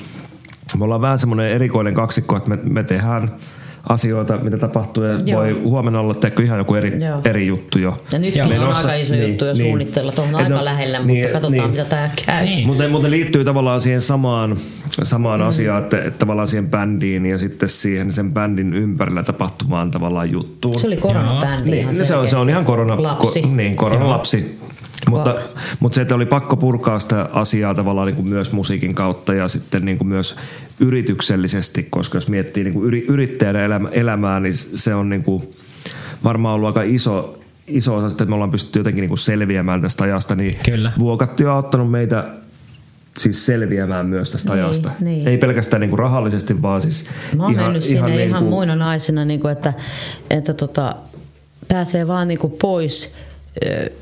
me 0.79 0.85
ollaan 0.85 1.01
vähän 1.01 1.18
semmoinen 1.18 1.49
erikoinen 1.51 1.95
kaksikko, 1.95 2.37
että 2.37 2.51
me, 2.51 2.59
me 2.62 2.85
tehdään 2.85 3.31
asioita, 3.89 4.37
mitä 4.37 4.59
tapahtuu 4.59 5.05
ja 5.05 5.18
Joo. 5.24 5.41
voi 5.41 5.53
huomenna 5.53 6.01
olla 6.01 6.14
teekö 6.14 6.43
ihan 6.43 6.59
joku 6.59 6.74
eri, 6.74 7.05
Joo. 7.05 7.20
eri 7.24 7.47
juttu 7.47 7.78
jo. 7.78 8.03
ja 8.12 8.18
nytkin 8.18 8.39
Joo. 8.39 8.47
on 8.47 8.53
Menossa. 8.53 8.89
aika 8.89 8.95
iso 8.95 9.14
juttu 9.14 9.45
jo 9.45 9.53
Niin, 9.53 9.66
suunnitella. 9.66 10.12
Tuohon 10.12 10.34
on 10.34 10.41
Et 10.41 10.47
aika 10.47 10.59
no, 10.59 10.64
lähellä, 10.64 10.99
niin, 10.99 11.18
mutta 11.18 11.32
katsotaan 11.32 11.53
niin. 11.53 11.70
mitä 11.70 11.84
tämä 11.84 12.11
käy. 12.26 12.45
Niin. 12.45 12.66
Mutta 12.66 12.89
mutta 12.89 13.11
liittyy 13.11 13.45
tavallaan 13.45 13.80
siihen 13.80 14.01
samaan, 14.01 14.57
samaan 15.03 15.41
mm. 15.41 15.47
asiaan, 15.47 15.82
että, 15.82 15.99
että 15.99 16.18
tavallaan 16.18 16.49
siihen 16.49 16.70
bändiin 16.70 17.26
ja 17.26 17.39
sitten 17.39 17.68
siihen 17.68 18.12
sen 18.12 18.32
bändin 18.34 18.74
ympärillä 18.74 19.22
tapahtumaan 19.22 19.91
tavallaan 19.91 20.32
juttuun. 20.32 20.80
Se 20.80 20.87
oli 20.87 20.97
koronabändi 20.97 21.78
ihan 21.78 21.91
Niin, 21.91 21.99
no 21.99 22.05
se, 22.05 22.16
on, 22.16 22.28
se 22.28 22.37
on 22.37 22.51
ihan 22.51 22.64
korona, 22.64 23.03
Lapsi. 23.03 23.43
Ko, 23.43 23.49
niin, 23.49 23.76
koronalapsi. 23.76 24.59
Mutta, 25.11 25.34
mutta 25.80 25.94
se, 25.94 26.01
että 26.01 26.14
oli 26.14 26.26
pakko 26.26 26.57
purkaa 26.57 26.99
sitä 26.99 27.28
asiaa 27.32 27.74
tavallaan 27.74 28.07
niin 28.07 28.16
kuin 28.16 28.28
myös 28.28 28.53
musiikin 28.53 28.94
kautta 28.94 29.34
ja 29.34 29.49
sitten 29.49 29.84
niin 29.84 29.99
kuin 29.99 30.09
myös 30.09 30.36
yrityksellisesti, 30.80 31.86
koska 31.90 32.16
jos 32.16 32.28
miettii 32.28 32.64
niin 32.64 32.74
kuin 32.74 32.86
yri, 32.86 33.05
yrittäjän 33.09 33.57
elämä, 33.57 33.88
elämää, 33.92 34.40
niin 34.40 34.55
se 34.55 34.94
on 34.94 35.09
niin 35.09 35.24
kuin 35.24 35.42
varmaan 36.24 36.55
ollut 36.55 36.66
aika 36.66 36.82
iso, 36.82 37.38
iso 37.66 37.97
osa, 37.97 38.07
että 38.07 38.24
me 38.24 38.34
ollaan 38.34 38.51
pystytty 38.51 38.78
jotenkin 38.78 39.03
niin 39.03 39.09
kuin 39.09 39.18
selviämään 39.18 39.80
tästä 39.80 40.05
ajasta, 40.05 40.34
niin 40.34 40.59
Kyllä. 40.64 40.92
Vuokatti 40.99 41.44
on 41.44 41.53
auttanut 41.53 41.90
meitä 41.90 42.24
siis 43.18 43.47
selviämään 43.47 44.07
myös 44.07 44.32
tästä 44.32 44.53
Niin, 44.53 44.64
ajasta. 44.64 44.90
niin. 45.01 45.28
Ei 45.28 45.38
pelkästään 45.38 45.80
niin 45.80 45.90
kuin 45.90 45.99
rahallisesti, 45.99 46.62
vaan 46.62 46.80
siis 46.80 47.07
Mä 47.36 47.42
oon 47.42 47.53
ihan, 47.53 47.64
mennyt 47.64 47.82
sinne 47.82 47.99
ihan, 47.99 48.11
niin 48.11 48.28
ihan 48.28 48.42
kuin, 48.42 48.51
muina 48.51 48.76
naisina, 48.76 49.24
niin 49.24 49.40
kuin, 49.40 49.53
että, 49.53 49.72
että 50.30 50.55
tota, 50.55 50.97
pääsee 51.68 52.07
vaan 52.07 52.28
niin 52.28 52.38
kuin 52.38 52.53
pois 52.62 53.14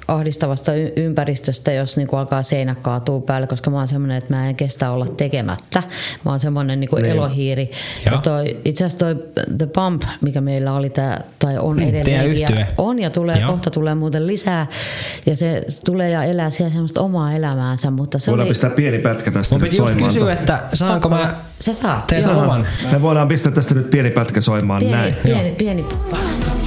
ahdistavasta 0.09 0.74
y- 0.74 0.92
ympäristöstä, 0.96 1.72
jos 1.72 1.96
niin 1.96 2.09
kuin 2.09 2.20
alkaa 2.20 2.42
seinä 2.42 2.74
kaatuu 2.74 3.20
päälle, 3.20 3.46
koska 3.46 3.70
mä 3.70 3.76
oon 3.78 3.88
semmoinen, 3.88 4.16
että 4.16 4.34
mä 4.34 4.48
en 4.48 4.57
kestä 4.57 4.90
olla 4.90 5.07
tekemättä. 5.07 5.82
Mä 6.24 6.30
oon 6.30 6.40
semmoinen 6.40 6.80
niin 6.80 6.88
kuin 6.90 7.02
Niin. 7.02 7.12
elohiiri. 7.12 7.70
Joo. 8.07 8.14
Ja 8.14 8.20
toi, 8.20 8.57
itse 8.64 8.84
asiassa 8.84 8.98
toi 9.07 9.16
The 9.59 9.66
Pump, 9.66 10.02
mikä 10.20 10.40
meillä 10.40 10.72
oli 10.72 10.90
tää, 10.90 11.24
tai 11.38 11.59
on 11.59 11.76
teidän 11.76 11.94
edelleen. 11.94 12.38
Ja 12.59 12.66
on 12.78 12.98
ja 12.98 13.11
tulee, 13.11 13.40
Joo. 13.40 13.50
kohta 13.50 13.70
tulee 13.70 13.94
muuten 13.94 14.26
lisää. 14.26 14.66
Ja 15.26 15.36
se 15.36 15.62
tulee 15.84 16.11
ja 16.11 16.22
elää 16.24 16.50
siellä 16.50 16.70
semmoista 16.70 17.00
omaa 17.00 17.32
elämäänsä, 17.32 17.90
mutta 17.90 18.18
se 18.18 18.30
Voidaan 18.30 18.44
oli... 18.44 18.48
pistää 18.50 18.70
pieni 18.70 18.98
pätkä 18.98 19.30
tästä 19.30 19.55
Mun 19.55 19.61
nyt 19.62 19.70
piti 19.70 19.82
just 19.82 19.94
kysyä, 19.94 20.32
että 20.32 20.59
saanko 20.74 21.09
mä 21.09 21.34
Se 21.61 21.74
saa. 21.74 22.05
tehdä 22.07 22.28
Joo. 22.30 22.42
luvan? 22.42 22.66
Me 22.92 23.02
voidaan 23.02 23.28
pistää 23.28 23.52
tästä 23.52 23.74
nyt 23.74 23.90
pieni 23.90 24.11
pätkä 24.11 24.40
soimaan 24.40 24.80
Pieni, 24.80 24.96
näin. 24.96 25.14
pieni, 25.24 25.50
pieni, 25.50 25.82
pieni. 25.82 26.63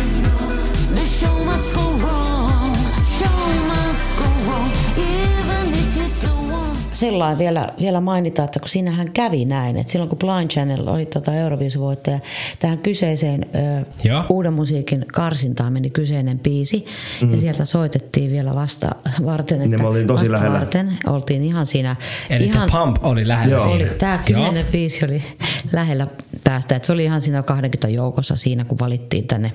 Sellainen 7.00 7.38
vielä, 7.38 7.70
vielä 7.80 8.02
mainita, 8.02 8.44
että 8.44 8.60
kun 8.60 8.70
siinähän 8.70 9.12
kävi 9.12 9.46
näin, 9.46 9.78
että 9.78 9.92
silloin 9.92 10.10
kun 10.10 10.18
Blind 10.18 10.50
Channel 10.52 10.88
oli 10.88 11.06
tota 11.06 11.34
Euroviisuvoittaja, 11.34 12.20
tähän 12.60 12.78
kyseiseen 12.78 13.46
ö, 13.56 13.86
uuden 14.30 14.54
musiikin 14.54 15.06
karsintaan 15.14 15.74
meni 15.74 15.90
kyseinen 15.90 16.40
biisi, 16.40 16.86
mm. 17.22 17.32
ja 17.32 17.38
sieltä 17.38 17.66
soitettiin 17.66 18.32
vielä 18.32 18.56
vasta 18.56 18.96
varten, 19.26 19.58
että 19.62 19.70
Niin 19.70 19.82
me 19.82 19.88
oltiin 19.88 20.08
tosi 20.08 20.22
vasta 20.24 20.34
lähellä. 20.34 20.60
varten 20.60 20.98
oltiin 21.08 21.44
ihan 21.44 21.66
siinä. 21.66 21.96
Eli 22.30 22.46
ihan, 22.46 22.70
Pump 22.72 22.96
oli 23.06 23.28
lähellä 23.28 23.56
Joo. 23.56 23.60
siinä. 23.60 23.76
oli, 23.76 23.98
tämä 23.98 24.18
kyseinen 24.26 24.56
Joo. 24.56 24.72
biisi 24.72 25.06
oli 25.06 25.24
lähellä 25.72 26.08
päästä. 26.44 26.76
Että 26.76 26.86
se 26.86 26.94
oli 26.94 27.04
ihan 27.04 27.22
siinä 27.22 27.44
20 27.44 27.88
joukossa 27.88 28.36
siinä, 28.36 28.66
kun 28.66 28.80
valittiin 28.80 29.28
tänne 29.28 29.52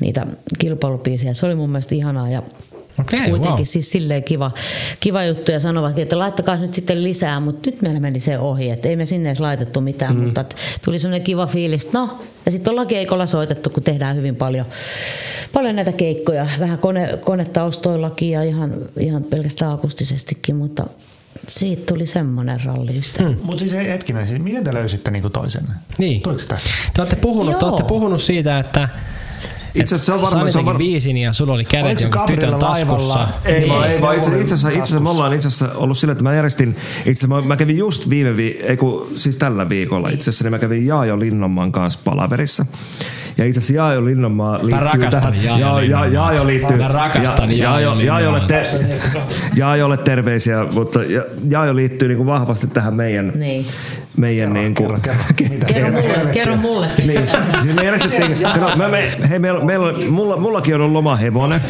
niitä 0.00 0.26
kilpailubiisejä. 0.58 1.34
Se 1.34 1.46
oli 1.46 1.54
mun 1.54 1.70
mielestä 1.70 1.94
ihanaa 1.94 2.28
ja 2.30 2.42
Okei, 3.00 3.20
kuitenkin 3.20 3.56
wow. 3.56 3.64
siis 3.64 3.90
silleen 3.90 4.24
kiva, 4.24 4.50
kiva 5.00 5.24
juttu 5.24 5.52
ja 5.52 5.60
sanovatkin, 5.60 6.02
että 6.02 6.18
laittakaa 6.18 6.56
nyt 6.56 6.74
sitten 6.74 7.02
lisää, 7.02 7.40
mutta 7.40 7.70
nyt 7.70 7.82
meillä 7.82 8.00
meni 8.00 8.20
se 8.20 8.38
ohi, 8.38 8.70
että 8.70 8.88
ei 8.88 8.96
me 8.96 9.06
sinne 9.06 9.28
edes 9.28 9.40
laitettu 9.40 9.80
mitään, 9.80 10.16
mm. 10.16 10.24
mutta 10.24 10.44
tuli 10.84 10.98
semmoinen 10.98 11.24
kiva 11.24 11.46
fiilis, 11.46 11.92
no, 11.92 12.18
ja 12.46 12.52
sitten 12.52 12.70
ollaan 12.70 12.86
keikolla 12.86 13.26
soitettu, 13.26 13.70
kun 13.70 13.82
tehdään 13.82 14.16
hyvin 14.16 14.36
paljon, 14.36 14.66
paljon 15.52 15.76
näitä 15.76 15.92
keikkoja, 15.92 16.46
vähän 16.60 16.78
kone, 16.78 17.18
konetaustoillakin 17.24 18.30
ja 18.30 18.42
ihan, 18.42 18.74
ihan 19.00 19.22
pelkästään 19.22 19.72
akustisestikin, 19.72 20.56
mutta 20.56 20.86
siitä 21.48 21.82
tuli 21.92 22.06
semmoinen 22.06 22.60
ralli 22.64 22.96
yhteen. 22.96 23.38
Mutta 23.42 23.58
siis 23.58 23.72
hetkinen, 23.72 24.26
siis 24.26 24.40
miten 24.40 24.64
te 24.64 24.74
löysitte 24.74 25.10
niinku 25.10 25.30
toisenne? 25.30 25.74
Niin. 25.98 26.22
Tuliko 26.22 26.42
tässä? 26.48 26.68
Te 26.94 27.02
olette 27.02 27.16
puhunut, 27.16 27.58
te 27.58 27.64
olette 27.64 27.84
puhunut 27.84 28.22
siitä, 28.22 28.58
että 28.58 28.88
Itse 29.74 29.94
asiassa 29.94 30.12
se 30.12 30.12
on 30.12 30.22
varmaan- 30.30 30.52
se 30.52 30.58
on 30.58 30.64
var- 30.64 30.76
biisin 30.78 31.16
ja 31.16 31.32
sulla 31.32 31.52
oli 31.52 31.64
kädet 31.64 32.00
jonkun 32.00 32.20
tytön 32.26 32.54
taskussa. 32.54 33.18
laivalla? 33.18 33.28
Ei, 33.44 33.58
Niin. 33.60 33.68
vaan, 33.72 33.88
ei 33.90 34.00
vaan 34.00 34.16
itse, 34.16 34.30
itse, 34.40 34.42
asiassa, 34.54 34.68
itse 34.68 34.80
asiassa 34.80 35.00
me 35.00 35.10
ollaan 35.10 35.32
itse 35.34 35.48
asiassa 35.48 35.68
ollut 35.78 35.98
sillä, 35.98 36.12
että 36.12 36.24
mä 36.24 36.34
järjestin, 36.34 36.68
itse 36.98 37.10
asiassa 37.10 37.28
mä, 37.28 37.40
mä 37.40 37.56
kävin 37.56 37.76
just 37.78 38.10
viime 38.10 38.36
vi, 38.36 38.60
ei 38.62 38.76
kun, 38.76 39.06
siis 39.14 39.36
tällä 39.36 39.68
viikolla 39.68 40.08
itse 40.08 40.30
asiassa, 40.30 40.44
niin 40.44 40.50
mä 40.52 40.58
kävin 40.58 40.86
Jaajo 40.86 41.18
Linnanmaan 41.20 41.72
kanssa 41.72 41.98
palaverissa. 42.04 42.66
Ja 43.38 43.44
itse 43.44 43.58
asiassa 43.58 43.74
Jaajo 43.74 44.04
Linnanmaa 44.04 44.58
liittyy 44.62 44.80
rakastan 44.80 45.10
tähän. 45.32 45.44
Jaajo 45.44 45.78
Ja- 45.80 46.04
ja-. 46.04 46.06
Jaajo 46.06 46.46
liittyy. 46.46 46.76
Mä 46.76 46.88
rakastan 46.88 47.50
Ja- 47.50 47.56
Jaajo 47.56 47.94
Jaajo- 47.94 48.06
Jaajolle, 48.06 48.40
te. 48.48 48.62
Jaajolle 49.56 49.96
terveisiä, 49.96 50.64
mutta 50.72 51.02
Ja- 51.04 51.24
Jaajo 51.48 51.76
liittyy 51.76 52.08
niin 52.08 52.16
kuin 52.16 52.26
vahvasti 52.26 52.66
tähän 52.66 52.94
meidän, 52.94 53.32
Niin. 53.34 53.66
Meidän 54.18 54.52
niin 54.52 54.74
kuin, 54.74 55.00
Kerro, 55.00 55.18
kerro. 55.36 55.54
Mitä? 55.54 55.66
Kerro 55.66 55.90
mulle, 55.90 56.32
kerro 56.32 56.56
mulle. 56.56 56.86
niin. 57.06 57.28
Siis 57.62 57.74
me 57.74 57.82
järjestettiin, 57.84 58.38
kato, 58.42 58.76
me, 58.76 58.88
me, 58.88 59.10
hei, 59.30 59.38
meillä, 59.38 59.64
meillä, 59.64 59.86
on- 59.86 60.04
mulla, 60.12 60.36
mullakin 60.36 60.74
on 60.74 60.80
ollut 60.80 60.92
lomahevonen. 60.92 61.60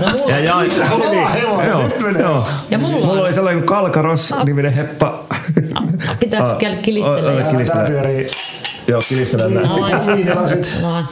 No 0.00 0.08
mulla, 0.12 0.36
Ja 0.38 0.62
itse, 0.62 0.82
Oma 0.90 1.10
niin, 1.10 1.28
hevonen, 1.28 1.68
joo, 1.68 1.82
nyt 1.82 2.02
menee. 2.02 2.22
joo. 2.22 2.46
Ja 2.70 2.78
mulla 2.78 2.96
mulla 3.06 3.12
on. 3.12 3.18
oli 3.18 3.32
sellainen 3.32 3.64
Kalkaros-niminen 3.64 4.72
heppa. 4.72 5.24
Pitääkö 6.20 6.54
kilistellä? 6.82 7.42
kilistellä. 7.50 7.84
pyörii 7.84 8.26
Joo, 8.88 9.00
kilistelen 9.08 9.54
näin. 9.54 9.68
Noin. 9.68 10.06
viinilasit 10.16 10.76
Noin. 10.82 11.04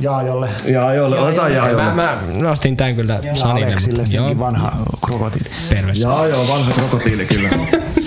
Jaajolle 0.00 0.48
Jaa, 0.64 0.94
joo, 0.94 1.22
otetaan 1.24 1.54
jaa, 1.54 1.72
Mä, 1.72 1.92
mä 1.94 2.18
nostin 2.42 2.76
tän 2.76 2.94
kyllä 2.96 3.18
ja 3.22 3.34
Sanille, 3.34 3.66
Aleksille 3.66 3.96
mutta 3.98 4.10
senkin 4.10 4.38
vanha 4.38 4.72
krokotiili. 5.06 5.48
terve. 5.68 5.92
Jaa, 5.96 6.26
joo, 6.26 6.48
vanha 6.48 6.72
krokotiili 6.74 7.24
kyllä. 7.26 7.48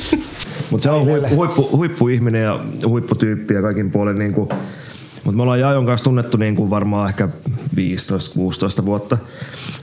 Mutta 0.72 0.84
se 0.84 0.89
on 0.89 1.05
huippu, 1.05 1.36
huippu, 1.36 1.70
huippuihminen 1.72 2.43
ja 2.43 2.59
huipputyyppi 2.86 3.53
ja 3.53 3.61
kaikin 3.61 3.91
puolin. 3.91 4.20
Niin 4.20 4.34
kuin, 4.34 4.49
mutta 5.24 5.38
me 5.38 5.41
ollaan 5.41 5.59
Jaajon 5.59 5.86
kanssa 5.86 6.03
tunnettu 6.03 6.38
niin 6.38 6.55
kuin 6.55 6.70
varmaan 6.70 7.09
ehkä 7.09 7.30
15-16 8.82 8.86
vuotta. 8.86 9.18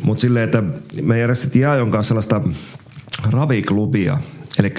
Mutta 0.03 0.21
silleen, 0.21 0.45
että 0.45 0.63
me 1.03 1.19
järjestettiin 1.19 1.63
Jaajon 1.63 1.91
kanssa 1.91 2.09
sellaista 2.09 2.41
raviklubia. 3.31 4.19
Eli 4.59 4.75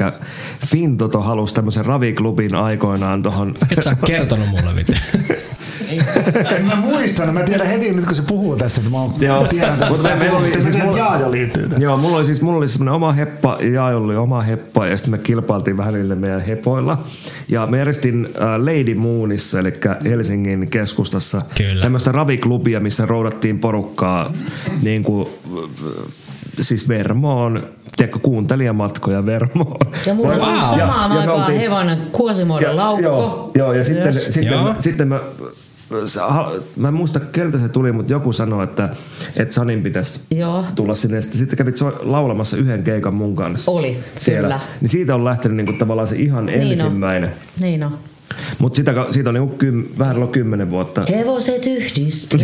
Fintoto 0.65 1.21
halusi 1.21 1.55
tämmöisen 1.55 1.85
raviklubin 1.85 2.55
aikoinaan 2.55 3.23
tuohon 3.23 3.55
Et 3.71 3.83
sä 3.83 3.95
kertonut 4.05 4.47
mulle 4.49 4.73
mitään. 4.73 5.01
En 6.57 6.65
mä 6.65 6.75
muistanut, 6.75 7.33
mä 7.33 7.43
tiedän 7.43 7.67
heti 7.67 7.91
nyt 7.91 8.05
kun 8.05 8.15
se 8.15 8.23
puhuu 8.27 8.55
tästä, 8.55 8.79
että 8.81 8.91
mä 8.91 8.97
oon- 9.01 9.13
Joo. 9.19 9.47
tiedän 9.47 9.79
me- 9.79 10.15
meillä 10.15 10.37
oli- 10.39 10.51
siis 10.51 10.65
että 10.65 10.83
mulla- 10.85 10.97
Jaajo 10.97 11.31
liittyy 11.31 11.63
tähän. 11.63 11.81
Joo, 11.81 11.97
mulla 11.97 12.17
oli 12.17 12.25
siis 12.25 12.41
mulla 12.41 12.57
oli 12.57 12.67
semmoinen 12.67 12.93
oma 12.93 13.13
heppa 13.13 13.57
ja 13.61 13.69
Jaajolla 13.69 14.05
oli 14.07 14.15
oma 14.15 14.41
heppa 14.41 14.87
ja 14.87 14.97
sitten 14.97 15.11
me 15.11 15.17
kilpailtiin 15.17 15.77
vähän 15.77 15.93
niille 15.93 16.15
meidän 16.15 16.41
hepoilla. 16.41 17.03
Ja 17.49 17.67
me 17.67 17.77
järjestin 17.77 18.25
äh, 18.41 18.47
Lady 18.59 18.95
Moonissa, 18.95 19.59
eli 19.59 19.73
Helsingin 20.05 20.69
keskustassa, 20.69 21.41
Kyllä. 21.57 21.81
tämmöistä 21.81 22.11
raviklubia, 22.11 22.79
missä 22.79 23.05
roudattiin 23.05 23.59
porukkaa 23.59 24.31
niin 24.81 25.03
kuin, 25.03 25.27
siis 26.61 26.87
Vermoon, 26.89 27.63
tiedätkö, 27.95 28.19
kuuntelijamatkoja 28.19 29.25
Vermoon. 29.25 29.77
Ja 30.05 30.13
mulla 30.13 30.29
Wow. 30.35 30.45
wow. 30.47 30.79
samaan 30.79 31.15
Ja- 31.17 31.23
ja 31.23 31.33
oltiin- 31.33 31.59
hevonen 31.59 31.97
kuosimuodon 32.11 32.75
laukko. 32.75 33.01
Joo, 33.03 33.51
joo 33.55 33.73
ja 33.73 33.83
sitten, 33.83 34.13
Myös. 34.13 34.25
sitten, 34.25 34.53
Joo. 34.53 34.75
sitten 34.79 35.07
mä, 35.07 35.19
mä 36.75 36.87
en 36.87 36.93
muista 36.93 37.19
keltä 37.19 37.59
se 37.59 37.69
tuli, 37.69 37.91
mutta 37.91 38.13
joku 38.13 38.33
sanoi, 38.33 38.63
että, 38.63 38.89
että 39.35 39.53
Sanin 39.53 39.83
pitäisi 39.83 40.19
Joo. 40.31 40.65
tulla 40.75 40.95
sinne. 40.95 41.21
Sitten, 41.21 41.39
sitten 41.39 41.57
kävit 41.57 41.77
so- 41.77 41.99
laulamassa 42.01 42.57
yhden 42.57 42.83
keikan 42.83 43.13
mun 43.13 43.35
kanssa. 43.35 43.71
Oli, 43.71 43.97
siellä. 44.17 44.47
kyllä. 44.47 44.59
Niin 44.81 44.89
siitä 44.89 45.15
on 45.15 45.25
lähtenyt 45.25 45.57
niinku 45.57 45.73
tavallaan 45.79 46.07
se 46.07 46.15
ihan 46.15 46.45
Niin 46.45 46.61
on. 46.61 46.71
ensimmäinen. 46.71 47.31
Niin 47.59 47.83
on. 47.83 47.97
Mutta 48.59 48.75
siitä, 48.75 48.91
siitä 49.11 49.29
on 49.29 49.33
niinku 49.33 49.55
kym, 49.57 49.83
vähän 49.99 50.15
ollut 50.15 50.31
kymmenen 50.31 50.69
vuotta. 50.69 51.05
Hevoset 51.09 51.67
yhdistää. 51.67 52.39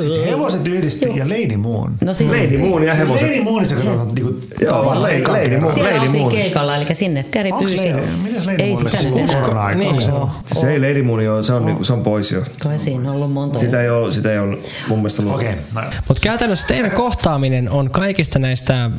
Siis 0.00 0.20
hevoset 0.26 0.68
yhdisti 0.68 1.08
ja 1.16 1.28
Lady 1.28 1.56
Moon. 1.56 1.92
No 2.04 2.14
siinä, 2.14 2.32
Lady 2.32 2.58
Moon 2.58 2.82
ja 2.82 2.92
Siis 2.94 3.06
hevoset. 3.08 3.28
Lady 3.28 3.40
Moonissa 3.42 3.74
katsotaan 3.76 4.08
niinku 4.14 4.40
Joo, 4.60 4.72
tavallaan 4.72 5.12
Lady- 5.12 5.28
Lady 5.32 5.42
kerran. 5.42 5.62
Moon. 5.62 5.74
siinä 5.74 5.88
Lady 5.88 5.98
oltiin 6.06 6.20
Moon. 6.22 6.32
keikalla, 6.32 6.76
eli 6.76 6.94
sinne 6.94 7.24
Käri 7.30 7.52
Onks 7.52 7.72
pyysi. 7.72 7.92
Lady- 7.92 8.02
mites 8.22 8.46
Lady 8.46 8.62
Ei 8.62 8.68
Moonille 8.72 8.90
sitä 8.96 9.08
kuuluu 9.10 9.26
korona-aikaan? 9.28 9.78
Niin. 9.78 10.02
Se-. 10.02 10.60
Se 10.60 10.70
ei 10.72 10.80
Lady 10.80 11.02
Moon, 11.02 11.24
joo, 11.24 11.42
se 11.42 11.52
on, 11.52 11.66
niinku, 11.66 11.84
se 11.84 11.92
on 11.92 12.02
pois 12.02 12.32
jo. 12.32 12.42
Kai 12.62 12.78
siinä 12.78 13.10
on 13.10 13.16
ollut 13.16 13.32
monta. 13.32 13.58
Sitä 13.58 13.82
ei 13.82 13.90
ole, 13.90 14.12
sitä 14.12 14.32
ei 14.32 14.38
ole 14.38 14.58
mun 14.88 14.98
mielestä 14.98 15.22
ollut. 15.22 15.34
Okei, 15.34 15.54
no 15.74 15.80
joo. 15.82 15.90
Mutta 16.08 16.20
käytännössä 16.22 16.66
teidän 16.68 16.90
kohtaaminen 16.90 17.70
on 17.70 17.90
kaikista 17.90 18.38
näistä 18.38 18.90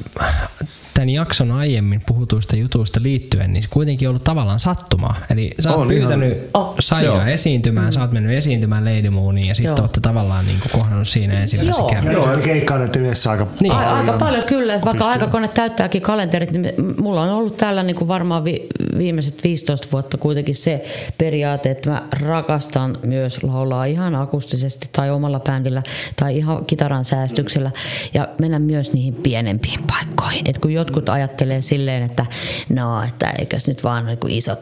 tämän 1.02 1.10
jakson 1.10 1.52
aiemmin 1.52 2.02
puhutuista 2.08 2.56
jutuista 2.56 3.00
liittyen, 3.04 3.54
niin 3.54 3.64
kuitenkin 3.70 4.10
ollut 4.10 4.24
tavallaan 4.24 4.60
sattumaa. 4.60 5.16
Eli 5.30 5.52
sä 5.60 5.70
oot 5.72 5.82
On, 5.82 5.88
pyytänyt 5.88 6.32
ihan- 6.34 6.48
Oh. 6.54 6.76
Saijaa 6.80 7.16
Joo. 7.16 7.26
esiintymään, 7.26 7.88
mm. 7.88 7.92
sä 7.92 8.02
oot 8.02 8.12
mennyt 8.12 8.32
esiintymään 8.32 8.86
Lady 8.86 9.10
Mooniin 9.10 9.48
ja 9.48 9.56
sitten 9.56 9.70
Joo. 9.72 9.82
olette 9.82 10.00
tavallaan 10.00 10.46
niin 10.46 10.58
kuin 10.62 10.72
kohdannut 10.82 11.08
siinä 11.08 11.34
ensimmäisen 11.42 11.82
Joo. 11.82 11.90
kerran. 11.90 12.36
Te 12.38 12.42
keikkailette 12.42 13.00
yhdessä 13.00 13.32
aika 13.32 13.48
Niin. 13.62 13.74
A- 13.74 13.78
aika 13.78 13.96
paljon. 13.96 14.20
paljon 14.20 14.44
kyllä, 14.44 14.74
että 14.74 14.86
vaikka 14.86 15.06
aikakone 15.06 15.48
täyttääkin 15.48 16.02
kalenterit, 16.02 16.52
niin 16.52 16.74
mulla 17.02 17.22
on 17.22 17.30
ollut 17.30 17.58
tällä 17.58 17.84
niin 17.84 17.96
kuin 17.96 18.08
varmaan 18.08 18.44
vi, 18.44 18.68
viimeiset 18.98 19.44
15 19.44 19.88
vuotta 19.92 20.18
kuitenkin 20.18 20.56
se 20.56 20.84
periaate, 21.18 21.72
että 21.72 21.90
mä 21.90 22.04
rakastan 22.22 22.98
myös 23.06 23.44
laulaa 23.44 23.86
ihan 23.86 24.16
akustisesti 24.16 24.90
tai 24.92 25.10
omalla 25.10 25.40
bändillä 25.40 25.84
tai 26.20 26.38
ihan 26.38 26.66
kitaran 26.66 27.06
säästyksellä 27.06 27.72
ja 28.14 28.28
mennä 28.40 28.60
myös 28.60 28.94
niihin 28.94 29.14
pienempiin 29.14 29.80
paikkoihin. 29.88 30.50
Et 30.50 30.58
kun 30.58 30.72
jotkut 30.92 31.10
ajattelee 31.10 31.62
silleen, 31.62 32.04
että 32.04 32.26
no, 32.70 33.04
että 33.04 33.30
eikös 33.40 33.68
nyt 33.68 33.84
vaan 33.84 34.06
niin 34.06 34.18
kuin 34.18 34.34
isot 34.34 34.60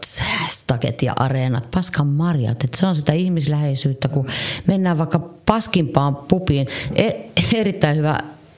staket 0.48 1.02
ja 1.02 1.14
areenat, 1.16 1.72
paskan 1.72 2.08
marjat, 2.08 2.64
että 2.64 2.78
se 2.78 2.86
on 2.86 2.96
sitä 2.96 3.14
ihmisläheisyyttä, 3.14 4.08
kun 4.08 4.28
mennään 4.68 4.98
vaikka 4.98 5.20
paskimpaan 5.46 6.16
pupiin. 6.16 6.68
E- 6.96 7.12
erittäin 7.54 7.98
hyvä 7.98 8.18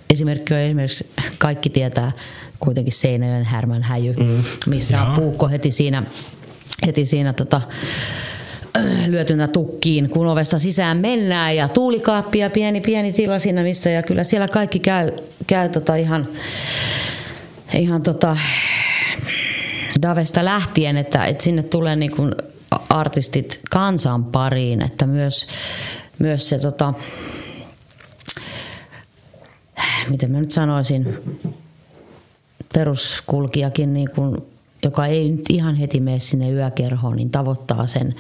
Esimerkki 0.10 0.54
on 0.54 0.60
esimerkiksi, 0.60 1.10
kaikki 1.38 1.70
tietää 1.70 2.12
kuitenkin 2.60 2.94
Seinäjoen 2.94 3.46
härmän 3.46 3.84
häjy, 3.84 4.14
mm. 4.14 4.44
missä 4.68 5.02
on 5.02 5.14
puukko 5.14 5.50
heti 5.50 5.72
siinä, 5.72 6.04
heti 6.86 7.06
siinä 7.06 7.34
tota, 7.34 7.62
äh, 8.78 9.08
lyötynä 9.08 9.48
tukkiin, 9.48 10.10
kun 10.10 10.28
ovesta 10.28 10.60
sisään 10.60 10.98
mennään 10.98 11.56
ja 11.56 11.68
tuulikaappi 11.68 12.40
ja 12.40 12.50
pieni 12.50 12.82
pieni 12.82 13.14
tila 13.14 13.40
siinä 13.40 13.64
missä 13.64 13.90
ja 13.90 14.04
kyllä 14.04 14.24
siellä 14.24 14.48
kaikki 14.48 14.80
käy, 14.80 15.12
käy 15.48 15.70
tota 15.70 15.96
ihan, 15.96 16.28
ihan 17.74 18.02
tota, 18.02 18.38
Davesta 20.02 20.46
lähtien, 20.46 20.98
että, 20.98 21.26
että 21.26 21.44
sinne 21.44 21.64
tulee 21.64 21.96
niin 21.96 22.12
kuin 22.12 22.36
artistit 22.90 23.60
kansan 23.70 24.26
pariin, 24.26 24.82
että 24.82 25.08
myös, 25.08 25.48
myös 26.20 26.50
se 26.50 26.60
tota, 26.60 26.94
miten 30.10 30.32
mä 30.32 30.40
nyt 30.40 30.52
sanoisin, 30.52 31.18
peruskulkijakin, 32.74 33.94
niin 33.94 34.10
kuin, 34.16 34.38
joka 34.84 35.06
ei 35.06 35.30
nyt 35.30 35.46
ihan 35.50 35.76
heti 35.76 36.00
mene 36.00 36.20
sinne 36.20 36.52
yökerhoon, 36.52 37.16
niin 37.16 37.30
tavoittaa 37.30 37.88
sen 37.88 38.16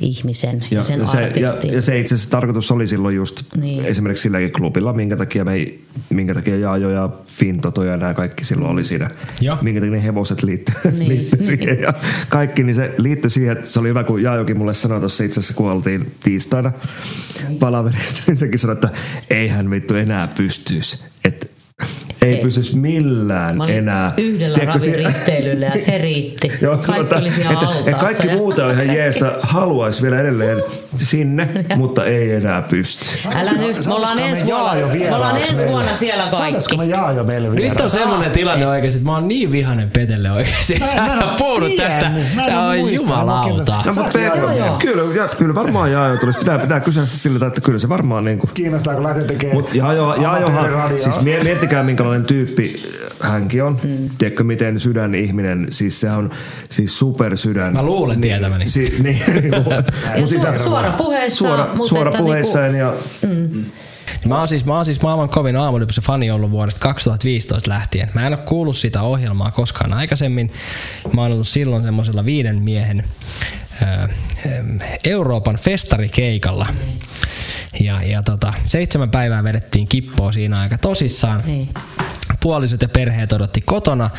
ihmisen 0.00 0.64
ja, 0.70 0.78
ja 0.78 0.84
sen 0.84 1.06
se, 1.06 1.18
ja, 1.20 1.24
artistin. 1.26 1.72
ja 1.72 1.82
se 1.82 1.98
itse 1.98 2.14
asiassa 2.14 2.30
tarkoitus 2.30 2.70
oli 2.70 2.86
silloin 2.86 3.16
just 3.16 3.42
Niin. 3.56 3.60
niin. 3.62 3.84
esimerkiksi 3.84 4.22
silläkin 4.22 4.52
klubilla, 4.52 4.92
minkä 4.92 5.16
takia, 5.16 5.44
me 5.44 5.52
ei, 5.52 5.84
minkä 6.10 6.34
takia 6.34 6.56
Jaajo 6.56 6.90
ja 6.90 7.08
Fintoto 7.26 7.84
ja 7.84 7.96
nämä 7.96 8.14
kaikki 8.14 8.44
silloin 8.44 8.70
oli 8.70 8.84
siinä. 8.84 9.10
Joo. 9.40 9.58
Minkä 9.62 9.80
takia 9.80 9.92
ne 9.92 10.02
hevoset 10.04 10.42
liittyi 10.42 10.74
Niin. 10.84 10.98
niin. 10.98 11.08
liittyi 11.18 11.42
siihen. 11.42 11.80
Ja 11.80 11.92
kaikki, 12.28 12.62
niin 12.62 12.74
se 12.76 12.94
liittyi 12.98 13.30
siihen, 13.30 13.52
että 13.56 13.70
se 13.70 13.80
oli 13.80 13.88
hyvä, 13.88 14.04
kun 14.04 14.22
Jaajokin 14.22 14.58
mulle 14.58 14.74
sanoi 14.74 15.00
tuossa 15.00 15.24
itse 15.24 15.40
asiassa, 15.40 15.54
kun 15.54 15.70
oltiin 15.70 16.12
tiistaina 16.24 16.72
palaverissa, 17.60 18.22
niin 18.26 18.36
sekin 18.36 18.58
sanoi, 18.58 18.74
että 18.74 18.88
eihän 19.30 19.70
vittu 19.70 19.94
enää 19.94 20.28
pystyisi. 20.28 21.04
Ei, 22.22 22.34
Ei. 22.34 22.40
pystyisi 22.42 22.78
millään 22.78 23.56
Mä 23.56 23.64
olin 23.64 23.74
enää. 23.78 24.12
yhdellä 24.16 24.54
Tiedätkö, 24.58 24.80
se- 24.80 24.90
raviristeilyllä 24.90 25.66
ja 25.66 25.84
se 25.84 25.98
riitti. 25.98 26.52
Joo, 26.62 26.70
Kaikki 26.72 26.86
sanotaan, 26.86 27.22
oli 27.22 27.30
siellä 27.30 27.52
että, 27.52 27.66
että 27.90 28.00
kaikki 28.00 28.26
ja- 28.28 28.36
muuta 28.36 28.64
on 28.66 28.70
ihan 28.70 28.96
jeestä, 28.96 29.32
haluaisi 29.40 30.02
vielä 30.02 30.20
edelleen 30.20 30.62
sinne, 30.96 31.48
mutta 31.76 32.04
ei 32.04 32.32
enää 32.32 32.62
pysty. 32.62 33.28
Älä 33.34 33.52
nyt, 33.52 33.86
me 33.86 33.94
ollaan 33.94 34.18
ensi 34.18 34.44
vuonna, 34.46 34.74
me 34.98 35.14
ollaan 35.14 35.36
ensi 35.36 35.66
vuonna 35.66 35.94
siellä 35.96 36.28
Saataisiko 36.28 36.76
kaikki. 36.76 36.76
me 36.76 36.84
Jaajo 36.96 37.24
meille 37.24 37.48
Nyt 37.48 37.80
on 37.80 37.90
semmoinen 37.90 38.30
tilanne 38.30 38.66
oikeasti, 38.68 38.98
että 38.98 39.08
mä 39.10 39.14
oon 39.14 39.28
niin 39.28 39.52
vihanen 39.52 39.90
Petelle 39.90 40.30
oikeasti. 40.30 40.80
Sä 40.92 41.04
oo 41.24 41.36
puhunut 41.38 41.76
tästä. 41.76 41.98
tiennyt. 41.98 42.24
Mä 42.34 42.44
en 42.46 42.52
Tää 42.52 42.66
on 42.68 42.94
jumalauta. 42.94 43.74
No, 43.86 43.92
mutta 44.02 44.18
kyllä, 44.82 45.14
ja, 45.14 45.28
kyllä 45.38 45.54
varmaan 45.54 45.92
Jaajo 45.92 46.16
tulisi. 46.16 46.38
Pitää, 46.38 46.58
pitää 46.58 46.80
kysyä 46.80 47.06
sitä 47.06 47.18
sillä, 47.18 47.46
että 47.46 47.60
kyllä 47.60 47.78
se 47.78 47.88
varmaan 47.88 48.24
niin 48.24 48.38
kuin, 48.38 48.50
Kiinnostaako 48.54 49.02
lähteä 49.02 49.24
tekemään 49.24 49.56
Mutta 49.56 49.76
Jaajohan, 49.76 50.24
amatööriradioa? 50.24 50.98
siis 50.98 51.20
mie- 51.20 51.42
miettikää 51.42 51.82
minkälainen 52.06 52.26
tyyppi 52.26 52.76
hänkin 53.20 53.62
on. 53.62 53.80
Mm. 53.82 54.10
Tiedätkö 54.18 54.44
miten 54.44 54.80
sydän 54.80 55.14
ihminen, 55.14 55.66
siis 55.70 56.00
se 56.00 56.10
on 56.10 56.30
siis 56.70 56.98
supersydän. 56.98 57.72
Mä 57.72 57.82
luulen 57.82 58.20
tietäväni. 58.20 58.68
Si, 58.68 58.94
niin, 59.02 59.20
Ja 60.16 60.26
suora, 60.26 60.58
suora 60.58 60.90
puheissaan, 60.90 61.56
suora, 61.56 61.74
mutta 61.74 61.88
suora 61.88 62.10
että 62.10 62.22
puheissaan 62.22 62.74
ja 62.74 62.94
Mä 64.24 64.38
oon 64.38 64.48
siis, 64.48 64.64
mä 64.64 64.76
oon 64.76 64.84
siis 64.84 65.02
maailman 65.02 65.28
kovin 65.28 65.56
aamulypsy 65.56 66.00
fani 66.00 66.30
ollut 66.30 66.50
vuodesta 66.50 66.80
2015 66.80 67.70
lähtien. 67.70 68.10
Mä 68.14 68.26
en 68.26 68.34
ole 68.34 68.42
kuullut 68.42 68.76
sitä 68.76 69.02
ohjelmaa 69.02 69.50
koskaan 69.50 69.92
aikaisemmin. 69.92 70.52
Mä 71.12 71.22
oon 71.22 71.32
ollut 71.32 71.48
silloin 71.48 71.82
semmoisella 71.82 72.24
viiden 72.24 72.62
miehen 72.62 73.04
ö, 73.82 74.08
Euroopan 75.04 75.56
festarikeikalla. 75.56 76.66
Ja, 77.80 78.02
ja 78.02 78.22
tota, 78.22 78.52
seitsemän 78.66 79.10
päivää 79.10 79.44
vedettiin 79.44 79.88
kippoa 79.88 80.32
siinä 80.32 80.60
aika 80.60 80.78
tosissaan. 80.78 81.42
Niin. 81.46 81.68
Puolisot 82.46 82.82
ja 82.82 82.88
perheet 82.88 83.32
odotti 83.32 83.60
kotona. 83.60 84.10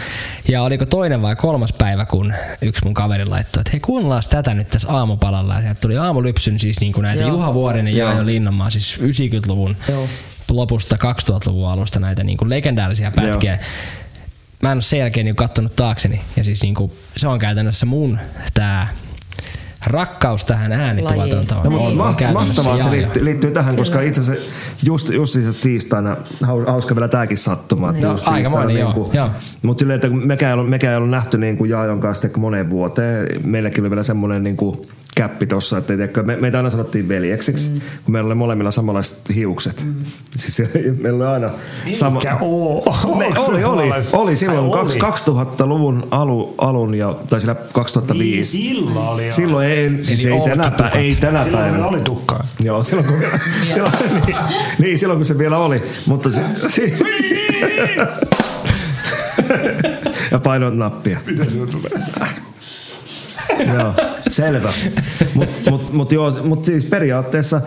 Ja 0.47 0.63
oliko 0.63 0.85
toinen 0.85 1.21
vai 1.21 1.35
kolmas 1.35 1.73
päivä, 1.73 2.05
kun 2.05 2.33
yksi 2.61 2.83
mun 2.83 2.93
kaveri 2.93 3.25
laittoi, 3.25 3.61
että 3.61 3.71
hei 3.71 3.79
kuunnellaan 3.79 4.23
tätä 4.29 4.53
nyt 4.53 4.67
tässä 4.67 4.91
aamupalalla. 4.91 5.53
Ja 5.53 5.61
sieltä 5.61 5.81
tuli 5.81 5.97
aamulypsyn 5.97 6.59
siis 6.59 6.79
niin 6.81 6.93
kuin 6.93 7.01
näitä 7.01 7.21
Joo. 7.21 7.29
Juha 7.29 7.53
Vuorinen 7.53 7.95
ja 7.95 8.05
Jaajo 8.05 8.25
Linnanmaa, 8.25 8.69
siis 8.69 8.99
90-luvun 8.99 9.75
Joo. 9.89 10.07
lopusta 10.51 10.95
2000-luvun 10.95 11.69
alusta 11.69 11.99
näitä 11.99 12.23
niin 12.23 12.37
kuin 12.37 12.49
legendaarisia 12.49 13.11
pätkiä. 13.11 13.57
Mä 14.61 14.71
en 14.71 14.75
ole 14.75 14.81
sen 14.81 14.99
jälkeen 14.99 15.25
niin 15.25 15.35
kattonut 15.35 15.75
taakseni. 15.75 16.21
Ja 16.35 16.43
siis 16.43 16.61
niin 16.61 16.75
kuin, 16.75 16.91
se 17.17 17.27
on 17.27 17.39
käytännössä 17.39 17.85
mun 17.85 18.19
tää 18.53 18.87
rakkaus 19.87 20.45
tähän 20.45 20.71
äänituotantoon. 20.71 21.63
No, 21.73 21.85
on 21.85 21.93
maht- 21.93 22.33
mahtavaa, 22.33 22.73
että 22.73 22.85
se 22.85 22.91
liittyy, 22.91 23.25
liittyy 23.25 23.51
tähän, 23.51 23.75
koska 23.75 24.01
itse 24.01 24.21
asiassa 24.21 24.49
just, 24.85 25.09
just 25.09 25.33
siis 25.33 25.57
tiistaina, 25.57 26.17
hau- 26.43 26.67
hauska 26.71 26.95
vielä 26.95 27.07
tämäkin 27.07 27.37
sattuma. 27.37 27.89
että 27.89 28.01
Joo, 28.01 28.11
just 28.11 28.27
aikamoinen, 28.27 28.75
tiistaina 28.75 28.97
joo, 28.97 29.11
joo. 29.13 29.29
Mutta 29.61 29.79
silleen, 29.79 29.95
että 29.95 30.09
kun 30.09 30.27
mekään 30.27 30.49
ei 30.49 30.53
ollut, 30.53 30.69
mekään 30.69 30.91
ei 30.91 30.97
ollut 30.97 31.09
nähty 31.09 31.37
niin 31.37 31.57
kuin 31.57 31.69
Jaajon 31.69 31.99
kanssa 31.99 32.27
moneen 32.37 32.69
vuoteen, 32.69 33.27
meilläkin 33.43 33.83
oli 33.83 33.89
vielä 33.89 34.03
semmoinen 34.03 34.43
niin 34.43 34.57
kuin 34.57 34.77
käppi 35.17 35.47
tossa, 35.47 35.77
että 35.77 35.87
tiedätkö, 35.87 36.23
me, 36.23 36.35
meitä 36.35 36.57
aina 36.57 36.69
sanottiin 36.69 37.07
veljeksiksi, 37.07 37.69
mm. 37.69 37.81
kun 38.05 38.11
meillä 38.11 38.27
oli 38.27 38.35
molemmilla 38.35 38.71
samanlaiset 38.71 39.35
hiukset. 39.35 39.83
Mm. 39.85 39.95
Siis 40.35 40.69
meillä 41.01 41.29
oli 41.29 41.33
aina 41.33 41.51
sama... 41.93 42.19
Eikä 42.19 42.37
oo. 42.41 42.83
Me, 43.17 43.25
oli, 43.25 43.35
oli, 43.37 43.61
suomalaiset? 43.61 44.13
oli 44.13 44.35
silloin 44.35 44.73
Ai, 44.73 44.81
oli. 44.81 44.99
2000-luvun 44.99 46.07
alu, 46.11 46.55
alun 46.57 46.95
ja, 46.95 47.15
tai 47.29 47.41
siellä 47.41 47.61
2005. 47.73 48.57
Niin, 48.57 48.75
silloin 48.75 49.07
oli 49.07 49.25
jo. 49.25 49.31
Silloin 49.31 49.67
ei, 49.67 49.99
siis 50.03 50.25
Eli 50.25 50.33
ei 50.33 50.39
tänä, 50.41 50.63
olkitukat. 50.63 50.91
pä, 50.91 50.99
ei 50.99 51.15
tänä 51.15 51.43
Silloin 51.43 51.51
päivänä. 51.51 51.71
meillä 51.71 51.87
oli 51.87 52.01
tukkaa. 52.01 52.47
Joo, 52.59 52.83
silloin 52.83 53.07
kun, 53.07 53.19
vielä, 53.19 53.39
silloin, 53.73 53.93
niin, 54.27 54.37
niin, 54.79 54.99
silloin 54.99 55.19
kun 55.19 55.25
se 55.25 55.37
vielä 55.37 55.57
oli. 55.57 55.81
Mutta 56.05 56.31
se, 56.31 56.41
se, 56.67 56.93
ja 60.31 60.39
painoit 60.39 60.75
nappia. 60.75 61.19
Miten 61.25 61.49
se 61.49 61.57
tulee? 61.57 62.05
Joo, 63.73 63.93
selvä. 64.27 64.73
Mutta 65.33 65.71
mut, 65.71 65.93
mut, 65.93 66.11
joo, 66.11 66.31
mut 66.43 66.65
siis 66.65 66.83
periaatteessa 66.83 67.61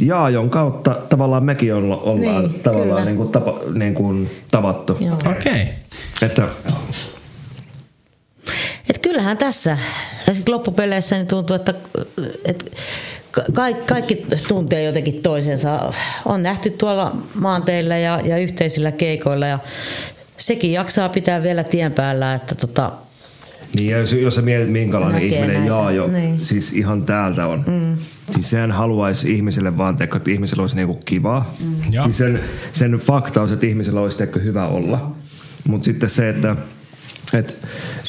Jaajon 0.00 0.50
kautta 0.50 0.96
tavallaan 1.08 1.44
mekin 1.44 1.74
olla, 1.74 1.96
ollaan 1.96 2.42
Niin, 2.42 2.60
tavallaan 2.60 2.88
kyllä. 2.88 3.04
niin 3.04 3.16
kuin, 3.16 3.28
tapa, 3.28 3.60
niin 3.74 3.94
kuin 3.94 4.30
tavattu. 4.50 4.92
Okei. 4.92 5.52
Okay. 5.52 5.66
Että 6.22 6.48
Et 8.90 8.98
kyllähän 8.98 9.38
tässä, 9.38 9.78
ja 10.26 10.34
sitten 10.34 10.54
loppupeleissä 10.54 11.16
niin 11.16 11.26
tuntuu, 11.26 11.56
että, 11.56 11.74
että 12.44 12.64
kaikki, 13.52 13.84
kaikki 13.86 14.26
tuntee 14.48 14.82
jotenkin 14.82 15.22
toisensa. 15.22 15.92
On 16.24 16.42
nähty 16.42 16.70
tuolla 16.70 17.16
maanteilla 17.34 17.96
ja, 17.96 18.20
ja 18.24 18.38
yhteisillä 18.38 18.92
keikoilla 18.92 19.46
ja 19.46 19.58
sekin 20.36 20.72
jaksaa 20.72 21.08
pitää 21.08 21.42
vielä 21.42 21.64
tien 21.64 21.92
päällä, 21.92 22.34
että 22.34 22.54
tota, 22.54 22.92
Niin, 23.76 23.90
ja 23.90 23.98
jos, 23.98 24.12
jos 24.12 24.34
sä 24.34 24.42
mietit, 24.42 24.72
minkälainen 24.72 25.22
Näkee 25.22 25.38
ihminen 25.38 25.56
näitä, 25.56 25.66
Jaajo 25.68 26.08
niin. 26.08 26.44
siis 26.44 26.72
ihan 26.72 27.02
täältä 27.02 27.46
on. 27.46 27.64
Mm. 27.66 27.96
Siis 28.32 28.50
sehän 28.50 28.72
haluaisi 28.72 29.34
ihmiselle 29.34 29.78
vaan, 29.78 29.96
teekö, 29.96 30.16
että 30.16 30.30
ihmisellä 30.30 30.60
olisi 30.60 30.76
niinku 30.76 30.94
kivaa. 31.04 31.54
Mm. 31.64 31.74
Joo. 31.92 32.04
Siis 32.04 32.18
sen, 32.18 32.40
sen 32.72 32.92
fakta 32.92 33.42
on 33.42 33.52
että 33.52 33.66
ihmisellä 33.66 34.00
olisi 34.00 34.18
teekö, 34.18 34.40
hyvä 34.40 34.66
olla. 34.66 35.12
Mutta 35.68 35.84
sitten 35.84 36.10
se, 36.10 36.28
että 36.28 36.56
Et, 37.34 37.56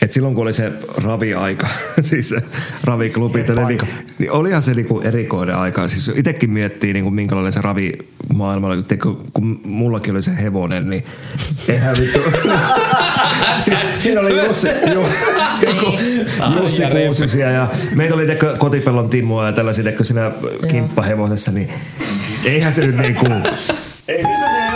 et 0.02 0.12
silloin 0.12 0.36
kun 0.36 0.44
oli 0.44 0.54
se 0.54 0.72
ravi-aika, 1.04 1.68
siis 2.02 2.30
se 2.30 2.42
raviklubi, 2.84 3.44
tälle, 3.44 3.66
niin, 3.66 3.80
niin 4.20 4.32
olihan 4.32 4.64
se 4.64 4.74
niinku 4.74 5.02
erikoinen 5.02 5.56
aika. 5.56 5.88
Siis 5.88 6.12
itsekin 6.16 6.50
miettii, 6.50 6.94
niinku, 6.94 7.12
minkälainen 7.12 7.52
se 7.52 7.62
ravimaailma 7.62 8.68
oli. 8.68 8.84
Tiedätkö, 8.84 9.10
kun 9.34 9.62
mullakin 9.64 10.14
oli 10.14 10.22
se 10.22 10.38
hevonen, 10.38 10.90
niin 10.90 11.06
eihän 11.68 11.96
vittu. 12.00 12.20
siis 13.66 13.80
siinä 14.00 14.22
oli 14.22 14.46
Jussi, 14.46 14.68
Jussi, 14.94 15.26
joku, 15.62 15.98
Jussi 16.62 16.82
Kuusisia 17.06 17.52
ja 17.52 17.68
meitä 17.96 18.14
oli 18.16 18.26
tiedätkö, 18.26 18.56
kotipellon 18.58 19.10
Timoa 19.10 19.46
ja 19.46 19.54
tällaisia 19.54 19.84
tiedätkö, 19.84 20.04
siinä 20.04 20.32
kimppahevosessa, 20.72 21.52
niin 21.52 21.70
eihän 22.46 22.74
se 22.74 22.86
nyt 22.86 22.98
niinku... 22.98 23.26
Ei, 24.08 24.24
missä 24.24 24.46
se? 24.46 24.69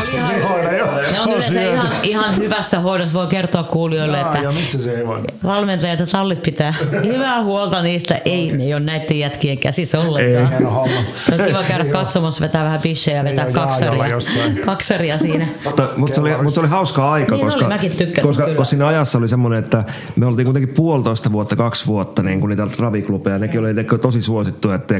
Se 0.00 0.16
on 0.16 0.22
ihoissa. 0.22 0.28
Se 0.28 0.38
ihoinen, 0.38 0.78
joo. 0.78 0.88
Ne 1.12 1.20
on 1.20 1.28
On 1.28 1.34
yleensä 1.50 1.88
ihan, 1.88 1.92
ihan 2.02 2.36
hyvässä 2.36 2.80
hoidossa. 2.80 3.12
Voi 3.12 3.26
kertoa 3.26 3.62
kuulijoille, 3.62 4.18
Jaa, 4.18 4.26
että 4.26 4.44
ja 4.44 4.52
missä 4.52 4.78
se 4.78 4.96
hevonen? 4.96 5.24
valmentajat 5.44 6.00
ja 6.00 6.06
tallit 6.06 6.42
pitää 6.42 6.74
hyvää 7.04 7.42
huolta 7.42 7.82
niistä. 7.82 8.20
Ei, 8.24 8.52
ne 8.52 8.64
ei 8.64 8.74
ole 8.74 8.80
näiden 8.80 9.18
jätkien 9.18 9.58
käsissä 9.58 10.00
ollenkaan. 10.00 10.48
Hieno 10.50 10.70
homma. 10.70 11.00
Se 11.28 11.34
on 11.34 11.46
kiva 11.46 11.62
käydä 11.68 11.84
katsomassa, 11.84 12.40
vetää 12.40 12.64
vähän 12.64 12.80
bishejä 12.82 13.16
ja 13.16 13.24
vetää 13.24 13.46
ei 13.46 13.52
kaksaria. 13.52 14.16
kaksaria 14.64 15.18
siinä. 15.18 15.46
Mutta, 15.64 15.88
mutta, 15.96 16.14
se 16.14 16.20
oli, 16.20 16.30
mutta 16.30 16.50
se 16.50 16.60
oli 16.60 16.68
hauska 16.68 17.12
aika, 17.12 17.34
Niin 17.34 17.44
koska, 17.44 17.60
oli, 17.60 17.68
mäkin 17.74 17.90
tykkäsin 17.96 18.28
koska, 18.28 18.44
kyllä. 18.44 18.56
koska 18.56 18.70
siinä 18.70 18.86
ajassa 18.86 19.18
oli 19.18 19.28
semmoinen, 19.28 19.58
että 19.58 19.84
me 20.16 20.26
oltiin 20.26 20.46
kuitenkin 20.46 20.74
puolitoista 20.74 21.32
vuotta, 21.32 21.56
kaksi 21.56 21.86
vuotta 21.86 22.22
niin 22.22 22.40
kuin 22.40 22.48
niitä 22.50 22.66
raviklubeja. 22.78 23.38
Nekin 23.38 23.60
oli 23.60 23.74
tosi 24.00 24.22
suosittuja, 24.22 24.74
että 24.74 24.94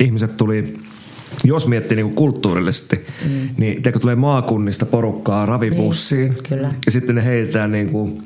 ihmiset 0.00 0.36
tuli 0.36 0.78
jos 1.44 1.66
miettii 1.66 1.96
niin 1.96 2.06
kuin 2.06 2.16
kulttuurillisesti, 2.16 2.96
mm. 3.24 3.30
niin 3.30 3.74
tiedätkö, 3.82 3.98
tulee 3.98 4.16
maakunnista 4.16 4.86
porukkaa 4.86 5.46
ravibussiin. 5.46 6.30
Niin, 6.30 6.42
kyllä. 6.48 6.74
Ja 6.86 6.92
sitten 6.92 7.14
ne 7.14 7.24
heitetään 7.24 7.72
niin 7.72 7.90
kuin 7.90 8.22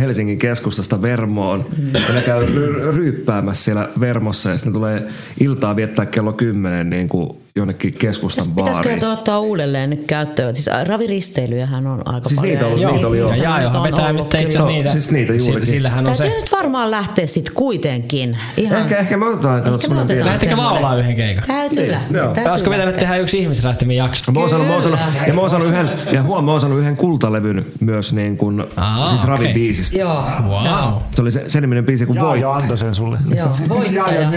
Helsingin 0.00 0.38
keskustasta 0.38 1.02
Vermoon. 1.02 1.66
Mm. 1.78 1.86
Ja 2.08 2.14
ne 2.14 2.22
käy 2.22 2.46
ry- 2.46 2.94
ryyppäämässä 2.96 3.64
siellä 3.64 3.88
Vermossa 4.00 4.50
ja 4.50 4.58
sitten 4.58 4.72
ne 4.72 4.74
tulee 4.74 5.08
iltaa 5.40 5.76
viettää 5.76 6.06
kello 6.06 6.32
10 6.32 6.90
niin 6.90 7.08
kuin 7.08 7.43
jonnekin 7.56 7.94
keskustan 7.94 8.44
Pitäisikö 8.56 8.82
baariin. 8.84 9.00
tuo 9.00 9.12
ottaa 9.12 9.38
uudelleen 9.40 9.90
nyt 9.90 10.04
käyttöön? 10.06 10.54
Siis 10.54 10.70
raviristeilyjähän 10.86 11.86
on 11.86 12.02
aika 12.04 12.28
Siis 12.28 12.40
paljon. 12.40 12.52
niitä 12.54 12.66
on- 12.66 12.80
ja 12.80 12.90
niitä 12.90 13.06
oli 13.06 13.18
jo. 13.18 13.28
Ja 13.28 13.36
Jaajohan 13.36 13.82
vetää 13.82 14.12
nyt 14.12 14.24
itse 14.24 14.38
asiassa 14.38 14.68
niitä. 14.68 14.90
Siis 14.90 15.10
niitä 15.10 15.32
juurikin. 15.32 15.52
Sillä- 15.66 15.66
Sillähän 15.66 15.98
on 15.98 16.04
Täytyy 16.04 16.26
se. 16.36 16.40
nyt 16.40 16.52
varmaan 16.52 16.90
lähteä 16.90 17.26
sitten 17.26 17.54
kuitenkin. 17.54 18.36
Ihan. 18.56 18.78
Ehkä, 18.78 18.96
ehkä 18.98 19.16
me 19.16 19.26
otetaan 19.26 19.62
kato 19.62 19.72
me 19.76 19.78
semmoinen 19.78 20.06
pieni. 20.06 20.24
Lähtekö 20.24 20.50
semmoinen. 20.50 20.74
laulaa 20.82 20.96
yhden 20.98 21.16
keikan? 21.16 21.44
Täytyy 21.46 21.78
Niin, 21.78 21.90
lähteä. 21.92 22.18
joo. 22.22 22.34
täytyy 22.34 22.50
Olisiko 22.50 22.70
pitänyt 22.70 22.86
lähteä. 22.86 23.08
tehdä 23.08 23.16
yksi 23.22 23.38
ihmisraastimin 23.38 23.96
jakso? 23.96 24.32
Mä 24.32 24.40
oon 24.40 24.48
saanut, 24.50 24.66
mä 24.68 24.72
oon 24.74 24.82
saanut, 24.82 25.00
Kyllä. 25.12 25.26
ja 25.26 25.34
mä 25.34 25.40
oon 25.40 25.50
saanut 25.50 25.68
yhden, 25.68 25.90
ja 26.12 26.22
huom, 26.22 26.44
mä 26.44 26.50
oon 26.50 26.60
saanut 26.60 26.78
yhden 26.78 26.96
kultalevyn 26.96 27.66
myös 27.80 28.12
niin 28.14 28.36
kuin, 28.36 28.64
Aa, 28.76 29.06
siis 29.08 29.24
ravibiisistä. 29.24 29.98
Joo. 29.98 30.24
Wow. 30.48 30.92
Se 31.14 31.22
oli 31.22 31.30
se, 31.30 31.44
sen 31.46 31.62
niminen 31.62 31.84
biisi 31.86 32.06
kuin 32.06 32.16
Jaa, 32.16 32.26
Voit. 32.26 32.40
jo 32.40 32.50
antoi 32.50 32.76
sen 32.76 32.94
sulle. 32.94 33.18
Joo, 33.36 33.48
voittaja. 33.68 34.28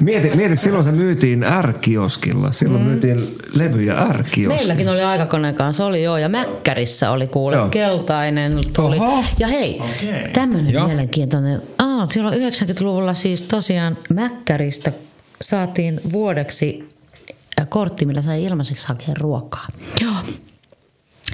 Mieti, 0.00 0.56
silloin 0.56 0.84
se 0.84 0.92
myytiin 0.92 1.46
R-kioskilla. 1.62 2.49
Silloin 2.50 2.82
mm. 2.82 2.88
myytiin 2.88 3.38
levyjä 3.54 3.94
R-kioskilla. 3.94 4.54
Meilläkin 4.54 4.88
oli 4.88 5.02
aikakoneen 5.02 5.54
kanssa, 5.54 5.86
oli 5.86 6.02
joo, 6.02 6.18
ja 6.18 6.28
Mäkkärissä 6.28 7.10
oli 7.10 7.26
kuule 7.26 7.56
Joo. 7.56 7.68
keltainen 7.68 8.60
tuli. 8.76 8.96
Oho. 8.96 9.24
Ja 9.38 9.46
hei, 9.48 9.80
Okei. 9.80 10.28
tämmöinen 10.32 10.74
mielenkiintoinen. 10.86 11.62
Aa, 11.78 12.06
silloin 12.06 12.40
90-luvulla 12.40 13.14
siis 13.14 13.42
tosiaan 13.42 13.96
Mäkkäristä 14.14 14.92
saatiin 15.42 16.00
vuodeksi 16.12 16.88
äh, 17.60 17.66
kortti, 17.68 18.06
millä 18.06 18.22
sai 18.22 18.44
ilmaiseksi 18.44 18.88
hakea 18.88 19.14
ruokaa. 19.20 19.66
Joo. 20.00 20.14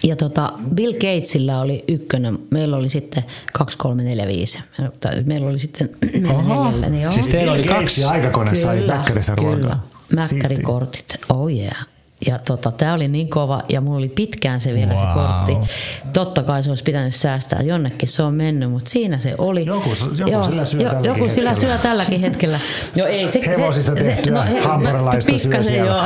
Ja 0.03 0.17
tota, 0.17 0.53
Bill 0.75 0.93
Gatesilla 0.93 1.61
oli 1.61 1.85
ykkönen, 1.89 2.39
meillä 2.51 2.77
oli 2.77 2.89
sitten 2.89 3.25
2, 3.53 3.79
3, 3.79 4.03
4, 4.03 4.27
5. 4.27 4.59
Tai 5.01 5.23
Meillä 5.23 5.49
oli 5.49 5.59
sitten 5.59 5.91
Oho. 6.35 6.65
neljällä, 6.65 6.89
niin 6.89 7.03
joo. 7.03 7.13
Siis 7.13 7.27
teillä 7.29 7.53
oli 7.53 7.63
Gates 7.63 7.79
kaksi. 7.81 8.01
ja 8.01 8.09
aikakone 8.09 8.55
sai 8.55 8.87
Mäkkäristä 8.87 9.35
Kyllä, 9.37 9.51
ruokaa. 9.53 9.87
Mäkkärikortit, 10.13 11.17
oh 11.29 11.51
yeah. 11.53 11.87
Ja 12.27 12.39
tota, 12.39 12.71
tää 12.73 12.95
oli 12.95 13.09
niin 13.09 13.29
kova, 13.31 13.63
ja 13.69 13.81
mulla 13.81 13.99
oli 13.99 14.09
pitkään 14.09 14.61
se 14.61 14.75
vielä 14.75 14.93
Wow. 14.95 15.03
se 15.09 15.15
kortti. 15.15 15.73
Totta 16.13 16.43
kai 16.43 16.63
se 16.63 16.71
olisi 16.71 16.83
pitänyt 16.83 17.15
säästää, 17.15 17.63
jonnekin 17.63 18.09
se 18.09 18.23
on 18.23 18.35
mennyt, 18.35 18.71
mutta 18.71 18.91
siinä 18.91 19.19
se 19.19 19.35
oli. 19.39 19.67
Joku- 19.67 19.93
joku 20.27 20.43
sillä 20.45 20.65
syö 20.65 20.81
tälläkin 20.91 21.05
Joku 21.05 21.29
sillä 21.35 21.51
hetkellä. 21.51 21.75
syö 21.77 21.83
tälläkin 21.83 22.21
hetkellä. 22.21 22.61
Jo, 22.95 23.07
ei, 23.07 23.31
se, 23.33 23.41
Hevosista 23.47 23.93
se, 23.97 24.05
tehtyä 24.05 24.43
he- 24.43 24.61
hampurilaista 24.61 25.31
syö 25.31 25.39
pikkasen 25.39 25.65
siellä. 25.65 25.91
joo. 25.91 26.05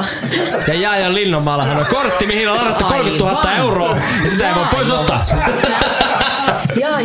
Ja 0.69 0.75
Jaajan 0.75 1.15
Linnanmaallahan 1.15 1.77
on 1.77 1.87
kortti, 1.91 2.27
mihin 2.27 2.51
on 2.51 2.57
ladattu 2.59 2.85
30 2.85 3.25
000 3.25 3.39
Aivan. 3.41 3.57
euroa. 3.61 3.97
Ja 4.25 4.31
sitä 4.31 4.49
ei 4.49 4.55
voi 4.55 4.65
pois 4.73 4.91
ottaa. 4.91 5.27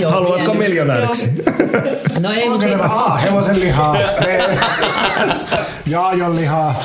Joo, 0.01 0.11
Haluatko 0.11 0.51
vienyt. 0.51 0.67
miljonääriksi? 0.67 1.31
No 2.19 2.31
ei, 2.31 2.49
mutta 2.49 2.67
tämä 2.67 2.83
A, 3.05 3.17
hevosen 3.17 3.59
lihaa, 3.59 3.93
B, 4.23 4.25
jaajon 5.87 6.35
lihaa, 6.35 6.75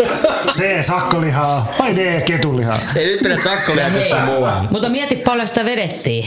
C, 0.51 0.83
sakkolihaa, 0.83 1.69
vai 1.79 1.97
D, 1.97 2.21
ketulihaa? 2.21 2.79
Ei 2.97 3.07
nyt 3.07 3.21
pidä 3.21 3.37
sakkolia 3.39 3.85
tässä 3.91 4.17
muualla. 4.25 4.65
Mutta 4.71 4.89
mieti 4.89 5.17
paljon 5.17 5.49
sitä 5.49 5.65
vedettiin. 5.65 6.27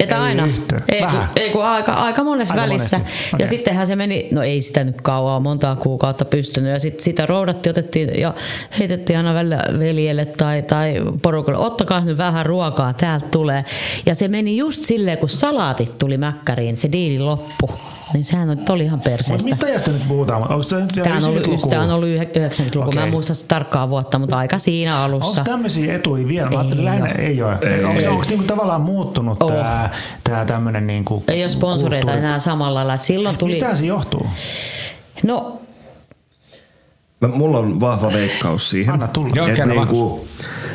Että 0.00 0.14
Ei 0.16 0.22
aina. 0.22 0.46
yhtään. 0.46 0.82
Ei, 0.88 0.98
kun, 1.00 1.06
Vähän. 1.12 1.28
ei 1.36 1.50
kun 1.50 1.64
aika, 1.64 1.92
aika 1.92 2.24
monessa 2.24 2.54
Aika 2.54 2.62
välissä. 2.62 2.96
monesti. 2.98 3.36
Ja 3.38 3.46
sittenhän 3.46 3.86
se 3.86 3.96
meni, 3.96 4.28
no 4.30 4.42
ei 4.42 4.60
sitä 4.62 4.84
nyt 4.84 5.00
kauaa, 5.00 5.40
montaa 5.40 5.76
kuukautta 5.76 6.24
pystynyt. 6.24 6.72
Ja 6.72 6.80
sitten 6.80 7.04
sitä 7.04 7.26
roudattiin, 7.26 7.70
otettiin 7.70 8.20
ja 8.20 8.34
heitettiin 8.78 9.16
aina 9.16 9.34
välillä 9.34 9.64
veljelle 9.78 10.24
tai, 10.24 10.62
tai 10.62 10.94
porukalle. 11.22 11.58
Ottakaa 11.58 12.00
nyt 12.00 12.18
vähän 12.18 12.46
ruokaa, 12.46 12.92
täältä 12.92 13.26
tulee. 13.30 13.64
Ja 14.06 14.14
se 14.14 14.28
meni 14.28 14.56
just 14.56 14.84
silleen, 14.84 15.18
kun 15.18 15.28
salaatit 15.28 15.98
tuli 15.98 16.16
mäkkäriin, 16.20 16.76
se 16.76 16.92
diili 16.92 17.18
loppu. 17.18 17.70
Niin 18.12 18.24
sehän 18.24 18.48
nyt 18.48 18.70
oli 18.70 18.84
ihan 18.84 19.00
perseestä. 19.00 19.48
mistä 19.48 19.66
ajasta 19.66 19.92
nyt 19.92 20.08
puhutaan? 20.08 20.42
Onko 20.42 20.64
tämä 20.70 20.82
nyt 20.82 20.90
Tämä 21.02 21.16
on, 21.16 21.24
ollut, 21.24 21.46
90-luku? 21.46 21.68
tämä 21.68 21.82
on 21.82 21.90
ollut 21.90 22.08
yhe- 22.08 22.30
90-luku. 22.48 22.92
Mä 22.92 23.04
en 23.04 23.10
muista 23.10 23.34
sitä 23.34 23.48
tarkkaa 23.48 23.90
vuotta, 23.90 24.18
mutta 24.18 24.38
aika 24.38 24.58
siinä 24.58 24.98
alussa. 24.98 25.28
Onko 25.30 25.42
tämmöisiä 25.44 25.94
etuja 25.96 26.28
vielä? 26.28 26.50
Mä 26.50 26.58
ajattelin, 26.58 26.78
Ei 26.78 26.84
lähinnä 26.84 27.08
oo. 27.10 27.18
ei 27.18 27.42
ole. 27.42 27.54
Onko, 27.88 28.10
onko 28.10 28.24
niinku 28.28 28.44
tavallaan 28.44 28.80
muuttunut 28.80 29.42
Oo. 29.42 29.48
tämä, 29.50 29.90
tämä 30.24 30.44
tämmöinen 30.44 30.86
niinku 30.86 31.24
Ei 31.28 31.42
ole 31.44 31.48
sponsoreita 31.50 32.06
kulttuuri? 32.06 32.26
enää 32.26 32.38
samalla 32.40 32.74
lailla. 32.74 32.94
että 32.94 33.06
Silloin 33.06 33.36
tuli... 33.38 33.52
Mistä 33.52 33.74
se 33.76 33.86
johtuu? 33.86 34.26
No, 35.24 35.56
Mä, 37.20 37.28
mulla 37.28 37.58
on 37.58 37.80
vahva 37.80 38.12
veikkaus 38.12 38.70
siihen. 38.70 38.94
Anna 38.94 39.08
tulla. 39.08 39.30
Joo, 39.34 39.46
Et 39.48 39.58
niinku, 39.66 40.26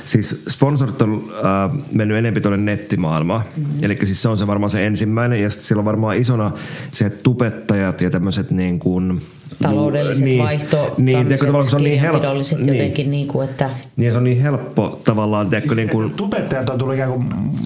siis 0.05 0.43
sponsorit 0.49 1.01
on 1.01 1.23
äh, 1.45 1.71
mennyt 1.91 2.17
enemmän 2.17 2.41
tuonne 2.41 2.71
nettimaailmaan. 2.71 3.41
Mm-hmm. 3.57 3.79
Eli 3.81 3.97
siis 4.03 4.21
se 4.21 4.29
on 4.29 4.37
se 4.37 4.47
varmaan 4.47 4.69
se 4.69 4.85
ensimmäinen. 4.87 5.41
Ja 5.43 5.49
sitten 5.49 5.67
siellä 5.67 5.81
on 5.81 5.85
varmaan 5.85 6.17
isona 6.17 6.51
se 6.91 7.05
että 7.05 7.23
tubettajat 7.23 8.01
ja 8.01 8.09
tämmöiset 8.09 8.51
niin 8.51 8.79
kuin... 8.79 9.21
taloudelliset 9.61 10.23
niin, 10.25 10.43
vaihto, 10.43 10.93
niin, 10.97 11.17
tiedätkö, 11.17 11.45
tämmöiset 11.45 11.47
tavallaan, 11.47 11.69
se 11.69 11.75
on 11.75 11.83
niin 11.83 11.99
helppo. 11.99 12.33
Niin, 12.57 12.67
jotenkin 12.67 13.11
niin 13.11 13.27
kuin, 13.27 13.49
että 13.49 13.69
niin, 13.97 14.11
se 14.11 14.17
on 14.17 14.23
niin 14.23 14.41
helppo 14.41 15.01
tavallaan, 15.03 15.49
tiedätkö, 15.49 15.75
niin 15.75 15.89
kuin... 15.89 16.11
Tubettajat 16.11 16.69
on 16.69 16.77
tullut 16.77 16.95
ikään 16.95 17.11
kuin 17.11 17.25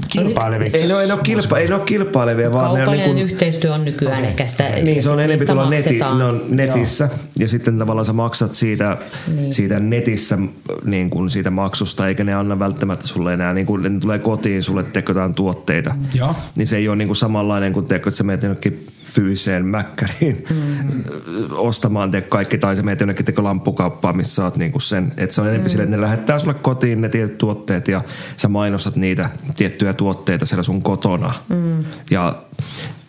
kilpaileviksi. 0.09 0.77
Ei 0.77 0.87
ne, 0.87 0.93
ole- 0.93 1.01
ei 1.01 1.07
ne 1.07 1.13
ole, 1.13 1.21
kilpa, 1.23 1.57
ei 1.57 1.67
ne 1.67 1.75
ole 1.75 1.83
kilpailevia, 1.85 2.53
vaan 2.53 2.73
ne 2.75 2.87
on 2.87 2.97
niin 2.97 3.05
kuin, 3.05 3.17
yhteistyö 3.17 3.73
on 3.73 3.85
nykyään 3.85 4.25
ehkä 4.25 4.47
sitä, 4.47 4.69
Niin, 4.69 5.03
se 5.03 5.09
on 5.09 5.19
enemmän 5.19 5.47
tuolla 5.47 5.69
neti, 5.69 5.99
ne 5.99 6.23
on 6.23 6.41
netissä 6.49 7.09
ja 7.39 7.47
sitten 7.47 7.77
tavallaan 7.79 8.05
sä 8.05 8.13
maksat 8.13 8.55
siitä, 8.55 8.97
Niin. 9.35 9.53
siitä 9.53 9.79
netissä 9.79 10.37
niin 10.85 11.09
kuin 11.09 11.29
siitä 11.29 11.49
maksusta, 11.49 12.07
eikä 12.07 12.23
ne 12.29 12.35
anna 12.35 12.59
välttämättä 12.59 13.07
sulle 13.07 13.33
enää, 13.33 13.53
niin 13.53 13.65
kuin 13.65 13.83
ne 13.83 13.99
tulee 13.99 14.19
kotiin 14.19 14.63
sulle 14.63 14.83
teekö 14.83 15.11
jotain 15.11 15.33
tuotteita. 15.33 15.95
Joo. 16.13 16.35
Niin 16.55 16.67
se 16.67 16.77
ei 16.77 16.87
ole 16.87 16.97
niin 16.97 17.07
kuin 17.07 17.15
samanlainen 17.15 17.73
kuin 17.73 17.85
teekö, 17.85 18.09
että 18.09 18.17
sä 18.17 18.23
menet 18.23 18.43
jonnekin 18.43 18.87
fyysiseen 19.05 19.65
mäkkäriin 19.65 20.45
Mm. 20.49 21.03
ostamaan 21.69 22.11
teekö 22.11 22.27
kaikki, 22.27 22.57
tai 22.57 22.75
sä 22.75 22.83
menet 22.83 22.99
jonnekin 22.99 23.25
teekö 23.25 23.43
lamppukauppaan, 23.43 24.17
missä 24.17 24.35
saat 24.35 24.57
niin 24.57 24.71
kuin 24.71 24.81
sen. 24.81 25.13
Että 25.17 25.35
se 25.35 25.41
on 25.41 25.47
enemmän 25.47 25.65
mm. 25.65 25.69
sille, 25.69 25.83
että 25.83 25.95
ne 25.95 26.01
lähettää 26.01 26.39
sulle 26.39 26.53
kotiin 26.53 27.01
ne 27.01 27.09
tietyt 27.09 27.37
tuotteet 27.37 27.87
ja 27.87 28.01
sä 28.37 28.47
mainostat 28.47 28.95
niitä 28.95 29.29
tiettyjä 29.55 29.93
tuotteita 29.93 30.45
siellä 30.45 30.63
sun 30.63 30.83
kotona. 30.83 31.33
Mm. 31.49 31.83
Ja 32.11 32.35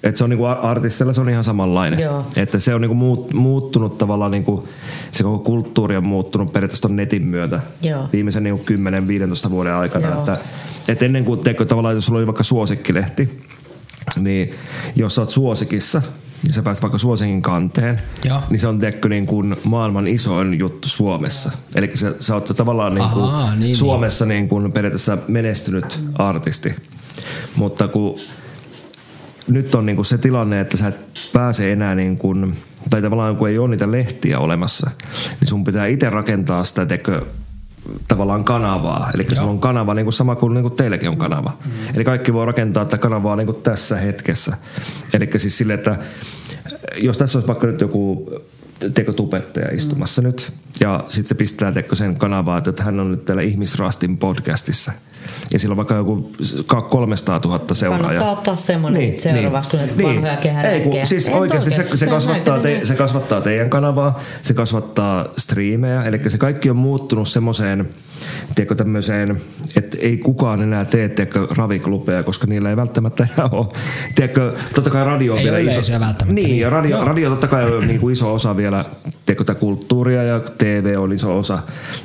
että 0.03 0.19
se 0.19 0.25
on 0.25 0.31
niinku 0.31 0.45
artistilla 0.45 1.13
se 1.13 1.21
on 1.21 1.31
ihan 1.31 1.45
samanlainen. 1.45 2.01
Joo. 2.01 2.27
Että 2.37 2.59
se 2.59 2.75
on 2.75 2.81
niinku 2.81 2.95
muut, 2.95 3.35
muuttunut 3.35 3.99
tavallaan, 3.99 4.31
niinku, 4.31 4.69
se 5.11 5.23
koko 5.23 5.39
kulttuuri 5.39 5.97
on 5.97 6.05
muuttunut 6.05 6.53
periaatteessa 6.53 6.89
ton 6.89 6.97
netin 6.97 7.27
myötä 7.31 7.61
Joo. 7.83 8.09
viimeisen 8.13 8.43
niinku 8.43 8.65
10-15 9.47 9.51
vuoden 9.51 9.75
aikana. 9.75 10.09
Joo. 10.09 10.19
Että, 10.19 10.39
että 10.89 11.05
ennen 11.05 11.25
kuin 11.25 11.41
teekö 11.41 11.67
tavallaan, 11.67 11.95
jos 11.95 12.07
sulla 12.07 12.19
oli 12.19 12.27
vaikka 12.27 12.43
suosikkilehti, 12.43 13.43
niin 14.19 14.55
jos 14.97 15.15
sä 15.15 15.23
oot 15.23 15.31
suosikissa, 15.31 16.03
niin 16.43 16.53
sä 16.53 16.63
pääset 16.63 16.83
vaikka 16.83 16.99
suosikin 16.99 17.43
kanteen, 17.43 18.01
Joo. 18.25 18.41
niin 18.51 18.61
se 18.61 18.69
on 18.69 18.79
teekö 18.79 19.09
niin 19.09 19.27
kuin 19.27 19.57
maailman 19.65 20.07
isoin 20.07 20.59
juttu 20.59 20.89
Suomessa. 20.89 21.53
Eli 21.75 21.91
sä, 21.95 22.15
sä 22.21 22.35
oot 22.35 22.51
tavallaan 22.57 22.95
niin 22.95 23.11
kuin 23.11 23.25
Ahaa, 23.25 23.57
niin, 23.57 23.77
Suomessa 23.77 24.27
niin 24.27 24.49
kuin 24.49 24.73
periaatteessa 24.73 25.19
menestynyt 25.29 26.01
artisti. 26.15 26.75
Mutta 27.57 27.89
kun 27.89 28.15
nyt 29.51 29.75
on 29.75 29.87
niin 29.87 29.97
kuin 29.97 30.07
se 30.07 30.19
tilanne, 30.19 30.61
että 30.61 30.77
sä 30.77 30.89
et 30.89 31.01
pääse 31.33 31.73
enää 31.73 31.95
niin 31.95 32.19
kuin, 32.19 32.57
tai 32.91 33.03
tavallaan 33.03 33.37
kun 33.37 33.49
ei 33.49 33.59
ole 33.59 33.71
niitä 33.71 33.91
lehtiä 33.91 34.39
olemassa, 34.39 34.91
niin 35.41 35.49
sun 35.49 35.65
pitää 35.65 35.87
itse 35.87 36.11
rakentaa 36.11 36.65
sitä 36.65 36.87
tekö 36.87 37.23
tavallaan 38.09 38.45
kanavaa. 38.45 39.11
Eli 39.15 39.25
sulla 39.25 39.51
on 39.51 39.61
kanava 39.61 39.95
niin 39.95 40.05
kuin 40.07 40.13
sama 40.13 40.37
kuin, 40.37 40.55
niin 40.55 40.63
kuin 40.63 40.75
teilläkin 40.75 41.09
on 41.09 41.17
kanava. 41.17 41.57
Eli 41.95 42.05
kaikki 42.05 42.33
voi 42.33 42.47
rakentaa 42.47 42.85
tätä 42.85 42.99
kanavaa 42.99 43.37
niin 43.37 43.47
kuin 43.47 43.63
tässä 43.63 43.97
hetkessä. 43.97 44.57
Eli 45.15 45.31
siis 45.37 45.59
sille, 45.59 45.75
että 45.75 45.99
jos 47.03 47.19
tässä 47.19 47.39
olisi 47.39 47.49
vaikka 47.49 47.67
nyt 47.67 47.81
joku 47.81 48.31
teko 48.95 49.13
tubettaja 49.13 49.75
istumassa 49.75 50.23
mm. 50.23 50.27
nyt, 50.27 50.53
ja 50.81 51.05
sitten 51.09 51.29
se 51.29 51.35
pistää 51.35 51.73
teko 51.73 51.97
sen 51.97 52.17
kanavaa, 52.17 52.63
että 52.69 52.85
hän 52.85 53.01
on 53.01 53.11
nyt 53.11 53.25
täällä 53.25 53.43
Ihmisrastin 53.43 54.17
podcastissa. 54.17 54.93
Ja 55.53 55.59
sillä 55.59 55.73
on 55.73 55.77
vaikka 55.77 55.95
joku 55.95 56.33
300 56.91 57.41
000 57.45 57.75
seuraajaa. 57.75 58.09
Kannattaa 58.09 58.33
ottaa 58.33 58.57
semmoinen 58.57 59.01
niin, 59.01 59.19
seuraavaksi, 59.19 59.71
kun 59.71 59.79
näitä 59.79 60.03
vanhoja 60.03 60.37
kehäräkkejä. 60.37 60.85
Ei, 60.85 61.01
kun, 61.01 61.07
siis 61.07 61.29
En 61.29 61.35
oikeasti 61.35 61.71
se, 61.71 61.97
se, 61.97 62.07
kasvattaa 62.07 62.59
näin, 62.59 62.63
se 62.63 62.79
te, 62.79 62.87
se 62.87 62.95
kasvattaa 62.95 63.41
teidän 63.41 63.71
kanavaa, 63.71 64.21
se 64.43 64.55
kasvattaa 64.55 65.27
striimejä, 65.37 66.05
eli 66.05 66.31
se 66.31 66.39
kaikki 66.39 66.71
on 66.71 66.77
muuttunut 66.77 67.29
semmoiseen, 67.29 67.89
tiedätkö, 68.55 68.75
tämmöiseen, 68.75 69.41
että 69.77 69.97
ei 70.01 70.19
kukaan 70.19 70.63
enää 70.63 70.85
tee, 70.85 71.09
tiedätkö, 71.09 71.47
raviklubeja, 71.57 72.23
koska 72.23 72.47
niillä 72.47 72.71
ei 72.71 72.77
välttämättä 72.77 73.29
enää 73.35 73.49
ole, 73.53 73.67
tiedätkö, 74.15 74.53
totta 74.75 74.91
kai 74.91 75.05
radio 75.05 75.33
on 75.33 75.39
Ei 75.39 75.45
vielä 75.45 75.59
iso. 75.59 75.81
Niin, 76.25 76.35
niin. 76.35 76.59
ja 76.59 76.71
radio, 76.71 76.97
Joo. 76.97 77.05
radio 77.05 77.31
totta 77.31 77.49
kai 77.49 77.65
on 77.77 77.87
niin 77.89 78.01
kuin 78.01 78.13
iso 78.13 78.35
osa 78.35 78.57
vielä, 78.57 78.85
tiedätkö, 79.27 79.55
kulttuuria 79.55 80.23
ja 80.23 80.41
TV 80.41 80.95
on 80.99 81.13
iso 81.13 81.39
osa, 81.39 81.59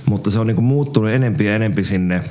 mutta 0.05 0.31
se 0.31 0.39
on 0.39 0.47
niin 0.47 0.55
kuin 0.55 0.65
muuttunut 0.65 1.09
enempi 1.11 1.45
ja 1.45 1.55
enempi 1.55 1.83
sinne 1.83 2.23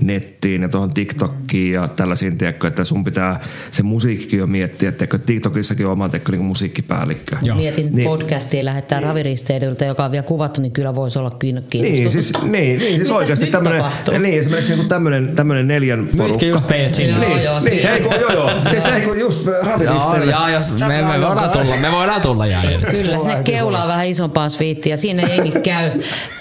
nettiin 0.00 0.62
ja 0.62 0.68
tuohon 0.68 0.94
TikTokkiin 0.94 1.72
ja 1.72 1.88
tällaisiin, 1.88 2.38
tiedätkö, 2.38 2.68
että 2.68 2.84
sun 2.84 3.04
pitää 3.04 3.40
se 3.70 3.82
musiikki 3.82 4.36
jo 4.36 4.46
miettiä, 4.46 4.88
että 4.88 5.06
TikTokissakin 5.26 5.86
on 5.86 5.92
oma 5.92 6.08
tiedätkö, 6.08 6.32
niin 6.32 6.44
musiikkipäällikkö. 6.44 7.36
Joo. 7.42 7.56
Mietin 7.56 7.84
Niin. 7.84 7.96
niin. 7.96 8.08
podcastia 8.08 8.64
lähettää 8.64 9.00
raviristeilyltä, 9.00 9.84
joka 9.84 10.04
on 10.04 10.10
vielä 10.10 10.22
kuvattu, 10.22 10.60
niin 10.60 10.72
kyllä 10.72 10.94
voisi 10.94 11.18
olla 11.18 11.30
kiinnostunut. 11.30 11.86
Niin, 11.86 12.10
siis, 12.10 12.32
niin, 12.42 12.78
niin, 12.78 12.96
siis 12.96 13.10
oikeasti 13.10 13.46
tämmöinen, 13.46 13.82
niin, 14.18 14.38
esimerkiksi 14.38 14.76
niin 14.76 14.88
tämmöinen, 14.88 15.36
tämmöinen 15.36 15.68
neljän 15.68 16.08
porukka. 16.16 16.46
just 16.46 16.66
teidät 16.68 16.94
sinne? 16.94 17.12
Joo, 17.26 17.34
niin, 17.34 17.44
joo, 17.44 17.60
niin, 17.60 17.74
siinä. 17.74 17.90
ei, 17.90 18.00
kun, 18.00 18.12
joo, 18.20 18.32
joo, 18.32 18.50
siis 18.70 18.86
ei 18.86 19.00
kun 19.00 19.18
just 19.20 19.46
Joo, 19.46 19.54
raviristeillä. 19.62 20.32
joo, 20.32 20.48
jos 20.48 20.62
me, 20.88 21.02
me, 21.02 21.26
voidaan 21.26 21.50
tulla, 21.50 21.76
me 21.82 21.92
voidaan 21.92 22.20
tulla 22.20 22.46
jälleen. 22.46 22.80
Kyllä, 22.80 23.18
sinne 23.18 23.42
keulaa 23.44 23.88
vähän 23.88 24.06
isompaan 24.06 24.50
sviittiin 24.50 24.90
ja 24.90 24.96
siinä 24.96 25.22
jengi 25.22 25.50
käy 25.50 25.90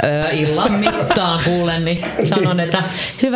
ö, 0.04 0.30
illan 0.32 0.72
mittaan 0.74 1.40
kuulen, 1.46 1.86
niin 1.86 2.00
sanon, 2.26 2.60
että 2.60 2.84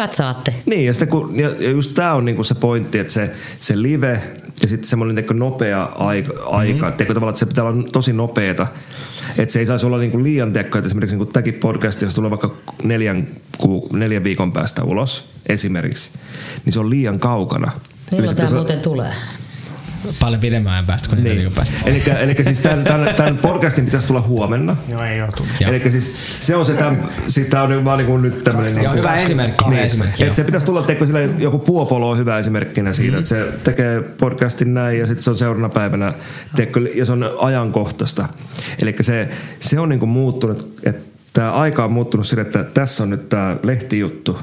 hyvät 0.06 0.16
saatte. 0.16 0.54
Niin, 0.66 0.86
ja, 0.86 0.94
sitten 0.94 1.08
kun, 1.08 1.40
ja, 1.40 1.50
ja 1.60 1.70
just 1.70 1.94
tämä 1.94 2.14
on 2.14 2.26
niinku 2.26 2.44
se 2.44 2.56
pointti, 2.56 3.00
että 3.00 3.14
se, 3.14 3.32
se 3.60 3.82
live 3.82 4.22
ja 4.62 4.68
sitten 4.68 4.88
semmoinen 4.88 5.16
tiedätkö, 5.16 5.34
nopea 5.34 5.84
aika, 5.84 6.34
aika 6.46 6.90
mm-hmm. 6.90 7.08
tavallaan, 7.08 7.30
että 7.30 7.40
se 7.40 7.46
pitää 7.46 7.64
olla 7.64 7.84
tosi 7.92 8.14
nopeeta. 8.14 8.68
Että 9.38 9.54
se 9.54 9.60
ei 9.60 9.66
saisi 9.66 9.86
olla 9.86 9.98
niinku 9.98 10.24
liian 10.24 10.54
tiedätkö, 10.54 10.78
että 10.78 10.88
esimerkiksi 10.88 11.16
niinku 11.16 11.32
tämäkin 11.34 11.54
podcast, 11.54 12.02
jos 12.02 12.14
tulee 12.14 12.30
vaikka 12.30 12.56
neljän, 12.84 13.28
ku, 13.58 13.90
neljän 13.94 14.24
viikon 14.24 14.52
päästä 14.52 14.84
ulos 14.84 15.30
esimerkiksi, 15.50 16.12
niin 16.66 16.74
se 16.74 16.80
on 16.80 16.90
liian 16.90 17.20
kaukana. 17.20 17.72
Eli 17.72 17.82
se 18.10 18.18
Milloin 18.18 18.36
tämä 18.36 18.52
muuten 18.52 18.80
tulee? 18.80 19.14
Paljon 20.20 20.42
pidemmän 20.42 20.74
ajan 20.74 20.86
päästä 20.86 21.10
kuin 21.10 21.24
Niin. 21.24 21.36
viikon 21.36 21.54
päästä. 21.54 21.74
Eli, 21.86 22.04
eli 22.20 22.36
siis 22.44 22.60
tämän, 22.60 22.84
tämän, 22.84 23.16
tämän 23.16 23.38
podcastin 23.38 23.86
pitäisi 23.86 24.08
tulla 24.08 24.22
huomenna. 24.22 24.76
Joo, 24.90 25.04
ei 25.04 25.22
ole 25.22 25.30
tullut. 25.38 25.54
Eli 25.62 25.92
siis 25.92 26.38
se 26.40 26.56
on 26.56 26.66
se, 26.66 26.74
tämän, 26.74 27.10
siis 27.28 27.48
tämä 27.48 27.64
on 27.64 27.70
nyt 27.70 27.86
vaan 27.86 27.98
niin 28.00 28.22
nyt 28.22 28.44
tämmöinen... 28.44 28.84
Joo, 28.84 28.94
hyvä 28.94 29.16
esimerkki, 29.16 29.66
hyvä 29.66 29.82
esimerkki. 29.82 30.24
Että 30.24 30.36
se 30.36 30.44
pitäisi 30.44 30.66
tulla, 30.66 30.82
teikö 30.82 31.06
sille 31.06 31.30
joku 31.38 31.60
Puopolo 31.60 32.10
on 32.10 32.18
hyvä 32.18 32.40
esimerkkinä 32.40 32.94
siitä, 32.94 33.12
mm. 33.12 33.18
että 33.18 33.30
se 33.30 33.48
tekee 33.64 34.02
podcastin 34.02 34.74
näin 34.74 35.00
ja 35.00 35.08
sitten 35.08 35.24
se 35.24 35.30
on 35.30 35.38
seuraavana 35.38 35.70
päivänä, 35.74 36.14
teikö, 36.56 36.80
ja 36.96 37.06
se 37.06 37.12
on 37.12 37.30
ajankohtaista. 37.40 38.28
Eli 38.80 38.96
se, 39.02 39.30
se 39.60 39.80
on 39.80 39.90
niin 39.90 40.00
kuin 40.00 40.10
muuttunut, 40.10 40.80
että 40.84 41.02
tämä 41.34 41.52
aika 41.52 41.86
on 41.86 41.92
muuttunut 41.92 42.26
sille, 42.26 42.42
että 42.42 42.64
tässä 42.64 43.04
on 43.04 43.10
nyt 43.10 43.30
tämä 43.30 43.58
lehtijuttu, 43.64 44.40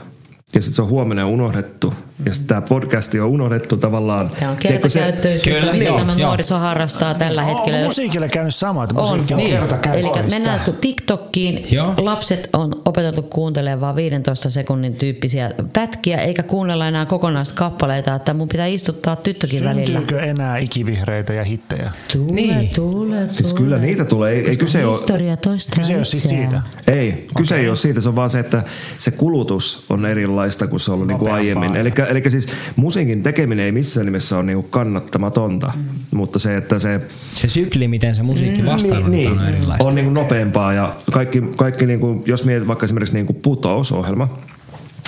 ja 0.54 0.62
sitten 0.62 0.76
se 0.76 0.82
on 0.82 0.88
huomenna 0.88 1.26
unohdettu. 1.26 1.94
Sitten 2.30 2.46
tämä 2.46 2.60
podcasti 2.60 3.20
on 3.20 3.28
unohdettu 3.28 3.76
tavallaan. 3.76 4.30
Tämä 4.40 4.50
on 4.50 4.56
se- 4.62 4.68
kertakäyttöisyyttä, 4.68 5.60
Kyllä, 5.60 5.72
mitä 5.72 5.84
joo, 5.84 5.98
tämä 5.98 6.12
joo. 6.12 6.28
nuoriso 6.28 6.58
harrastaa 6.58 7.14
tällä 7.14 7.42
hetkellä. 7.42 7.78
On 7.78 7.84
musiikille 7.84 8.28
käynyt 8.28 8.54
sama, 8.54 8.84
että 8.84 8.94
On, 9.00 9.08
musiikki 9.08 9.34
on, 9.34 9.38
niin. 9.38 9.50
kerta 9.50 9.92
Eli 9.92 10.08
mennään 10.30 10.60
TikTokkiin, 10.80 11.66
Joo. 11.70 11.94
lapset 11.96 12.48
on 12.52 12.82
opeteltu 12.84 13.22
kuuntelemaan 13.22 13.80
vaan 13.80 13.96
15 13.96 14.50
sekunnin 14.50 14.94
tyyppisiä 14.96 15.50
pätkiä, 15.72 16.18
eikä 16.18 16.42
kuunnella 16.42 16.88
enää 16.88 17.06
kokonaista 17.06 17.54
kappaleita, 17.54 18.14
että 18.14 18.34
mun 18.34 18.48
pitää 18.48 18.66
istuttaa 18.66 19.16
tyttökin 19.16 19.64
välillä. 19.64 19.98
Syntyykö 19.98 20.24
enää 20.24 20.58
ikivihreitä 20.58 21.32
ja 21.32 21.44
hittejä? 21.44 21.90
Tule, 22.12 22.32
Niin. 22.32 22.70
tule, 22.74 23.16
tule. 23.16 23.28
Siis 23.32 23.54
kyllä 23.54 23.78
niitä 23.78 24.04
tulee, 24.04 24.32
ei, 24.32 24.48
ei 24.48 24.56
kyse 24.56 24.86
ole... 24.86 24.96
Historia 24.96 25.36
toistaa 25.36 25.74
Kyse 25.78 25.92
ei 25.92 25.96
ole 25.98 26.04
siis 26.04 26.22
siitä. 26.28 26.62
Ei, 26.86 27.26
kyse 27.36 27.56
ei 27.56 27.68
ole 27.68 27.76
siitä, 27.76 28.00
se 28.00 28.08
on 28.08 28.16
vaan 28.16 28.30
se, 28.30 28.38
että 28.38 28.62
se 28.98 29.10
kulutus 29.10 29.84
on 29.90 30.06
erilaista 30.06 30.66
kuin 30.66 30.80
se 30.80 30.90
on 30.90 30.94
ollut 30.94 31.08
niin 31.08 31.18
kuin 31.18 31.32
aiemmin. 31.32 31.76
Eli, 31.76 31.92
eli 32.12 32.30
siis 32.30 32.48
musiikin 32.76 33.22
tekeminen 33.22 33.64
ei 33.64 33.72
missään 33.72 34.06
nimessä 34.06 34.36
ole 34.36 34.44
niin 34.44 34.56
kuin 34.56 34.70
kannattamatonta, 34.70 35.72
mm. 35.76 36.18
mutta 36.18 36.38
se, 36.38 36.56
että 36.56 36.78
se 36.78 37.00
Se 37.34 37.48
sykli, 37.48 37.88
miten 37.88 38.16
se 38.16 38.22
musiikki 38.22 38.66
vastaanotetaan 38.66 39.38
on 39.38 39.48
erilaista. 39.48 39.84
on 39.88 39.94
niin 39.94 40.04
kuin 40.04 40.14
nopeampaa 40.14 40.72
ja 40.72 40.94
kaikki, 41.12 41.42
kaikki 41.56 41.86
niin 41.86 42.00
kuin, 42.00 42.22
jos 42.26 42.44
mietit 42.44 42.68
vaikka 42.68 42.84
esimerkiksi 42.84 43.14
niin 43.14 43.26
kuin 43.26 43.40
putousohjelma, 43.42 44.28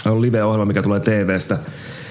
on 0.06 0.22
live-ohjelma, 0.22 0.64
mikä 0.64 0.82
tulee 0.82 1.00
TVstä, 1.00 1.58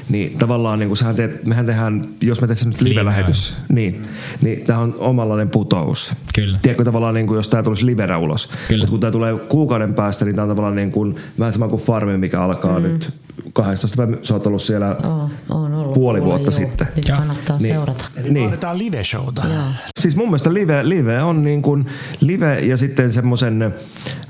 niin 0.10 0.38
tavallaan 0.38 0.80
niin 0.80 0.90
kuin 0.90 0.98
sähän 0.98 1.16
teet, 1.16 1.46
mehän 1.46 1.66
tehdään, 1.66 2.06
jos 2.22 2.42
me 2.42 2.48
tehdään 2.48 2.70
nyt 2.70 2.82
live-lähetys, 2.82 3.56
niin, 3.70 4.04
niin 4.42 4.66
tämä 4.66 4.80
on 4.80 4.96
omanlainen 4.98 5.50
putous. 5.50 6.14
Kyllä. 6.36 6.60
Tiedätkö 6.62 6.84
tavallaan, 6.84 7.14
niin 7.14 7.28
kuin, 7.28 7.36
jos 7.36 7.50
tämä 7.50 7.64
tulisi 7.64 7.86
livenä 7.86 8.18
ulos. 8.18 8.50
Mutta 8.78 8.88
kun 8.88 9.00
tämä 9.00 9.12
tulee 9.12 9.34
kuukauden 9.34 9.94
päästä, 9.94 10.26
niin 10.26 10.36
tämä 10.36 10.44
on 10.44 10.50
tavallaan 10.50 10.76
niin 10.76 10.92
kuin, 10.92 11.16
vähän 11.40 11.54
sama 11.54 11.68
kuin 11.68 11.82
Farmi, 11.82 12.18
mikä 12.18 12.42
alkaa 12.42 12.80
mm. 12.80 12.84
nyt 12.84 13.14
12 13.54 13.98
päivä. 13.98 14.18
Sä 14.24 14.34
oot 14.34 14.48
ollut 14.48 14.62
siellä 14.62 14.96
Oo, 15.04 15.30
on 15.50 15.74
ollut. 15.74 15.94
puoli 15.94 16.20
Kuule, 16.20 16.24
vuotta 16.24 16.60
joo. 16.60 16.68
sitten. 16.68 16.88
Nyt 16.96 17.08
Joo. 17.08 17.18
kannattaa 17.18 17.58
Niin. 17.58 17.76
seurata. 17.76 18.06
Eli 18.16 18.32
Niin. 18.32 18.46
vaaditaan 18.46 18.78
live-showta. 18.78 19.42
Joo. 19.54 19.64
Siis 20.00 20.16
mun 20.16 20.28
mielestä 20.28 20.54
live, 20.54 20.90
live 20.90 21.24
on 21.24 21.44
niin 21.44 21.62
kuin 21.62 21.86
live 22.20 22.60
ja 22.60 22.78
sitten 22.78 23.14
semmoisen 23.14 23.74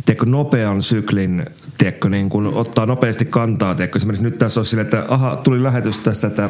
tiedätkö, 0.06 0.26
nopean 0.26 0.82
syklin, 0.82 1.46
tiedätkö, 1.78 2.10
niin 2.10 2.30
kuin 2.30 2.48
ottaa 2.48 2.86
nopeasti 2.86 3.26
kantaa. 3.26 3.76
Tiedätkö, 3.76 3.98
esimerkiksi 3.98 4.24
nyt 4.24 4.38
tässä 4.38 4.60
on 4.60 4.66
silleen, 4.66 4.86
että 4.86 5.06
aha, 5.08 5.36
tuli 5.36 5.63
lähetys 5.64 6.00
tästä, 6.00 6.28
että 6.28 6.50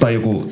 tai 0.00 0.14
joku 0.14 0.50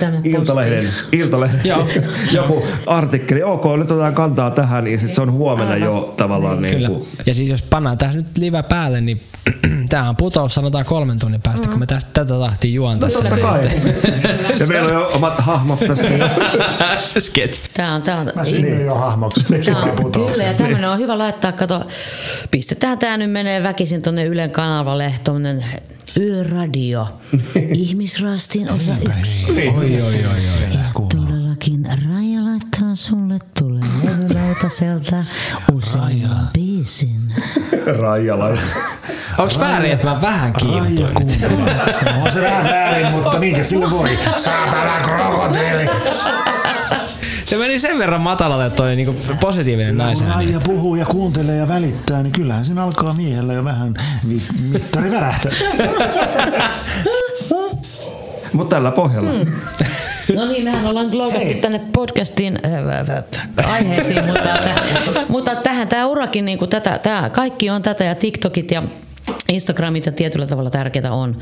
mennä 0.00 0.20
iltalehden, 0.24 0.88
iltalehden 1.12 1.60
Joo. 1.64 1.86
joku 2.32 2.66
artikkeli, 2.86 3.42
ok, 3.42 3.64
nyt 3.76 3.90
otetaan 3.90 4.14
kantaa 4.14 4.50
tähän, 4.50 4.86
ja 4.86 4.98
sitten 4.98 5.14
se 5.14 5.22
on 5.22 5.32
huomenna 5.32 5.76
jo 5.76 6.14
tavallaan 6.16 6.62
niin 6.62 6.74
Kyllä. 6.74 6.88
kuin, 6.88 7.08
Ja 7.26 7.34
siis 7.34 7.48
jos 7.48 7.62
pannaan 7.62 7.98
tässä 7.98 8.18
nyt 8.18 8.38
live 8.38 8.62
päälle, 8.62 9.00
niin 9.00 9.22
tämähän 9.88 10.10
on 10.10 10.16
putous 10.16 10.54
sanotaan 10.54 10.84
kolmen 10.84 11.18
tunnin 11.18 11.42
päästä, 11.42 11.68
kun 11.68 11.78
me 11.78 11.86
tästä 11.86 12.10
tätä 12.12 12.34
tahtia 12.34 12.70
juontaa. 12.70 13.08
No 13.08 13.14
totta 13.14 13.36
kai. 13.36 13.68
ja 14.60 14.66
meillä 14.66 14.88
on 14.88 14.94
jo 14.94 15.10
omat 15.14 15.38
hahmot 15.38 15.78
tässä. 15.78 16.12
Sketch. 17.18 17.70
Tää 17.74 17.94
on, 17.94 18.02
tää 18.02 18.20
on, 18.20 18.32
Mä 18.34 18.44
synnyin 18.44 18.86
jo 18.86 18.94
hahmoksi. 18.94 19.40
Super 19.40 19.56
on, 19.56 19.62
kyllä, 19.62 19.86
ja 19.88 19.92
putoukseen. 20.02 20.56
tämmönen 20.56 20.90
on 20.90 20.98
hyvä 20.98 21.18
laittaa, 21.18 21.52
kato, 21.52 21.86
pistetään 22.50 22.98
tää 22.98 23.16
nyt 23.16 23.30
menee 23.30 23.62
väkisin 23.62 24.02
tonne 24.02 24.24
Ylen 24.24 24.50
kanavalle, 24.50 25.14
tommonen 25.24 25.64
Yöradio, 26.18 27.08
Ihmisrastin 27.74 28.70
osa 28.72 28.92
yksi. 29.18 29.46
Oi, 29.50 29.68
oi, 29.68 30.02
oi, 30.02 30.26
oi. 30.26 31.06
Todellakin 31.16 31.86
Raija 31.86 32.44
laittaa 32.44 32.94
sulle 32.94 33.38
tulee 33.58 33.82
levylautaselta 34.04 35.16
useamman 35.72 36.48
biisin. 36.54 37.34
Raijala. 38.00 38.48
Onks 39.38 39.58
väärin, 39.58 39.92
että 39.92 40.06
mä 40.06 40.20
vähän 40.20 40.52
Raija 40.62 40.84
kiinnostuin? 40.84 42.14
On 42.24 42.32
se 42.32 42.40
vähän 42.40 42.64
väärin, 42.64 43.12
mutta 43.12 43.38
minkä 43.38 43.62
sille 43.62 43.90
voi? 43.90 44.18
Saatana 44.44 45.00
krokotiili. 45.02 45.90
Se 47.50 47.56
meni 47.56 47.80
sen 47.80 47.98
verran 47.98 48.20
matalalle, 48.20 48.66
että 48.66 48.76
toi 48.76 48.96
niinku 48.96 49.14
positiivinen 49.40 49.96
Kun 49.96 49.98
naisääni. 49.98 50.34
Raija 50.34 50.60
puhuu 50.66 50.94
ja 50.94 51.04
kuuntelee 51.04 51.56
ja 51.56 51.68
välittää, 51.68 52.22
niin 52.22 52.32
kyllähän 52.32 52.64
sen 52.64 52.78
alkaa 52.78 53.14
miehellä 53.14 53.52
jo 53.52 53.64
vähän 53.64 53.94
vi- 54.28 54.42
mittari 54.72 55.10
värähtää. 55.10 55.52
Mutta 58.52 58.76
tällä 58.76 58.90
pohjalla. 58.90 59.30
Hmm. 59.30 59.52
No 60.34 60.46
niin, 60.46 60.64
mehän 60.64 60.86
ollaan 60.86 61.06
gloukattu 61.06 61.54
tänne 61.60 61.80
podcastin 61.92 62.58
äh, 62.64 62.72
äh, 63.58 63.72
aiheisiin, 63.72 64.24
mutta, 64.26 64.48
mutta 65.28 65.56
tähän 65.56 65.88
tämä 65.88 66.06
urakin, 66.06 66.44
niin 66.44 66.58
kuin 66.58 66.68
tätä, 66.68 66.98
tämä, 66.98 67.30
kaikki 67.30 67.70
on 67.70 67.82
tätä 67.82 68.04
ja 68.04 68.14
TikTokit 68.14 68.70
ja 68.70 68.82
Instagramit 69.48 70.06
ja 70.06 70.12
tietyllä 70.12 70.46
tavalla 70.46 70.70
tärkeää 70.70 71.12
on. 71.12 71.38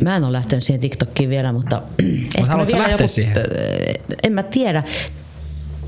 Mä 0.00 0.16
en 0.16 0.24
ole 0.24 0.32
lähtenyt 0.32 0.64
siihen 0.64 0.80
TikTokkiin 0.80 1.30
vielä, 1.30 1.52
mutta... 1.52 1.82
ehkä 2.02 2.40
mä 2.40 2.46
haluatko 2.46 2.76
vielä 2.76 2.88
lähteä 2.88 3.06
siihen? 3.06 3.36
äh, 3.36 3.44
En 4.22 4.32
mä 4.32 4.42
tiedä. 4.42 4.82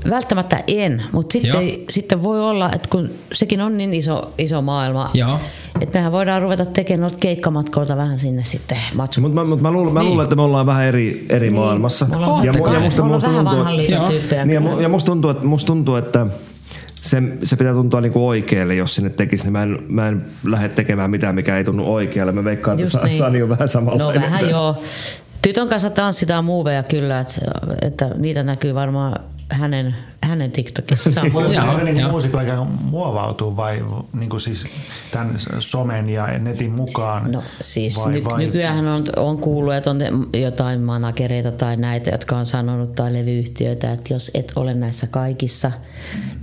Välttämättä 0.09 0.63
en, 0.67 1.03
mutta 1.11 1.33
sitten, 1.33 1.69
Joo. 1.69 1.77
sitten 1.89 2.23
voi 2.23 2.41
olla, 2.41 2.71
että 2.73 2.89
kun 2.91 3.09
sekin 3.31 3.61
on 3.61 3.77
niin 3.77 3.93
iso, 3.93 4.33
iso 4.37 4.61
maailma, 4.61 5.09
Joo. 5.13 5.39
että 5.81 5.97
mehän 5.99 6.11
voidaan 6.11 6.41
ruveta 6.41 6.65
tekemään 6.65 7.01
noita 7.01 7.17
keikkamatkoilta 7.19 7.97
vähän 7.97 8.19
sinne 8.19 8.43
sitten 8.43 8.77
matsu. 8.95 9.21
Mutta 9.21 9.35
mä, 9.35 9.43
mut 9.43 9.61
mä, 9.61 9.71
luulen, 9.71 9.93
mä 9.93 9.99
Niin. 9.99 10.09
luulen, 10.09 10.23
että 10.23 10.35
me 10.35 10.41
ollaan 10.41 10.65
vähän 10.65 10.85
eri, 10.85 11.25
eri 11.29 11.49
maailmassa. 11.49 12.05
Me 12.05 12.15
ollaan, 12.15 12.45
ja, 12.45 12.51
mu- 12.51 12.73
ja 12.73 12.79
musta, 12.79 13.03
me 13.03 13.07
musta 13.09 13.27
vähän 13.27 13.45
tuntuu, 13.45 13.59
vanhan 13.59 13.77
liiton 13.77 13.97
Joo. 13.97 14.09
tyyppejä. 14.09 14.45
niin, 14.45 14.63
ja, 14.63 14.81
ja 14.81 14.89
musta 14.89 15.05
tuntuu, 15.05 15.31
että, 15.31 15.45
musta 15.45 15.67
tuntuu, 15.67 15.95
että 15.95 16.27
se, 17.01 17.21
se 17.43 17.55
pitää 17.55 17.73
tuntua 17.73 18.01
niinku 18.01 18.27
oikealle, 18.27 18.75
jos 18.75 18.95
sinne 18.95 19.09
tekisi, 19.09 19.43
niin 19.43 19.53
mä 19.53 19.63
en, 19.63 19.79
mä 19.87 20.07
en 20.07 20.25
lähde 20.43 20.69
tekemään 20.69 21.09
mitään, 21.09 21.35
mikä 21.35 21.57
ei 21.57 21.63
tunnu 21.63 21.93
oikealle. 21.93 22.31
Mä 22.31 22.43
veikkaan, 22.43 22.79
että 22.79 22.99
niin. 23.03 23.17
Sani 23.17 23.41
on 23.41 23.49
vähän 23.49 23.69
samalla. 23.69 24.03
No 24.03 24.13
vähän 24.13 24.49
joo. 24.49 24.75
Tytön 25.41 25.67
kanssa 25.69 25.89
tanssitaan 25.89 26.45
muuveja 26.45 26.83
kyllä, 26.83 27.19
että, 27.19 27.35
että 27.81 28.09
niitä 28.17 28.43
näkyy 28.43 28.75
varmaan 28.75 29.19
hänen, 29.49 29.95
hänen 30.23 30.51
TikTokissaan. 30.51 31.33
Voiko 31.33 31.53
Joo, 31.53 31.75
teillä 31.75 31.91
niin 31.91 32.09
muusikko 32.09 32.41
ikään 32.41 32.57
kuin 32.57 32.69
muovautuu 32.83 33.57
vai 33.57 33.85
niin 34.13 34.29
kuin 34.29 34.41
siis 34.41 34.67
tämän 35.11 35.35
somen 35.59 36.09
ja 36.09 36.39
netin 36.39 36.71
mukaan? 36.71 37.31
No 37.31 37.43
siis 37.61 37.97
vai, 38.03 38.11
ny, 38.11 38.23
vai, 38.23 38.45
nykyään 38.45 38.87
on, 38.87 39.03
on 39.17 39.37
kuullut, 39.37 39.73
että 39.73 39.89
on 39.89 39.99
jotain 40.33 40.81
managereita 40.81 41.51
tai 41.51 41.77
näitä, 41.77 42.09
jotka 42.09 42.37
on 42.37 42.45
sanonut 42.45 42.95
tai 42.95 43.13
levyyhtiöitä, 43.13 43.91
että 43.91 44.13
jos 44.13 44.31
et 44.33 44.51
ole 44.55 44.73
näissä 44.73 45.07
kaikissa 45.07 45.71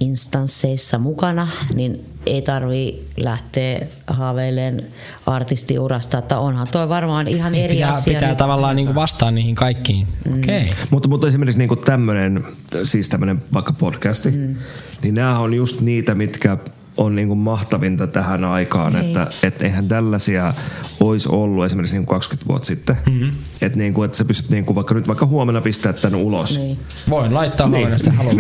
instansseissa 0.01 0.99
mukana, 0.99 1.49
niin 1.75 2.17
ei 2.27 2.43
tarvi 2.43 3.07
lähteä 3.17 3.87
haaveilemaan 4.07 4.85
artistiurasta, 5.27 6.19
että 6.19 6.39
onhan 6.39 6.67
toi 6.73 6.89
varmaan 6.89 7.29
ihan 7.29 7.55
eri 7.55 7.75
pitää, 7.75 7.93
asia. 7.93 8.15
pitää 8.15 8.29
nyt. 8.29 8.39
tavallaan 8.39 8.77
niinku 8.77 8.95
vastaa 8.95 9.31
niihin 9.31 9.55
kaikkiin. 9.55 10.07
Mm. 10.25 10.39
Okei. 10.39 10.63
Okay. 10.63 10.77
Mutta, 10.91 11.09
mutta 11.09 11.27
esimerkiksi 11.27 11.59
niinku 11.59 11.77
tämmöinen, 11.77 12.45
siis 12.83 13.09
tämmöinen 13.09 13.43
vaikka 13.67 13.85
podcasti, 13.85 14.31
mm. 14.31 14.55
niin 15.03 15.15
nämä 15.15 15.39
on 15.39 15.55
just 15.55 15.81
niitä, 15.81 16.15
mitkä 16.15 16.57
on 16.97 17.15
niinku 17.17 17.35
mahtavinta 17.35 18.07
tähän 18.07 18.45
aikaan, 18.45 18.93
Niin. 18.93 19.05
että 19.07 19.27
et 19.43 19.63
eihän 19.63 19.89
tällaisia 19.89 20.55
olisi 21.01 21.29
ollut 21.33 21.65
esimerkiksi 21.65 21.97
niinku 21.97 22.11
20 22.15 22.49
vuotta 22.49 22.67
sitten. 22.67 22.97
Mm-hmm. 23.07 23.31
Että 23.61 23.79
niinku, 23.79 24.03
et 24.03 24.15
sä 24.15 24.25
pystyt 24.25 24.51
niinku 24.51 24.75
vaikka 24.75 24.95
nyt 24.95 25.09
vaikka 25.09 25.27
huomenna 25.27 25.61
pistää 25.61 25.93
tän 25.93 26.15
ulos. 26.15 26.59
Niin. 26.59 26.79
Voin 27.11 27.35
laittaa 27.35 27.67
niin. 27.67 27.73
huomenna 27.77 27.99
sitä 27.99 28.13
haluaa. 28.13 28.35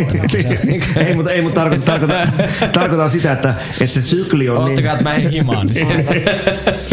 ei, 1.06 1.14
mutta, 1.14 1.30
ei, 1.30 1.42
mutta 1.42 1.60
tarkoitan, 1.60 1.86
tarkoitan, 2.00 2.28
tarkoitan 2.72 3.10
sitä, 3.10 3.32
että, 3.32 3.54
että 3.80 3.94
se 3.94 4.02
sykli 4.02 4.48
on 4.48 4.56
Ottakaa, 4.64 4.92
että 4.92 5.04
mä 5.04 5.14
en 5.14 5.30
himaan. 5.30 5.66
Niin 5.66 5.86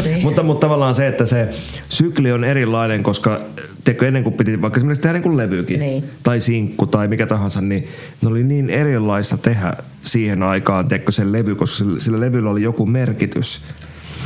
se- 0.04 0.20
mutta, 0.24 0.44
mutta 0.44 0.68
tavallaan 0.68 0.96
se, 0.96 1.08
että 1.08 1.26
se 1.26 1.50
sykli 1.90 2.32
on 2.32 2.44
erilainen, 2.44 3.04
koska 3.04 3.40
teko 3.84 4.06
ennen 4.06 4.24
kuin 4.24 4.34
piti 4.34 4.62
vaikka 4.62 4.78
esimerkiksi 4.78 5.02
tehdä 5.02 5.14
niin 5.14 5.24
kuin 5.24 5.38
levykin 5.38 5.80
Niin. 5.80 6.04
tai 6.24 6.40
sinkku 6.40 6.86
tai 6.86 7.08
mikä 7.08 7.28
tahansa, 7.28 7.62
niin 7.62 7.88
ne 8.22 8.30
oli 8.30 8.44
niin 8.44 8.70
erilaista 8.70 9.38
tehdä 9.38 9.74
siihen 10.04 10.44
aikaan 10.44 10.88
teko 10.88 11.12
se 11.12 11.32
levy, 11.32 11.56
koska 11.56 11.78
sillä, 11.78 12.00
sillä 12.00 12.20
levyllä 12.20 12.50
oli 12.50 12.62
joku 12.62 12.86
merkitys. 12.86 13.62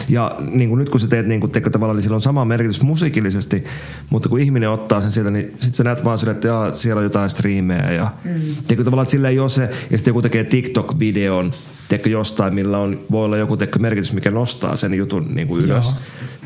Ja 0.10 0.36
niin 0.52 0.70
kuin 0.70 0.80
nyt 0.80 0.90
kun 0.90 1.00
sä 1.00 1.08
teet 1.08 1.28
niin 1.28 1.40
kuin 1.40 1.52
teko 1.52 1.70
tavallaan, 1.70 1.96
niin 1.96 2.04
sillä 2.04 2.16
on 2.16 2.22
sama 2.22 2.46
merkitys 2.46 2.82
musiikillisesti, 2.82 3.64
mutta 4.10 4.30
kun 4.30 4.40
ihminen 4.40 4.70
ottaa 4.70 5.02
sen 5.02 5.12
sieltä, 5.12 5.32
niin 5.32 5.54
sit 5.60 5.76
sä 5.76 5.84
näet 5.84 6.06
vaan 6.06 6.18
sille, 6.18 6.32
että 6.32 6.48
jaa, 6.48 6.72
siellä 6.72 7.00
on 7.00 7.04
jotain 7.04 7.30
striimejä. 7.30 7.92
Ja 7.92 8.12
mm. 8.24 8.32
teko 8.68 8.84
tavallaan, 8.84 9.04
että 9.04 9.12
sillä 9.12 9.30
ei 9.30 9.40
ole 9.40 9.50
se, 9.50 9.62
ja 9.62 9.98
sitten 9.98 10.12
joku 10.12 10.22
tekee 10.22 10.44
TikTok-videon 10.44 11.52
teko 11.90 12.10
jostain, 12.10 12.54
millä 12.54 12.78
on, 12.78 13.00
voi 13.12 13.26
olla 13.26 13.38
joku 13.38 13.58
teko 13.58 13.80
merkitys, 13.80 14.14
mikä 14.14 14.32
nostaa 14.32 14.76
sen 14.76 14.94
jutun 14.94 15.36
niin 15.36 15.48
kuin 15.48 15.64
ylös. 15.64 15.86
Joo. 15.86 15.96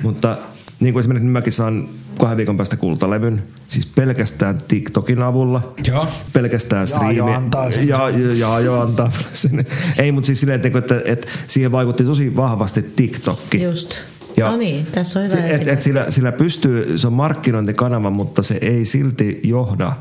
Mutta 0.01 0.37
niin 0.81 0.93
kuin 0.93 0.99
esimerkiksi 0.99 1.27
mäkin 1.27 1.53
saan 1.53 1.87
kahden 2.19 2.37
viikon 2.37 2.57
päästä 2.57 2.77
kultalevyn, 2.77 3.43
siis 3.67 3.85
pelkästään 3.85 4.61
TikTokin 4.67 5.21
avulla. 5.21 5.73
Joo. 5.87 6.07
Pelkästään 6.33 6.81
Ja 6.81 6.85
striimi. 6.85 7.17
jo 7.17 7.25
antaa 7.25 7.71
sen. 7.71 7.87
Ja, 7.87 8.09
ja, 8.09 8.33
ja 8.33 8.59
jo 8.59 8.79
antaa 8.81 9.11
sen. 9.33 9.65
Ei, 9.97 10.11
mutta 10.11 10.27
siis 10.27 10.39
silleen, 10.39 10.61
että, 10.65 10.79
että, 10.79 11.01
että 11.05 11.27
siihen 11.47 11.71
vaikutti 11.71 12.03
tosi 12.03 12.35
vahvasti 12.35 12.81
TikTokki. 12.95 13.63
Just. 13.63 13.95
no 14.39 14.57
niin, 14.57 14.85
tässä 14.85 15.19
on 15.19 15.25
hyvä 15.25 15.35
se, 15.35 15.49
et, 15.49 15.67
et 15.67 15.81
sillä, 15.81 16.05
sillä 16.09 16.31
pystyy, 16.31 16.97
se 16.97 17.07
on 17.07 17.13
markkinointikanava, 17.13 18.09
mutta 18.09 18.43
se 18.43 18.57
ei 18.61 18.85
silti 18.85 19.39
johda 19.43 19.93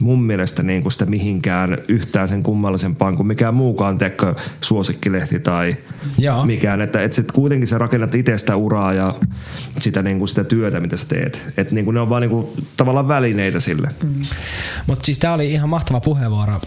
mun 0.00 0.22
mielestä 0.22 0.62
niin 0.62 0.82
kuin 0.82 0.92
sitä 0.92 1.06
mihinkään 1.06 1.78
yhtään 1.88 2.28
sen 2.28 2.42
kummallisempaan 2.42 3.16
kuin 3.16 3.26
mikään 3.26 3.54
muukaan 3.54 3.98
tekkö 3.98 4.34
suosikkilehti 4.60 5.40
tai 5.40 5.76
Joo. 6.18 6.46
mikään. 6.46 6.80
Että 6.80 7.02
et 7.02 7.12
sit 7.12 7.32
kuitenkin 7.32 7.66
sä 7.66 7.78
rakennat 7.78 8.14
itse 8.14 8.38
sitä 8.38 8.56
uraa 8.56 8.92
ja 8.92 9.14
sitä, 9.78 10.02
niin 10.02 10.18
kuin 10.18 10.28
sitä 10.28 10.44
työtä, 10.44 10.80
mitä 10.80 10.96
sä 10.96 11.08
teet. 11.08 11.46
Että 11.56 11.74
niin 11.74 11.84
kuin 11.84 11.94
ne 11.94 12.00
on 12.00 12.08
vaan 12.08 12.22
niin 12.22 12.30
kuin, 12.30 12.46
tavallaan 12.76 13.08
välineitä 13.08 13.60
sille. 13.60 13.88
Mutta 14.86 15.06
siis 15.06 15.18
tämä 15.18 15.34
oli 15.34 15.52
ihan 15.52 15.68
mahtava 15.68 16.00
puheenvuoro. 16.00 16.60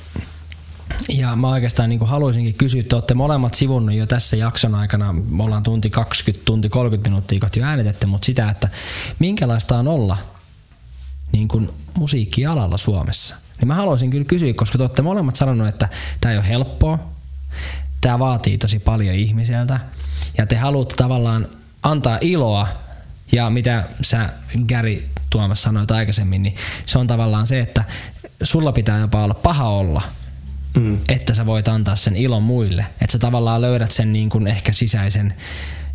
Ja 1.09 1.35
mä 1.35 1.49
oikeastaan 1.49 1.89
niin 1.89 2.07
haluaisinkin 2.07 2.53
kysyä, 2.53 2.83
te 2.83 2.95
olette 2.95 3.13
molemmat 3.13 3.53
sivunnut 3.53 3.95
jo 3.95 4.05
tässä 4.05 4.37
jakson 4.37 4.75
aikana, 4.75 5.13
me 5.13 5.43
ollaan 5.43 5.63
tunti 5.63 5.89
20, 5.89 6.45
tunti 6.45 6.69
30 6.69 7.09
minuuttia 7.09 7.39
kohti 7.39 7.59
jo 7.59 7.65
äänitetty, 7.65 8.07
mutta 8.07 8.25
sitä, 8.25 8.49
että 8.49 8.69
minkälaista 9.19 9.77
on 9.77 9.87
olla 9.87 10.17
niin 11.31 11.47
kuin 11.47 11.69
musiikkialalla 11.97 12.77
Suomessa. 12.77 13.35
Niin 13.57 13.67
mä 13.67 13.75
haluaisin 13.75 14.09
kyllä 14.09 14.25
kysyä, 14.25 14.53
koska 14.53 14.77
te 14.77 14.83
olette 14.83 15.01
molemmat 15.01 15.35
sanonut, 15.35 15.67
että 15.67 15.89
tämä 16.21 16.31
ei 16.31 16.37
ole 16.37 16.47
helppoa, 16.47 16.99
tämä 18.01 18.19
vaatii 18.19 18.57
tosi 18.57 18.79
paljon 18.79 19.15
ihmiseltä 19.15 19.79
ja 20.37 20.45
te 20.45 20.55
haluatte 20.55 20.95
tavallaan 20.95 21.47
antaa 21.83 22.17
iloa 22.21 22.67
ja 23.31 23.49
mitä 23.49 23.83
sä 24.01 24.29
Gary 24.67 25.03
Tuomas 25.29 25.61
sanoit 25.61 25.91
aikaisemmin, 25.91 26.43
niin 26.43 26.55
se 26.85 26.99
on 26.99 27.07
tavallaan 27.07 27.47
se, 27.47 27.59
että 27.59 27.83
sulla 28.43 28.71
pitää 28.71 28.99
jopa 28.99 29.23
olla 29.23 29.33
paha 29.33 29.69
olla, 29.69 30.01
mm. 30.77 30.97
että 31.09 31.35
sä 31.35 31.45
voit 31.45 31.67
antaa 31.67 31.95
sen 31.95 32.15
ilon 32.15 32.43
muille. 32.43 32.85
Että 33.01 33.11
sä 33.11 33.19
tavallaan 33.19 33.61
löydät 33.61 33.91
sen 33.91 34.13
niin 34.13 34.29
kuin 34.29 34.47
ehkä 34.47 34.73
sisäisen 34.73 35.33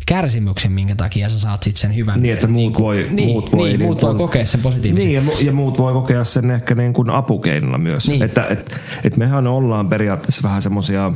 kärsimyksen, 0.05 0.71
minkä 0.71 0.95
takia 0.95 1.29
sä 1.29 1.39
saat 1.39 1.63
sit 1.63 1.77
sen 1.77 1.95
hyvän. 1.95 2.21
Niin, 2.21 2.33
että 2.33 2.47
muut 2.47 2.73
kuin- 2.73 2.83
voi, 2.85 3.07
niin, 3.11 3.29
muut 3.29 3.51
voi, 3.51 3.67
niin, 3.67 3.81
muut 3.81 4.01
voi 4.01 4.09
kuin- 4.09 4.17
kokea 4.17 4.45
sen 4.45 4.61
positiivisen. 4.61 5.09
Niin, 5.09 5.25
ja, 5.25 5.31
mu- 5.33 5.45
ja 5.45 5.51
muut 5.51 5.77
voi 5.77 5.93
kokea 5.93 6.23
sen 6.23 6.51
ehkä 6.51 6.75
niin 6.75 6.93
kuin 6.93 7.09
apukeinona 7.09 7.77
myös. 7.77 8.07
Niin. 8.07 8.23
Että 8.23 8.45
et, 8.49 8.81
et 9.03 9.17
mehän 9.17 9.47
ollaan 9.47 9.89
periaatteessa 9.89 10.43
vähän 10.43 10.61
semmosia 10.61 11.13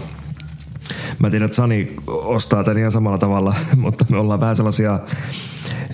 Mä 1.20 1.30
tiedän, 1.30 1.46
että 1.46 1.56
Sani 1.56 1.96
ostaa 2.08 2.64
tämän 2.64 2.78
ihan 2.78 2.92
samalla 2.92 3.18
tavalla, 3.18 3.54
mutta 3.76 4.06
me 4.10 4.18
ollaan 4.18 4.40
vähän 4.40 4.56
sellaisia, 4.56 5.00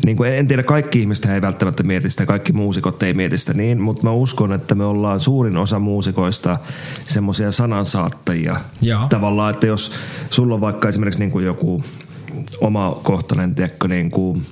niin 0.06 0.18
kuin 0.18 0.34
en 0.34 0.48
tiedä, 0.48 0.64
kaikki 0.64 1.00
ihmiset 1.00 1.26
ei 1.26 1.42
välttämättä 1.42 1.84
mieti 1.84 2.10
sitä, 2.10 2.26
kaikki 2.26 2.54
muusikot 2.54 3.04
ei 3.04 3.14
mieti 3.14 3.38
sitä 3.38 3.54
niin, 3.54 3.82
mutta 3.82 4.04
mä 4.04 4.12
uskon, 4.12 4.54
että 4.54 4.76
me 4.76 4.86
ollaan 4.86 5.20
suurin 5.20 5.58
osa 5.58 5.80
muusikoista 5.80 6.58
semmoisia 7.00 7.52
sanansaattajia. 7.52 8.56
Joo. 8.82 9.08
Tavallaan, 9.10 9.54
että 9.54 9.68
jos 9.68 9.92
sulla 10.30 10.56
on 10.56 10.62
vaikka 10.62 10.90
esimerkiksi 10.90 11.20
niin 11.20 11.32
kuin 11.32 11.46
joku 11.46 11.84
omakohtainen, 12.62 13.56
tiedätkö, 13.56 13.88
niin 13.88 14.12
kuin, 14.12 14.46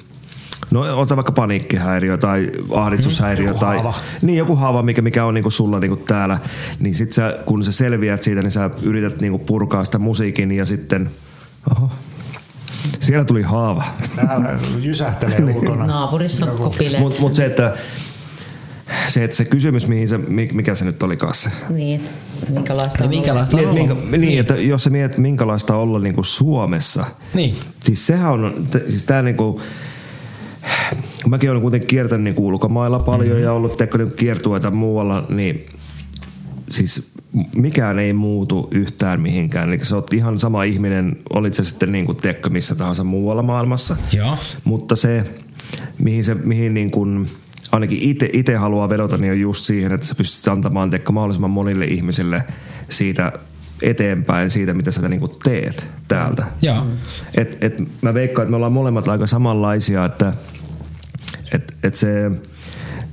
No 0.72 1.00
ota 1.00 1.16
vaikka 1.16 1.32
paniikkihäiriö 1.32 2.18
tai 2.18 2.52
ahdistushäiriö 2.76 3.48
Joku 3.48 3.60
tai 3.60 3.76
haava. 3.76 3.94
niin 4.22 4.38
joku 4.38 4.56
haava, 4.56 4.82
mikä, 4.82 5.02
mikä 5.02 5.26
on 5.26 5.34
niinku 5.34 5.50
sulla 5.50 5.80
niinku 5.80 5.96
täällä, 5.96 6.40
niin 6.80 6.96
sit 6.96 7.12
sä, 7.14 7.38
kun 7.46 7.64
sä 7.64 7.72
selviät 7.72 8.24
siitä, 8.24 8.42
niin 8.42 8.52
sä 8.52 8.70
yrität 8.82 9.22
niinku 9.22 9.40
purkaa 9.40 9.86
sitä 9.86 10.00
musiikin 10.00 10.52
ja 10.52 10.66
sitten, 10.66 11.12
oho, 11.72 11.92
siellä 13.00 13.26
tuli 13.26 13.42
haava. 13.42 13.84
Täällä 14.16 14.50
jysähtelee 14.82 15.44
ulkona. 15.56 15.86
Naapurissa 15.86 16.46
on 16.46 16.58
kopileet. 16.58 17.04
Mutta 17.04 17.22
mut 17.22 17.36
se, 17.36 17.46
että 17.46 17.74
se, 19.08 19.24
että 19.24 19.38
se 19.38 19.46
kysymys, 19.46 19.88
mihin 19.88 20.08
se, 20.08 20.18
mi- 20.18 20.50
mikä 20.54 20.76
se 20.76 20.86
nyt 20.86 21.04
olikaan 21.04 21.34
se? 21.34 21.50
Niin, 21.70 22.02
minkälaista 22.50 23.04
Niin 23.04 23.10
minkälaista 23.10 23.58
Niin, 23.58 23.70
ollut? 23.70 23.88
minkä, 23.88 24.18
niin, 24.18 24.40
että 24.40 24.56
jos 24.56 24.84
sä 24.84 24.90
mietit, 24.90 25.18
minkälaista 25.18 25.76
olla 25.76 26.00
niinku 26.00 26.24
Suomessa, 26.24 27.06
Niin. 27.34 27.58
Siis 27.84 28.08
sehän 28.08 28.32
on, 28.32 28.54
t- 28.72 28.90
siis 28.90 29.06
tää 29.06 29.22
niinku, 29.22 29.62
kun 31.24 31.30
mäkin 31.32 31.50
olen 31.52 31.62
kuitenkin 31.62 31.88
kiertänyt 31.88 32.24
niinku 32.24 32.48
ulkomailla 32.48 33.00
paljon 33.00 33.30
mm-hmm. 33.30 33.44
ja 33.44 33.54
ollut 33.54 33.78
teko 33.78 33.98
niinku 33.98 34.16
kiertueita 34.16 34.72
muualla, 34.72 35.26
niin 35.30 35.66
siis 36.70 37.12
mikään 37.56 38.00
ei 38.00 38.14
muutu 38.14 38.68
yhtään 38.72 39.22
mihinkään. 39.22 39.70
Eli 39.70 39.86
sä 39.86 39.96
oot 39.96 40.14
ihan 40.14 40.38
sama 40.38 40.64
ihminen, 40.64 41.18
olit 41.34 41.54
se 41.54 41.64
sitten 41.64 41.92
niinku, 41.92 42.14
tiedätkö, 42.14 42.50
missä 42.50 42.76
tahansa 42.76 43.04
muualla 43.04 43.44
maailmassa. 43.44 43.96
Joo. 44.14 44.38
Mutta 44.64 44.96
se, 44.96 45.24
mihin, 46.00 46.24
se, 46.24 46.34
mihin 46.34 46.74
niin 46.74 46.92
kuin, 46.92 47.28
ainakin 47.74 48.18
itse 48.34 48.56
haluaa 48.56 48.90
vedota, 48.90 49.18
niin 49.18 49.32
on 49.32 49.40
just 49.40 49.66
siihen, 49.66 49.92
että 49.92 50.06
sä 50.08 50.16
pystyt 50.16 50.48
antamaan 50.48 50.90
tiedätkö, 50.90 51.12
mahdollisimman 51.12 51.52
monille 51.52 51.86
ihmisille 51.86 52.44
siitä 52.90 53.32
eteenpäin 53.82 54.50
siitä, 54.50 54.74
mitä 54.74 54.92
sä 54.92 55.10
niin 55.10 55.20
kuin 55.20 55.32
teet 55.44 55.88
täältä. 56.08 56.46
Et, 57.36 57.58
et 57.62 57.74
mä 58.02 58.14
veikkaan, 58.14 58.44
että 58.44 58.50
me 58.50 58.56
ollaan 58.56 58.74
molemmat 58.74 59.08
aika 59.08 59.28
samanlaisia, 59.28 60.06
että 60.06 60.34
et, 61.52 61.76
et 61.84 61.96
se, 61.96 62.32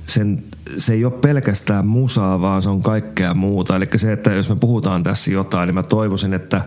sen, 0.05 0.43
se 0.77 0.93
ei 0.93 1.05
ole 1.05 1.13
pelkästään 1.13 1.87
musaa, 1.87 2.41
vaan 2.41 2.61
se 2.61 2.69
on 2.69 2.81
kaikkea 2.81 3.33
muuta. 3.33 3.75
Eli 3.75 3.87
se, 3.95 4.13
että 4.13 4.31
jos 4.31 4.49
me 4.49 4.55
puhutaan 4.55 5.03
tässä 5.03 5.31
jotain, 5.31 5.67
niin 5.67 5.75
mä 5.75 5.83
toivoisin, 5.83 6.33
että 6.33 6.61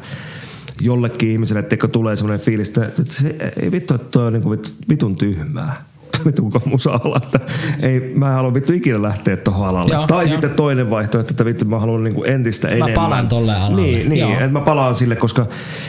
jollekin 0.80 1.28
ihmiselle 1.28 1.62
teko 1.62 1.88
tulee 1.88 2.16
semmoinen 2.16 2.44
fiilis, 2.44 2.68
että 2.68 2.84
että 2.86 3.14
se 3.14 3.36
ei 3.62 3.72
vittu, 3.72 3.94
että 3.94 4.10
toi 4.10 4.26
on 4.26 4.32
niin 4.32 4.42
kuin 4.42 4.62
vitun 4.88 5.16
tyhmää. 5.16 5.84
Vittu 6.26 6.50
koko 6.50 6.70
musa-ala, 6.70 7.16
että 7.16 7.40
ei, 7.82 8.12
mä 8.14 8.28
en 8.28 8.34
halua 8.34 8.54
vittu 8.54 8.72
ikinä 8.72 9.02
lähteä 9.02 9.36
tuohon 9.36 9.68
alalle. 9.68 9.94
Joo, 9.94 10.06
tai 10.06 10.24
joo. 10.24 10.30
sitten 10.32 10.50
toinen 10.50 10.90
vaihtoehto, 10.90 11.30
että 11.30 11.44
vittu 11.44 11.64
mä 11.64 11.78
haluan 11.78 12.04
niinku 12.04 12.24
entistä 12.24 12.68
Mä 12.68 12.72
enemmän. 12.74 12.94
palaan 12.94 13.28
tolle 13.28 13.54
alalle. 13.54 13.82
Niin, 13.82 14.08
niin 14.08 14.32
että 14.32 14.48
mä 14.48 14.60
palaan 14.60 14.94
sille, 14.94 15.16
koska 15.16 15.46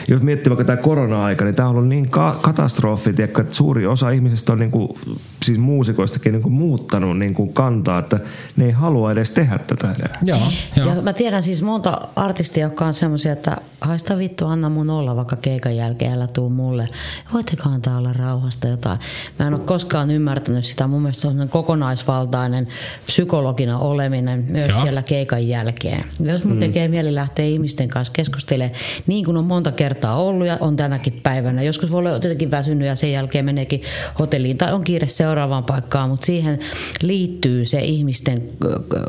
jos 0.08 0.22
miettii 0.22 0.50
vaikka 0.50 0.64
tämä 0.64 0.76
korona-aika, 0.76 1.44
niin 1.44 1.54
tämä 1.54 1.68
on 1.68 1.74
ollut 1.76 1.88
niin 1.88 2.08
ka- 2.08 2.36
katastrofi, 2.42 3.12
tiedätkö, 3.12 3.42
että 3.42 3.54
suuri 3.54 3.86
osa 3.86 4.10
ihmisistä 4.10 4.52
on 4.52 4.58
niinku, 4.58 4.98
siis 5.42 5.58
muusikoistakin 5.58 6.32
niinku 6.32 6.50
muuttanut 6.50 7.18
niinku 7.18 7.46
kantaa, 7.46 7.98
että 7.98 8.20
ne 8.56 8.64
ei 8.64 8.70
halua 8.70 9.12
edes 9.12 9.30
tehdä 9.30 9.58
tätä 9.58 9.94
enää. 9.98 10.18
Joo, 10.22 10.38
joo. 10.76 10.88
Ja 10.94 11.02
mä 11.02 11.12
tiedän 11.12 11.42
siis 11.42 11.62
monta 11.62 12.00
artistia, 12.16 12.66
jotka 12.66 12.86
on 12.86 12.94
semmoisia, 12.94 13.32
että 13.32 13.56
haista 13.80 14.18
vittu, 14.18 14.46
anna 14.46 14.68
mun 14.68 14.90
olla 14.90 15.16
vaikka 15.16 15.36
keikan 15.36 15.76
jälkeen, 15.76 16.12
älä 16.12 16.26
tuu 16.26 16.50
mulle. 16.50 16.88
Voitteko 17.32 17.68
antaa 17.68 17.98
olla 17.98 18.12
rauhasta 18.12 18.68
jotain? 18.68 18.98
Mä 19.38 19.46
en 19.46 19.54
ole 19.54 19.62
koskaan 19.62 20.10
ymmärtänyt 20.10 20.25
sitä. 20.60 20.86
Mun 20.86 21.02
mielestä 21.02 21.20
se 21.20 21.28
on 21.28 21.48
kokonaisvaltainen 21.48 22.68
psykologinen 23.06 23.76
oleminen 23.76 24.44
myös 24.48 24.68
Joo. 24.68 24.80
siellä 24.82 25.02
keikan 25.02 25.48
jälkeen. 25.48 26.04
Jos 26.20 26.44
mun 26.44 26.58
tekee 26.58 26.88
mieli 26.88 27.14
lähteä 27.14 27.44
ihmisten 27.44 27.88
kanssa 27.88 28.12
keskustelemaan, 28.12 28.80
niin 29.06 29.24
kuin 29.24 29.36
on 29.36 29.44
monta 29.44 29.72
kertaa 29.72 30.16
ollut 30.16 30.46
ja 30.46 30.58
on 30.60 30.76
tänäkin 30.76 31.20
päivänä. 31.22 31.62
Joskus 31.62 31.90
voi 31.90 31.98
olla 31.98 32.10
jotenkin 32.10 32.50
väsynyt 32.50 32.86
ja 32.86 32.96
sen 32.96 33.12
jälkeen 33.12 33.44
meneekin 33.44 33.82
hotelliin 34.18 34.58
tai 34.58 34.72
on 34.72 34.84
kiire 34.84 35.06
seuraavaan 35.06 35.64
paikkaan, 35.64 36.10
mutta 36.10 36.26
siihen 36.26 36.58
liittyy 37.02 37.64
se 37.64 37.80
ihmisten 37.80 38.48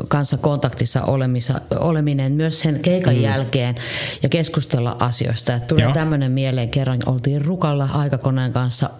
kanssa 0.08 0.36
kontaktissa 0.36 1.02
olemisa, 1.02 1.60
oleminen 1.78 2.32
myös 2.32 2.60
sen 2.60 2.80
keikan 2.82 3.14
mm. 3.14 3.22
jälkeen 3.22 3.74
ja 4.22 4.28
keskustella 4.28 4.96
asioista. 5.00 5.54
Et 5.54 5.66
tulee 5.66 5.92
tämmöinen 5.92 6.32
mieleen, 6.32 6.68
kerran 6.68 6.98
oltiin 7.06 7.44
rukalla 7.44 7.88
aikakoneen 7.92 8.52
kanssa 8.52 8.90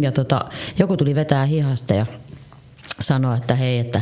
ja 0.00 0.12
tota, 0.12 0.44
joku 0.78 0.96
tuli 0.96 1.14
vetää 1.14 1.44
hihasta 1.44 1.94
ja 1.94 2.06
sanoi, 3.00 3.36
että 3.36 3.54
hei, 3.54 3.78
että 3.78 4.00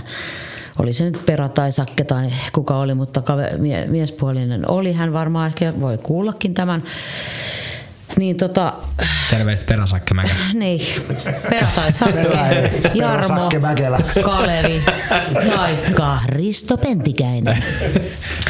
oli 0.79 0.93
se 0.93 1.05
nyt 1.05 1.27
Pera 1.27 1.49
tai 1.49 1.73
Sakke 1.73 2.05
tai 2.05 2.31
kuka 2.53 2.79
oli, 2.79 2.95
mutta 2.95 3.23
kave, 3.23 3.51
mie, 3.59 3.87
miespuolinen 3.87 4.71
oli. 4.71 4.93
Hän 4.93 5.13
varmaan 5.13 5.47
ehkä 5.47 5.73
voi 5.81 5.99
kuullakin 5.99 6.55
tämän. 6.55 6.83
Niin 8.19 8.37
tota, 8.37 8.73
Terveistä 9.31 9.67
peräsakkemäkä. 9.69 10.35
niin, 10.53 10.81
Pera 11.51 11.69
tai 11.77 11.93
Sakke, 11.93 12.71
Jarmo. 12.95 13.49
Kalevi 14.23 14.83
taikka 15.57 16.19
Risto 16.27 16.77
Pentikäinen. 16.77 17.65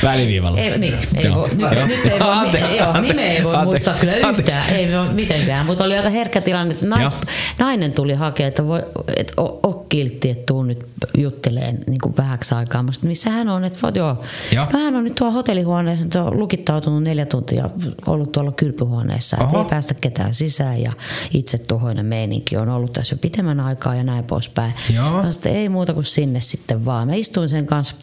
Väliviivalla. 0.03 0.59
Ei, 0.59 0.79
niin, 0.79 0.95
ei 1.15 1.25
Joo. 1.25 1.37
voi, 1.37 1.49
nyt, 1.49 1.61
Joo. 1.61 1.87
nyt 1.87 2.05
ei 2.07 2.19
voi, 2.21 2.29
Anteeksi, 2.33 2.77
joo, 2.77 2.89
anteeksi, 2.89 3.12
nimeä 3.12 3.33
ei 3.33 3.45
voi 3.45 3.55
anteeksi, 3.55 3.71
muistaa 3.71 3.95
kyllä 3.95 4.12
anteeksi. 4.29 4.41
yhtään, 4.59 4.77
ei 4.77 4.93
voi 4.93 5.09
mitenkään, 5.09 5.66
mutta 5.66 5.85
oli 5.85 5.97
aika 5.97 6.09
herkkä 6.11 6.41
tilanne, 6.41 6.75
että 6.75 6.87
nais, 6.87 7.12
nainen 7.59 7.93
tuli 7.93 8.15
hakemaan, 8.15 8.49
että 8.49 8.66
voi, 8.66 8.83
et, 9.16 9.33
o, 9.37 9.61
o 9.62 9.73
kiltti, 9.89 10.31
että 10.31 10.43
tuu 10.47 10.62
nyt 10.62 10.87
jutteleen 11.19 11.79
niin 11.87 12.01
kuin 12.03 12.15
vähäksi 12.16 12.55
aikaa. 12.55 12.83
Mä 12.83 12.93
sanoin, 12.93 13.09
missä 13.09 13.31
hän 13.31 13.49
on, 13.49 13.65
että 13.65 13.79
voit, 13.83 13.97
joo. 13.97 14.23
Joo. 14.53 14.66
No 14.73 14.79
hän 14.79 14.97
on 14.97 15.05
nyt 15.05 15.15
tuolla 15.15 15.33
hotellihuoneessa, 15.35 16.05
että 16.05 16.25
on 16.25 16.41
lukittautunut 16.41 17.03
neljä 17.03 17.27
tuntia, 17.27 17.71
ollut 18.07 18.33
tuolla 18.33 18.53
kylpyhuoneessa, 18.53 19.37
ei 19.37 19.65
päästä 19.71 19.95
ketään 19.95 20.34
sisään 20.35 20.82
ja 20.82 20.93
itse 21.31 21.59
tuhoinen 21.59 22.06
meininki 22.06 22.56
on 22.56 22.69
ollut 22.69 22.93
tässä 22.93 23.15
jo 23.15 23.19
pitemmän 23.19 23.61
aikaa 23.61 23.94
ja 23.94 24.05
näin 24.05 24.24
poispäin. 24.24 24.74
Joo. 24.94 25.23
Mä 25.23 25.31
että 25.31 25.48
ei 25.48 25.69
muuta 25.69 25.94
kuin 25.94 26.05
sinne 26.05 26.40
sitten 26.40 26.85
vaan. 26.85 27.09
Mä 27.09 27.15
istuin 27.15 27.48
sen 27.48 27.66
kanssa 27.66 27.94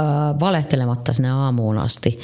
äh, 0.00 0.06
valehtelematta 0.40 1.12
sinne 1.12 1.30
aamuun 1.30 1.78
asti. 1.78 2.20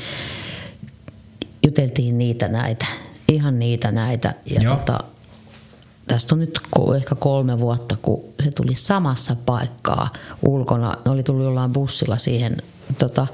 Juteltiin 1.67 2.19
niitä 2.19 2.49
näitä, 2.49 2.87
ihan 3.29 3.59
niitä 3.59 3.93
näitä. 3.93 4.35
Ja 4.47 4.61
Joo. 4.61 4.77
tota, 4.77 4.99
tästä 6.09 6.35
on 6.35 6.39
nyt 6.39 6.61
ehkä 6.97 7.15
kolme 7.15 7.59
vuotta, 7.59 7.97
kun 8.03 8.25
se 8.45 8.51
tuli 8.51 8.75
samassa 8.75 9.37
paikkaa 9.47 10.13
ulkona. 10.43 10.95
Ne 11.05 11.11
oli 11.11 11.23
tullut 11.23 11.45
jollain 11.45 11.73
bussilla 11.73 12.19
siihen 12.19 12.57
tota, 12.99 13.27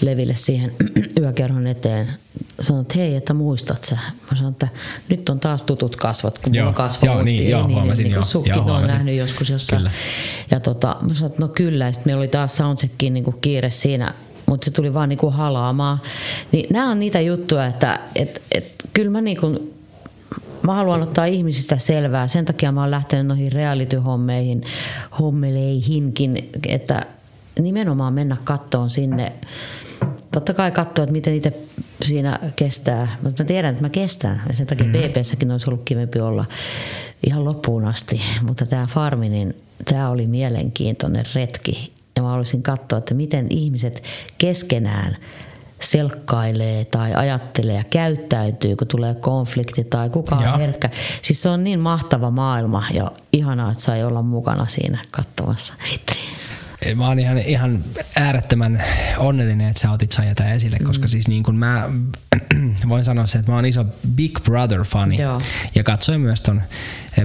leville 0.00 0.34
siihen 0.34 0.72
yökerhon 1.20 1.66
eteen. 1.66 2.10
Sanoin, 2.60 2.82
että 2.82 2.98
hei, 2.98 3.16
että 3.16 3.34
muistat 3.34 3.84
sä. 3.84 3.94
Mä 4.30 4.36
sanoin, 4.36 4.52
että 4.52 4.68
nyt 5.08 5.28
on 5.28 5.40
taas 5.40 5.62
tutut 5.62 5.96
kasvot, 5.96 6.38
kun 6.38 6.54
Joo, 6.54 6.62
mulla 6.62 6.68
on 6.68 6.74
kasvo 6.74 7.06
joo, 7.06 7.22
niin, 7.22 7.50
joo, 7.50 7.68
huomasin, 7.68 8.04
niin 8.04 8.14
joo, 8.14 8.24
sukki, 8.24 8.50
joo, 8.50 8.72
on 8.72 8.86
nähnyt 8.86 9.16
joskus 9.16 9.50
jossain. 9.50 9.78
Kyllä. 9.78 9.90
Ja 10.50 10.60
tota, 10.60 10.96
mä 11.00 11.14
sanoin, 11.14 11.32
että 11.32 11.42
no 11.42 11.48
kyllä. 11.48 11.92
Sitten 11.92 12.10
meillä 12.10 12.20
oli 12.20 12.28
taas 12.28 12.56
soundcheckiin 12.56 13.14
niin 13.14 13.24
kuin 13.24 13.36
kiire 13.40 13.70
siinä, 13.70 14.14
mutta 14.46 14.64
se 14.64 14.70
tuli 14.70 14.94
vaan 14.94 15.08
niin 15.08 15.18
kuin 15.18 15.34
halaamaan. 15.34 16.00
Niin 16.52 16.66
nämä 16.72 16.90
on 16.90 16.98
niitä 16.98 17.20
juttuja, 17.20 17.66
että 17.66 18.00
et, 18.14 18.42
et, 18.52 18.74
kyllä 18.92 19.10
mä 19.10 19.20
niin 19.20 19.40
kuin, 19.40 19.74
mä 20.62 20.74
haluan 20.74 21.02
ottaa 21.02 21.24
ihmisistä 21.24 21.78
selvää. 21.78 22.28
Sen 22.28 22.44
takia 22.44 22.72
mä 22.72 22.80
oon 22.80 22.90
lähtenyt 22.90 23.26
noihin 23.26 23.52
reality-hommeihin, 23.52 24.64
hommeleihinkin, 25.18 26.50
että 26.68 27.06
nimenomaan 27.60 28.14
mennä 28.14 28.36
kattoon 28.44 28.90
sinne. 28.90 29.32
Totta 30.32 30.54
kai 30.54 30.70
katsoa, 30.70 31.02
että 31.02 31.12
miten 31.12 31.34
itse 31.34 31.52
siinä 32.02 32.38
kestää. 32.56 33.16
Mutta 33.22 33.42
mä 33.42 33.46
tiedän, 33.46 33.70
että 33.70 33.82
mä 33.82 33.90
kestän. 33.90 34.42
Ja 34.48 34.54
sen 34.54 34.66
takia 34.66 34.86
mm. 34.86 34.92
BBssäkin 34.92 35.50
olisi 35.50 35.70
ollut 35.70 35.84
kivempi 35.84 36.20
olla 36.20 36.44
ihan 37.26 37.44
loppuun 37.44 37.84
asti. 37.84 38.20
Mutta 38.42 38.66
tämä 38.66 38.86
farmi, 38.86 39.28
niin 39.28 39.56
tämä 39.84 40.10
oli 40.10 40.26
mielenkiintoinen 40.26 41.24
retki. 41.34 41.92
Ja 42.16 42.22
mä 42.22 42.28
haluaisin 42.28 42.62
katsoa, 42.62 42.98
että 42.98 43.14
miten 43.14 43.46
ihmiset 43.50 44.02
keskenään 44.38 45.16
selkkailee 45.80 46.84
tai 46.84 47.14
ajattelee 47.14 47.76
ja 47.76 47.84
käyttäytyy, 47.84 48.76
kun 48.76 48.88
tulee 48.88 49.14
konflikti 49.14 49.84
tai 49.84 50.10
kuka 50.10 50.36
on 50.36 50.58
herkkä. 50.58 50.90
Siis 51.22 51.42
se 51.42 51.48
on 51.48 51.64
niin 51.64 51.80
mahtava 51.80 52.30
maailma 52.30 52.84
ja 52.92 53.12
ihanaa, 53.32 53.70
että 53.70 53.82
sai 53.82 54.04
olla 54.04 54.22
mukana 54.22 54.66
siinä 54.66 54.98
katsomassa. 55.10 55.74
Mä 56.94 57.08
oon 57.08 57.18
ihan, 57.18 57.38
ihan 57.38 57.84
äärettömän 58.16 58.84
onnellinen, 59.18 59.68
että 59.68 59.80
sä 59.80 59.90
otit 59.90 60.12
Saija 60.12 60.34
esille, 60.54 60.78
koska 60.84 61.08
siis 61.08 61.28
niin 61.28 61.42
kuin 61.42 61.56
mä 61.56 61.90
voin 62.88 63.04
sanoa 63.04 63.26
se, 63.26 63.38
että 63.38 63.50
mä 63.52 63.56
oon 63.56 63.66
iso 63.66 63.84
Big 64.14 64.38
Brother-fani 64.44 65.18
Joo. 65.18 65.40
ja 65.74 65.84
katsoin 65.84 66.20
myös 66.20 66.40
ton 66.40 66.62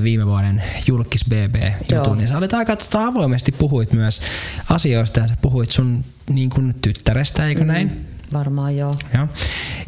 viime 0.03 0.25
vuoden 0.25 0.63
Julkis. 0.87 1.25
BB-jutun, 1.29 2.17
niin 2.17 2.27
sä 2.27 2.37
olit 2.37 2.53
aika 2.53 2.75
tota, 2.75 3.05
avoimesti 3.05 3.51
puhuit 3.51 3.93
myös 3.93 4.21
asioista 4.69 5.19
ja 5.19 5.27
sä 5.27 5.35
puhuit 5.41 5.71
sun 5.71 6.05
niin 6.29 6.49
kuin 6.49 6.75
tyttärestä, 6.81 7.47
eikö 7.47 7.65
näin? 7.65 8.08
Varmaan 8.33 8.77
joo. 8.77 8.95
Joo. 9.13 9.27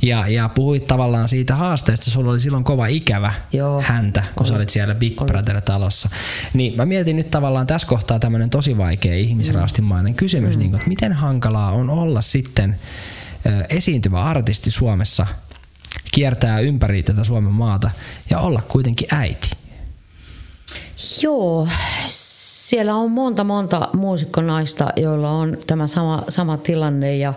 Ja, 0.01 0.27
ja 0.27 0.49
puhuit 0.49 0.87
tavallaan 0.87 1.27
siitä 1.27 1.55
haasteesta, 1.55 2.11
sulla 2.11 2.31
oli 2.31 2.39
silloin 2.39 2.63
kova 2.63 2.87
ikävä 2.87 3.33
Joo. 3.53 3.83
häntä, 3.85 4.23
kun 4.35 4.45
sä 4.45 4.55
olit 4.55 4.69
siellä 4.69 4.95
Big 4.95 5.17
Brother-talossa. 5.25 6.09
Niin 6.53 6.75
mä 6.75 6.85
mietin 6.85 7.15
nyt 7.15 7.29
tavallaan 7.29 7.67
tässä 7.67 7.87
kohtaa 7.87 8.19
tämmöinen 8.19 8.49
tosi 8.49 8.77
vaikea 8.77 9.15
ihmisraastimainen 9.15 10.15
kysymys, 10.15 10.57
niin 10.57 10.71
kuin, 10.71 10.79
että 10.79 10.89
miten 10.89 11.13
hankalaa 11.13 11.71
on 11.71 11.89
olla 11.89 12.21
sitten 12.21 12.79
ö, 13.45 13.65
esiintyvä 13.69 14.23
artisti 14.23 14.71
Suomessa, 14.71 15.27
kiertää 16.11 16.59
ympäri 16.59 17.03
tätä 17.03 17.23
Suomen 17.23 17.53
maata 17.53 17.91
ja 18.29 18.39
olla 18.39 18.61
kuitenkin 18.61 19.07
äiti. 19.11 19.51
Joo, 21.23 21.67
siellä 22.71 22.95
on 22.95 23.11
monta 23.11 23.43
monta 23.43 23.87
muusikkonaista, 23.93 24.87
joilla 24.95 25.31
on 25.31 25.57
tämä 25.67 25.87
sama, 25.87 26.23
sama 26.29 26.57
tilanne 26.57 27.15
ja, 27.15 27.33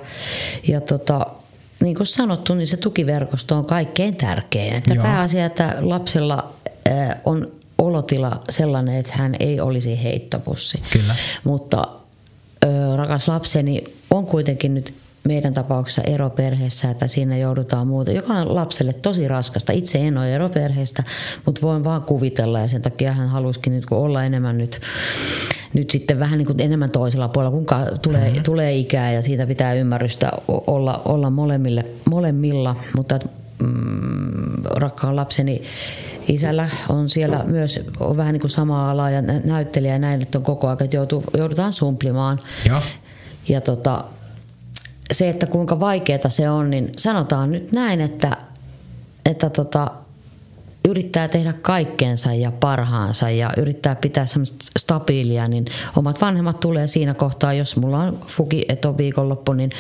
ja 0.69 0.81
tota, 0.81 1.27
niin 1.81 1.97
kuin 1.97 2.07
sanottu, 2.07 2.55
niin 2.55 2.67
se 2.67 2.77
tukiverkosto 2.77 3.57
on 3.57 3.65
kaikkein 3.65 4.17
tärkein. 4.17 4.75
Että 4.75 4.95
Joo. 4.95 5.03
pääasia, 5.03 5.47
että 5.47 5.77
lapsella 5.81 6.53
äh, 6.89 7.17
on 7.25 7.53
olotila 7.79 8.41
sellainen, 8.51 8.97
että 8.97 9.13
hän 9.17 9.37
ei 9.41 9.61
olisi 9.61 10.03
heittopussi. 10.03 10.83
Kyllä. 10.93 11.15
Mutta 11.45 11.89
ö, 12.65 12.97
rakas 12.97 13.29
lapseni 13.29 13.85
on 14.11 14.27
kuitenkin 14.27 14.75
nyt 14.75 14.95
meidän 15.25 15.55
tapauksessa 15.55 16.03
eroperheessä, 16.03 16.91
että 16.91 17.07
siinä 17.07 17.37
joudutaan 17.37 17.87
muuta, 17.87 18.13
joka 18.13 18.35
on 18.35 18.55
lapselle 18.55 18.93
tosi 18.93 19.29
raskasta. 19.29 19.73
Itse 19.73 19.99
en 19.99 20.19
ole 20.19 20.35
eroperheestä, 20.35 21.03
mutta 21.47 21.61
voin 21.63 21.85
vaan 21.85 22.03
kuvitella 22.03 22.61
ja 22.61 22.69
sen 22.69 22.83
takia 22.83 23.13
hän 23.13 23.29
halusikin 23.29 23.73
nyt 23.73 23.87
kun 23.87 23.99
olla 23.99 24.25
enemmän 24.25 24.59
nyt, 24.59 24.81
nyt 25.73 25.91
sitten 25.91 26.19
vähän 26.21 26.39
niin 26.39 26.47
kuin 26.47 26.61
enemmän 26.61 26.91
toisella 26.91 27.29
puolella, 27.29 27.57
kun 27.57 27.67
tulee, 28.03 28.29
mm-hmm. 28.29 28.43
tulee 28.43 28.77
ikää 28.77 29.13
ja 29.13 29.23
siitä 29.23 29.47
pitää 29.47 29.75
ymmärrystä 29.75 30.31
olla, 30.49 31.03
olla 31.05 31.31
molemmille, 31.31 31.85
molemmilla, 32.11 32.77
mutta 32.97 33.19
mm, 33.59 34.65
rakkaan 34.65 35.17
lapseni 35.17 35.63
isällä 36.29 36.69
on 36.89 37.09
siellä 37.09 37.45
myös 37.47 37.81
on 38.01 38.17
vähän 38.17 38.33
niin 38.33 38.41
kuin 38.41 38.51
sama 38.51 38.91
ala 38.91 39.11
ja 39.11 39.23
nä- 39.23 39.41
näyttelijä 39.45 39.93
ja 39.93 39.99
näin, 39.99 40.23
että 40.23 40.39
on 40.39 40.45
koko 40.45 40.67
ajan, 40.67 40.79
että 40.85 40.97
joutuu, 40.97 41.25
joudutaan 41.37 41.73
sumplimaan. 41.73 42.39
Joo. 42.69 42.81
Ja 43.49 43.61
tota, 43.61 44.05
se, 45.13 45.29
että 45.29 45.47
kuinka 45.47 45.81
vaikeaa 45.81 46.29
se 46.29 46.51
on, 46.51 46.71
niin 46.71 46.91
sanotaan 46.97 47.51
nyt 47.51 47.73
näin, 47.73 48.01
että, 48.01 48.37
että 49.31 49.51
tota, 49.51 49.91
yrittää 50.89 51.29
tehdä 51.29 51.53
kaikkeensa 51.53 52.35
ja 52.35 52.53
parhaansa 52.53 53.31
ja 53.31 53.51
yrittää 53.57 53.95
pitää 53.95 54.27
semmoista 54.27 54.57
stabiilia, 54.79 55.49
niin 55.49 55.65
omat 55.97 56.21
vanhemmat 56.21 56.61
tulee 56.61 56.87
siinä 56.87 57.15
kohtaa, 57.15 57.53
jos 57.53 57.77
mulla 57.77 57.99
on 57.99 58.21
fuki, 58.27 58.65
että 58.69 58.89
on 58.89 58.99
viikonloppu, 58.99 59.53
niin 59.53 59.71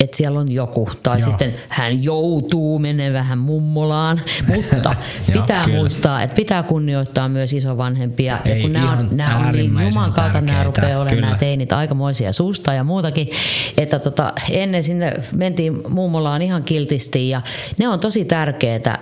että 0.00 0.16
siellä 0.16 0.40
on 0.40 0.52
joku. 0.52 0.88
Tai 1.02 1.20
Joo. 1.20 1.28
sitten 1.28 1.54
hän 1.68 2.04
joutuu 2.04 2.78
menemään 2.78 3.12
vähän 3.12 3.38
mummolaan, 3.38 4.20
mutta 4.54 4.94
Joo, 5.32 5.42
pitää 5.42 5.64
kyllä. 5.64 5.78
muistaa, 5.78 6.22
että 6.22 6.36
pitää 6.36 6.62
kunnioittaa 6.62 7.28
myös 7.28 7.52
isovanhempia. 7.52 8.38
Ei, 8.44 8.56
ja 8.56 8.62
kun 8.62 8.72
nämä 8.72 8.92
on, 8.92 9.08
nämä 9.10 9.38
on 9.38 9.54
niin 9.54 9.80
juman 9.84 10.12
kautta, 10.12 10.40
nämä 10.40 10.62
rupeaa 10.64 11.00
olemaan 11.00 11.20
nämä 11.20 11.36
teinit 11.36 11.72
aikamoisia 11.72 12.32
suusta 12.32 12.74
ja 12.74 12.84
muutakin, 12.84 13.30
että 13.78 13.98
tota, 13.98 14.32
ennen 14.50 14.84
sinne 14.84 15.14
mentiin 15.34 15.82
mummolaan 15.88 16.42
ihan 16.42 16.62
kiltisti 16.62 17.28
ja 17.28 17.42
ne 17.78 17.88
on 17.88 18.00
tosi 18.00 18.24
tärkeitä 18.24 18.98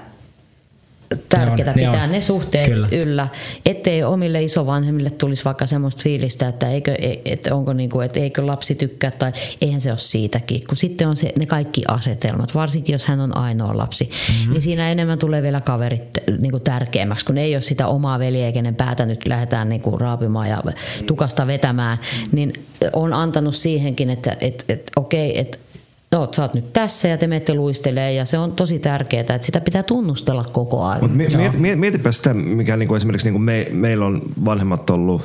tärkeää 1.17 1.71
on, 1.71 1.77
ne 1.77 1.87
pitää 1.87 2.05
on. 2.05 2.11
ne 2.11 2.21
suhteet 2.21 2.69
Kyllä. 2.69 2.89
yllä, 2.93 3.29
ettei 3.67 4.05
omille 4.05 4.43
isovanhemmille 4.43 5.11
tulisi 5.11 5.45
vaikka 5.45 5.67
semmoista 5.67 6.03
fiilistä, 6.03 6.49
että, 6.49 6.69
eikö, 6.69 6.95
että 7.25 7.55
onko 7.55 7.73
niinku, 7.73 8.01
että 8.01 8.21
eikö 8.21 8.47
lapsi 8.47 8.75
tykkää 8.75 9.11
tai 9.11 9.33
eihän 9.61 9.81
se 9.81 9.91
ole 9.91 9.99
siitäkin, 9.99 10.61
kun 10.69 10.77
sitten 10.77 11.09
on 11.09 11.17
se, 11.17 11.33
ne 11.39 11.47
kaikki 11.47 11.83
asetelmat, 11.89 12.55
varsinkin 12.55 12.93
jos 12.93 13.07
hän 13.07 13.21
on 13.21 13.37
ainoa 13.37 13.77
lapsi, 13.77 14.05
mm-hmm. 14.05 14.53
niin 14.53 14.63
siinä 14.63 14.91
enemmän 14.91 15.19
tulee 15.19 15.43
vielä 15.43 15.61
kaverit 15.61 16.03
niinku 16.39 16.59
tärkeämmäksi, 16.59 17.25
kun 17.25 17.39
ei 17.39 17.55
ole 17.55 17.63
sitä 17.63 17.87
omaa 17.87 18.19
veljeä, 18.19 18.53
kenen 18.53 18.75
päätä 18.75 19.07
nyt 19.07 19.29
lähdetään 19.29 19.69
niinku 19.69 19.99
raapimaan 19.99 20.49
ja 20.49 20.63
tukasta 21.07 21.47
vetämään, 21.47 21.99
niin 22.33 22.53
on 22.93 23.13
antanut 23.13 23.57
siihenkin, 23.57 24.11
että 24.11 24.37
et, 24.41 24.65
et, 24.69 24.91
okei, 24.97 25.39
että 25.39 25.59
No, 26.13 26.29
sä 26.37 26.43
oot 26.43 26.55
nyt 26.55 26.73
tässä 26.73 27.09
ja 27.09 27.17
te 27.17 27.27
menette 27.27 27.55
luistelee 27.55 28.13
ja 28.13 28.25
se 28.25 28.39
on 28.39 28.53
tosi 28.53 28.79
tärkeää, 28.79 29.21
että 29.21 29.39
sitä 29.41 29.61
pitää 29.61 29.83
tunnustella 29.83 30.45
koko 30.53 30.85
ajan. 30.85 31.01
Mutta 31.01 31.17
miet, 31.17 31.59
miet, 31.59 31.79
mietipä 31.79 32.13
sitä, 32.13 32.35
mikä 32.35 32.77
niinku 32.77 32.95
esimerkiksi 32.95 33.27
niinku 33.27 33.39
me, 33.39 33.67
meillä 33.71 34.07
on 34.07 34.23
vanhemmat 34.45 34.91
ollut 34.91 35.23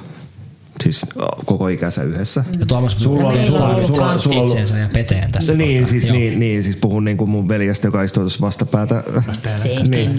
siis 0.84 1.06
koko 1.46 1.68
ikänsä 1.68 2.04
yhdessä. 2.04 2.44
Ja 2.60 2.66
Tuomas 2.66 2.98
Sulla 3.04 3.28
on- 3.28 3.34
Meillä 3.34 3.46
sulla 3.46 3.70
ollut 3.70 3.86
sulla 3.86 4.00
kans 4.08 4.24
sulla 4.24 4.44
itsensä 4.44 4.78
ja 4.78 4.90
peteen 4.94 5.32
tässä 5.32 5.54
niin, 5.54 5.88
siis, 5.88 6.12
niin, 6.12 6.40
niin, 6.40 6.64
siis 6.64 6.78
puhun 6.78 7.06
niinku 7.06 7.26
mun 7.26 7.50
veljestä, 7.50 7.88
joka 7.88 8.04
istuu 8.04 8.24
tuossa 8.24 8.42
vastapäätä. 8.42 9.04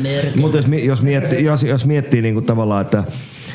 Mörkö. 0.03 0.41
Mutta 0.41 0.57
jos, 0.59 0.67
jos 0.85 1.03
miettii, 1.03 1.45
jos, 1.45 1.63
jos 1.63 1.87
miettii 1.87 2.23
niinku 2.23 2.41
tavallaan, 2.41 2.81
että 2.83 3.05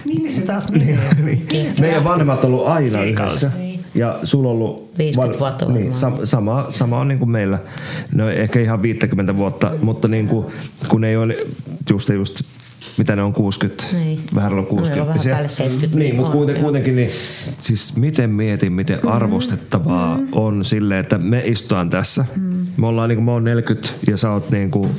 Minne 0.06 0.30
se 0.30 0.42
taas 0.42 0.72
menee? 0.72 1.00
niin, 1.24 1.48
meidän 1.80 2.04
vanhemmat 2.04 2.44
on 2.44 2.54
ollut 2.54 2.68
aina 2.68 3.04
yhdessä. 3.04 3.52
Ja 3.96 4.20
sulla 4.24 4.50
on 4.50 4.56
ollut 4.56 4.98
50 4.98 5.40
vuotta 5.40 5.66
niin, 5.66 5.74
varmaan. 5.74 5.94
sam, 5.94 6.14
sama, 6.24 6.68
sama 6.70 7.00
on 7.00 7.08
niin 7.08 7.20
kuin 7.20 7.32
meillä. 7.32 7.60
No 8.16 8.30
ehkä 8.30 8.60
ihan 8.60 8.82
50 8.82 9.36
vuotta, 9.38 9.72
mutta 9.82 10.08
niin 10.08 10.28
kuin, 10.28 10.46
kun 10.88 11.04
ei 11.04 11.18
ole 11.18 11.36
just, 11.90 12.10
just 12.10 12.42
mitä 12.98 13.16
ne 13.16 13.24
on 13.24 13.34
60, 13.34 13.84
Niin. 13.94 14.20
vähän 14.36 14.52
on 14.54 14.58
No, 14.58 14.62
meillä 14.64 14.70
60. 14.70 15.02
on 15.02 15.08
vähän 15.08 15.22
päälle 15.30 15.50
70, 15.50 15.98
Niin, 15.98 16.00
niin 16.00 16.16
mutta 16.16 16.32
on, 16.32 16.38
kuiten, 16.38 16.62
kuitenkin, 16.64 16.96
niin, 16.96 17.10
siis 17.60 17.98
miten 17.98 18.30
mietin, 18.30 18.74
miten 18.74 18.96
Mm-hmm. 18.96 19.12
arvostettavaa 19.12 20.20
on 20.32 20.66
sille, 20.66 21.00
että 21.00 21.18
me 21.18 21.42
istutaan 21.46 21.90
tässä. 21.90 22.26
Mm. 22.36 22.66
Me 22.78 22.88
ollaan 22.88 23.10
niin 23.10 23.18
kuin, 23.18 23.26
mä 23.26 23.32
oon 23.32 23.44
40 23.44 23.90
ja 24.08 24.18
sä 24.18 24.32
oot 24.32 24.50
niin 24.52 24.72
kuin, 24.72 24.90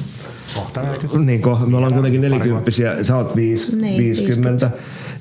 Kohta 0.54 0.82
40. 0.82 1.18
niin 1.18 1.42
kuin, 1.42 1.70
me 1.70 1.76
ollaan 1.76 1.92
kuitenkin 1.94 2.20
Pari 2.20 2.50
vuotta. 2.50 2.70
40 2.70 3.04
sä 3.04 3.16
oot 3.16 3.36
viis, 3.36 3.72
Niin, 3.76 3.98
50. 3.98 4.70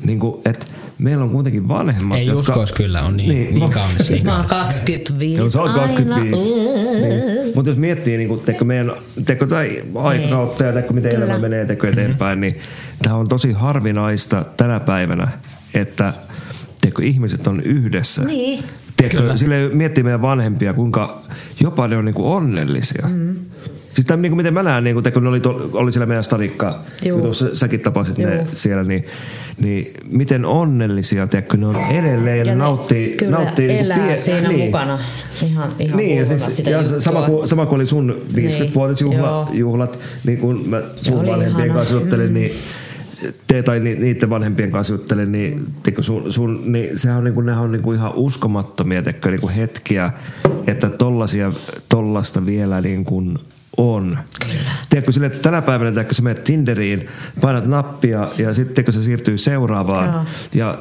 Niin 0.06 0.20
kuin, 0.20 0.42
et 0.46 0.68
meillä 0.98 1.24
on 1.24 1.30
kuitenkin 1.30 1.68
vanhemmat, 1.68 2.18
Ei 2.18 2.26
jotka... 2.26 2.40
uskois 2.40 2.72
kyllä, 2.72 3.02
on 3.02 3.18
niin, 3.18 3.30
niin, 3.30 3.56
niin 3.56 3.72
kaunis. 3.72 3.98
Siis 3.98 4.10
Niin 4.10 4.26
mä 4.26 4.38
oon 4.38 4.46
kaunis. 4.46 4.76
25 4.80 5.40
Joo, 5.40 5.50
sä 5.50 5.62
oot 5.62 5.70
aina. 5.72 5.84
25. 5.84 6.54
Niin. 6.54 7.56
Mutta 7.56 7.70
jos 7.72 7.78
miettii 7.78 8.18
niin 8.18 8.40
teikö 8.40 8.66
meidän 8.66 8.92
teikö 9.26 9.48
tai 9.48 9.84
aikakautta 9.96 10.64
ja 10.64 10.74
teikö 10.74 10.94
miten 10.94 11.10
Niin. 11.10 11.20
Kyllä. 11.20 11.34
elämä 11.34 11.42
menee 11.42 11.66
teikö 11.66 11.90
eteenpäin, 11.90 12.42
niin 12.42 12.60
tämä 13.04 13.16
on 13.16 13.28
tosi 13.28 13.52
harvinaista 13.52 14.46
tänä 14.58 14.80
päivänä, 14.80 15.28
että 15.74 16.14
teikö 16.82 17.04
ihmiset 17.04 17.48
on 17.48 17.62
yhdessä. 17.62 18.24
Niin. 18.24 18.64
Tiedätkö, 18.98 19.38
sille 19.38 19.70
miettii 19.74 20.04
meidän 20.04 20.22
vanhempia, 20.22 20.74
kuinka 20.74 21.22
jopa 21.62 21.88
ne 21.88 21.98
on 21.98 22.06
niinku 22.06 22.34
onnellisia. 22.34 23.08
Mm. 23.08 23.36
Siis 23.94 24.06
tämän, 24.08 24.22
niinku, 24.22 24.36
miten 24.36 24.54
mä 24.54 24.64
näen, 24.64 24.84
niinku, 24.84 25.02
kun 25.14 25.24
ne 25.24 25.30
oli, 25.30 25.40
tuolla- 25.40 25.70
oli 25.74 25.92
siellä 25.92 26.06
meidän 26.06 26.24
stadikka, 26.24 26.80
kun 27.12 27.22
tuossa 27.22 27.56
säkin 27.56 27.80
tapasit 27.80 28.18
ne 28.18 28.36
Juu. 28.36 28.48
siellä, 28.54 28.84
niin, 28.84 29.06
niin 29.62 29.88
miten 30.10 30.46
onnellisia, 30.46 31.28
tiedätkö, 31.28 31.58
ne 31.58 31.66
on 31.68 31.76
edelleen 31.92 32.38
ja, 32.38 32.44
Ja 32.44 32.44
ne 32.46 32.52
ne 32.52 32.56
nauttii, 32.56 33.16
kyllä 33.18 33.32
nauttii 33.38 33.68
niinku 33.68 33.86
elää 33.86 33.98
pie- 34.08 34.18
siinä 34.18 34.48
niin. 34.48 34.60
mukana. 34.66 35.00
Ihan, 35.46 35.70
ihan 35.80 35.98
Niin, 35.98 36.18
ja, 36.18 36.26
siis, 36.26 36.56
sitä 36.56 36.70
ja 36.70 36.82
juttua. 36.82 37.00
sama, 37.00 37.22
kuin, 37.22 37.48
sama 37.48 37.66
kuin 37.66 37.76
oli 37.76 37.88
sun 37.88 38.16
50-vuotisjuhlat, 38.36 39.24
Joo. 39.32 39.50
juhlat, 39.54 40.00
niin 40.26 40.38
kun 40.40 40.64
mä 40.70 40.82
sun 40.96 41.18
vanhempien 41.28 41.66
ihana. 41.66 41.74
kanssa 41.74 41.96
juttelin, 41.96 42.34
niin 42.34 42.52
te 43.48 43.64
tai 43.64 43.80
ni- 43.80 43.96
niiden 43.96 44.30
vanhempien 44.30 44.72
kanssa 44.72 44.94
juttelin, 44.94 45.32
niin, 45.32 45.66
tiedätkö, 45.84 46.02
sun, 46.02 46.34
sun, 46.34 46.62
niin 46.66 46.98
sehän 47.00 47.18
on, 47.18 47.24
niin 47.24 47.34
kuin, 47.34 47.50
on 47.50 47.72
niin 47.72 47.82
kuin 47.82 47.98
ihan 47.98 48.14
uskomattomia 48.16 49.04
tiedätkö, 49.04 49.30
niin 49.32 49.42
kuin 49.42 49.54
hetkiä, 49.54 50.12
että 50.68 50.90
tollasia, 50.90 51.50
tollasta 51.90 52.46
vielä 52.46 52.82
niin 52.82 53.06
kuin 53.06 53.38
on. 53.78 54.18
Kyllä. 54.42 54.72
Tiedätkö 54.90 55.12
sille, 55.12 55.28
että 55.28 55.40
tänä 55.40 55.62
päivänä 55.62 55.92
tiedätkö, 55.92 56.14
sä 56.14 56.22
menet 56.22 56.44
Tinderiin, 56.44 57.08
painat 57.42 57.66
nappia 57.66 58.30
ja 58.38 58.54
sitten 58.54 58.76
tiedätkö, 58.76 58.92
se 58.92 59.04
siirtyy 59.04 59.38
seuraavaan. 59.38 60.14
Joo. 60.14 60.24
Ja 60.54 60.80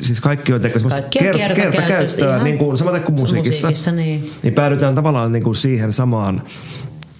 siis 0.00 0.20
kaikki 0.20 0.52
on 0.52 0.60
tiedätkö, 0.60 0.78
semmoista 0.78 1.08
kert- 1.18 1.54
kertakäyttöä, 1.54 2.28
ihan 2.28 2.44
niin 2.44 2.58
kuin 2.58 2.78
samaten 2.78 3.02
kuin 3.02 3.14
musiikissa. 3.14 3.66
musiikissa, 3.66 3.92
niin. 3.92 4.30
niin 4.42 4.54
päädytään 4.54 4.94
tavallaan 4.94 5.32
niin 5.32 5.42
kuin 5.42 5.56
siihen 5.56 5.92
samaan 5.92 6.42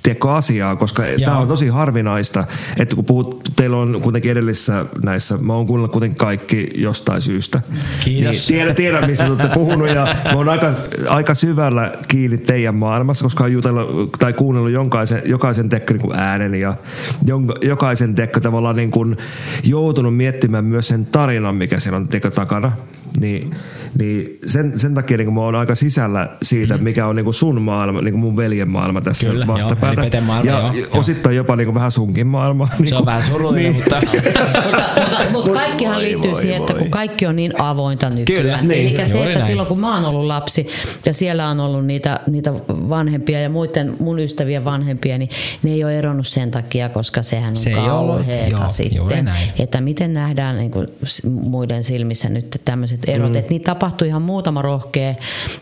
tiedätkö, 0.03 0.33
asiaan, 0.33 0.79
koska 0.79 1.03
tämä 1.25 1.39
on 1.39 1.49
tosi 1.49 1.69
harvinaista, 1.69 2.45
että 2.77 2.95
kun 2.95 3.05
puhut, 3.05 3.41
teillä 3.57 3.77
on 3.77 4.01
kuitenkin 4.03 4.31
edellisissä 4.31 4.85
näissä, 5.05 5.39
mä 5.39 5.55
oon 5.55 5.67
kuunnellut 5.67 5.93
kuitenkin 5.93 6.19
kaikki 6.19 6.71
jostain 6.75 7.21
syystä. 7.21 7.61
Kiitos. 8.05 8.35
Niin 8.35 8.47
tiedän, 8.47 8.75
tiedän, 8.75 9.07
missä 9.07 9.25
te 9.25 9.31
olette 9.31 9.49
puhunut 9.55 9.89
ja 9.89 10.17
mä 10.25 10.33
oon 10.33 10.49
aika, 10.49 10.73
aika 11.09 11.35
syvällä 11.35 11.93
kiinni 12.09 12.39
teidän 12.39 12.75
maailmassa, 12.75 13.25
koska 13.25 13.45
oon 13.45 13.53
jutellut 13.53 14.13
tai 14.13 14.33
kuunnellut 14.33 14.73
jokaisen, 14.73 15.23
jokaisen 15.25 15.69
tekkö 15.69 15.95
niin 15.95 16.17
äänen 16.17 16.55
ja 16.55 16.75
jonka, 17.27 17.55
jokaisen 17.63 18.15
tekkö 18.15 18.41
tavallaan 18.41 18.77
niin 18.77 18.91
kuin 18.91 19.17
joutunut 19.65 20.17
miettimään 20.17 20.65
myös 20.65 20.89
sen 20.89 21.07
tarinan, 21.07 21.57
mikä 21.57 21.79
siellä 21.79 21.97
on 21.97 22.09
tekkö 22.09 22.31
takana. 22.31 22.73
Niin, 23.21 23.51
niin 23.99 24.39
sen, 24.47 24.79
sen 24.79 24.95
takia 24.95 25.17
niin 25.17 25.35
mä 25.35 25.41
oon 25.41 25.55
aika 25.55 25.75
sisällä 25.75 26.29
siitä, 26.43 26.79
mikä 26.79 27.07
on 27.07 27.17
niin 27.17 27.25
kuin 27.25 27.35
sun 27.35 27.63
maailma, 27.63 28.01
niin 28.01 28.13
kuin 28.13 28.21
mun 28.21 28.37
veljen 28.37 28.69
maailma 28.69 29.01
tässä 29.01 29.29
Kyllä, 29.29 29.47
Peten 29.97 30.23
maailma, 30.23 30.51
ja 30.51 30.73
joo, 30.75 30.87
osittain 30.95 31.37
jopa 31.37 31.57
niin 31.57 31.67
kuin 31.67 31.75
vähän 31.75 31.91
sunkin 31.91 32.27
maailma. 32.27 32.69
Niin 32.79 32.89
Se 32.89 32.95
on 32.95 32.99
kuin- 32.99 33.07
vähän 33.07 33.23
surullinen, 33.23 33.75
mutta 33.75 34.01
mutta, 34.13 34.43
mutta, 34.65 35.25
mutta 35.33 35.53
kaikkihan 35.53 35.95
voi, 35.95 36.03
liittyy 36.03 36.33
voi, 36.33 36.41
siihen, 36.43 36.61
että 36.61 36.73
voi. 36.73 36.83
kun 36.83 36.91
kaikki 36.91 37.27
on 37.27 37.37
niin 37.37 37.61
avointa 37.61 38.11
nykyään. 38.11 38.43
Kyllä, 38.43 38.63
niin. 38.63 38.97
Eli 39.01 39.07
se, 39.07 39.19
että 39.19 39.39
näin. 39.39 39.43
silloin 39.43 39.69
kun 39.69 39.79
mä 39.79 39.95
oon 39.95 40.05
ollut 40.05 40.25
lapsi 40.25 40.69
ja 41.07 41.13
siellä 41.15 41.49
on 41.49 41.61
ollut 41.61 41.87
niitä, 41.87 42.21
niitä 42.27 42.55
vanhempia 42.69 43.41
ja 43.41 43.51
muiden 43.51 43.97
mun 44.01 44.19
ystävien 44.19 44.65
vanhempia, 44.65 45.19
niin 45.19 45.31
ne 45.63 45.71
ei 45.71 45.85
ole 45.85 45.99
eronnut 45.99 46.27
sen 46.27 46.51
takia, 46.51 46.89
koska 46.89 47.23
sehän 47.23 47.51
on 47.51 47.57
Se 47.57 47.71
kauheeta 47.71 48.69
sitten. 48.69 49.31
Että 49.59 49.81
miten 49.81 50.15
nähdään 50.15 50.57
niin 50.57 50.71
kuin 50.71 50.89
muiden 51.25 51.85
silmissä 51.85 52.29
nyt 52.29 52.61
tämmöiset 52.65 53.01
erot. 53.07 53.31
Mm. 53.31 53.37
Että 53.37 53.51
niitä 53.51 53.65
tapahtui 53.65 54.09
ihan 54.09 54.23
muutama 54.23 54.63
rohkea 54.63 55.15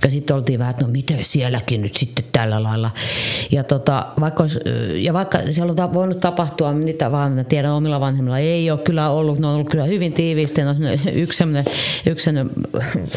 ja 0.04 0.10
sitten 0.10 0.36
oltiin 0.36 0.58
vähän, 0.58 0.70
että 0.70 0.84
no 0.84 0.90
miten 0.90 1.24
sielläkin 1.24 1.82
nyt 1.82 1.96
sitten 1.96 2.24
tällä 2.32 2.62
lailla. 2.62 2.90
Ja, 3.50 3.64
tota, 3.64 4.06
vaikka, 4.20 4.42
olisi, 4.42 4.58
ja 4.94 5.12
vaikka 5.12 5.38
siellä 5.50 5.70
on 5.70 5.76
ta- 5.76 5.94
voinut 5.94 6.20
tapahtua, 6.20 6.72
niitä 6.72 7.12
vaan 7.12 7.32
mä 7.32 7.44
tiedän 7.44 7.72
omilla 7.72 8.00
vanhemmilla 8.00 8.38
ei 8.38 8.70
ole 8.70 8.78
kyllä 8.78 9.10
ollut, 9.10 9.38
ne 9.38 9.46
on 9.46 9.54
ollut 9.54 9.68
kyllä 9.68 9.84
hyvin 9.84 10.12
tiiviisti, 10.12 10.62
no, 10.62 10.74
yksi 11.12 11.38
semmoinen, 11.38 11.64
yksi 12.06 12.24
semmoinen 12.24 12.54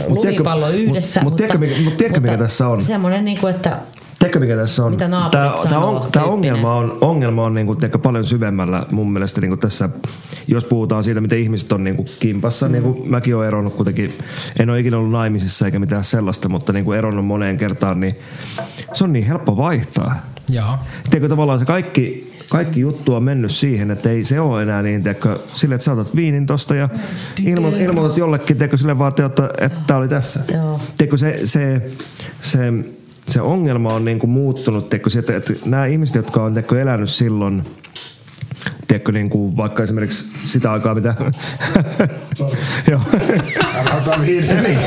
lumipallo 0.07 0.65
tiedätkö- 0.65 0.89
yhdessä. 0.91 1.19
mut- 1.21 1.29
mut 1.29 1.37
tiedätkö, 1.37 1.57
mikä- 1.57 1.81
mut 1.83 1.97
tiedätkö, 1.97 2.19
mikä 2.19 2.37
tässä 2.37 2.67
on? 2.67 2.81
Semmoinen, 2.81 3.25
niin 3.25 3.37
kuin, 3.41 3.55
että 3.55 3.77
Tiedätkö 4.23 4.39
mikä 4.39 4.55
tässä 4.55 4.85
on? 4.85 4.91
Mitä 4.91 5.09
Tämä, 5.09 5.29
tämä, 5.69 5.79
on, 5.79 6.11
tämä 6.11 6.25
ongelma 6.25 6.75
on, 6.75 6.97
ongelma 7.01 7.43
on 7.43 7.53
niin 7.53 7.67
kuin, 7.67 7.77
tiedätkö, 7.77 7.97
paljon 7.97 8.25
syvemmällä 8.25 8.85
mun 8.91 9.13
mielestä 9.13 9.41
niin 9.41 9.49
kuin 9.49 9.59
tässä, 9.59 9.89
jos 10.47 10.65
puhutaan 10.65 11.03
siitä, 11.03 11.21
miten 11.21 11.39
ihmiset 11.39 11.71
on 11.71 11.83
niin 11.83 11.95
kuin 11.95 12.07
kimpassa. 12.19 12.65
Mm. 12.65 12.71
Niin 12.71 12.83
kuin 12.83 13.09
mäkin 13.09 13.35
olen 13.35 13.47
eronnut 13.47 13.73
kuitenkin, 13.73 14.13
en 14.59 14.69
ole 14.69 14.79
ikinä 14.79 14.97
ollut 14.97 15.11
naimisissa 15.11 15.65
eikä 15.65 15.79
mitään 15.79 16.03
sellaista, 16.03 16.49
mutta 16.49 16.73
niin 16.73 16.85
kuin 16.85 16.97
eronnut 16.97 17.25
moneen 17.25 17.57
kertaan, 17.57 17.99
niin 17.99 18.19
se 18.93 19.03
on 19.03 19.13
niin 19.13 19.25
helppo 19.25 19.57
vaihtaa. 19.57 20.15
Joo. 20.49 20.77
Tiedätkö, 21.09 21.29
tavallaan 21.29 21.59
se 21.59 21.65
kaikki, 21.65 22.33
kaikki 22.49 22.79
juttu 22.79 23.13
on 23.13 23.23
mennyt 23.23 23.51
siihen, 23.51 23.91
että 23.91 24.09
ei 24.09 24.23
se 24.23 24.39
ole 24.39 24.63
enää 24.63 24.81
niin, 24.81 25.03
tiedätkö, 25.03 25.39
sille, 25.43 25.75
että 25.75 25.85
sä 25.85 25.91
otat 25.91 26.15
viinin 26.15 26.45
tosta 26.45 26.75
ja 26.75 26.89
ilmo, 27.45 27.67
ilmoitat 27.79 28.17
jollekin, 28.17 28.57
tiedätkö, 28.57 28.77
sille 28.77 28.99
vaan, 28.99 29.11
että, 29.25 29.49
että 29.57 29.77
tämä 29.87 29.97
oli 29.97 30.07
tässä. 30.07 30.39
Joo. 30.53 30.79
Tiedätkö, 30.97 31.17
se, 31.17 31.39
se, 31.45 31.91
se, 32.41 32.59
se 33.27 33.41
ongelma 33.41 33.93
on 33.93 34.05
niin 34.05 34.19
kuin 34.19 34.29
muuttunut, 34.29 34.89
tiedätkö, 34.89 35.19
että, 35.19 35.35
että 35.37 35.53
nämä 35.65 35.85
ihmiset, 35.85 36.15
jotka 36.15 36.43
on 36.43 36.53
tiedätkö, 36.53 36.81
elänyt 36.81 37.09
silloin, 37.09 37.63
tiedätkö, 38.93 39.11
niin 39.11 39.29
kuin 39.29 39.57
vaikka 39.57 39.83
esimerkiksi 39.83 40.25
sitä 40.45 40.71
aikaa, 40.71 40.95
mitä... 40.95 41.15
Joo. 42.91 43.01
niin. 44.61 44.79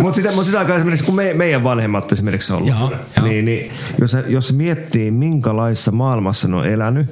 Mutta 0.00 0.16
sitä, 0.16 0.32
mut 0.32 0.46
sitä 0.46 0.58
aikaa 0.58 0.76
esimerkiksi, 0.76 1.04
kun 1.04 1.14
me, 1.14 1.34
meidän 1.34 1.64
vanhemmat 1.64 2.12
esimerkiksi 2.12 2.52
on 2.52 2.58
ollut, 2.58 2.68
Joo, 2.68 2.92
niin, 3.22 3.44
niin 3.44 3.70
jos, 4.00 4.16
jos 4.28 4.52
miettii, 4.52 5.10
minkälaisessa 5.10 5.90
maailmassa 5.90 6.48
ne 6.48 6.56
on 6.56 6.66
elänyt, 6.66 7.06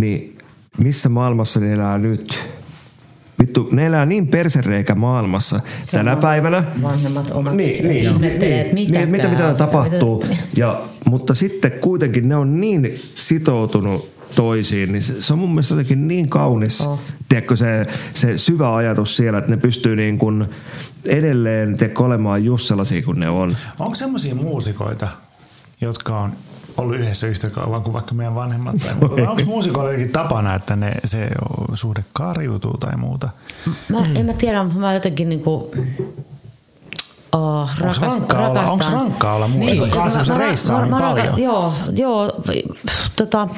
niin 0.00 0.38
missä 0.78 1.08
maailmassa 1.08 1.60
ne 1.60 1.72
elää 1.72 1.98
nyt. 1.98 2.38
Vittu, 3.40 3.68
ne 3.72 3.86
elää 3.86 4.06
niin 4.06 4.26
persereikä 4.26 4.94
maailmassa 4.94 5.60
tänä 5.90 6.16
päivänä. 6.16 6.64
Vanhemmat 6.82 7.30
omat 7.30 7.54
Niin, 7.54 7.88
niin, 7.88 8.14
ihmettelee, 8.14 8.60
että 8.60 8.74
mitä 8.74 8.98
niin, 8.98 9.10
mitä, 9.10 9.28
mitä 9.28 9.46
on. 9.46 9.56
tapahtuu. 9.56 10.24
Ja, 10.56 10.82
mutta 11.04 11.34
sitten 11.34 11.70
kuitenkin 11.70 12.28
ne 12.28 12.36
on 12.36 12.60
niin 12.60 12.92
sitoutunut 13.14 14.17
toisiin, 14.36 14.92
niin 14.92 15.02
se, 15.02 15.22
se 15.22 15.32
on 15.32 15.38
mun 15.38 15.50
mielestä 15.50 15.74
jotenkin 15.74 16.08
niin 16.08 16.28
kaunis, 16.28 16.80
oh. 16.80 17.00
tiedätkö, 17.28 17.56
se, 17.56 17.86
se 18.14 18.36
syvä 18.36 18.74
ajatus 18.74 19.16
siellä, 19.16 19.38
että 19.38 19.50
ne 19.50 19.56
pystyy 19.56 19.96
niin 19.96 20.18
kuin 20.18 20.48
edelleen 21.04 21.76
tiedätkö, 21.76 22.04
olemaan 22.04 22.44
just 22.44 22.66
sellaisia 22.66 23.02
kuin 23.02 23.20
ne 23.20 23.28
on. 23.28 23.56
Onko 23.78 23.94
semmoisia 23.94 24.34
muusikoita, 24.34 25.08
jotka 25.80 26.20
on 26.20 26.32
ollut 26.76 26.96
yhdessä 26.96 27.26
yhtä 27.26 27.50
kauan 27.50 27.82
kuin 27.82 27.92
vaikka 27.92 28.14
meidän 28.14 28.34
vanhemmat 28.34 28.76
tai 28.76 28.94
muuta? 29.00 29.16
Vai 29.16 29.26
onko 29.26 29.42
muusikoilla 29.44 29.90
jotenkin 29.90 30.12
tapana, 30.12 30.54
että 30.54 30.76
ne, 30.76 30.92
se 31.04 31.28
suhde 31.74 32.04
karjuutuu 32.12 32.76
tai 32.78 32.96
muuta? 32.96 33.28
Mä, 33.88 34.06
en 34.14 34.26
mä 34.26 34.32
tiedä, 34.32 34.62
mutta 34.62 34.78
mä 34.78 34.94
jotenkin 34.94 35.28
niinku... 35.28 35.74
Oh, 37.32 37.70
Onko 37.82 37.94
rankkaa, 38.00 38.48
olla, 38.48 38.62
onks 38.62 38.90
rankkaa 38.92 39.34
olla 39.34 39.48
muusikon 39.48 39.88
Niin. 39.88 39.96
Mä- 39.98 40.34
mä- 40.34 40.38
reissaa 40.38 40.82
niin 40.82 40.94
paljon? 40.96 41.42
Joo, 41.42 41.72
joo 41.96 42.30
tota, 43.16 43.48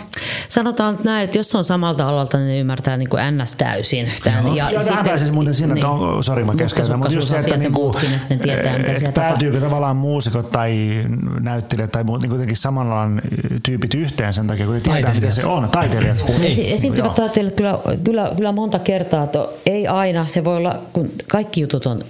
sanotaan 0.49 0.99
näin, 1.05 1.25
että 1.25 1.39
jos 1.39 1.55
on 1.55 1.65
samalta 1.65 2.09
alalta, 2.09 2.39
niin 2.39 2.49
ne 2.49 2.59
ymmärtää 2.59 2.97
niin 2.97 3.09
kuin 3.09 3.23
NS 3.39 3.55
täysin. 3.55 4.13
Tän, 4.25 4.57
Ja, 4.57 4.71
ja 4.71 4.85
tähän 4.85 5.05
pääsee 5.05 5.31
muuten 5.31 5.55
siinä, 5.55 5.75
että 5.75 5.89
on, 5.89 6.25
sori 6.25 6.45
mä 6.45 6.55
keskeytän, 6.55 6.99
mutta 6.99 7.15
just 7.15 7.29
se, 7.29 7.37
että, 7.37 7.57
niinku, 7.57 7.81
muutkin, 7.81 8.09
että 8.15 8.35
ne 8.35 8.37
tietää, 8.41 8.79
mitä 8.79 8.91
että 8.93 9.05
tapahtuu. 9.05 9.23
päätyykö 9.23 9.61
tavallaan 9.61 9.97
muusikot 9.97 10.51
tai 10.51 11.03
näyttelijät 11.41 11.93
tai 11.93 12.05
muut 12.05 12.21
niin 12.23 12.31
kuitenkin 12.31 12.57
samanlainen 12.57 13.23
tyypit 13.63 13.95
yhteen 13.95 14.35
sen 14.35 14.47
takia, 14.47 14.67
kun 14.67 14.75
ne 14.75 14.81
tietää, 14.81 15.15
mitä 15.15 15.31
se 15.31 15.47
on. 15.47 15.69
Taiteilijat. 15.69 16.25
Esi- 16.43 16.73
esiintyvät 16.73 17.15
taiteilijat 17.15 17.57
kyllä, 17.57 17.79
kyllä, 18.05 18.33
kyllä 18.37 18.53
monta 18.53 18.79
kertaa, 18.79 19.25
että 19.25 19.39
ei 19.67 19.89
aina, 19.89 20.27
se 20.27 20.45
voi 20.45 20.57
olla, 20.57 20.79
kun 20.93 21.11
kaikki 21.29 21.61
jutut 21.61 21.87
on 21.87 22.05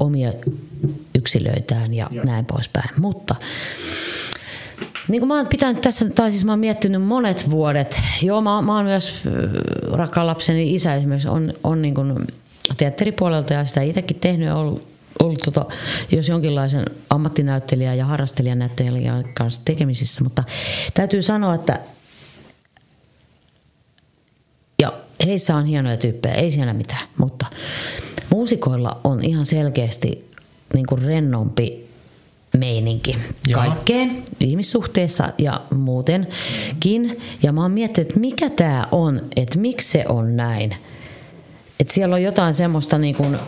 omia 0.00 0.32
yksilöitään 1.18 1.94
ja 1.94 2.10
näin 2.24 2.44
poispäin. 2.44 2.90
Mutta 3.00 3.34
niin 5.08 5.20
kuin 5.20 5.28
mä 5.28 5.36
oon 5.36 5.46
pitänyt 5.46 5.80
tässä, 5.80 6.10
tai 6.14 6.30
siis 6.30 6.44
mä 6.44 6.52
oon 6.52 6.58
miettinyt 6.58 7.02
monet 7.02 7.50
vuodet, 7.50 8.02
joo 8.22 8.40
mä, 8.40 8.62
mä 8.62 8.76
oon 8.76 8.84
myös 8.84 9.22
rakkaan 9.92 10.26
lapseni 10.26 10.74
isä 10.74 10.94
esimerkiksi 10.94 11.28
on, 11.28 11.54
on 11.64 11.82
niin 11.82 11.94
kuin 11.94 12.26
teatteripuolelta 12.76 13.54
ja 13.54 13.64
sitä 13.64 13.82
itsekin 13.82 14.20
tehnyt 14.20 14.46
ja 14.46 14.56
ollut, 14.56 14.88
ollut 15.22 15.40
tota, 15.44 15.66
jos 16.12 16.28
jonkinlaisen 16.28 16.84
ammattinäyttelijän 17.10 17.98
ja 17.98 18.04
harrastelijanäyttelijän 18.04 19.24
kanssa 19.34 19.60
tekemisissä, 19.64 20.24
mutta 20.24 20.44
täytyy 20.94 21.22
sanoa, 21.22 21.54
että 21.54 21.80
ja 24.82 24.92
heissä 25.26 25.56
on 25.56 25.64
hienoja 25.64 25.96
tyyppejä, 25.96 26.34
ei 26.34 26.50
siellä 26.50 26.74
mitään, 26.74 27.08
mutta 27.18 27.46
muusikoilla 28.30 29.00
on 29.04 29.24
ihan 29.24 29.46
selkeästi 29.46 30.26
niin 30.74 30.86
kuin 30.86 31.02
rennompi 31.02 31.86
meininki 32.56 33.18
Joo. 33.46 33.60
kaikkeen 33.60 34.22
ihmissuhteessa 34.40 35.32
ja 35.38 35.60
muutenkin. 35.74 37.20
Ja 37.42 37.52
mä 37.52 37.62
oon 37.62 37.70
miettinyt, 37.70 38.08
että 38.08 38.20
mikä 38.20 38.50
tämä 38.50 38.88
on, 38.92 39.22
että 39.36 39.58
miksi 39.58 39.90
se 39.90 40.04
on 40.08 40.36
näin. 40.36 40.76
Että 41.80 41.94
siellä 41.94 42.14
on 42.14 42.22
jotain 42.22 42.54
semmoista 42.54 42.98
niin 42.98 43.14
kuin 43.14 43.38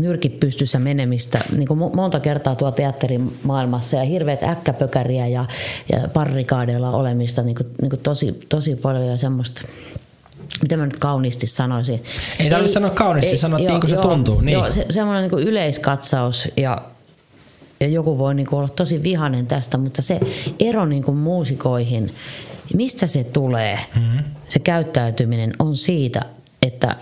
nyrkit 0.00 0.40
pystyssä 0.40 0.78
menemistä 0.78 1.38
niin 1.56 1.68
kuin 1.68 1.80
mo- 1.80 1.96
monta 1.96 2.20
kertaa 2.20 2.54
tuo 2.54 2.70
teatterin 2.70 3.38
maailmassa 3.42 3.96
ja 3.96 4.04
hirveät 4.04 4.42
äkkäpökäriä 4.42 5.26
ja, 5.26 5.44
ja 5.92 6.08
parrikaadeilla 6.08 6.90
olemista 6.90 7.42
niin 7.42 7.54
kuin, 7.54 7.68
niin 7.80 7.90
kuin 7.90 8.00
tosi, 8.00 8.38
tosi 8.48 8.76
paljon 8.76 9.06
ja 9.06 9.16
semmoista 9.16 9.62
mitä 10.62 10.76
mä 10.76 10.84
nyt 10.84 10.96
kauniisti 10.96 11.46
sanoisin. 11.46 12.04
Ei 12.38 12.50
tarvitse 12.50 12.74
sanoa 12.74 12.90
kauniisti, 12.90 13.36
sano, 13.36 13.56
niin 13.56 13.80
kuin 13.80 13.90
se 13.90 13.96
tuntuu, 13.96 14.40
niin. 14.40 14.52
Joo, 14.52 14.70
se, 14.70 14.86
semmoinen 14.90 15.22
niin 15.22 15.30
kuin 15.30 15.48
yleiskatsaus 15.48 16.48
ja, 16.56 16.82
ja 17.80 17.88
joku 17.88 18.18
voi 18.18 18.34
niin 18.34 18.46
kuin 18.46 18.58
olla 18.58 18.68
tosi 18.68 19.02
vihainen 19.02 19.46
tästä, 19.46 19.78
mutta 19.78 20.02
se 20.02 20.20
ero 20.60 20.86
niin 20.86 21.02
kuin 21.02 21.16
muusikoihin, 21.16 22.14
mistä 22.74 23.06
se 23.06 23.24
tulee, 23.24 23.78
mm-hmm. 23.96 24.24
se 24.48 24.58
käyttäytyminen 24.58 25.52
on 25.58 25.76
siitä, 25.76 26.20
että 26.62 26.96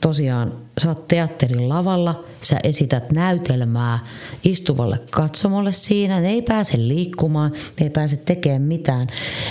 tosiaan 0.00 0.52
sä 0.78 0.88
oot 0.88 1.08
teatterin 1.08 1.68
lavalla, 1.68 2.24
sä 2.40 2.56
esität 2.62 3.12
näytelmää 3.12 3.98
istuvalle 4.44 5.00
katsomolle 5.10 5.72
siinä, 5.72 6.20
ne 6.20 6.30
ei 6.30 6.42
pääse 6.42 6.78
liikkumaan, 6.78 7.52
ne 7.52 7.86
ei 7.86 7.90
pääse 7.90 8.16
tekemään 8.16 8.62
mitään. 8.62 9.06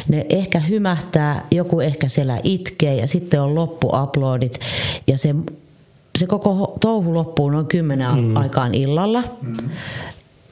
Ne 0.08 0.26
ehkä 0.30 0.60
hymähtää, 0.60 1.46
joku 1.52 1.80
ehkä 1.80 2.08
siellä 2.08 2.40
itkee 2.44 2.96
ja 2.96 3.08
sitten 3.08 3.42
on 3.42 3.56
loppuaplodit 3.56 4.60
ja 5.08 5.18
se, 5.18 5.36
se 6.18 6.28
koko 6.28 6.78
touhu 6.82 7.14
loppuu 7.14 7.50
noin 7.50 7.66
kymmenen 7.68 8.16
mm. 8.16 8.38
aikaan 8.38 8.76
illalla. 8.76 9.24
Mm. 9.42 9.70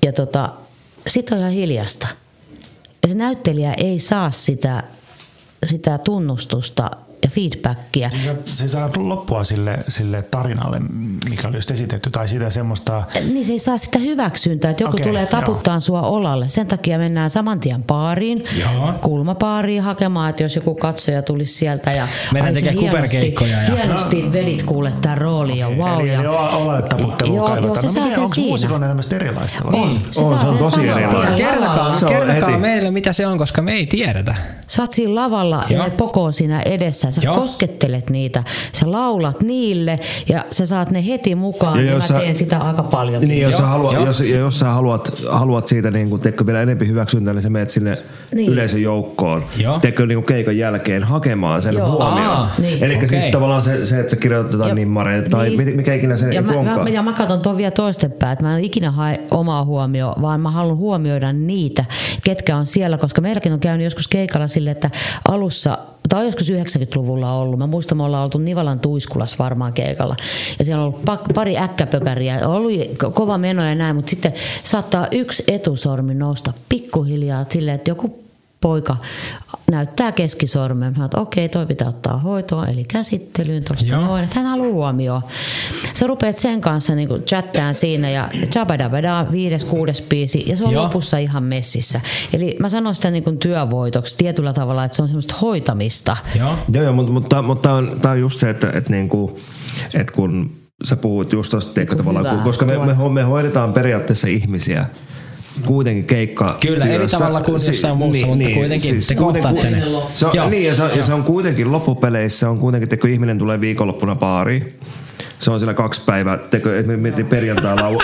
Ja 0.05 0.13
tota, 0.13 0.49
sit 1.07 1.31
on 1.31 1.37
ihan 1.37 1.51
hiljasta. 1.51 2.07
Ja 3.03 3.09
se 3.09 3.15
näyttelijä 3.15 3.73
ei 3.73 3.99
saa 3.99 4.31
sitä, 4.31 4.83
sitä 5.65 5.97
tunnustusta 5.97 6.91
ja 7.23 7.29
feedbackia. 7.29 8.09
Se, 8.09 8.35
se 8.45 8.67
saa 8.67 8.89
loppua 8.97 9.43
sille, 9.43 9.77
sille 9.89 10.21
tarinalle, 10.21 10.79
mikä 11.29 11.47
oli 11.47 11.57
just 11.57 11.71
esitetty, 11.71 12.09
tai 12.09 12.27
sitä 12.27 12.49
semmoista... 12.49 13.03
Niin 13.33 13.45
se 13.45 13.51
ei 13.51 13.59
saa 13.59 13.77
sitä 13.77 13.99
hyväksyntää, 13.99 14.71
että 14.71 14.83
joku 14.83 14.95
Okei, 14.95 15.07
tulee 15.07 15.25
taputtaa 15.25 15.79
sua 15.79 16.01
olalle. 16.01 16.49
Sen 16.49 16.67
takia 16.67 16.97
mennään 16.97 17.29
saman 17.29 17.59
tien 17.59 17.83
baariin, 17.83 18.43
Joo. 18.61 18.93
kulmapaariin 19.01 19.81
hakemaan, 19.83 20.29
että 20.29 20.43
jos 20.43 20.55
joku 20.55 20.75
katsoja 20.75 21.21
tulisi 21.21 21.53
sieltä 21.53 21.91
ja 21.91 22.07
sä 22.33 22.53
tekemään 22.53 22.85
kuperkeikkoja 22.85 23.57
ja- 23.63 23.71
hienosti 23.75 24.31
vedit 24.33 24.63
kuule 24.63 24.93
tämän 25.01 25.17
roolin 25.17 25.57
ja 25.57 25.69
wow. 25.69 25.99
Eli, 25.99 26.07
ja, 26.13 26.19
eli 26.19 26.27
olalle 26.27 26.81
taputtelua 26.81 27.35
Joo, 27.35 27.55
joo, 27.55 27.75
se 27.75 27.81
No 27.87 27.91
saa 27.93 28.09
sen 28.09 28.19
onko 28.19 28.35
siinä. 28.35 28.47
muusikon 28.47 28.83
elämästä 28.83 29.15
erilaista? 29.15 29.63
Vai? 29.71 29.79
on, 29.79 29.89
On, 29.89 29.99
saa 30.11 30.13
se 30.13 30.21
on 30.21 30.39
sen 30.39 30.57
tosi 30.57 30.75
saman 30.75 30.89
erilainen. 30.89 31.35
tien 31.35 31.49
Kertokaa. 31.49 31.95
Se 31.95 32.05
on 32.05 32.11
kertokaa 32.11 32.57
meille, 32.59 32.91
mitä 32.91 33.13
se 33.13 33.27
on, 33.27 33.37
koska 33.37 33.61
me 33.61 33.73
ei 33.73 33.85
tiedetä. 33.85 34.35
Sä 34.67 34.81
oot 34.81 34.91
siinä 34.91 35.15
lavalla 35.15 35.63
ja 35.69 35.83
ne 35.83 35.89
pokoo 35.89 36.31
siinä 36.31 36.61
edessä. 36.61 37.04
Sä 37.11 37.21
Joo. 37.25 37.35
koskettelet 37.35 38.09
niitä. 38.09 38.43
Sä 38.71 38.91
laulat 38.91 39.41
niille 39.41 39.99
ja 40.29 40.45
sä 40.51 40.65
saat 40.65 40.91
ne 40.91 41.05
heti 41.05 41.35
mukaan. 41.35 41.79
Ja 41.79 41.85
Ja, 41.85 41.91
jos 41.91 42.01
mä 42.03 42.07
sä- 42.07 42.19
teen 42.19 42.35
sitä 42.35 42.57
aika 42.57 42.83
paljon. 42.83 43.21
Niin, 43.21 43.41
jos, 43.41 43.51
Joo, 43.51 43.59
sä 43.61 43.65
haluat, 43.67 43.93
joo. 43.93 44.05
jos, 44.05 44.19
ja 44.21 44.37
jos 44.37 44.59
sä 44.59 44.65
haluat, 44.69 45.11
haluat 45.31 45.67
siitä 45.67 45.91
niin 45.91 46.09
kuin, 46.09 46.21
teekö 46.21 46.45
vielä 46.45 46.61
enempi 46.61 46.87
hyväksyntää, 46.87 47.33
niin 47.33 47.41
sä 47.41 47.49
menet 47.49 47.69
sinne 47.69 47.91
Niin. 47.95 48.05
niin. 48.37 48.51
yleisön 48.51 48.81
joukkoon. 48.81 49.43
Teekö 49.81 50.05
niin 50.05 50.23
keikan 50.23 50.57
jälkeen 50.57 51.03
hakemaan 51.03 51.61
sen 51.61 51.73
Joo. 51.75 51.91
huomioon. 51.91 52.29
Aa, 52.37 52.49
niin. 52.57 52.83
Eli 52.83 52.95
Okei. 52.95 53.07
siis 53.07 53.25
tavallaan 53.25 53.61
se, 53.61 53.85
se, 53.85 53.99
että 53.99 54.09
sä 54.09 54.15
kirjoitat 54.15 54.51
jotain 54.51 54.75
nimmareita 54.75 55.29
tai 55.29 55.49
niin. 55.49 55.75
mikä 55.75 55.93
ikinä 55.93 56.17
se 56.17 56.29
ja 56.29 56.41
mä, 56.41 56.51
onkaan. 56.51 56.83
mä, 56.83 56.89
ja 56.89 57.03
mä 57.03 57.13
katson 57.13 57.39
tuon 57.41 57.57
vielä 57.57 57.71
toistepäin, 57.71 58.33
että 58.33 58.45
mä 58.45 58.57
en 58.57 58.63
ikinä 58.63 58.91
hae 58.91 59.19
omaa 59.31 59.65
huomioon, 59.65 60.21
vaan 60.21 60.41
mä 60.41 60.51
haluan 60.51 60.77
huomioida 60.77 61.33
niitä, 61.33 61.85
ketkä 62.23 62.57
on 62.57 62.65
siellä, 62.65 62.97
koska 62.97 63.21
meilläkin 63.21 63.53
on 63.53 63.59
käynyt 63.59 63.83
joskus 63.83 64.07
keikalla 64.07 64.47
sille, 64.47 64.71
että 64.71 64.89
alussa 65.27 65.77
tai 66.09 66.19
on 66.19 66.25
joskus 66.25 66.49
90-luvulla 66.49 67.33
ollut. 67.33 67.59
Mä 67.59 67.67
muistan, 67.67 67.97
me 67.97 68.03
ollaan 68.03 68.23
oltu 68.23 68.37
Nivalan 68.37 68.79
tuiskulas 68.79 69.39
varmaan 69.39 69.73
keikalla. 69.73 70.15
Ja 70.59 70.65
siellä 70.65 70.83
on 70.83 70.87
ollut 70.87 71.33
pari 71.33 71.57
äkkäpökäriä. 71.57 72.39
Ko- 73.03 73.11
kova 73.13 73.37
meno 73.37 73.63
ja 73.63 73.75
näin, 73.75 73.95
mutta 73.95 74.09
sitten 74.09 74.33
saattaa 74.63 75.07
yksi 75.11 75.43
etusormi 75.47 76.13
nousta 76.13 76.53
pikkuhiljaa 76.69 77.45
silleen, 77.49 77.75
että 77.75 77.91
joku 77.91 78.24
poika 78.65 78.97
näyttää 79.71 80.11
keskisormen. 80.11 80.93
Mä 80.97 81.05
että 81.05 81.19
okei, 81.19 81.49
toi 81.49 81.65
pitää 81.65 81.87
ottaa 81.87 82.17
hoitoon, 82.17 82.69
eli 82.69 82.83
käsittelyyn 82.83 83.63
tuosta 83.63 83.85
Joo. 83.85 84.05
noin. 84.05 84.23
Että 84.23 84.39
hän 84.39 84.49
haluaa 84.49 84.71
huomioon. 84.71 85.21
Sä 85.93 86.07
rupeat 86.07 86.37
sen 86.37 86.61
kanssa 86.61 86.95
niinku 86.95 87.19
chattään 87.19 87.75
siinä 87.75 88.09
ja 88.09 88.29
chabadabada, 88.51 89.25
viides, 89.31 89.65
kuudes 89.65 90.01
biisi 90.01 90.45
ja 90.47 90.57
se 90.57 90.63
on 90.65 90.73
Joo. 90.73 90.83
lopussa 90.83 91.17
ihan 91.17 91.43
messissä. 91.43 92.01
Eli 92.33 92.55
mä 92.59 92.69
sanon 92.69 92.95
sitä 92.95 93.11
niinku 93.11 93.31
työvoitoksi 93.31 94.17
tietyllä 94.17 94.53
tavalla, 94.53 94.83
että 94.83 94.95
se 94.95 95.01
on 95.01 95.07
semmoista 95.07 95.35
hoitamista. 95.41 96.17
Joo. 96.35 96.55
Joo, 96.71 96.83
joo 96.83 96.93
mutta, 96.93 97.11
mutta, 97.11 97.41
mutta 97.41 97.61
tämä 97.61 97.75
on, 97.75 97.97
tää 98.01 98.11
on 98.11 98.19
just 98.19 98.39
se, 98.39 98.49
että, 98.49 98.71
että, 98.73 98.91
niinku, 98.91 99.39
että 99.93 100.13
kun 100.13 100.51
sä 100.83 100.95
puhut 100.95 101.33
just 101.33 101.51
tosta, 101.51 101.73
teikö, 101.73 101.95
tavallaan, 101.95 102.39
koska 102.43 102.65
me, 102.65 102.77
me, 102.77 103.09
me 103.13 103.23
hoidetaan 103.23 103.73
periaatteessa 103.73 104.27
ihmisiä 104.27 104.85
kuitenkin 105.65 106.05
keikka 106.05 106.57
Kyllä, 106.59 106.85
eri 106.85 107.07
tavalla 107.07 107.41
kuin 107.41 107.61
jossain 107.67 107.97
muussa, 107.97 108.27
mutta 108.27 108.49
kuitenkin 108.53 108.95
te 109.07 109.15
kohtaatte 109.15 109.69
ne. 109.69 109.83
Se 110.13 110.25
on, 110.25 110.35
Joo. 110.35 110.49
niin, 110.49 110.65
ja 110.65 110.75
se, 110.75 110.83
on, 110.83 110.97
ja 110.97 111.03
se 111.03 111.13
on 111.13 111.23
kuitenkin 111.23 111.71
loppupeleissä, 111.71 112.49
on 112.49 112.59
kuitenkin, 112.59 112.85
että 112.85 112.97
kun 112.97 113.09
ihminen 113.09 113.37
tulee 113.37 113.61
viikonloppuna 113.61 114.15
baariin, 114.15 114.73
se 115.39 115.51
on 115.51 115.59
siellä 115.59 115.73
kaksi 115.73 116.01
päivää, 116.05 116.37
teko, 116.37 116.69
että 116.69 116.91
me 116.91 116.97
miettii 116.97 117.23
perjantai 117.23 117.75
lau... 117.75 117.99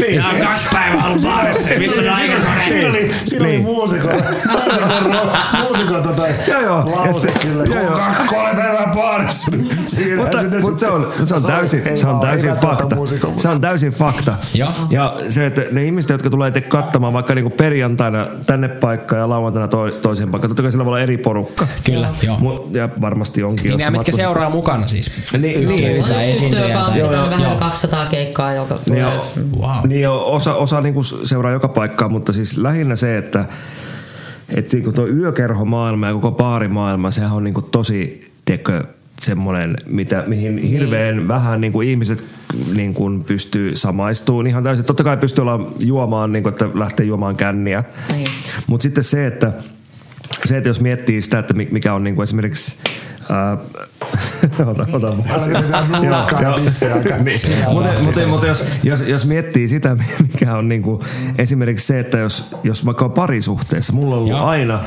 Niin, 0.00 0.24
on 0.24 0.36
kaksi 0.46 0.66
päivää 0.72 1.06
ollut 1.06 1.22
baarissa, 1.22 1.68
missä 1.78 2.02
on 2.02 2.08
aika 2.08 2.34
Siinä 2.68 2.88
oli, 2.90 3.10
siinä 3.24 3.44
oli 3.44 3.50
Niin. 3.52 3.62
muusikko, 3.62 4.08
muusikko, 4.08 5.28
muusikko 5.62 5.94
tota, 6.02 6.22
Joo, 6.48 6.60
joo. 6.60 6.78
Ja 6.78 6.96
lause 6.96 7.20
sitten- 7.20 7.48
kyllä. 7.52 7.64
joo, 7.74 7.82
joo. 7.84 7.96
Kaksi 7.96 8.28
kolme 8.28 8.54
päivää 8.56 8.90
baarissa. 8.94 9.50
niin 9.50 9.78
siinä 9.86 10.22
mutta, 10.22 10.38
se 10.76 10.86
on, 10.88 11.12
se 11.24 11.34
on 11.34 11.42
täysin, 11.42 11.82
se 11.98 12.06
on 12.06 12.20
täysin 12.20 12.50
fakta. 12.52 12.96
Se 13.36 13.48
on 13.48 13.60
täysin 13.60 13.92
fakta. 13.92 14.34
Ja 14.90 15.14
se, 15.28 15.46
että 15.46 15.62
ne 15.72 15.84
ihmiset, 15.84 16.10
jotka 16.10 16.30
tulee 16.30 16.50
te 16.50 16.60
katsomaan 16.60 17.12
vaikka 17.12 17.34
niinku 17.34 17.50
perjantaina 17.50 18.26
tänne 18.46 18.68
paikkaan 18.68 19.20
ja 19.20 19.28
lauantaina 19.28 19.68
to, 19.68 19.90
toiseen 20.02 20.30
paikkaan, 20.30 20.48
totta 20.50 20.62
kai 20.62 20.72
sillä 20.72 20.84
voi 20.84 20.90
olla 20.90 21.00
eri 21.00 21.18
porukka. 21.18 21.66
Kyllä, 21.84 22.08
joo. 22.22 22.38
Mut, 22.38 22.74
ja 22.74 22.88
varmasti 23.00 23.42
onkin. 23.42 23.62
Niin 23.62 23.72
jos 23.72 23.80
nämä, 23.80 23.90
mitkä 23.90 24.12
seuraa 24.12 24.50
mukana 24.50 24.86
siis. 24.88 25.12
Niin, 25.38 25.68
niin, 25.68 25.95
Tai 26.02 26.30
esiintyjä. 26.30 26.74
tai- 26.78 26.92
pitänyt 26.92 27.10
vähän 27.30 27.50
yli 27.50 27.56
200 27.58 28.06
keikkaa, 28.06 28.52
joka 28.54 28.74
Niin, 28.74 28.84
tulee. 28.84 29.06
on, 29.06 29.20
Wow. 29.60 29.88
niin 29.88 30.08
on, 30.08 30.24
osa, 30.24 30.54
osa 30.54 30.80
niinku 30.80 31.02
seuraa 31.02 31.52
joka 31.52 31.68
paikkaa, 31.68 32.08
mutta 32.08 32.32
siis 32.32 32.56
lähinnä 32.58 32.96
se, 32.96 33.18
että 33.18 33.44
et 34.48 34.72
niinku 34.72 34.92
tuo 34.92 35.06
yökerhomaailma 35.06 36.06
ja 36.06 36.12
koko 36.12 36.30
baarimaailma, 36.32 37.10
sehän 37.10 37.32
on 37.32 37.44
niinku 37.44 37.62
tosi 37.62 38.30
tekö 38.44 38.84
semmoinen, 39.20 39.76
mitä, 39.86 40.24
mihin 40.26 40.58
hirveän 40.58 41.28
vähän 41.28 41.60
niin 41.60 41.72
kuin 41.72 41.88
ihmiset 41.88 42.24
niin 42.74 42.94
kuin 42.94 43.24
pystyy 43.24 43.76
samaistumaan 43.76 44.46
ihan 44.46 44.62
täysin. 44.64 44.84
Totta 44.84 45.04
kai 45.04 45.16
pystyy 45.16 45.42
olla 45.42 45.70
juomaan, 45.84 46.32
niin 46.32 46.42
kuin, 46.42 46.52
että 46.52 46.68
lähtee 46.74 47.06
juomaan 47.06 47.36
känniä. 47.36 47.84
Niin. 48.12 48.26
Mutta 48.66 48.82
sitten 48.82 49.04
se, 49.04 49.26
että 49.26 49.52
se, 50.44 50.56
että 50.56 50.68
jos 50.68 50.80
miettii 50.80 51.22
sitä, 51.22 51.38
että 51.38 51.54
mi- 51.54 51.68
mikä 51.70 51.94
on 51.94 52.04
niin 52.04 52.14
kuin 52.14 52.22
esimerkiksi 52.24 52.76
ota, 54.66 54.86
ota. 54.92 55.12
Niin. 57.24 58.28
Mutta, 58.28 58.46
jos, 58.46 58.64
jos, 58.82 59.00
jos 59.08 59.26
miettii 59.26 59.68
sitä, 59.68 59.96
mikä 60.32 60.56
on 60.56 60.68
niinku, 60.68 61.02
esimerkiksi 61.38 61.86
se, 61.86 62.00
että 62.00 62.18
jos, 62.18 62.48
jos 62.62 62.86
vaikka 62.86 63.04
on 63.04 63.12
parisuhteessa, 63.12 63.92
mulla 63.92 64.14
on 64.14 64.18
ollut 64.18 64.30
Joo. 64.30 64.44
aina, 64.44 64.80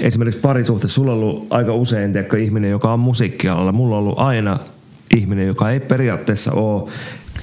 esimerkiksi 0.00 0.40
parisuhteessa, 0.40 0.94
sulla 0.94 1.12
on 1.12 1.18
ollut 1.18 1.46
aika 1.50 1.74
usein 1.74 2.12
tiedätkö, 2.12 2.38
ihminen, 2.38 2.70
joka 2.70 2.92
on 2.92 3.00
musiikkialalla, 3.00 3.72
mulla 3.72 3.96
on 3.96 4.02
ollut 4.02 4.18
aina 4.18 4.58
ihminen, 5.16 5.46
joka 5.46 5.70
ei 5.70 5.80
periaatteessa 5.80 6.52
ole 6.52 6.90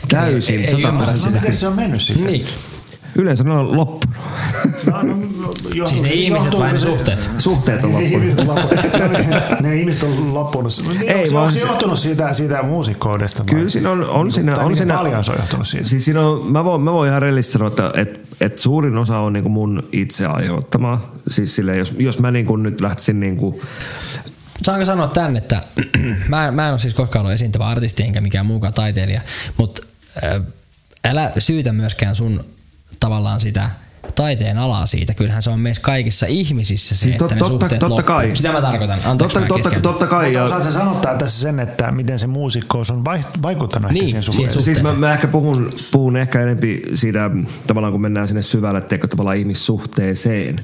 täysin 0.09 0.55
ymmärrä 0.55 0.91
No, 0.91 0.97
sataprosenttisesti. 0.97 1.39
miten 1.39 1.53
se 1.57 1.67
on 1.67 1.75
mennyt 1.75 2.01
sitten? 2.01 2.25
Niin. 2.25 2.45
Yleensä 3.15 3.43
ne 3.43 3.51
on 3.51 3.77
loppunut. 3.77 4.15
No, 4.85 5.01
no, 5.01 5.87
Siis 5.87 6.01
ne 6.01 6.09
ihmiset 6.09 6.59
vai 6.59 6.71
ne 6.71 6.79
suhteet? 6.79 7.29
Suhteet 7.37 7.83
on 7.83 7.91
loppunut. 7.91 8.23
ihmiset, 8.23 8.47
ne 9.61 9.75
ihmiset 9.75 10.03
on 10.03 10.33
loppunut. 10.33 10.81
Niin, 10.87 11.09
Ei, 11.09 11.15
onko, 11.15 11.25
se, 11.27 11.33
vaan 11.33 11.43
onko 11.45 11.51
se 11.51 11.59
se- 11.59 11.67
johtunut 11.67 11.99
siitä, 11.99 12.33
siitä 12.33 12.63
muusikkoudesta? 12.63 13.43
Kyllä 13.43 13.69
siinä 13.69 13.89
on, 13.91 14.09
on 14.09 14.31
siinä, 14.31 14.53
tai 14.53 14.65
on 14.65 14.77
siinä 14.77 14.93
paljon 14.95 15.23
se 15.23 15.31
on 15.31 15.37
johtunut 15.39 15.67
siitä? 15.67 15.87
Siis 15.87 16.05
siinä 16.05 16.21
on, 16.21 16.51
mä, 16.51 16.63
voin, 16.63 16.81
mä 16.81 16.91
voin 16.91 17.09
ihan 17.09 17.21
rellisesti 17.21 17.53
sanoa, 17.53 17.67
että 17.67 17.91
et, 17.95 18.19
et 18.41 18.57
suurin 18.57 18.97
osa 18.97 19.19
on 19.19 19.33
niinku 19.33 19.49
mun 19.49 19.87
itse 19.91 20.25
aiheuttama. 20.25 21.01
Siis 21.27 21.55
silleen, 21.55 21.77
jos, 21.79 21.95
jos 21.97 22.19
mä 22.19 22.31
niinku 22.31 22.55
nyt 22.55 22.81
lähtisin 22.81 23.19
niinku, 23.19 23.61
Saanko 24.63 24.85
sanoa 24.85 25.07
tän, 25.07 25.37
että 25.37 25.61
mä, 26.29 26.51
mä 26.51 26.65
en 26.65 26.71
ole 26.71 26.79
siis 26.79 26.93
koskaan 26.93 27.21
ollut 27.21 27.33
esiintyvä 27.33 27.67
artisti 27.67 28.03
enkä 28.03 28.21
mikään 28.21 28.45
muukaan 28.45 28.73
taiteilija, 28.73 29.21
mutta 29.57 29.81
älä 31.05 31.31
syytä 31.37 31.73
myöskään 31.73 32.15
sun 32.15 32.45
tavallaan 32.99 33.39
sitä 33.39 33.69
taiteen 34.15 34.57
alaa 34.57 34.85
siitä. 34.85 35.13
Kyllähän 35.13 35.41
se 35.41 35.49
on 35.49 35.59
meissä 35.59 35.81
kaikissa 35.81 36.25
ihmisissä 36.25 36.95
se, 36.95 37.01
Siis 37.01 37.15
että 37.15 37.25
tot- 37.25 37.33
ne 37.33 37.39
totta- 37.39 37.49
suhteet 37.51 37.79
totta 37.79 37.89
loppuu. 37.95 38.15
kai. 38.15 38.35
Sitä 38.35 38.51
mä 38.51 38.61
tarkoitan. 38.61 38.99
Anteeksi, 39.05 39.37
totta, 39.37 39.39
mä 39.39 39.47
totta, 39.63 39.79
totta 39.81 40.07
kai. 40.07 40.33
Ja, 40.33 40.43
Osaatko 40.43 40.69
sanottaa 40.71 41.17
tässä 41.17 41.41
sen, 41.41 41.59
että 41.59 41.91
miten 41.91 42.19
se 42.19 42.27
muusikkous 42.27 42.91
on 42.91 43.05
vai- 43.05 43.19
vaikuttanut 43.41 43.91
Niin, 43.91 44.01
ehkä 44.03 44.09
siihen 44.09 44.23
suhteeseen? 44.23 44.63
Siis 44.63 44.81
mä, 44.81 44.91
mä 44.91 45.13
ehkä 45.13 45.27
puhun, 45.27 45.71
puhun 45.91 46.17
ehkä 46.17 46.41
enempi 46.41 46.81
siitä, 46.93 47.29
tavallaan 47.67 47.91
kun 47.93 48.01
mennään 48.01 48.27
sinne 48.27 48.41
syvälle, 48.41 48.81
teekö 48.81 49.07
tavallaan 49.07 49.37
ihmissuhteeseen. 49.37 50.59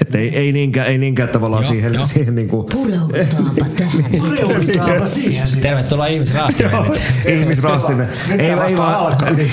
Että 0.00 0.18
ei, 0.18 0.36
ei, 0.36 0.52
niinkään, 0.52 0.86
ei 0.86 0.98
niinkään 0.98 1.28
tavallaan 1.28 1.62
Joo, 1.64 1.72
siihen, 1.72 1.94
joo. 1.94 2.04
siihen 2.04 2.34
niinku, 2.34 2.64
Pureudutaanpa 2.64 3.64
tähän. 3.78 4.04
Pureudutaanpa 4.18 5.06
siihen. 5.06 5.48
Tervetuloa 5.62 6.06
ihmisraastimeen. 6.06 8.08
Nyt 8.28 8.46
tää 8.46 8.56
vasta 8.56 8.98
alkaa. 8.98 9.30
niin, 9.30 9.50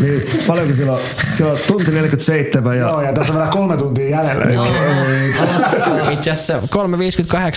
niin, 0.00 0.22
paljonko 0.46 0.76
siellä 0.76 0.92
on? 0.92 0.98
Siellä 1.36 1.52
on 1.52 1.58
tunti 2.28 2.52
47 2.52 2.76
ja 2.76 2.88
Joo, 2.88 3.02
ja 3.02 3.12
tässä 3.12 3.32
on 3.32 3.38
vielä 3.38 3.50
kolme 3.50 3.76
tuntia 3.76 4.08
jäljellä. 4.08 4.44
Itse 6.12 6.30
asiassa 6.30 6.58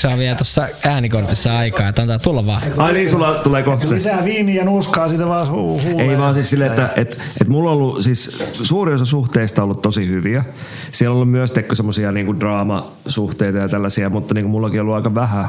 3.58 0.08 0.14
on 0.14 0.20
vielä 0.20 0.36
tuossa 0.36 0.68
äänikortissa 0.86 1.58
aikaa, 1.58 1.88
että 1.88 2.02
antaa 2.02 2.20
tulla 2.20 2.46
vaan. 2.46 2.62
Ai 2.78 2.94
niin, 2.94 3.10
sulla 3.10 3.34
tulee 3.34 3.64
kohta 3.64 3.88
se. 3.88 3.96
Lisää 3.96 4.26
viiniä 4.26 4.56
ja 4.56 4.66
nuuskaa, 4.66 5.10
sitä 5.10 5.28
vaan 5.28 5.48
hu-. 5.48 6.02
Ei 6.02 6.18
vaan 6.18 6.34
siis 6.34 6.50
silleen, 6.50 6.72
että 6.72 6.90
et, 6.96 7.18
et 7.42 7.48
mulla 7.48 7.72
on 7.72 7.78
ollut 7.78 8.02
siis 8.02 8.44
suuri 8.54 8.94
osa 8.94 9.06
suhteista 9.06 9.62
on 9.62 9.64
ollut 9.64 9.82
tosi 9.82 10.08
hyviä. 10.08 10.44
Siellä 10.92 11.12
on 11.12 11.16
ollut 11.16 11.32
myös 11.32 11.52
tekkö 11.52 11.76
semmosia 11.76 12.12
niinku 12.12 12.40
draamasuhteita 12.40 13.58
ja 13.58 13.70
tällaisia, 13.70 14.10
mutta 14.10 14.34
niinku 14.34 14.50
mullakin 14.50 14.80
on 14.80 14.82
ollut 14.82 14.96
aika 14.96 15.16
vähän 15.16 15.46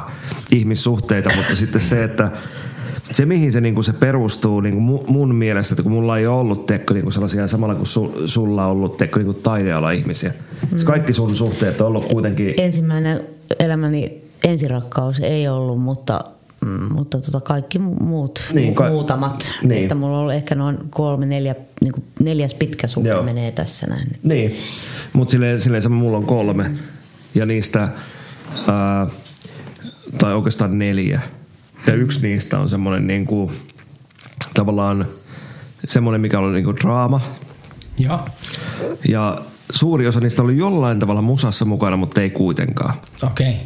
ihmissuhteita, 0.50 1.30
mutta 1.36 1.56
sitten 1.56 1.80
se, 1.80 2.04
että 2.04 2.30
se 3.12 3.26
mihin 3.26 3.52
se, 3.52 3.60
niinku 3.60 3.82
se 3.82 3.92
perustuu 3.92 4.60
niinku 4.60 4.98
mu- 4.98 5.10
mun 5.10 5.34
mielestä, 5.34 5.72
että 5.72 5.82
kun 5.82 5.92
mulla 5.92 6.18
ei 6.18 6.26
ole 6.26 6.40
ollut 6.40 6.66
tekkö 6.66 6.94
niinku 6.94 7.10
sellaisia 7.10 7.48
samalla 7.48 7.74
kuin 7.74 7.86
su, 7.86 8.22
sulla 8.26 8.64
on 8.66 8.70
ollut 8.72 8.96
tekkö 8.96 9.18
niinku 9.20 9.34
taideala-ihmisiä. 9.34 10.32
Mm. 10.72 10.78
Kaikki 10.84 11.12
sun 11.12 11.36
suhteet 11.36 11.80
on 11.80 11.86
ollut 11.86 12.04
kuitenkin 12.04 12.54
Ensimmäinen 12.58 13.20
elämäni 13.60 14.22
ensirakkaus 14.44 15.20
ei 15.20 15.48
ollut, 15.48 15.80
mutta, 15.80 16.24
mm, 16.64 16.92
mutta 16.94 17.20
tota 17.20 17.40
kaikki 17.40 17.78
mu- 17.78 18.02
muut, 18.02 18.42
Niin, 18.52 18.62
niin, 18.62 18.74
ka- 18.74 18.88
muutamat. 18.88 19.50
niin. 19.60 19.68
Niin. 19.68 19.82
Että 19.82 19.94
mulla 19.94 20.14
on 20.16 20.20
ollut 20.20 20.34
ehkä 20.34 20.54
noin 20.54 20.78
kolme, 20.90 21.26
neljä, 21.26 21.54
niin 21.80 21.92
kuin 21.92 22.04
neljäs 22.20 22.54
pitkä 22.54 22.86
suhde 22.86 23.08
Joo. 23.08 23.22
menee 23.22 23.52
tässä 23.52 23.86
näin. 23.86 24.08
Niin, 24.22 24.56
mutta 25.12 25.32
silleen, 25.32 25.60
silleen 25.60 25.82
sama 25.82 25.96
mulla 25.96 26.16
on 26.18 26.24
kolme. 26.26 26.70
Ja 27.34 27.46
niistä, 27.46 27.88
ää, 28.68 29.06
tai 30.18 30.34
oikeastaan 30.34 30.78
neljä. 30.78 31.20
Ja 31.86 31.94
yksi 31.94 32.28
niistä 32.28 32.58
on 32.58 32.68
semmoinen 32.68 33.06
niinku, 33.06 33.52
tavallaan 34.54 35.06
semmoinen, 35.84 36.20
mikä 36.20 36.38
on 36.38 36.52
niinku 36.52 36.76
draama. 36.76 37.20
Joo. 37.98 38.28
Ja 39.08 39.42
suuri 39.70 40.06
osa 40.06 40.20
niistä 40.20 40.42
oli 40.42 40.56
jollain 40.56 40.98
tavalla 40.98 41.22
musassa 41.22 41.64
mukana, 41.64 41.96
mutta 41.96 42.20
ei 42.20 42.30
kuitenkaan. 42.30 42.94
Okei. 43.22 43.50
Okay. 43.50 43.60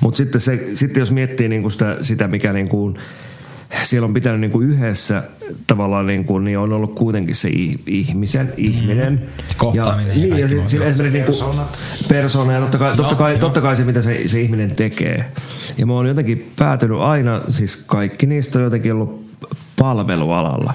Mutta 0.00 0.18
sitten, 0.18 0.40
se, 0.40 0.68
sitten 0.74 1.00
jos 1.00 1.10
miettii 1.10 1.48
niinku 1.48 1.70
sitä, 1.70 1.96
sitä, 2.00 2.28
mikä 2.28 2.52
niinku, 2.52 2.94
siellä 3.82 4.06
on 4.06 4.14
pitänyt 4.14 4.40
niinku 4.40 4.60
yhdessä 4.60 5.22
tavallaan, 5.66 6.06
niinku, 6.06 6.38
niin 6.38 6.58
on 6.58 6.72
ollut 6.72 6.94
kuitenkin 6.94 7.34
se 7.34 7.48
ih- 7.48 7.78
ihmisen, 7.86 8.52
ihminen. 8.56 9.22
Kohtaaminen 9.56 10.20
ja 10.20 10.26
niin, 10.26 10.38
ja 10.38 10.48
sit- 10.48 10.68
sillä 10.68 10.84
esimerkiksi 10.86 11.12
niinku, 11.18 11.32
Persoonat. 11.32 11.78
persona 12.08 12.52
ja 12.52 12.60
totta 12.60 12.78
kai, 12.78 12.96
totta 12.96 13.12
Joo, 13.12 13.18
kai, 13.18 13.32
joo. 13.32 13.40
totta 13.40 13.60
kai 13.60 13.76
se, 13.76 13.84
mitä 13.84 14.02
se, 14.02 14.22
se 14.28 14.40
ihminen 14.40 14.70
tekee. 14.76 15.24
Ja 15.78 15.86
mä 15.86 15.92
oon 15.92 16.06
jotenkin 16.06 16.52
päätynyt 16.58 16.98
aina, 17.00 17.40
siis 17.48 17.76
kaikki 17.86 18.26
niistä 18.26 18.58
on 18.58 18.64
jotenkin 18.64 18.92
ollut 18.92 19.24
palvelualalla. 19.78 20.74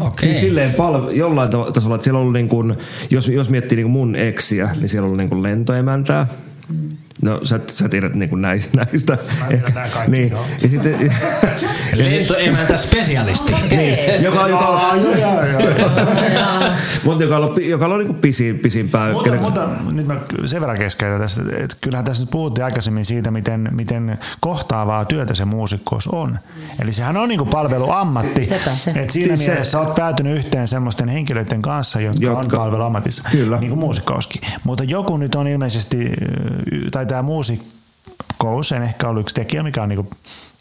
Okei. 0.00 0.22
Siis 0.22 0.40
silleen 0.40 0.74
palve, 0.74 1.12
jollain 1.12 1.50
tasolla, 1.74 1.94
että 1.94 2.04
siellä 2.04 2.18
on 2.18 2.22
ollut 2.22 2.32
niin 2.34 2.48
kuin, 2.48 2.74
jos, 3.10 3.28
jos 3.28 3.50
miettii 3.50 3.76
niin 3.76 3.84
kuin 3.84 3.92
mun 3.92 4.16
eksiä, 4.16 4.70
niin 4.80 4.88
siellä 4.88 5.04
on 5.04 5.08
ollut 5.08 5.18
niin 5.18 5.28
kuin 5.28 5.42
lentoemäntää. 5.42 6.26
No 7.22 7.40
sä, 7.42 7.60
sä 7.72 7.88
tiedät 7.88 8.14
niin 8.14 8.28
kuin 8.30 8.42
näistä. 8.42 8.70
näistä. 8.84 9.18
Mä 9.74 9.88
kaikki, 9.94 10.10
niin. 10.10 10.30
joo. 10.30 10.46
Ja 10.62 10.68
sitten, 10.68 11.12
Lentoemäntä 11.92 12.76
specialisti. 12.78 13.52
niin, 13.70 14.22
joka, 14.22 14.48
joka, 14.48 14.92
joo. 15.20 16.60
mutta 17.04 17.24
joka 17.24 17.36
on, 17.36 17.54
joka 17.58 17.86
on 17.86 17.98
niin 17.98 18.06
kuin 18.06 18.18
pisin, 18.18 18.58
pisimpään. 18.58 19.12
Mutta, 19.12 19.28
kenen- 19.30 19.40
mutta 19.42 19.68
nyt 19.92 20.06
mä 20.06 20.16
sen 20.46 20.60
verran 20.60 20.78
keskeytän 20.78 21.20
tästä, 21.20 21.42
että 21.56 21.76
kyllähän 21.80 22.04
tässä 22.04 22.22
nyt 22.22 22.30
puhuttiin 22.30 22.64
aikaisemmin 22.64 23.04
siitä, 23.04 23.30
miten, 23.30 23.68
miten 23.72 24.18
kohtaavaa 24.40 25.04
työtä 25.04 25.34
se 25.34 25.44
muusikkous 25.44 26.08
on. 26.08 26.38
Eli 26.82 26.92
sehän 26.92 27.16
on 27.16 27.28
niinku 27.28 27.44
palveluammatti. 27.46 28.46
Sepä 28.46 28.70
se. 28.70 28.90
Et 28.90 29.10
siinä 29.10 29.36
Siis 29.36 29.46
se- 29.46 29.52
mielessä 29.52 29.80
olet 29.80 29.94
päätynyt 29.94 30.36
yhteen 30.36 30.68
semmoisten 30.68 31.08
henkilöiden 31.08 31.62
kanssa, 31.62 32.00
jotka, 32.00 32.22
jotka 32.24 32.40
on 32.56 32.62
palveluammatissa. 32.62 33.22
Kyllä. 33.32 33.56
Niin 33.60 33.70
kuin 33.70 33.78
muusikkouskin. 33.80 34.42
Mutta 34.64 34.84
joku 34.84 35.16
nyt 35.16 35.34
on 35.34 35.46
ilmeisesti, 35.48 36.12
y- 36.72 36.90
tai 37.06 37.10
tämä 37.10 37.22
muusikkous, 37.22 38.72
en 38.72 38.82
ehkä 38.82 39.08
ollut 39.08 39.20
yksi 39.20 39.34
tekijä, 39.34 39.62
mikä 39.62 39.82
on 39.82 39.88
niinku 39.88 40.10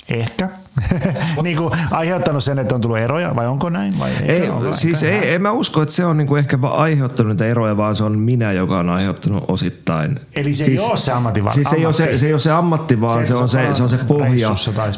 ehkä 0.09 0.49
niin 1.43 1.57
kuin 1.57 1.73
aiheuttanut 1.91 2.43
sen, 2.43 2.59
että 2.59 2.75
on 2.75 2.81
tullut 2.81 2.97
eroja, 2.97 3.35
vai 3.35 3.47
onko 3.47 3.69
näin? 3.69 3.99
Vai 3.99 4.11
Ei, 4.11 4.29
eikö 4.29 4.53
ole? 4.53 4.73
siis 4.73 5.03
Ehkä 5.03 5.25
ei, 5.25 5.33
en 5.33 5.41
mä 5.41 5.51
usko, 5.51 5.81
että 5.81 5.95
se 5.95 6.05
on 6.05 6.17
niinku 6.17 6.35
ehkä 6.35 6.57
aiheuttanut 6.61 7.31
niitä 7.33 7.45
eroja, 7.45 7.77
vaan 7.77 7.95
se 7.95 8.03
on 8.03 8.19
minä, 8.19 8.51
joka 8.51 8.79
on 8.79 8.89
aiheuttanut 8.89 9.45
osittain. 9.47 10.19
Eli 10.33 10.53
se 10.53 10.63
ei 10.63 10.79
ole 10.79 10.97
se 10.97 11.11
ammatti, 11.11 11.43
vaan 11.43 11.53
Siis 11.53 11.69
se 11.69 11.75
ei, 11.75 11.85
ole 11.85 11.93
se, 11.93 12.03
ammatti. 12.03 12.19
se 12.19 12.25
ei 12.27 12.33
ole 12.33 12.39
se 12.39 12.51
ammatti, 12.51 13.01
vaan 13.01 13.25
Se, 13.25 13.27
se, 13.27 13.35
on 13.35 13.49
se, 13.49 13.73
se, 13.73 13.83
on 13.83 13.89
se 13.89 13.97
pohja, 13.97 14.49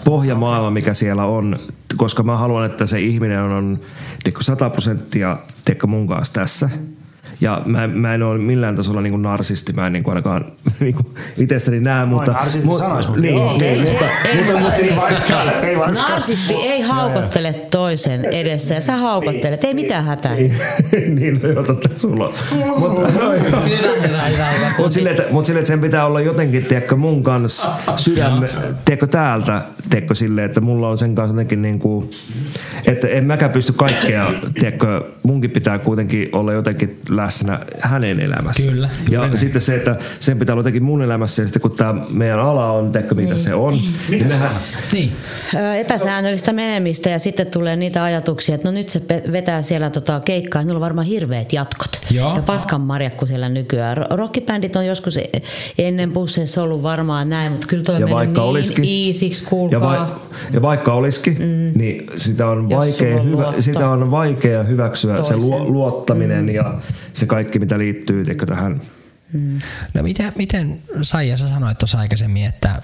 pohjamaailma, 0.03 0.71
mikä 0.71 0.93
siellä 0.93 1.25
on. 1.25 1.59
Koska 1.97 2.23
mä 2.23 2.37
haluan, 2.37 2.65
että 2.65 2.85
se 2.85 2.99
ihminen 2.99 3.39
on 3.39 3.79
tiedätkö, 4.23 4.43
100 4.43 4.69
prosenttia 4.69 5.37
mun 5.87 6.07
kanssa 6.07 6.33
tässä. 6.33 6.69
Ja 7.41 7.61
mä, 7.65 7.87
mä 7.87 8.13
en 8.13 8.23
ole 8.23 8.37
millään 8.37 8.75
tasolla 8.75 9.01
niin 9.01 9.11
kuin 9.11 9.21
narsisti, 9.21 9.73
mä 9.73 9.87
en 9.87 9.93
niin 9.93 10.03
kuin 10.03 10.11
ainakaan 10.11 10.45
niin 10.79 10.95
kuin 10.95 11.07
itsestäni 11.37 11.79
näe, 11.79 12.05
mutta... 12.05 12.31
narsisti 12.31 12.77
sanois, 12.77 13.07
mutta 13.07 13.21
niin, 13.21 13.35
joo, 13.35 13.57
niin, 13.57 13.81
okei. 13.81 13.91
mutta, 13.91 14.05
mutta, 14.35 14.59
mutta, 14.59 14.81
Ei 14.81 14.95
vaiskaan, 14.95 15.65
ei 15.65 15.77
vaiskaan. 15.77 16.11
Narsisti 16.17 16.53
ei 16.53 16.81
haukottele 16.81 17.53
toisen 17.53 18.25
edessä 18.25 18.73
ja 18.73 18.81
sä 18.81 18.95
haukottelet. 18.95 19.63
Ei 19.63 19.73
mitään 19.73 20.05
hätää. 20.05 20.35
niin, 21.19 21.39
no 21.43 21.49
joo, 21.49 21.63
totta, 21.63 21.89
sulla 21.95 22.27
on. 22.27 22.33
Mutta, 22.79 23.07
Hyvä, 23.07 23.29
hyvä, 23.35 24.07
hyvä. 24.07 24.21
hyvä. 24.29 24.71
Mutta 24.77 24.93
silleen, 24.93 25.15
että, 25.15 25.33
mut 25.33 25.45
silleen, 25.45 25.61
että 25.61 25.67
sen 25.67 25.81
pitää 25.81 26.05
olla 26.05 26.21
jotenkin, 26.21 26.65
tiedätkö, 26.65 26.95
mun 26.95 27.23
kanssa 27.23 27.69
sydäme, 27.95 28.47
tiedätkö, 28.85 29.07
täältä, 29.07 29.61
tiedätkö, 29.89 30.15
silleen, 30.15 30.45
että 30.45 30.61
mulla 30.61 30.89
on 30.89 30.97
sen 30.97 31.15
kanssa 31.15 31.33
jotenkin 31.33 31.61
niin 31.61 31.79
kuin, 31.79 32.09
että 32.85 33.07
en 33.07 33.25
mäkään 33.25 33.51
pysty 33.51 33.73
kaikkea, 33.73 34.33
tiedätkö, 34.53 35.01
munkin 35.23 35.51
pitää 35.51 35.79
kuitenkin 35.79 36.29
olla 36.31 36.53
jotenkin 36.53 36.99
läsnä 37.27 37.59
hänen 37.79 38.19
elämässä. 38.19 38.71
Kyllä, 38.71 38.89
Ja 39.09 39.19
näin. 39.19 39.37
sitten 39.37 39.61
se, 39.61 39.75
että 39.75 39.95
sen 40.19 40.39
pitää 40.39 40.53
olla 40.53 40.59
jotenkin 40.59 40.83
mun 40.83 41.01
elämässä 41.01 41.41
ja 41.41 41.47
sitten 41.47 41.61
kun 41.61 41.71
tämä 41.71 42.01
meidän 42.09 42.39
ala 42.39 42.71
on, 42.71 42.91
tiedätkö, 42.91 43.15
mitä 43.15 43.37
se 43.37 43.53
on, 43.53 43.79
niin 44.09 44.27
nehän, 44.27 44.49
Niin. 44.93 45.11
Epäsäännöllistä 45.79 46.53
menemistä 46.53 47.09
ja 47.09 47.19
sitten 47.19 47.47
tulee 47.47 47.75
niitä 47.75 48.03
ajatuksia, 48.03 48.55
että 48.55 48.67
no 48.67 48.71
nyt 48.71 48.89
se 48.89 49.01
vetää 49.31 49.61
siellä 49.61 49.89
tota 49.89 50.19
keikkaa, 50.25 50.59
että 50.59 50.67
niillä 50.67 50.77
on 50.77 50.81
varmaan 50.81 51.07
hirveät 51.07 51.53
jatkot. 51.53 51.99
Joo. 52.11 52.35
Ja 52.35 52.41
paskan 52.41 52.81
marjakku 52.81 53.25
siellä 53.25 53.49
nykyään. 53.49 53.97
Ro- 53.97 54.15
Rockibändit 54.15 54.75
on 54.75 54.85
joskus 54.85 55.17
e- 55.17 55.41
ennen 55.77 56.13
busseissa 56.13 56.63
ollut 56.63 56.83
varmaan 56.83 57.29
näin, 57.29 57.51
mutta 57.51 57.67
kyllä 57.67 57.83
toi 57.83 57.99
ja 58.01 58.09
vaikka 58.09 58.41
niin 58.41 58.49
olisikin, 58.49 59.07
easiksi, 59.07 59.47
ja, 59.71 59.81
vai, 59.81 59.97
ja 60.51 60.61
vaikka 60.61 60.93
olisikin, 60.93 61.33
mm. 61.39 61.71
niin 61.79 62.09
sitä 62.17 62.47
on, 62.47 62.69
Jos 62.69 62.77
vaikea, 62.79 63.15
on 63.15 63.25
hyvä, 63.31 63.43
luotto 63.43 63.61
sitä 63.61 63.89
on 63.89 64.11
vaikea 64.11 64.63
hyväksyä 64.63 65.23
se 65.23 65.35
luo, 65.35 65.49
toiseen. 65.49 65.73
luottaminen 65.73 66.43
mm. 66.43 66.49
ja 66.49 66.79
se 67.17 67.25
kaikki, 67.25 67.59
mitä 67.59 67.77
liittyy 67.77 68.23
tiedätkö, 68.23 68.45
tähän. 68.45 68.81
No 69.93 70.03
miten, 70.03 70.31
miten 70.35 70.81
Saija, 71.01 71.37
sä 71.37 71.47
sanoit 71.47 71.77
tuossa 71.77 71.97
aikaisemmin, 71.97 72.45
että, 72.45 72.81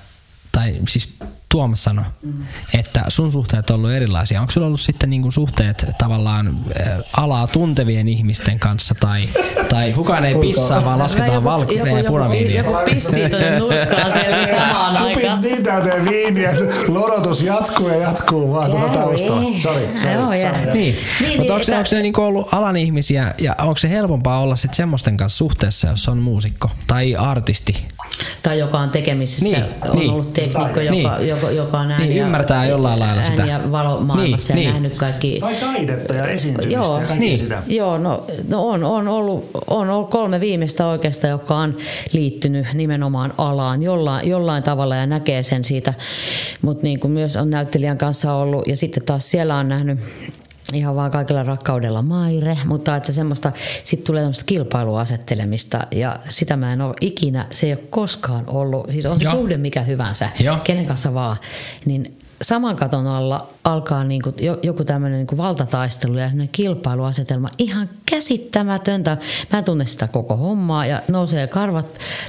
tai 0.52 0.82
siis 0.88 1.18
Tuomas 1.54 1.84
sanoi, 1.84 2.06
mm. 2.22 2.34
että 2.74 3.04
sun 3.08 3.32
suhteet 3.32 3.70
on 3.70 3.76
ollut 3.76 3.92
erilaisia. 3.92 4.42
Onko 4.42 4.52
sulla 4.52 4.68
ollut 4.68 4.80
sitten 4.80 5.10
niinku 5.10 5.32
suhteet 5.32 5.86
tavallaan 5.98 6.48
äh, 6.48 6.88
alaa 7.18 7.48
tuntevien 7.48 8.08
ihmisten 8.08 8.60
kanssa 8.60 8.96
tai, 9.00 9.30
tai 9.70 9.92
kukaan 9.94 10.26
ei 10.26 10.36
pissaa, 10.36 10.86
vaan 10.86 11.00
lasketaan 11.00 11.44
valko- 11.44 11.74
joku, 11.74 11.86
ja 11.90 11.98
joku, 11.98 12.12
punaviiniä? 12.12 12.62
joku 12.64 12.78
pissii 12.86 13.30
tuonne 13.30 13.60
nurkkaan 13.60 14.12
siellä 14.12 14.48
samaan 14.58 14.98
Kupit 14.98 15.18
aikaan. 15.18 15.42
niin 15.42 15.64
täyteen 15.64 16.06
viiniä, 16.10 16.52
että 16.52 16.64
lorotus 16.88 17.42
jatkuu 17.42 17.88
ja 17.88 17.96
jatkuu 17.96 18.54
vaan 18.54 18.72
tuota 18.72 18.88
taustalla. 18.94 19.42
Joo, 20.14 20.34
jää. 20.34 20.60
sori. 20.60 20.74
Niin, 20.74 20.74
Niin, 20.74 20.96
niin 21.22 21.40
mutta 21.40 21.54
onko, 21.54 21.66
onko 21.72 21.86
se 21.86 22.02
niinku 22.02 22.22
ollut 22.22 22.54
alan 22.54 22.78
ihmisiä 22.78 23.34
ja 23.42 23.56
onko 23.62 23.78
se 23.78 23.90
helpompaa 23.90 24.40
olla 24.40 24.56
sitten 24.56 24.76
semmoisten 24.76 25.18
kanssa 25.18 25.38
suhteessa, 25.38 25.88
jos 25.88 26.08
on 26.08 26.18
muusikko 26.18 26.72
tai 26.88 27.16
artisti? 27.16 27.86
Tai 28.44 28.60
joka 28.60 28.80
on 28.80 28.90
tekemisissä, 28.90 29.46
Niin, 29.46 29.66
on 29.90 29.96
niin. 29.98 30.12
ollut 30.12 30.34
teknikko, 30.34 30.80
joka, 30.80 30.92
Niin. 30.92 31.28
joka, 31.28 31.52
joka 31.52 31.80
on 31.80 31.92
ääni 31.92 32.06
Niin, 32.06 32.18
ja- 32.18 32.26
ymmärtää 32.26 32.66
jollain 32.66 33.00
lailla 33.00 33.24
sitä. 33.24 33.44
ja 33.46 33.60
valomaailmassa 33.72 34.54
Niin, 34.54 34.64
ja 34.66 34.72
niin. 34.72 34.74
nähnyt 34.84 34.98
kaikki 34.98 35.38
Tai 35.40 35.54
taidetta 35.54 36.14
ja 36.14 36.28
esiintymistä 36.28 36.74
Joo, 36.74 37.02
ja 37.10 37.16
niin. 37.16 37.38
sitä. 37.38 37.64
Joo, 37.68 37.98
no, 37.98 38.26
no 38.48 38.68
on, 38.68 38.84
on, 38.84 39.08
ollut, 39.08 39.50
on 39.68 39.90
ollut 39.90 40.10
kolme 40.10 40.40
viimeistä 40.40 40.88
oikeasta, 40.88 41.28
joka 41.28 41.56
on 41.58 41.78
liittynyt 42.12 42.68
nimenomaan 42.74 43.34
alaan 43.38 43.84
jollain, 43.84 44.30
jollain 44.30 44.64
tavalla 44.64 44.96
ja 44.96 45.06
näkee 45.06 45.44
sen 45.44 45.64
siitä. 45.64 45.94
Mutta 46.62 46.84
niin 46.84 47.00
kuin 47.00 47.12
myös 47.12 47.36
on 47.36 47.50
näyttelijän 47.50 47.98
kanssa 47.98 48.34
ollut 48.34 48.68
ja 48.68 48.78
sitten 48.78 49.04
taas 49.04 49.32
siellä 49.32 49.56
on 49.56 49.70
nähnyt 49.70 50.00
ihan 50.76 50.96
vaan 50.96 51.12
kaikella 51.12 51.44
rakkaudella 51.44 52.02
maire, 52.02 52.58
mutta 52.66 52.96
että 52.96 53.12
semmoista, 53.12 53.52
sitten 53.84 54.06
tulee 54.06 54.22
semmoista 54.22 54.46
kilpailuasettelemista 54.46 55.80
ja 55.92 56.16
sitä 56.30 56.58
mä 56.58 56.74
en 56.74 56.82
ole 56.82 56.94
ikinä, 57.02 57.46
se 57.52 57.68
ei 57.68 57.74
ole 57.74 57.84
koskaan 57.90 58.44
ollut, 58.48 58.88
siis 58.92 59.06
on 59.06 59.20
se 59.20 59.30
suhde 59.32 59.58
mikä 59.58 59.82
hyvänsä, 59.82 60.30
Joo. 60.44 60.58
kenen 60.64 60.86
kanssa 60.86 61.14
vaan, 61.14 61.38
niin 61.86 62.18
saman 62.42 62.76
katon 62.76 63.08
alla 63.08 63.48
alkaa 63.64 64.04
niinku 64.04 64.34
jo- 64.40 64.60
joku 64.64 64.84
tämmöinen 64.84 65.18
niinku 65.20 65.38
valtataistelu 65.38 66.18
ja 66.18 66.30
kilpailuasetelma. 66.52 67.50
Ihan 67.58 67.90
käsittämätöntä. 68.06 69.18
Mä 69.52 69.60
en 69.60 69.66
tunne 69.66 69.86
sitä 69.86 70.08
koko 70.08 70.36
hommaa 70.36 70.86
ja 70.86 71.02
nousee 71.08 71.48
karvat 71.48 71.86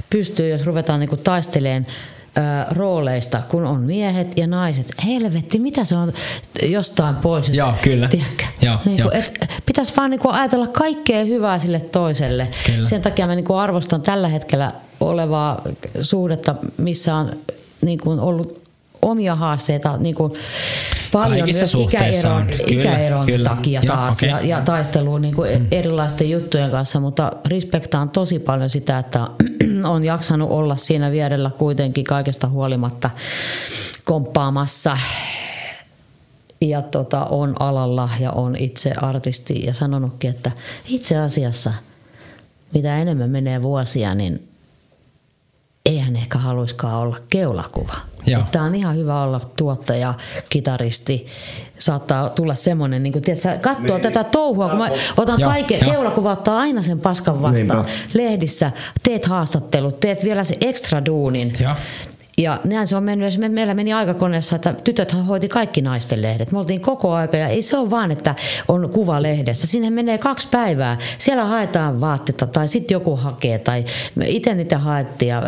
pystyy, 0.09 0.49
jos 0.49 0.65
ruvetaan 0.65 0.99
niinku 0.99 1.17
taisteleen 1.17 1.87
rooleista, 2.71 3.41
kun 3.49 3.65
on 3.65 3.81
miehet 3.81 4.37
ja 4.37 4.47
naiset. 4.47 4.91
Helvetti, 5.05 5.59
mitä 5.59 5.85
se 5.85 5.95
on 5.95 6.13
jostain 6.63 7.15
pois? 7.15 7.49
Joo, 7.49 7.73
kyllä. 7.81 8.09
Joo, 8.61 8.77
joo. 8.97 9.11
et, 9.11 9.33
pitäisi 9.65 9.93
vaan 9.97 10.11
niinku 10.11 10.29
ajatella 10.29 10.67
kaikkea 10.67 11.25
hyvää 11.25 11.59
sille 11.59 11.79
toiselle. 11.79 12.47
Kyllä. 12.65 12.89
Sen 12.89 13.01
takia 13.01 13.27
mä 13.27 13.35
niinku 13.35 13.53
arvostan 13.53 14.01
tällä 14.01 14.27
hetkellä 14.27 14.71
olevaa 14.99 15.61
suhdetta, 16.01 16.55
missä 16.77 17.15
on 17.15 17.31
niinku 17.81 18.11
ollut 18.11 18.64
omia 19.05 19.35
haasteita 19.35 19.97
niin 19.97 20.15
kuin 20.15 20.33
paljon 21.11 21.39
Kaikissa 21.39 21.77
myös 21.77 21.89
ikäeron, 21.89 22.37
on. 22.41 22.47
Kyllä, 22.47 22.81
ikäeron 22.81 23.25
kyllä. 23.25 23.49
takia 23.49 23.81
Joo, 23.83 23.95
taas 23.95 24.17
okei. 24.17 24.29
ja, 24.29 24.41
ja 24.41 24.61
taistelua 24.61 25.19
niin 25.19 25.35
kuin 25.35 25.59
mm. 25.59 25.67
erilaisten 25.71 26.29
juttujen 26.29 26.71
kanssa, 26.71 26.99
mutta 26.99 27.31
respektaan 27.45 28.09
tosi 28.09 28.39
paljon 28.39 28.69
sitä, 28.69 28.97
että 28.99 29.27
on 29.93 30.03
jaksanut 30.03 30.51
olla 30.51 30.75
siinä 30.75 31.11
vierellä 31.11 31.51
kuitenkin 31.57 32.03
kaikesta 32.03 32.47
huolimatta 32.47 33.09
komppaamassa 34.05 34.97
ja 36.61 36.81
tota, 36.81 37.25
on 37.25 37.55
alalla 37.59 38.09
ja 38.19 38.31
on 38.31 38.55
itse 38.55 38.91
artisti 38.91 39.65
ja 39.65 39.73
sanonutkin, 39.73 40.29
että 40.29 40.51
itse 40.87 41.17
asiassa 41.17 41.73
mitä 42.73 42.97
enemmän 42.97 43.29
menee 43.29 43.61
vuosia, 43.61 44.15
niin 44.15 44.47
eihän 45.85 46.15
ehkä 46.15 46.37
haluiskaan 46.37 46.95
olla 46.95 47.17
keulakuva. 47.29 47.93
Tämä 48.51 48.65
on 48.65 48.75
ihan 48.75 48.95
hyvä 48.95 49.21
olla 49.21 49.39
tuottaja, 49.57 50.13
kitaristi. 50.49 51.25
Saattaa 51.79 52.29
tulla 52.29 52.55
semmoinen, 52.55 53.03
niin 53.03 53.13
kuin, 53.13 53.21
tiedätkö, 53.21 53.57
katsoo 53.61 53.99
tätä 53.99 54.23
touhua, 54.23 54.69
kun 54.69 54.77
mä 54.77 54.89
otan 55.17 55.39
Joo, 55.39 55.49
kaiken, 55.49 55.79
joo. 55.81 55.91
keulakuva 55.91 56.31
ottaa 56.31 56.57
aina 56.57 56.81
sen 56.81 56.99
paskan 56.99 57.41
vastaan. 57.41 57.85
Niinpä. 57.85 57.85
Lehdissä 58.13 58.71
teet 59.03 59.25
haastattelut, 59.25 59.99
teet 59.99 60.23
vielä 60.23 60.43
se 60.43 60.57
extra 60.61 61.05
duunin. 61.05 61.53
Joo. 61.59 61.73
Ja 62.37 62.59
näin 62.63 62.87
se 62.87 62.95
on 62.95 63.03
mennyt, 63.03 63.37
me- 63.37 63.49
meillä 63.49 63.73
meni 63.73 63.93
aikakoneessa, 63.93 64.55
että 64.55 64.73
tytöt 64.83 65.15
hoiti 65.27 65.49
kaikki 65.49 65.81
naisten 65.81 66.21
lehdet. 66.21 66.51
Me 66.51 66.57
oltiin 66.59 66.81
koko 66.81 67.13
aika 67.13 67.37
ja 67.37 67.47
ei 67.47 67.61
se 67.61 67.77
ole 67.77 67.89
vaan, 67.89 68.11
että 68.11 68.35
on 68.67 68.89
kuva 68.89 69.21
lehdessä. 69.21 69.67
Sinne 69.67 69.89
menee 69.89 70.17
kaksi 70.17 70.47
päivää. 70.51 70.97
Siellä 71.17 71.45
haetaan 71.45 72.01
vaatteita 72.01 72.47
tai 72.47 72.67
sitten 72.67 72.95
joku 72.95 73.15
hakee 73.15 73.59
tai 73.59 73.85
me 74.15 74.29
itse 74.29 74.55
niitä 74.55 74.77
haettiin 74.77 75.29
ja 75.29 75.37
äh, 75.37 75.43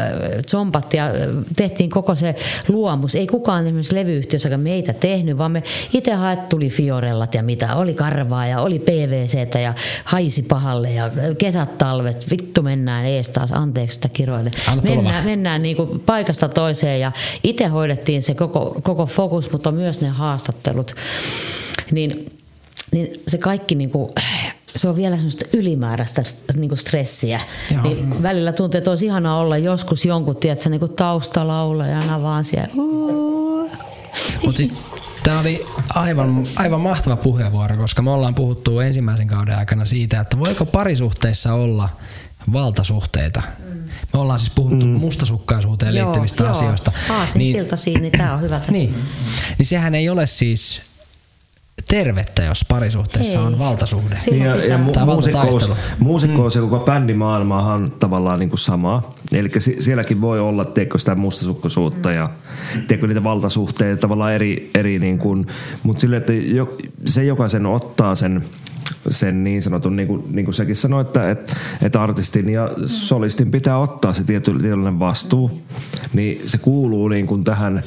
zompattiin 0.50 1.00
ja 1.00 1.06
äh, 1.06 1.14
tehtiin 1.56 1.90
koko 1.90 2.16
se 2.16 2.36
luomus. 2.68 3.16
Ei 3.16 3.28
kukaan 3.28 3.66
esimerkiksi 3.66 3.96
levyyhtiössäkään 3.96 4.62
meitä 4.62 4.94
tehnyt, 4.94 5.38
vaan 5.38 5.52
me 5.52 5.64
itse 5.94 6.14
haet 6.14 6.50
tuli 6.50 6.70
Fiorellat 6.70 7.34
ja 7.34 7.44
mitä. 7.44 7.76
Oli 7.76 7.94
karvaa 7.94 8.48
ja 8.48 8.62
oli 8.62 8.80
PVCtä 8.80 9.60
ja 9.60 9.74
haisi 10.04 10.44
pahalle 10.44 10.92
ja 10.92 11.12
kesät, 11.38 11.78
talvet. 11.78 12.32
Vittu 12.32 12.62
mennään 12.62 13.06
ees 13.06 13.30
taas, 13.30 13.52
anteeksi 13.52 13.96
sitä 13.96 14.10
kiroille. 14.10 14.52
Mennään, 14.90 15.26
mennään 15.26 15.62
niin 15.62 15.76
kuin 15.76 16.00
paikasta 16.00 16.50
toiseen 16.50 16.77
ja 16.84 17.12
itse 17.44 17.68
hoidettiin 17.68 18.22
se 18.22 18.34
koko, 18.34 18.78
koko 18.84 19.06
fokus, 19.06 19.52
mutta 19.52 19.72
myös 19.72 20.02
ne 20.02 20.08
haastattelut. 20.08 20.96
Niin, 21.92 22.32
niin 22.92 23.22
se 23.28 23.38
kaikki 23.38 23.76
niin 23.76 23.90
kuin, 23.90 24.12
se 24.76 24.90
on 24.90 24.96
vielä 24.96 25.16
semmoista 25.16 25.46
ylimääräistä 25.54 26.24
niin 26.56 26.70
kuin 26.70 26.80
stressiä. 26.80 27.42
Joo. 27.74 27.84
Niin 27.84 28.24
välillä 28.24 28.52
tuntuu, 28.52 28.78
että 28.78 28.90
olisi 28.90 29.06
ihanaa 29.06 29.40
olla 29.40 29.58
joskus 29.58 30.06
jonkun, 30.06 30.36
tiedätkö, 30.36 30.70
niin 30.70 30.80
kuin 30.80 30.96
taustalaulajana 30.96 32.22
vaan 32.22 32.44
siellä. 32.46 32.70
Mutta 34.44 34.58
siis 34.58 34.74
tämä 35.24 35.40
oli 35.40 35.66
aivan, 35.96 36.44
aivan 36.56 36.82
mahtava 36.82 37.16
puheenvuoro, 37.16 37.78
koska 37.78 38.02
me 38.02 38.12
ollaan 38.12 38.36
puhuttu 38.36 38.80
ensimmäisen 38.80 39.28
kauden 39.28 39.58
aikana 39.58 39.86
siitä, 39.86 40.20
että 40.20 40.40
voiko 40.40 40.66
parisuhteissa 40.66 41.54
olla 41.54 41.90
valtasuhteita. 42.54 43.42
Me 44.14 44.20
ollaan 44.20 44.40
siis 44.40 44.52
puhuttu 44.56 44.86
mm. 44.86 44.92
mustasukkaisuuteen 44.92 45.96
Joo, 45.96 46.06
liittyvistä 46.06 46.44
joo. 46.44 46.52
asioista. 46.52 46.92
Aasin 47.10 47.46
silta 47.46 47.78
siinä, 47.78 48.00
niin 48.00 48.12
tämä 48.12 48.34
on 48.34 48.42
hyvä 48.42 48.56
tässä. 48.56 48.72
niin, 48.72 48.96
niin 49.58 49.66
sehän 49.66 49.96
ei 49.96 50.10
ole 50.10 50.28
siis 50.28 50.82
tervettä, 51.88 52.44
jos 52.44 52.66
parisuhteessa 52.70 53.40
Ei. 53.40 53.46
on 53.46 53.60
valtasuhde. 53.60 54.18
Niin 54.32 54.44
ja, 54.44 54.56
ja 54.56 54.78
mu- 54.78 54.82
muusikkous, 54.82 55.06
valtataistelu. 55.06 55.76
muusikkous 56.00 56.56
ja 56.56 56.62
koko 56.62 56.80
bändimaailmahan 56.80 57.84
on 57.84 57.92
tavallaan 58.00 58.40
niin 58.40 58.50
kuin 58.50 58.60
sama. 58.60 59.14
Eli 59.34 59.50
si- 59.58 59.78
sielläkin 59.80 60.22
voi 60.22 60.40
olla 60.40 60.66
tiedätkö, 60.66 60.98
sitä 60.98 61.16
mustasukkaisuutta 61.16 62.12
ja 62.12 62.30
tiedätkö, 62.74 63.08
niitä 63.08 63.24
valtasuhteita 63.24 64.02
tavallaan 64.02 64.34
eri, 64.34 64.72
eri 64.76 65.00
niin 65.00 65.18
kuin, 65.18 65.48
mutta 65.84 66.02
sille, 66.02 66.18
että 66.18 66.34
jo, 66.34 66.78
se 67.06 67.24
jokaisen 67.24 67.66
ottaa 67.66 68.16
sen 68.16 68.44
sen 69.10 69.44
niin 69.44 69.62
sanotun, 69.62 69.96
niin 69.96 70.08
kuin, 70.08 70.24
niin 70.32 70.46
kuin 70.46 70.56
säkin 70.56 70.76
sanoit, 70.76 71.08
että, 71.08 71.32
että, 71.32 71.56
että 71.82 72.02
artistin 72.02 72.50
ja 72.50 72.72
solistin 72.86 73.52
pitää 73.52 73.78
ottaa 73.78 74.14
se 74.14 74.24
tiety- 74.24 74.62
tietynlainen 74.62 75.00
vastuu, 75.00 75.62
niin 76.14 76.42
se 76.46 76.58
kuuluu 76.58 77.08
niin 77.08 77.28
kuin 77.28 77.44
tähän 77.44 77.82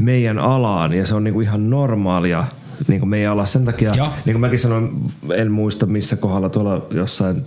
meidän 0.00 0.38
alaan 0.38 0.92
ja 0.92 1.06
se 1.06 1.14
on 1.14 1.24
niin 1.24 1.34
kuin 1.34 1.46
ihan 1.46 1.70
normaalia 1.70 2.44
niin 2.88 3.00
kuin 3.00 3.08
meidän 3.08 3.32
alassa 3.32 3.52
sen 3.52 3.64
takia, 3.64 3.94
Joo. 3.94 4.06
niin 4.06 4.34
kuin 4.34 4.40
mäkin 4.40 4.58
sanoin, 4.58 5.04
en 5.34 5.52
muista 5.52 5.86
missä 5.86 6.16
kohdalla 6.16 6.48
tuolla 6.48 6.86
jossain 6.90 7.44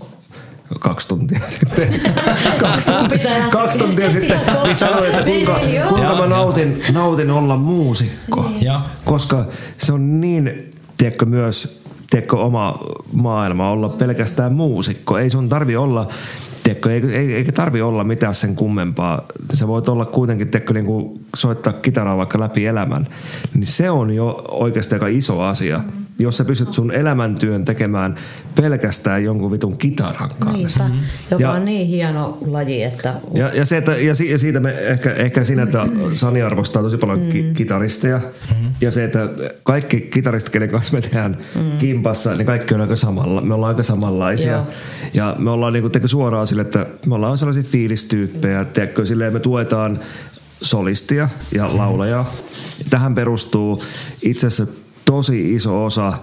kaksi 0.79 1.07
tuntia 1.07 1.39
sitten. 1.59 2.01
kaksi, 2.59 2.91
kaksi 3.51 3.79
tuntia 3.79 4.11
sitten 4.11 4.39
niin 4.63 4.75
sanoin, 4.75 5.05
että 5.09 5.23
kuinka, 5.23 5.59
kuinka 5.89 6.15
mä 6.15 6.27
nautin, 6.27 6.81
nautin 6.93 7.31
olla 7.31 7.57
muusikko. 7.57 8.51
Joo. 8.61 8.79
Koska 9.05 9.45
se 9.77 9.93
on 9.93 10.21
niin, 10.21 10.73
tiedätkö, 10.97 11.25
myös 11.25 11.83
tiedätkö, 12.09 12.37
oma 12.37 12.79
maailma 13.13 13.71
olla 13.71 13.89
pelkästään 13.89 14.53
muusikko. 14.53 15.17
Ei 15.17 15.29
sun 15.29 15.49
tarvi 15.49 15.75
olla 15.75 16.07
Tiedätkö, 16.63 16.93
ei- 16.93 17.33
eikä 17.33 17.51
tarvi 17.51 17.81
olla 17.81 18.03
mitään 18.03 18.33
sen 18.35 18.55
kummempaa. 18.55 19.21
Sä 19.53 19.67
voit 19.67 19.89
olla 19.89 20.05
kuitenkin, 20.05 20.47
tiedätkö, 20.47 20.73
niin 20.73 20.85
kuin 20.85 21.25
soittaa 21.35 21.73
kitaraa 21.73 22.17
vaikka 22.17 22.39
läpi 22.39 22.65
elämän. 22.65 23.07
Niin 23.55 23.65
se 23.67 23.89
on 23.89 24.15
jo 24.15 24.43
oikeasti 24.47 24.95
aika 24.95 25.07
iso 25.07 25.41
asia. 25.41 25.79
Jos 26.19 26.37
sä 26.37 26.45
pystyt 26.45 26.73
sun 26.73 26.91
elämäntyön 26.91 27.65
tekemään 27.65 28.15
pelkästään 28.55 29.23
jonkun 29.23 29.51
vitun 29.51 29.77
kitaran 29.77 30.29
kanssa. 30.39 30.87
Niinpä, 30.87 31.05
joka 31.31 31.43
Ja- 31.43 31.51
on 31.51 31.65
niin 31.65 31.87
hieno 31.87 32.37
laji, 32.47 32.83
että 32.83 33.13
ja, 33.33 33.49
ja, 33.53 33.65
se, 33.65 33.77
että, 33.77 33.91
ja, 33.97 34.15
si- 34.15 34.31
ja 34.31 34.37
siitä 34.37 34.59
me 34.59 34.69
ehkä, 34.71 35.13
ehkä 35.13 35.43
siinä, 35.43 35.63
että 35.63 35.87
Sani 36.13 36.41
arvostaa 36.41 36.81
tosi 36.81 36.97
paljon 36.97 37.19
Mm. 37.21 37.29
ki- 37.29 37.51
kitaristeja. 37.55 38.17
Mm-hmm. 38.17 38.69
Ja 38.81 38.91
se, 38.91 39.03
että 39.03 39.29
kaikki 39.63 40.01
kitaristit, 40.01 40.53
kenen 40.53 40.69
kanssa 40.69 40.93
me 40.93 41.01
tehdään 41.01 41.37
mm. 41.55 41.77
kimpassa, 41.77 42.35
niin 42.35 42.45
kaikki 42.45 42.73
on 42.73 42.81
aika 42.81 42.95
samalla. 42.95 43.41
Me 43.41 43.53
ollaan 43.53 43.67
aika 43.69 43.83
samanlaisia. 43.83 44.51
Joo. 44.51 44.65
Ja 45.13 45.35
me 45.39 45.49
ollaan 45.49 45.73
niin 45.73 45.83
kuin, 45.91 46.09
suoraan 46.09 46.47
sille, 46.47 46.61
että 46.61 46.85
me 47.05 47.15
ollaan 47.15 47.37
sellaisia 47.37 47.63
fiilistyyppejä. 47.63 48.65
Tiedätkö, 48.65 49.05
silleen 49.05 49.33
me 49.33 49.39
tuetaan 49.39 49.99
solistia 50.61 51.29
ja 51.55 51.77
laulajaa. 51.77 52.33
Tähän 52.89 53.15
perustuu 53.15 53.83
itse 54.21 54.47
asiassa 54.47 54.73
tosi 55.09 55.55
iso 55.55 55.85
osa 55.85 56.13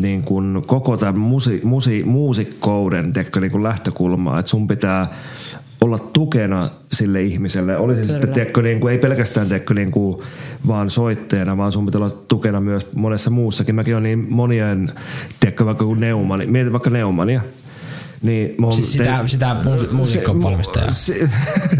niin 0.00 0.22
kuin 0.22 0.62
koko 0.66 0.96
tämän 0.96 1.18
musi, 1.18 1.60
musi, 1.64 2.02
muusikkouden 2.06 3.12
tiedätkö, 3.12 3.40
niin 3.40 3.50
kuin 3.50 3.62
lähtökulmaa, 3.62 4.38
että 4.38 4.50
sun 4.50 4.66
pitää 4.66 5.08
olla 5.80 5.98
tukena 5.98 6.70
sille 6.92 7.22
ihmiselle. 7.22 7.76
Oli 7.76 7.94
se 7.94 8.06
sitten, 8.06 8.32
tiedätkö, 8.32 8.62
niin 8.62 8.80
kuin, 8.80 8.92
ei 8.92 8.98
pelkästään 8.98 9.48
tiedätkö, 9.48 9.74
niin 9.74 9.90
kuin, 9.90 10.18
vaan 10.66 10.90
soittajana, 10.90 11.56
vaan 11.56 11.72
sun 11.72 11.86
pitää 11.86 12.00
olla 12.00 12.10
tukena 12.10 12.60
myös 12.60 12.86
monessa 12.96 13.30
muussakin. 13.30 13.74
Mäkin 13.74 13.96
on 13.96 14.02
niin 14.02 14.26
monien, 14.28 14.92
tiedätkö, 15.40 15.64
vaikka 15.64 15.84
kuin 15.84 16.00
Neumani, 16.00 16.46
mieti 16.46 16.72
vaikka 16.72 16.90
Neumania. 16.90 17.40
Niin, 18.22 18.54
oon 18.64 18.72
Siis 18.72 18.92
sitä, 18.92 19.20
sitä 19.26 19.56
muus- 19.64 19.90
muusikon 19.92 20.42
valmistajaa. 20.42 20.90
Se, 20.90 21.28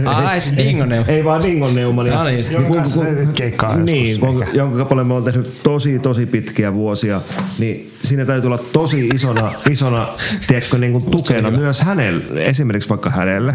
Ai, 0.05 0.41
siis 0.41 0.57
Dingo 0.57 0.85
Neumani. 0.87 1.13
Ei 1.13 1.25
vaan 1.25 1.43
Dingon 1.43 1.75
Neumani. 1.75 2.11
No 2.11 2.25
niin, 2.25 2.45
Jonka 2.53 2.75
kanssa 2.75 3.01
sä 3.01 3.15
teet 3.15 3.33
keikkaa 3.33 3.77
Niin, 3.77 4.09
joskus 4.09 4.29
kun, 4.29 4.45
jonka 4.53 4.79
kappaleen 4.79 5.07
mä 5.07 5.15
oon 5.15 5.25
tehnyt 5.25 5.61
tosi, 5.63 5.99
tosi 5.99 6.27
pitkiä 6.27 6.75
vuosia, 6.75 7.21
niin 7.59 7.91
siinä 8.03 8.25
täytyy 8.25 8.49
olla 8.49 8.59
tosi 8.59 9.07
isona, 9.15 9.53
isona 9.71 10.09
tiedätkö, 10.47 10.79
niin 10.79 10.93
kuin 10.93 11.05
tukena 11.11 11.51
myös 11.51 11.81
hänelle, 11.81 12.25
esimerkiksi 12.45 12.89
vaikka 12.89 13.11
hänelle, 13.11 13.55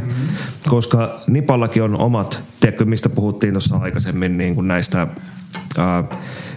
koska 0.69 1.21
Nipallakin 1.27 1.83
on 1.83 2.01
omat, 2.01 2.43
tiedätkö, 2.59 2.85
mistä 2.85 3.09
puhuttiin 3.09 3.53
tuossa 3.53 3.75
aikaisemmin 3.75 4.37
niin 4.37 4.55
kuin 4.55 4.67
näistä 4.67 5.07
ää, 5.77 6.03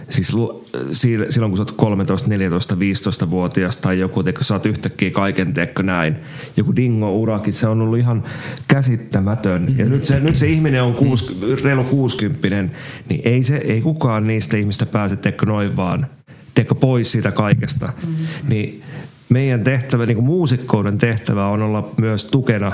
Siis 0.09 0.33
lu- 0.33 0.65
si- 0.91 1.17
silloin 1.29 1.51
kun 1.51 1.57
sä 1.57 1.61
oot 1.61 1.71
13, 1.71 2.29
14, 2.29 2.75
15-vuotias 2.75 3.77
tai 3.77 3.99
joku, 3.99 4.23
tiedätkö, 4.23 4.43
sä 4.43 4.53
oot 4.53 4.65
yhtäkkiä 4.65 5.11
kaiken, 5.11 5.53
tiedätkö, 5.53 5.83
näin. 5.83 6.15
Joku 6.57 6.75
dingo-urakin, 6.75 7.53
se 7.53 7.67
on 7.67 7.81
ollut 7.81 7.97
ihan 7.97 8.23
käsittämätön. 8.67 9.75
Ja 9.77 9.85
nyt 9.85 10.05
se, 10.05 10.19
nyt 10.19 10.35
se 10.35 10.47
ihminen 10.47 10.83
on 10.83 10.93
kuus, 10.93 11.39
reilu 11.63 11.83
60 11.83 12.75
niin 13.09 13.21
ei, 13.23 13.43
se, 13.43 13.55
ei 13.57 13.81
kukaan 13.81 14.27
niistä 14.27 14.57
ihmistä 14.57 14.85
pääse, 14.85 15.15
tiedätkö, 15.15 15.45
noin 15.45 15.75
vaan, 15.77 16.07
tiedätkö, 16.55 16.75
pois 16.75 17.11
siitä 17.11 17.31
kaikesta. 17.31 17.93
Niin 18.47 18.83
meidän 19.29 19.63
tehtävä, 19.63 20.05
niin 20.05 20.17
kuin 20.17 20.25
muusikkouden 20.25 20.97
tehtävä 20.97 21.47
on 21.47 21.61
olla 21.61 21.89
myös 21.97 22.25
tukena 22.25 22.71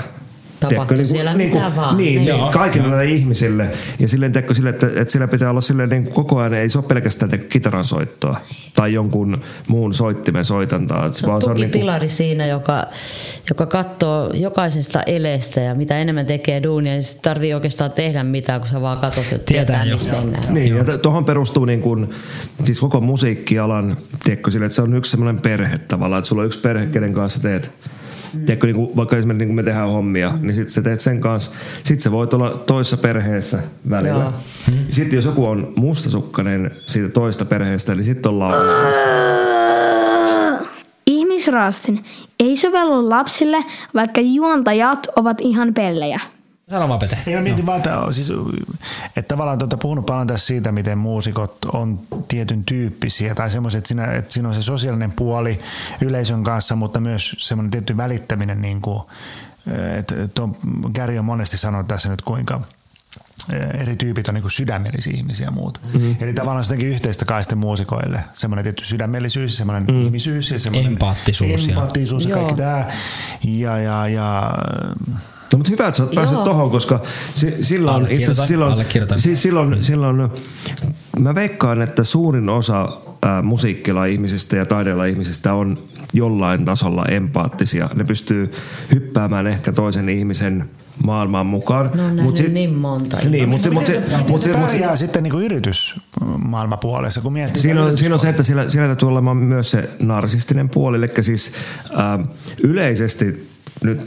Tapahtuu 0.68 1.06
siellä 1.06 1.34
mitä 1.34 1.72
vaan. 1.76 1.96
Niin, 1.96 2.22
Niin. 2.22 2.34
niin 2.34 2.52
kaikille 2.52 2.88
näille 2.88 3.04
ihmisille. 3.04 3.70
Ja 3.98 4.08
silleen 4.08 4.32
teekö 4.32 4.54
sille, 4.54 4.70
että, 4.70 4.86
että 4.96 5.12
sillä 5.12 5.28
pitää 5.28 5.50
olla 5.50 5.60
silleen 5.60 5.88
niin 5.88 6.04
kuin 6.04 6.14
koko 6.14 6.38
ajan, 6.38 6.54
ei 6.54 6.68
se 6.68 6.78
ole 6.78 6.86
pelkästään 6.88 7.30
teekö 7.30 7.46
kitaran 7.48 7.84
soittoa 7.84 8.36
tai 8.74 8.92
jonkun 8.92 9.40
muun 9.68 9.94
soittimen 9.94 10.44
soitantaa. 10.44 11.12
Se 11.12 11.26
on 11.26 11.42
tukipilari 11.42 12.08
siinä, 12.08 12.46
joka, 12.46 12.84
joka 13.48 13.66
katsoo 13.66 14.30
jokaisesta 14.34 15.02
eleestä 15.02 15.60
ja 15.60 15.74
mitä 15.74 15.98
enemmän 15.98 16.26
tekee 16.26 16.62
duunia, 16.62 16.92
niin 16.92 17.02
se 17.02 17.18
tarvii 17.20 17.54
oikeastaan 17.54 17.92
tehdä 17.92 18.24
mitään, 18.24 18.60
kun 18.60 18.70
sä 18.70 18.80
vaan 18.80 18.98
katsot, 18.98 19.24
että 19.32 19.44
Tietää 19.44 19.82
tietää, 19.82 19.94
missä 19.94 20.12
mennään. 20.12 20.54
Niin, 20.54 20.76
ja 20.76 20.98
tuohon 20.98 21.24
perustuu 21.24 21.64
niin 21.64 21.80
kuin, 21.80 22.10
siis 22.64 22.80
koko 22.80 23.00
musiikkialan, 23.00 23.96
tiedätkö, 24.24 24.50
sille, 24.50 24.66
että 24.66 24.76
se 24.76 24.82
on 24.82 24.94
yksi 24.96 25.10
semmoinen 25.10 25.42
perhe 25.42 25.78
tavallaan, 25.78 26.18
että 26.18 26.28
sulla 26.28 26.42
on 26.42 26.46
yksi 26.46 26.58
perhe, 26.58 26.86
kenen 26.86 27.12
kanssa 27.12 27.40
teet 27.42 27.70
Tiedätkö, 28.38 28.66
niin 28.66 28.76
kuin, 28.76 28.96
vaikka 28.96 29.16
esimerkiksi 29.16 29.38
niin 29.38 29.48
kuin 29.48 29.56
me 29.56 29.62
tehdään 29.62 29.88
hommia, 29.88 30.32
niin 30.40 30.54
sitten 30.54 30.70
sä 30.70 30.82
teet 30.82 31.00
sen 31.00 31.20
kanssa. 31.20 31.50
Sitten 31.76 32.00
sä 32.00 32.12
voit 32.12 32.34
olla 32.34 32.50
toisessa 32.50 32.96
perheessä 32.96 33.58
välillä. 33.90 34.24
Joo. 34.24 34.32
Sitten 34.90 35.16
jos 35.16 35.24
joku 35.24 35.46
on 35.46 35.72
mustasukkainen 35.76 36.70
siitä 36.86 37.08
toista 37.08 37.44
perheestä, 37.44 37.94
niin 37.94 38.04
sitten 38.04 38.32
on 38.32 38.38
laulaamassa. 38.38 39.08
Ihmisraastin 41.06 42.04
ei 42.40 42.56
sovellu 42.56 43.10
lapsille, 43.10 43.64
vaikka 43.94 44.20
juontajat 44.20 45.06
ovat 45.16 45.40
ihan 45.40 45.74
pellejä. 45.74 46.20
Sano 46.70 46.88
vaan 46.88 46.98
Pete. 46.98 47.18
Ei 47.26 47.34
mä 47.34 47.40
mietin 47.40 47.66
vaan, 47.66 47.76
että, 47.76 47.98
siis, 48.10 48.32
että 49.16 49.28
tavallaan 49.28 49.58
tuota, 49.58 49.76
puhunut 49.76 50.06
paljon 50.06 50.26
tässä 50.26 50.46
siitä, 50.46 50.72
miten 50.72 50.98
muusikot 50.98 51.64
on 51.72 52.00
tietyn 52.28 52.64
tyyppisiä 52.64 53.34
tai 53.34 53.50
semmoiset, 53.50 53.78
että 53.78 53.88
siinä, 53.88 54.12
että 54.12 54.32
siinä 54.32 54.48
on 54.48 54.54
se 54.54 54.62
sosiaalinen 54.62 55.12
puoli 55.12 55.60
yleisön 56.00 56.44
kanssa, 56.44 56.76
mutta 56.76 57.00
myös 57.00 57.36
semmoinen 57.38 57.70
tietty 57.70 57.96
välittäminen, 57.96 58.62
niin 58.62 58.80
kuin, 58.80 59.02
että 59.98 60.14
tuon 60.34 60.56
Gary 60.94 61.18
on 61.18 61.24
monesti 61.24 61.58
sanonut 61.58 61.88
tässä 61.88 62.08
nyt 62.08 62.22
kuinka 62.22 62.60
eh, 63.52 63.80
eri 63.82 63.96
tyypit 63.96 64.28
on 64.28 64.34
niin 64.34 64.42
kuin 64.42 64.52
sydämellisiä 64.52 65.12
ihmisiä 65.16 65.46
ja 65.46 65.50
muuta. 65.50 65.80
Mm-hmm. 65.84 66.16
Eli 66.20 66.32
tavallaan 66.32 66.64
se 66.64 66.68
jotenkin 66.68 66.88
yhteistä 66.88 67.24
kai 67.24 67.44
sitten 67.44 67.58
muusikoille. 67.58 68.24
Semmoinen 68.34 68.62
tietty 68.64 68.84
sydämellisyys, 68.84 69.58
semmoinen 69.58 69.94
mm. 69.94 70.04
ihmisyys 70.04 70.50
ja 70.50 70.58
semmoinen 70.58 70.92
Empaattisuus 70.92 71.66
ja- 71.66 71.72
empaattisuus 71.72 72.24
ja, 72.24 72.30
Joo. 72.30 72.38
kaikki 72.38 72.62
tämä. 72.62 72.84
Ja, 73.44 73.78
ja, 73.78 74.08
ja 74.08 74.52
No 75.52 75.58
mutta 75.58 75.70
hyvä, 75.72 75.88
että 75.88 75.96
sä 75.98 76.02
oot 76.04 76.14
päässyt 76.14 76.36
Joo. 76.36 76.44
tohon, 76.44 76.70
koska 76.70 77.00
si- 77.34 77.54
silloin, 77.60 78.06
itse 78.10 78.34
silloin, 78.34 78.72
allekirjoitan. 78.72 79.18
siis 79.18 79.42
silloin, 79.42 79.84
silloin, 79.84 80.28
mä 81.20 81.34
veikkaan, 81.34 81.82
että 81.82 82.04
suurin 82.04 82.48
osa 82.48 82.88
ää, 83.22 83.42
musiikkila 83.42 84.04
ihmisistä 84.04 84.56
ja 84.56 84.66
taidella 84.66 85.04
ihmisistä 85.04 85.54
on 85.54 85.78
jollain 86.12 86.64
tasolla 86.64 87.04
empaattisia. 87.04 87.90
Ne 87.94 88.04
pystyy 88.04 88.52
hyppäämään 88.94 89.46
ehkä 89.46 89.72
toisen 89.72 90.08
ihmisen 90.08 90.70
maailmaan 91.04 91.46
mukaan. 91.46 91.90
Ne 91.94 92.02
on 92.02 92.22
Mut 92.22 92.38
niin 92.52 92.78
monta. 92.78 93.16
Niin, 93.30 93.48
mutta 93.48 93.62
se, 93.64 93.70
miten 93.70 94.02
mut 94.28 94.40
se 94.40 94.52
mut 94.56 94.66
pärjää 94.66 94.96
sitten 94.96 95.22
niin 95.22 95.30
kuin 95.30 95.44
yritysmaailmapuolessa, 95.44 97.20
kun 97.20 97.32
miettii 97.32 97.62
Siinä 97.62 97.82
on, 97.84 97.96
siinä 97.96 98.14
on 98.14 98.18
se, 98.18 98.28
että 98.28 98.42
siellä, 98.42 98.68
siellä 98.68 98.88
täytyy 98.88 99.08
olemaan 99.08 99.36
myös 99.36 99.70
se 99.70 99.90
narsistinen 100.02 100.68
puoli, 100.68 100.96
eli 100.96 101.10
siis 101.20 101.52
ää, 101.96 102.18
yleisesti 102.62 103.53
nyt 103.82 104.00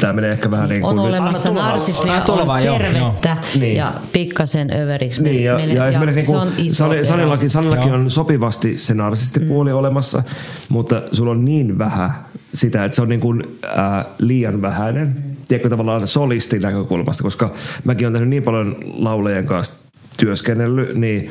tämä 0.00 0.12
menee 0.12 0.30
ehkä 0.30 0.50
vähän 0.50 0.68
niin 0.68 0.82
kuin... 0.82 0.90
On 0.90 0.96
nyt- 0.96 1.04
olemassa 1.04 1.50
narsismia, 1.50 2.22
on 2.28 2.64
joo, 2.64 2.78
tervettä 2.78 3.36
Niin. 3.60 3.76
ja 3.76 3.92
pikkasen 4.12 4.70
överiksi. 4.72 5.22
Niin, 5.22 5.44
ja, 5.44 5.56
menee- 5.56 5.74
ja 5.76 5.86
esimerkiksi 5.86 6.32
se 6.32 6.44
niin 6.44 6.74
kuin. 6.86 7.04
Sanillakin, 7.04 7.50
Sanillakin 7.50 7.88
Joo. 7.88 7.96
on 7.96 8.10
sopivasti 8.10 8.76
se 8.76 8.94
narsistipuoli 8.94 9.70
mm. 9.70 9.76
olemassa, 9.76 10.22
mutta 10.68 11.02
sulla 11.12 11.30
on 11.30 11.44
niin 11.44 11.78
vähän 11.78 12.10
sitä, 12.54 12.84
että 12.84 12.96
se 12.96 13.02
on 13.02 13.08
niin 13.08 13.20
kuin, 13.20 13.42
äh, 13.64 14.06
liian 14.18 14.62
vähäinen. 14.62 15.16
Tiedätkö 15.48 15.68
tavallaan 15.68 16.06
solistin 16.06 16.62
näkökulmasta, 16.62 17.22
koska 17.22 17.50
mäkin 17.84 18.06
olen 18.06 18.12
tehnyt 18.12 18.28
niin 18.28 18.42
paljon 18.42 18.76
laulajien 18.94 19.46
kanssa 19.46 19.74
työskennellyt, 20.16 20.94
niin 20.94 21.30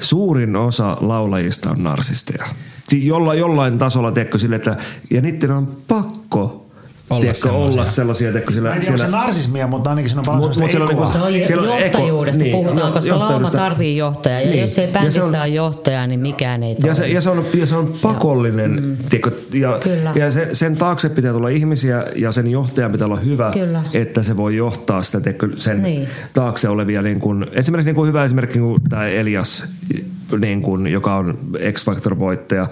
suurin 0.00 0.56
osa 0.56 0.96
laulajista 1.00 1.70
on 1.70 1.82
narsisteja. 1.82 2.46
Jolla, 2.92 3.34
jollain 3.34 3.78
tasolla, 3.78 4.12
tiedätkö, 4.12 4.38
sille, 4.38 4.56
että, 4.56 4.76
ja 5.10 5.20
niiden 5.20 5.50
on 5.50 5.76
pakko 5.88 6.61
Olla 7.12 7.20
tiedätkö, 7.20 7.52
olla 7.52 7.84
sellaisia, 7.84 8.30
tiedätkö, 8.30 8.54
sillä, 8.54 8.68
Mä 8.68 8.74
en 8.74 8.80
tiedä, 8.80 8.94
onko 8.94 9.04
se 9.04 9.10
narsismia, 9.10 9.66
mutta 9.66 9.90
ainakin 9.90 10.08
siinä 10.10 10.20
on 10.20 10.26
paljon 10.26 10.42
Mut- 10.44 10.52
sellaista 10.54 10.78
siellä 10.78 10.86
niinku- 10.94 11.12
Se 11.12 11.18
on 11.18 11.46
Siellä 11.46 11.66
eko- 11.66 11.78
johtajuudesta 11.82 12.42
niin, 12.42 12.52
puhutaan, 12.52 12.86
no, 12.86 12.92
koska 12.92 13.18
lauma 13.18 13.50
tarvii 13.50 13.96
johtajaa. 13.96 14.40
Ja 14.40 14.46
Niin. 14.48 14.60
jos 14.60 14.78
ei 14.78 14.86
Ja 14.86 14.92
bändissä 14.92 15.24
ole 15.24 15.48
johtajaa, 15.48 16.06
niin 16.06 16.20
mikään 16.20 16.62
ei 16.62 16.74
toimi. 16.74 16.88
Ja 16.88 16.94
se, 16.94 17.08
ja 17.08 17.20
se, 17.20 17.30
on, 17.30 17.44
ja 17.54 17.66
se 17.66 17.76
on 17.76 17.92
pakollinen. 18.02 18.70
Mm. 18.70 18.96
Tiedätkö, 19.10 19.32
ja 19.52 19.78
Kyllä. 19.82 20.12
ja 20.14 20.30
se, 20.30 20.48
sen 20.52 20.76
taakse 20.76 21.08
pitää 21.08 21.32
tulla 21.32 21.48
ihmisiä 21.48 22.04
ja 22.16 22.32
sen 22.32 22.46
johtajan 22.50 22.92
pitää 22.92 23.06
olla 23.06 23.16
hyvä, 23.20 23.50
Kyllä. 23.52 23.82
että 23.92 24.22
se 24.22 24.36
voi 24.36 24.56
johtaa 24.56 25.02
sitä, 25.02 25.20
tiedätkö, 25.20 25.48
sen 25.56 25.82
Niin. 25.82 26.08
taakse 26.34 26.68
olevia. 26.68 27.02
Niin 27.02 27.20
kuin, 27.20 27.46
esimerkiksi 27.52 27.88
niin 27.88 27.96
kuin 27.96 28.08
hyvä 28.08 28.24
esimerkki 28.24 28.58
niin 28.58 28.68
kuin 28.70 28.82
tämä 28.88 29.06
Elias, 29.08 29.64
niin 30.40 30.62
kuin, 30.62 30.86
joka 30.86 31.14
on 31.14 31.38
X-Factor-voittaja. 31.72 32.66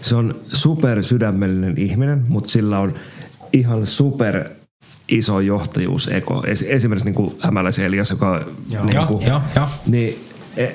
Se 0.00 0.16
on 0.16 0.34
super 0.52 1.02
sydämellinen 1.02 1.74
ihminen, 1.76 2.22
mutta 2.28 2.50
sillä 2.50 2.78
on 2.78 2.94
ihan 3.52 3.86
super 3.86 4.50
iso 5.08 5.40
johtajuuseko. 5.40 6.44
Es, 6.46 6.62
esimerkiksi 6.62 7.08
niin 7.08 7.14
kuin 7.14 7.34
Hämäläisen 7.40 7.84
Elias, 7.84 8.10
joka... 8.10 8.44
Joo. 8.70 8.84
niin 8.84 9.06
kuin, 9.06 9.26
joo, 9.26 9.40
joo. 9.56 9.66
niin, 9.86 10.18
e, 10.56 10.68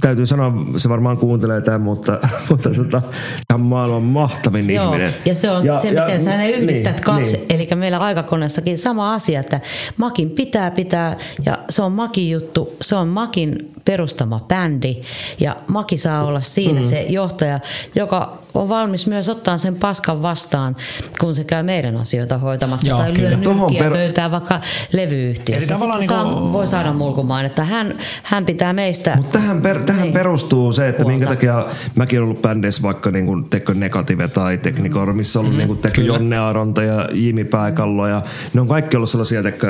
täytyy 0.00 0.26
sanoa, 0.26 0.52
se 0.76 0.88
varmaan 0.88 1.16
kuuntelee 1.16 1.60
tämän, 1.60 1.80
mutta, 1.80 2.18
mutta 2.50 2.70
tota, 2.70 3.02
ihan 3.50 3.60
maailman 3.60 4.02
mahtavin 4.02 4.70
Joo, 4.70 4.84
ihminen. 4.84 5.14
ja 5.24 5.34
se 5.34 5.50
on 5.50 5.64
ja, 5.64 5.76
se, 5.76 5.88
miten 5.88 6.24
sä 6.24 6.36
ne 6.36 6.50
yhdistät 6.50 6.94
niin, 6.94 7.04
kaksi. 7.04 7.36
Niin. 7.36 7.46
Eli 7.48 7.68
meillä 7.74 7.98
aikakoneessakin 7.98 8.78
sama 8.78 9.12
asia, 9.12 9.40
että 9.40 9.60
Makin 9.96 10.30
pitää 10.30 10.70
pitää, 10.70 11.16
ja 11.46 11.58
se 11.70 11.82
on 11.82 11.92
Makin 11.92 12.30
juttu, 12.30 12.76
se 12.80 12.96
on 12.96 13.08
Makin 13.08 13.72
perustama 13.84 14.40
bändi, 14.48 14.96
ja 15.40 15.56
Maki 15.66 15.98
saa 15.98 16.24
olla 16.24 16.40
siinä 16.40 16.80
mm. 16.80 16.86
se 16.86 17.00
johtaja, 17.02 17.60
joka 17.94 18.38
on 18.54 18.68
valmis 18.68 19.06
myös 19.06 19.28
ottaa 19.28 19.58
sen 19.58 19.74
paskan 19.76 20.22
vastaan, 20.22 20.76
kun 21.20 21.34
se 21.34 21.44
käy 21.44 21.62
meidän 21.62 21.96
asioita 21.96 22.38
hoitamassa 22.38 22.88
Joo, 22.88 22.98
tai 22.98 23.12
kyllä. 23.12 23.30
lyö 23.40 23.78
per- 23.78 23.92
pöytään 23.92 24.30
vaikka 24.30 24.60
levyyhtiössä. 24.92 25.74
Eli 25.74 25.84
niinku- 25.98 26.06
saa, 26.14 26.52
voi 26.52 26.66
saada 26.66 26.92
mulkumaan, 26.92 27.46
että 27.46 27.64
hän, 27.64 27.94
hän 28.22 28.46
pitää 28.46 28.72
meistä... 28.72 29.16
Mutta 29.16 29.38
tähän, 29.38 29.62
per, 29.62 29.82
tähän 29.84 30.02
Niin. 30.02 30.12
perustuu 30.12 30.72
se, 30.72 30.88
että 30.88 31.02
Huolta. 31.02 31.10
minkä 31.18 31.26
takia 31.26 31.66
mäkin 31.94 32.18
olen 32.18 32.28
ollut 32.28 32.42
bändeissä 32.42 32.82
vaikka 32.82 33.10
niin 33.10 33.26
kuin 33.26 33.44
Tekko 33.44 33.72
Negative 33.72 34.28
tai 34.28 34.58
Teknikor, 34.58 35.12
missä 35.12 35.38
on 35.38 35.44
ollut 35.44 35.54
mm, 35.54 35.58
niin 35.58 35.68
kuin 35.68 35.78
Tekko 35.82 36.00
Jonne 36.00 36.38
Aronta 36.38 36.82
ja 36.82 37.08
Jimi 37.12 37.44
Pääkallo 37.44 38.06
ja 38.08 38.22
ne 38.54 38.60
on 38.60 38.68
kaikki 38.68 38.96
ollut 38.96 39.10
sellaisia 39.10 39.42
Tekko 39.42 39.66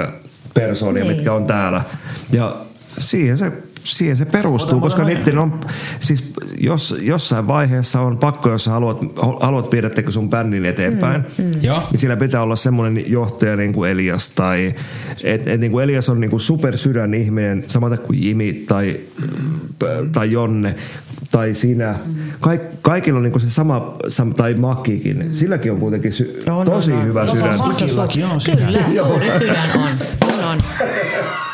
persoonia, 0.55 1.05
Niin. 1.05 1.17
mitkä 1.17 1.33
on 1.33 1.47
täällä. 1.47 1.83
Ja 2.33 2.57
siihen 2.99 3.39
se 3.39 3.53
siihen 3.85 4.17
se 4.17 4.25
perustuu, 4.25 4.77
Ota, 4.77 4.81
koska 4.81 5.05
niiden 5.05 5.39
on, 5.39 5.61
siis 6.01 6.33
jos, 6.59 6.97
jossain 7.03 7.49
vaiheessa 7.49 8.01
on 8.01 8.19
pakko, 8.19 8.51
jos 8.51 8.67
haluat, 8.67 8.99
haluat 9.41 9.73
viedä 9.73 9.91
sun 10.09 10.31
bändin 10.31 10.67
eteenpäin, 10.67 11.25
mm, 11.39 11.45
mm. 11.45 11.53
Joo. 11.63 11.83
niin 11.91 12.01
sillä 12.01 12.17
pitää 12.17 12.43
olla 12.43 12.57
semmoinen 12.57 13.11
johtaja 13.11 13.57
niin 13.57 13.73
kuin 13.73 13.91
Elias 13.91 14.31
tai 14.31 14.75
et, 15.25 15.49
et 15.49 15.61
niin 15.61 15.73
kuin 15.73 15.85
Elias 15.85 16.09
on 16.09 16.21
niin 16.21 16.31
kuin 16.31 16.41
supersydän 16.41 17.15
ihminen, 17.15 17.65
samata 17.67 17.97
kuin 17.97 18.25
Jimi 18.25 18.53
tai, 18.53 19.01
tai 20.13 20.33
Jonne 20.33 20.75
tai 21.31 21.55
sinä. 21.55 21.99
Kaik, 22.41 22.61
kaikilla 22.83 23.17
on 23.17 23.23
niin 23.23 23.33
kuin 23.33 23.43
se 23.43 23.51
sama, 23.51 23.97
sama 24.09 24.35
tai 24.35 24.55
Makikin. 24.55 25.29
Silläkin 25.31 25.73
on 25.73 25.79
kuitenkin 25.79 26.13
sy, 26.13 26.43
On, 26.51 26.67
tosi 26.67 26.93
on, 26.93 27.05
hyvä 27.05 27.21
On, 27.21 27.29
sydän. 27.29 27.51
on, 27.51 27.59
Makillakin 27.59 28.25
on 28.25 28.41
sydän. 28.41 28.67
Kyllä, 28.67 29.07
suuri 29.07 29.31
sydän 29.39 29.71
on. 29.75 29.91
on, 30.33 30.45
on. 30.45 30.59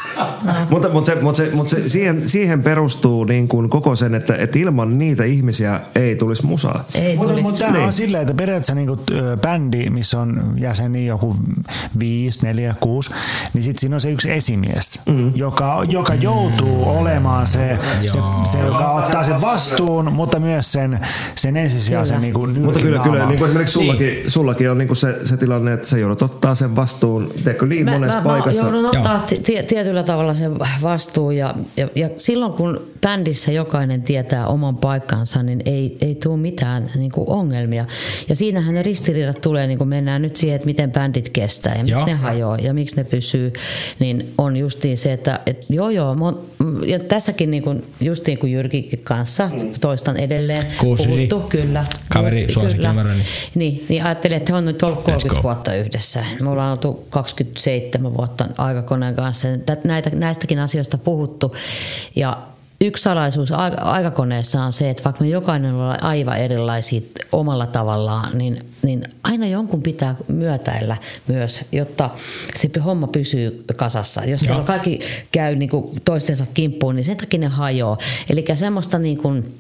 Mutta, 0.70 0.88
mutta, 0.88 1.14
se, 1.14 1.20
mutta, 1.20 1.36
se, 1.36 1.50
mutta 1.54 1.70
se, 1.76 1.88
siihen, 1.88 2.28
siihen 2.28 2.62
perustuu 2.62 3.24
niin 3.24 3.48
kuin 3.48 3.70
koko 3.70 3.96
sen, 3.96 4.14
että, 4.14 4.36
että 4.36 4.58
ilman 4.58 4.98
niitä 4.98 5.24
ihmisiä 5.24 5.80
ei 5.94 6.16
tulisi 6.16 6.46
musaa. 6.46 6.84
Ei 6.94 7.16
Mutta, 7.16 7.32
tulisi. 7.32 7.42
mutta 7.42 7.58
tämä 7.58 7.72
Niin. 7.72 7.84
on 7.86 7.92
silleen, 7.92 8.22
että 8.22 8.34
periaatteessa 8.34 8.74
niinku, 8.74 8.98
ö, 9.10 9.36
bändi, 9.42 9.90
missä 9.90 10.20
on 10.20 10.54
jäseniä 10.56 11.06
joku 11.06 11.36
5, 11.98 12.40
4, 12.42 12.74
6, 12.80 13.10
niin 13.54 13.62
sitten 13.62 13.80
siinä 13.80 13.96
on 13.96 14.00
se 14.00 14.10
yksi 14.10 14.30
esimies, 14.30 15.00
mm. 15.06 15.32
joka, 15.34 15.84
joka 15.88 16.14
joutuu 16.14 16.88
olemaan 16.88 17.46
se, 17.46 17.78
se, 18.06 18.18
se, 18.52 18.58
joka 18.58 18.90
ottaa 18.92 19.24
sen 19.24 19.40
vastuun, 19.40 20.12
mutta 20.12 20.38
myös 20.40 20.72
sen, 20.72 21.00
sen 21.34 21.56
ensisijaisen 21.56 22.16
Kyllä. 22.32 22.46
niinku, 22.46 22.60
Mutta 22.64 22.80
kyllä, 22.80 22.98
kyllä 22.98 23.26
niin 23.26 23.38
kuin 23.38 23.48
esimerkiksi 23.48 23.72
sullakin, 23.72 24.06
niin. 24.06 24.30
sullakin 24.30 24.70
on 24.70 24.78
niin 24.78 24.88
kuin 24.88 24.96
se, 24.96 25.18
se 25.24 25.36
tilanne, 25.36 25.72
että 25.72 25.88
sä 25.88 25.98
joudut 25.98 26.22
ottaa 26.22 26.54
sen 26.54 26.76
vastuun 26.76 27.32
teekö 27.44 27.66
niin 27.66 27.90
monessa 27.90 28.18
mä, 28.18 28.24
paikassa. 28.24 28.62
Mä 28.62 28.68
joudun 28.76 28.86
ottaa 28.96 29.24
tie, 29.42 29.62
tietyllä 29.62 30.02
tavalla 30.06 30.34
sen 30.34 30.58
vastuun 30.82 31.36
ja, 31.36 31.54
ja, 31.76 31.88
ja 31.94 32.10
silloin 32.16 32.52
kun 32.52 32.80
bändissä 33.00 33.52
jokainen 33.52 34.02
tietää 34.02 34.46
oman 34.46 34.76
paikkansa, 34.76 35.42
niin 35.42 35.62
ei, 35.64 35.98
ei 36.00 36.14
tule 36.14 36.36
mitään 36.36 36.90
niin 36.94 37.10
kuin 37.10 37.28
ongelmia. 37.28 37.84
Ja 38.28 38.36
siinähän 38.36 38.74
ne 38.74 38.82
ristiriidat 38.82 39.40
tulee, 39.40 39.66
niin 39.66 39.78
kuin 39.78 39.88
mennään 39.88 40.22
nyt 40.22 40.36
siihen, 40.36 40.56
että 40.56 40.66
miten 40.66 40.92
bändit 40.92 41.28
kestää 41.28 41.74
ja 41.74 41.84
miksi 41.84 41.92
Joo. 41.92 42.06
ne 42.06 42.14
hajoaa 42.14 42.56
ja 42.56 42.74
miksi 42.74 42.96
ne 42.96 43.04
pysyy, 43.04 43.52
niin 43.98 44.32
on 44.38 44.56
justiin 44.56 44.98
se, 44.98 45.12
että 45.12 45.40
et, 45.46 45.66
joo 45.68 45.90
joo, 45.90 46.14
mon, 46.14 46.40
ja 46.86 46.98
tässäkin 46.98 47.50
niin 47.50 47.62
kuin, 47.62 47.84
justiin 48.00 48.38
kuin 48.38 48.52
Jyrkikin 48.52 48.98
kanssa, 48.98 49.50
toistan 49.80 50.16
edelleen, 50.16 50.62
Kuusi 50.78 51.02
ysi. 51.02 51.26
puhuttu, 51.26 51.48
kyllä. 51.48 51.84
Kaveri 52.12 52.40
Kyllä. 52.40 52.52
suosikkinumero, 52.52 53.08
niin- 53.10 53.24
Niin, 53.54 53.84
niin 53.88 54.04
ajattelin, 54.04 54.36
että 54.36 54.52
he 54.52 54.56
on 54.56 54.64
nyt 54.64 54.82
ollut 54.82 55.02
30 55.04 55.36
go. 55.36 55.42
vuotta 55.42 55.74
yhdessä. 55.74 56.24
Me 56.40 56.50
ollaan 56.50 56.70
oltu 56.70 57.06
27 57.10 58.14
vuotta 58.16 58.46
aikakoneen 58.58 59.14
kanssa. 59.14 59.48
Näitä, 59.84 60.10
näistäkin 60.14 60.58
asioista 60.58 60.98
puhuttu. 60.98 61.54
Ja 62.16 62.38
yksi 62.80 63.02
salaisuus 63.02 63.52
aika- 63.52 63.82
aikakoneessa 63.82 64.62
on 64.62 64.72
se, 64.72 64.90
että 64.90 65.04
vaikka 65.04 65.24
me 65.24 65.30
jokainen 65.30 65.74
ollaan 65.74 66.02
aivan 66.04 66.36
erilaisia 66.38 67.00
omalla 67.32 67.66
tavallaan, 67.66 68.38
niin, 68.38 68.64
niin 68.82 69.04
aina 69.22 69.46
jonkun 69.46 69.82
pitää 69.82 70.14
myötäillä 70.28 70.96
myös, 71.28 71.64
jotta 71.72 72.10
se 72.56 72.68
homma 72.84 73.06
pysyy 73.06 73.64
kasassa. 73.76 74.24
Jos 74.24 74.40
siellä 74.40 74.64
kaikki 74.64 75.00
käy 75.32 75.56
niin 75.56 75.68
kuin 75.68 76.00
toistensa 76.04 76.46
kimppuun, 76.54 76.96
niin 76.96 77.04
sen 77.04 77.16
takia 77.16 77.40
ne 77.40 77.46
hajoaa. 77.46 77.98
Eli 78.30 78.44
semmoista 78.54 78.98
niin 78.98 79.18
kuin, 79.18 79.54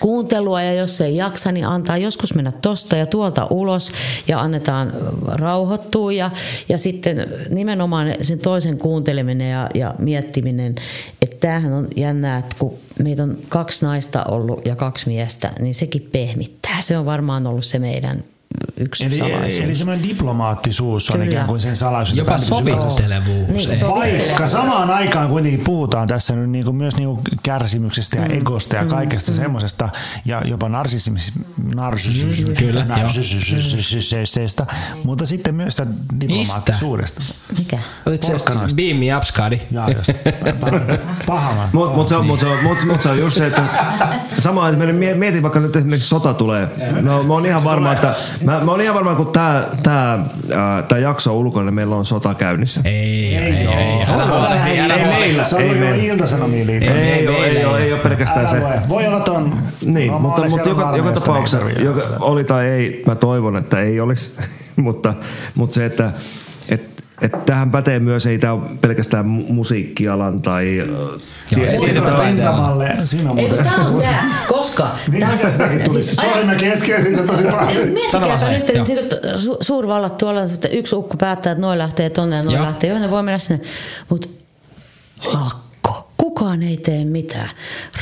kuuntelua 0.00 0.62
ja 0.62 0.72
jos 0.72 1.00
ei 1.00 1.16
jaksa, 1.16 1.52
niin 1.52 1.66
antaa 1.66 1.98
joskus 1.98 2.34
mennä 2.34 2.52
tosta 2.52 2.96
ja 2.96 3.06
tuolta 3.06 3.46
ulos 3.50 3.92
ja 4.28 4.40
annetaan 4.40 4.92
rauhoittua 5.26 6.12
ja, 6.12 6.30
ja 6.68 6.78
sitten 6.78 7.26
nimenomaan 7.50 8.12
sen 8.22 8.38
toisen 8.38 8.78
kuunteleminen 8.78 9.50
ja, 9.50 9.70
ja 9.74 9.94
miettiminen, 9.98 10.74
että 11.22 11.36
tämähän 11.40 11.72
on 11.72 11.88
jännää, 11.96 12.38
että 12.38 12.56
kun 12.58 12.74
meitä 12.98 13.22
on 13.22 13.38
kaksi 13.48 13.84
naista 13.84 14.24
ollut 14.24 14.66
ja 14.66 14.76
kaksi 14.76 15.08
miestä, 15.08 15.52
niin 15.60 15.74
sekin 15.74 16.08
pehmittää. 16.12 16.80
Se 16.80 16.98
on 16.98 17.06
varmaan 17.06 17.46
ollut 17.46 17.64
se 17.64 17.78
meidän 17.78 18.24
yksi 18.76 19.04
Eli, 19.04 19.18
salaisuus. 19.18 19.64
eli 19.64 19.74
semmoinen 19.74 20.08
diplomaattisuus 20.08 21.10
on 21.10 21.14
Kyllä. 21.14 21.24
ikään 21.32 21.46
kuin 21.48 21.60
sen 21.60 21.76
salaisuus. 21.76 22.18
että 22.18 22.32
Jopa 22.32 22.38
sovittelevuus. 22.44 23.68
Niin, 23.68 23.80
Vaikka 24.26 24.48
samaan 24.48 24.90
aikaan 24.90 25.28
kuitenkin 25.28 25.60
puhutaan 25.60 26.08
tässä 26.08 26.36
nyt 26.36 26.50
niinku 26.50 26.72
myös 26.72 26.96
niinku 26.96 27.22
kärsimyksestä 27.42 28.18
Mm. 28.18 28.24
ja 28.24 28.28
egosta 28.36 28.76
ja 28.76 28.84
kaikesta 28.84 29.32
semmoisesta 29.32 29.88
ja 30.24 30.42
jopa 30.44 30.68
narsismista, 30.68 31.40
Kyllä, 32.58 32.80
joo. 32.88 32.96
narsisisesta, 32.98 34.66
mutta 35.04 35.26
sitten 35.26 35.54
myös 35.54 35.74
sitä 35.74 35.86
diplomaattisuudesta. 36.20 37.20
Mikä? 37.58 37.78
Otit 38.06 38.22
se 38.22 38.32
Porkkanoista. 38.32 38.76
Beam 38.76 38.96
me 38.96 39.16
up, 39.16 39.22
Skadi. 39.22 39.60
Jaa, 39.70 39.90
just. 39.90 40.10
Paha. 41.26 41.68
Mutta 41.72 41.94
mut 41.96 42.08
se, 42.08 42.16
on- 42.16 42.26
mut 42.26 42.40
se, 42.40 42.46
on- 42.46 42.62
mut, 42.62 42.78
mut 42.86 43.02
se 43.02 43.08
on 43.08 43.18
just 43.18 43.36
se, 43.36 43.46
että 43.46 43.62
sama, 44.38 44.68
että 44.68 44.84
mietin 45.16 45.42
vaikka 45.42 45.60
nyt 45.60 45.76
esimerkiksi 45.76 46.08
sota 46.08 46.34
tulee. 46.34 46.68
No, 47.00 47.22
mä 47.22 47.32
oon 47.34 47.46
ihan 47.46 47.64
varma, 47.64 47.92
että 47.92 48.14
mä, 48.44 48.60
mä 48.64 48.70
oon 48.70 48.80
ihan 48.80 48.94
varma, 48.94 49.14
kun 49.14 49.26
tää, 49.26 49.64
tää, 49.82 50.18
ää, 50.54 50.82
tää 50.82 50.98
jakso 50.98 51.30
on 51.30 51.36
ulkona, 51.36 51.64
niin 51.64 51.74
meillä 51.74 51.96
on 51.96 52.04
sota 52.04 52.34
käynnissä. 52.34 52.80
Ei, 52.84 53.36
ei, 53.36 53.36
ei, 53.36 53.66
ei. 53.66 53.66
Ei, 54.66 54.78
ei 54.80 55.06
meillä. 55.06 55.44
Se 55.44 55.56
on 55.56 55.62
Ei 55.62 55.68
ei 55.68 55.74
meillä. 55.74 55.96
iltasanomiin 56.02 56.66
liittyen. 56.66 56.96
Ei, 56.96 57.12
ei, 57.12 57.28
ei, 57.28 57.56
ei 57.58 57.64
ole, 57.64 57.78
ei 57.78 57.92
ole 57.92 58.00
pelkästään 58.00 58.48
se. 58.48 58.62
Voi. 58.88 59.06
Olla 59.06 59.20
ton. 59.20 59.52
Niin, 59.84 60.12
No, 60.12 60.18
mutta, 60.18 60.42
mutta 60.50 60.68
joka, 60.68 60.96
joka 60.96 61.12
tapauksessa, 61.12 61.58
joka, 61.78 62.00
oli 62.20 62.44
tai 62.44 62.66
ei, 62.66 63.02
mä 63.06 63.14
toivon, 63.14 63.56
että 63.56 63.80
ei 63.80 64.00
olisi, 64.00 64.38
mutta, 64.76 65.14
mutta 65.54 65.74
se, 65.74 65.84
että 65.86 66.10
et, 67.20 67.44
tähän 67.46 67.70
pätee 67.70 68.00
myös, 68.00 68.26
ei 68.26 68.38
tämä 68.38 68.52
ole 68.52 68.62
pelkästään 68.80 69.24
mu- 69.24 69.52
musiikkialan 69.52 70.42
tai... 70.42 70.78
rintamalle? 72.26 72.96
Siinä 73.04 73.30
on 73.30 73.36
muuten. 73.36 73.64
tää 73.64 73.76
on 73.76 74.02
tää. 74.02 74.24
Koska? 74.48 74.88
Mitä 75.10 75.50
sitäkin 75.50 75.80
tuli? 75.84 76.02
siis- 76.02 76.16
Sori, 76.16 76.44
mä 76.44 76.54
keskeytin 76.54 77.16
tätä 77.16 77.26
tosi 77.26 77.42
paljon. 77.44 77.88
Sano 78.10 78.28
vaan, 78.28 78.40
Miettikääpä 78.48 78.92
nyt, 78.92 79.12
että 79.12 79.16
su- 79.32 79.56
suurvallat 79.60 80.16
tuolla, 80.18 80.42
että 80.42 80.68
yksi 80.68 80.94
ukko 80.94 81.16
päättää, 81.16 81.52
että 81.52 81.60
noin 81.62 81.78
lähtee 81.78 82.10
tonne 82.10 82.36
ja 82.36 82.42
noin 82.42 82.62
lähtee. 82.62 82.90
Joo, 82.90 82.98
ne 82.98 83.10
voi 83.10 83.22
mennä 83.22 83.38
sinne. 83.38 83.60
Mutta 84.08 84.28
lakko. 85.24 86.10
Kukaan 86.16 86.62
ei 86.62 86.76
tee 86.76 87.04
mitään. 87.04 87.50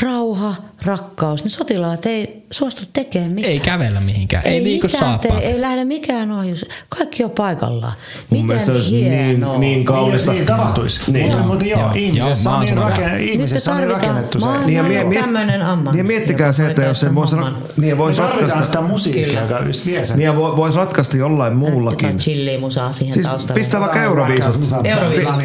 Rauha, 0.03 0.55
rakkaus. 0.85 1.45
Ne 1.45 1.51
sotilaat 1.51 2.07
ei 2.07 2.42
suostu 2.53 2.83
tekemään 2.93 3.31
mitään. 3.33 3.53
Ei 3.53 3.61
kävellä 3.61 4.01
mihinkään. 4.01 4.43
Ei 4.47 4.63
liiku 4.65 4.87
mitään 4.87 5.19
tee, 5.21 5.31
saappaat. 5.31 5.45
Ei 5.55 5.61
lähde 5.61 5.85
mikään 5.85 6.33
ohjus. 6.33 6.65
Kaikki 6.89 7.25
on 7.25 7.31
paikallaan. 7.31 7.93
Mun 8.31 8.47
mielestä 8.47 8.67
se 8.67 8.73
olisi 8.73 8.93
niin, 8.95 9.13
hienoa. 9.13 9.59
niin 9.59 9.61
Niin, 9.61 9.85
kaunista. 9.85 10.33
niin 10.33 10.47
tapahtuisi. 10.47 11.13
Niin. 11.13 11.27
Mutta, 11.27 11.43
mutta 11.43 11.65
joo, 11.65 11.81
Joo. 11.81 11.91
ihmisessä 11.95 12.51
Joo, 12.51 12.57
on 12.59 12.65
niin, 12.65 12.79
rakenne, 12.79 13.23
ihmisessä 13.25 13.71
on 13.73 13.77
niin 13.77 13.89
tarvitaan 13.89 14.09
rakennettu 14.11 14.41
se. 14.41 14.47
maailman 14.47 14.67
Niin 14.67 14.77
ja 14.77 14.83
mie- 14.83 15.05
mie- 15.05 15.21
tämmöinen 15.21 15.63
amman. 15.63 15.95
Niin 15.95 16.07
miettikää 16.07 16.53
se, 16.53 16.67
että 16.71 16.83
jos 16.83 17.01
sen 17.01 17.09
sen 17.09 17.15
voisi, 17.15 17.35
homman. 17.37 17.57
niin 17.77 17.99
voisi 17.99 18.21
ratkaista, 18.21 18.65
sitä 18.65 18.81
musiikkia, 18.81 19.41
joka 19.43 19.61
just 19.67 19.87
vie 19.87 20.05
sen. 20.05 20.19
niin 20.19 20.37
voisi 20.37 20.79
ratkaista 20.79 21.17
jollain 21.17 21.57
muullakin. 21.57 22.07
Jotain 22.07 22.19
chilliä 22.19 22.59
musaa 22.61 22.93
siihen 22.93 23.15
Siis 23.15 23.27
taustalle. 23.27 23.59
pistää 23.59 23.81
vaikka 23.81 24.03
Euroviisut. 24.03 24.61
Pi- 24.61 24.67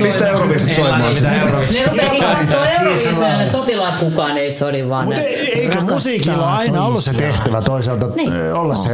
Pistä. 0.03 0.27
Euroviisut 0.27 0.69
Ei 0.69 0.75
soimaan. 0.75 1.01
Ne 1.01 1.85
rupeakin 1.88 2.21
katsoa 2.23 2.67
Euroviisuja 2.67 3.41
ja 3.41 3.49
sotilaat 3.49 3.95
kukaan 3.99 4.38
ei 4.38 4.51
sodi, 4.51 4.89
vaan 4.89 5.05
Mutta 5.05 5.21
eikö 5.21 5.81
musiikilla 5.81 6.55
aina 6.55 6.85
ollut 6.85 6.97
se 7.02 7.11
toisiaan. 7.11 7.34
tehtävä 7.34 7.61
toisaalta 7.61 8.07
Niin. 8.15 8.32
ö, 8.34 8.56
olla 8.56 8.76
se, 8.76 8.90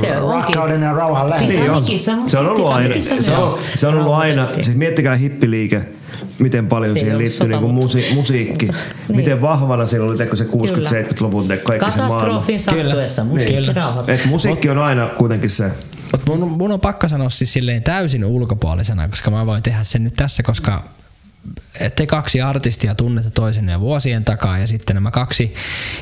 Se 0.00 0.16
onkin. 0.18 0.30
rakkauden 0.34 0.82
ja 0.82 0.92
rauhan 0.92 1.30
lähde? 1.30 1.46
Niin 1.46 1.60
Niin 1.60 1.70
on. 1.70 2.28
Se 2.28 2.38
on 2.38 2.46
ollut 2.48 2.68
aina, 2.68 2.94
se 3.20 3.32
on, 3.36 3.58
se 3.74 3.86
on 3.86 3.94
ollut 3.94 4.14
aina, 4.14 4.48
siis 4.54 4.76
miettikää 4.76 5.16
hippiliike, 5.16 5.82
miten 6.38 6.66
paljon 6.66 6.92
Se 6.96 7.00
siihen 7.00 7.16
ollut 7.16 7.22
liittyy 7.28 7.48
niin 7.48 7.60
kuin 7.60 7.74
musi, 7.74 8.06
musiikki. 8.14 8.66
Niin. 9.08 9.16
Miten 9.16 9.40
vahvana 9.42 9.86
siinä 9.86 10.04
oli 10.04 10.16
teko 10.16 10.36
se 10.36 10.44
60-70-luvun 10.44 11.48
te- 11.48 11.56
kaikki 11.56 11.90
se 11.90 11.98
maailma. 11.98 12.16
Katastrofin 12.18 12.60
sattuessa 12.60 13.22
Kyllä. 13.22 13.34
musiikki 13.34 13.72
rauhoittaa. 13.72 14.14
Et 14.14 14.26
musiikki 14.26 14.70
on 14.70 14.78
aina 14.78 15.06
kuitenkin 15.06 15.50
se. 15.50 15.70
Mut 16.12 16.26
mun, 16.40 16.50
mun 16.50 16.72
on 16.72 16.80
pakko 16.80 17.08
sanoa 17.08 17.30
siis 17.30 17.52
silleen 17.52 17.82
täysin 17.82 18.24
ulkopuolisena, 18.24 19.08
koska 19.08 19.30
mä 19.30 19.46
voin 19.46 19.62
tehdä 19.62 19.78
sen 19.82 20.04
nyt 20.04 20.14
tässä, 20.14 20.42
koska 20.42 20.82
te 21.96 22.06
kaksi 22.06 22.42
artistia 22.42 22.94
tunnette 22.94 23.30
toisenne 23.30 23.72
jo 23.72 23.80
vuosien 23.80 24.24
takaa 24.24 24.58
ja 24.58 24.66
sitten 24.66 24.94
nämä 24.94 25.10
kaksi, 25.10 25.54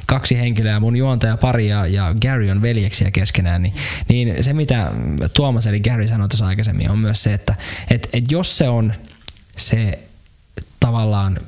kaksi 0.06 0.38
henkilöä, 0.38 0.80
mun 0.80 0.96
juontaja 0.96 1.36
pari 1.36 1.68
ja, 1.68 1.86
ja 1.86 2.14
Gary 2.22 2.50
on 2.50 2.62
veljeksiä 2.62 3.10
keskenään, 3.10 3.62
niin, 3.62 3.74
niin 4.08 4.44
se 4.44 4.52
mitä 4.52 4.92
Tuomas 5.34 5.66
eli 5.66 5.80
Gary 5.80 6.08
sanoi 6.08 6.28
tuossa 6.28 6.46
aikaisemmin 6.46 6.90
on 6.90 6.98
myös 6.98 7.22
se, 7.22 7.34
että 7.34 7.54
et, 7.90 8.08
et 8.12 8.32
jos 8.32 8.58
se 8.58 8.68
on 8.68 8.94
se 9.56 9.98
tavallaan 10.80 11.38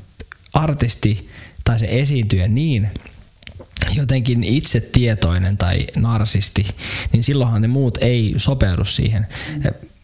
artisti 0.54 1.28
tai 1.64 1.78
se 1.78 1.86
esiintyjä 1.90 2.48
niin 2.48 2.90
jotenkin 3.94 4.44
itsetietoinen 4.44 5.58
tai 5.58 5.86
narsisti, 5.96 6.66
niin 7.12 7.22
silloinhan 7.22 7.62
ne 7.62 7.68
muut 7.68 7.98
ei 8.00 8.34
sopeudu 8.36 8.84
siihen. 8.84 9.26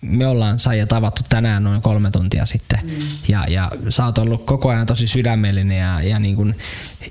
Me 0.00 0.26
ollaan 0.26 0.58
Saija 0.58 0.86
tavattu 0.86 1.22
tänään 1.28 1.64
noin 1.64 1.82
kolme 1.82 2.10
tuntia 2.10 2.46
sitten. 2.46 2.78
Mm. 2.82 2.90
ja, 3.28 3.44
ja 3.48 3.70
sä 3.88 4.04
oot 4.04 4.18
ollut 4.18 4.46
koko 4.46 4.68
ajan 4.68 4.86
tosi 4.86 5.08
sydämellinen 5.08 5.78
ja, 5.78 6.00
ja 6.02 6.18
niin 6.18 6.36
kuin 6.36 6.54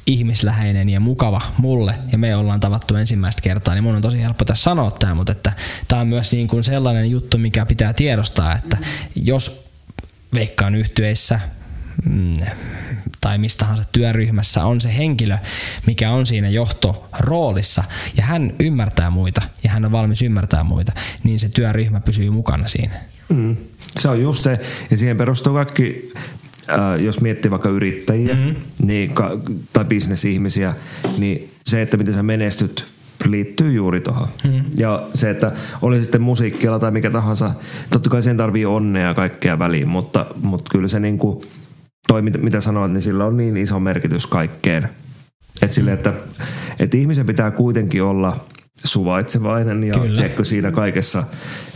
ihmisläheinen 0.06 0.90
ja 0.90 0.99
mukava 0.99 1.41
mulle. 1.57 1.95
Ja 2.11 2.18
me 2.18 2.36
ollaan 2.36 2.60
tavattu 2.60 2.95
ensimmäistä 2.95 3.41
kertaa, 3.41 3.74
niin 3.74 3.84
mun 3.84 3.95
on 3.95 4.02
tosi 4.02 4.22
helppo 4.22 4.45
tässä 4.45 4.64
sanoa 4.64 4.91
tämä, 4.91 5.16
mutta 5.16 5.32
että 5.32 5.53
tämä 5.88 6.02
on 6.02 6.07
myös 6.07 6.32
niin 6.32 6.48
kuin 6.48 6.64
sellainen 6.64 7.11
juttu, 7.11 7.38
mikä 7.38 7.66
pitää 7.66 7.94
tiedostaa, 7.94 8.56
että 8.56 8.78
jos 9.16 9.70
veikkaan 10.34 10.76
yhtyeissä 10.76 11.40
mm, 12.06 12.34
tai 13.22 13.38
mistä 13.38 13.60
tahansa 13.60 13.84
työryhmässä 13.92 14.64
on 14.64 14.82
se 14.82 14.98
henkilö, 14.98 15.38
mikä 15.88 16.12
on 16.12 16.26
siinä 16.26 16.50
johtoroolissa 16.50 17.84
ja 18.18 18.24
hän 18.24 18.54
ymmärtää 18.60 19.10
muita 19.10 19.42
ja 19.64 19.70
hän 19.70 19.86
on 19.86 19.92
valmis 19.92 20.22
ymmärtää 20.22 20.64
muita, 20.64 20.92
niin 21.24 21.40
se 21.40 21.50
työryhmä 21.50 22.00
pysyy 22.00 22.30
mukana 22.30 22.68
siinä. 22.68 22.96
Mm. 23.30 23.58
Se 24.00 24.10
on 24.10 24.22
just 24.22 24.44
se, 24.44 24.60
ja 24.92 24.98
siihen 24.98 25.18
perustuu 25.18 25.54
kaikki, 25.54 26.14
äh, 26.70 27.02
jos 27.02 27.22
miettii 27.22 27.52
vaikka 27.52 27.70
yrittäjiä 27.70 28.36
mm. 28.36 28.56
niin, 28.82 29.14
ka- 29.14 29.38
tai 29.74 29.86
bisnesihmisiä, 29.86 30.74
niin 31.18 31.50
se, 31.66 31.82
että 31.82 31.98
miten 31.98 32.14
sä 32.14 32.24
menestyt, 32.24 32.88
liittyy 33.26 33.74
juuri 33.74 34.02
tuohon. 34.02 34.28
Mm. 34.44 34.64
Ja 34.78 35.08
se, 35.14 35.30
että 35.30 35.52
oli 35.82 36.02
sitten 36.02 36.22
musiikkiala 36.22 36.80
tai 36.80 36.92
mikä 36.92 37.10
tahansa, 37.10 37.52
totta 37.90 38.10
kai 38.10 38.24
sen 38.24 38.38
tarvii 38.38 38.66
onnea 38.66 39.08
ja 39.08 39.14
kaikkea 39.14 39.60
väliin, 39.60 39.90
mutta, 39.90 40.26
mutta 40.42 40.72
kyllä 40.72 40.88
se 40.88 41.00
niin 41.00 41.18
kuin, 41.18 41.42
toi 42.08 42.22
mitä- 42.22 42.62
sanoit, 42.62 42.92
niin 42.92 43.02
sillä 43.02 43.26
on 43.26 43.38
niin 43.38 43.58
iso 43.58 43.80
merkitys 43.80 44.28
kaikkeen. 44.28 44.90
Että 45.62 45.76
sille, 45.76 45.94
että, 45.94 46.14
että 46.80 46.98
ihmisen 46.98 47.26
pitää 47.26 47.52
kuitenkin 47.52 48.04
olla 48.04 48.38
suvaitsevainen 48.84 49.84
ja 49.84 49.93
tiedätkö, 49.93 50.43
siinä 50.43 50.72
kaikessa, 50.72 51.23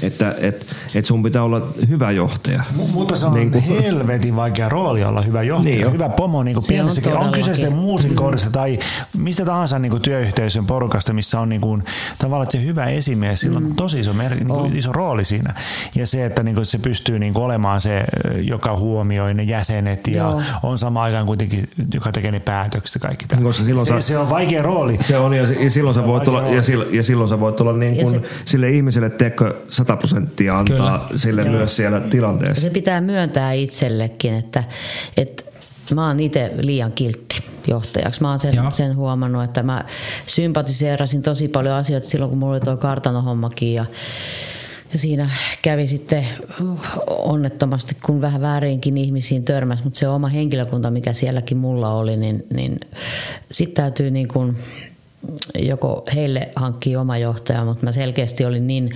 että 0.01 0.35
et, 0.39 0.65
et 0.95 1.05
sun 1.05 1.23
pitää 1.23 1.43
olla 1.43 1.67
hyvä 1.89 2.11
johtaja. 2.11 2.63
Mu- 2.77 2.91
Mutta 2.93 3.15
se 3.15 3.25
on 3.25 3.33
Niin 3.33 3.51
niin 3.51 3.63
kuin- 3.63 3.83
helvetin 3.83 4.35
vaikea 4.35 4.69
rooli 4.69 5.03
olla 5.03 5.21
hyvä 5.21 5.43
johtaja, 5.43 5.75
Niin 5.75 5.81
niin 5.83 5.93
hyvä 5.93 6.09
pomo 6.09 6.43
niin 6.43 6.53
kuin 6.55 6.63
Se 6.65 6.73
on 6.73 6.75
pienessäkin. 6.77 7.13
On, 7.17 7.31
kyse 7.31 7.53
sitten 7.53 7.73
muusikoudesta 7.73 8.49
tai 8.49 8.79
mistä 9.17 9.45
tahansa 9.45 9.79
niin 9.79 9.89
kuin 9.89 10.01
työyhteisön 10.01 10.65
porukasta, 10.65 11.13
missä 11.13 11.39
on 11.39 11.49
niin 11.49 11.61
kuin, 11.61 11.83
tavallaan 12.17 12.43
että 12.43 12.57
se 12.57 12.63
hyvä 12.65 12.85
esimies, 12.85 13.39
sillä 13.39 13.57
on 13.57 13.75
tosi 13.75 13.99
iso, 13.99 14.13
mer- 14.13 14.35
niin 14.35 14.47
kuin, 14.47 14.77
iso 14.77 14.91
rooli 14.91 15.25
siinä. 15.25 15.53
Ja 15.95 16.07
se, 16.07 16.25
että 16.25 16.43
niin 16.43 16.55
kuin 16.55 16.65
se 16.65 16.77
pystyy 16.77 17.19
niin 17.19 17.33
kuin 17.33 17.43
olemaan 17.43 17.81
se, 17.81 18.03
joka 18.41 18.77
huomioi 18.77 19.33
ne 19.33 19.43
jäsenet 19.43 20.07
ja 20.07 20.17
Joo. 20.23 20.41
on 20.63 20.77
samaan 20.77 21.03
aikaan 21.05 21.25
kuitenkin, 21.25 21.69
joka 21.93 22.11
tekee 22.11 22.31
ne 22.31 22.39
päätökset 22.39 23.01
kaikki 23.01 23.25
tämä. 23.27 23.41
Koska 23.41 23.63
silloin 23.65 23.87
se, 23.87 23.93
sä- 23.93 23.99
se, 24.01 24.17
on 24.17 24.29
vaikea 24.29 24.61
rooli. 24.63 24.97
Se 25.01 25.17
on, 25.17 25.33
ja, 25.33 25.43
ja 25.43 25.69
silloin 25.69 25.93
Se 25.93 25.99
sä 26.01 26.07
voit 26.07 26.27
rooli. 26.27 26.55
ja, 26.55 26.63
silloin, 26.63 26.92
ja 26.93 27.03
silloin 27.03 27.29
sä 27.29 27.39
voit 27.39 27.55
tulla 27.55 27.73
niin 27.73 27.95
kuin 27.95 28.21
se- 28.21 28.21
sille 28.45 28.69
ihmiselle, 28.69 29.09
teekö 29.09 29.55
100 29.69 29.97
prosenttia 29.97 30.57
antaa 30.57 30.77
Kyllä. 30.77 31.17
sille 31.19 31.43
myös 31.43 31.75
siellä 31.75 31.99
tilanteessa. 32.01 32.61
Se 32.61 32.69
pitää 32.69 33.01
myöntää 33.01 33.53
itsellekin, 33.53 34.33
että, 34.33 34.63
että 35.17 35.43
mä 35.95 36.07
oon 36.07 36.19
itse 36.19 36.51
liian 36.61 36.91
kiltti 36.91 37.43
johtajaksi. 37.67 38.21
Mä 38.21 38.29
oon 38.29 38.39
sen, 38.39 38.55
Joo. 38.55 38.71
sen 38.71 38.95
huomannut, 38.95 39.43
että 39.43 39.63
mä 39.63 39.83
sympatiseerasin 40.27 41.21
tosi 41.21 41.47
paljon 41.47 41.75
asioita 41.75 42.07
silloin, 42.07 42.29
kun 42.29 42.39
mulla 42.39 42.53
oli 42.53 42.59
tuo 42.59 42.77
kartanohommakin 42.77 43.73
ja 43.73 43.85
ja 44.93 44.99
siinä 44.99 45.29
kävi 45.61 45.87
sitten 45.87 46.27
onnettomasti, 47.07 47.97
kun 48.05 48.21
vähän 48.21 48.41
väärinkin 48.41 48.97
ihmisiin 48.97 49.43
törmäsi, 49.43 49.83
mutta 49.83 49.99
se 49.99 50.07
oma 50.07 50.27
henkilökunta, 50.27 50.91
mikä 50.91 51.13
sielläkin 51.13 51.57
mulla 51.57 51.93
oli, 51.93 52.17
niin, 52.17 52.45
niin 52.53 52.79
sitten 53.51 53.83
täytyy 53.83 54.11
niin 54.11 54.27
kuin 54.27 54.57
joko 55.59 56.03
heille 56.15 56.49
hankkia 56.55 57.01
oma 57.01 57.17
johtaja, 57.17 57.65
mutta 57.65 57.85
mä 57.85 57.91
selkeästi 57.91 58.45
olin 58.45 58.67
niin, 58.67 58.89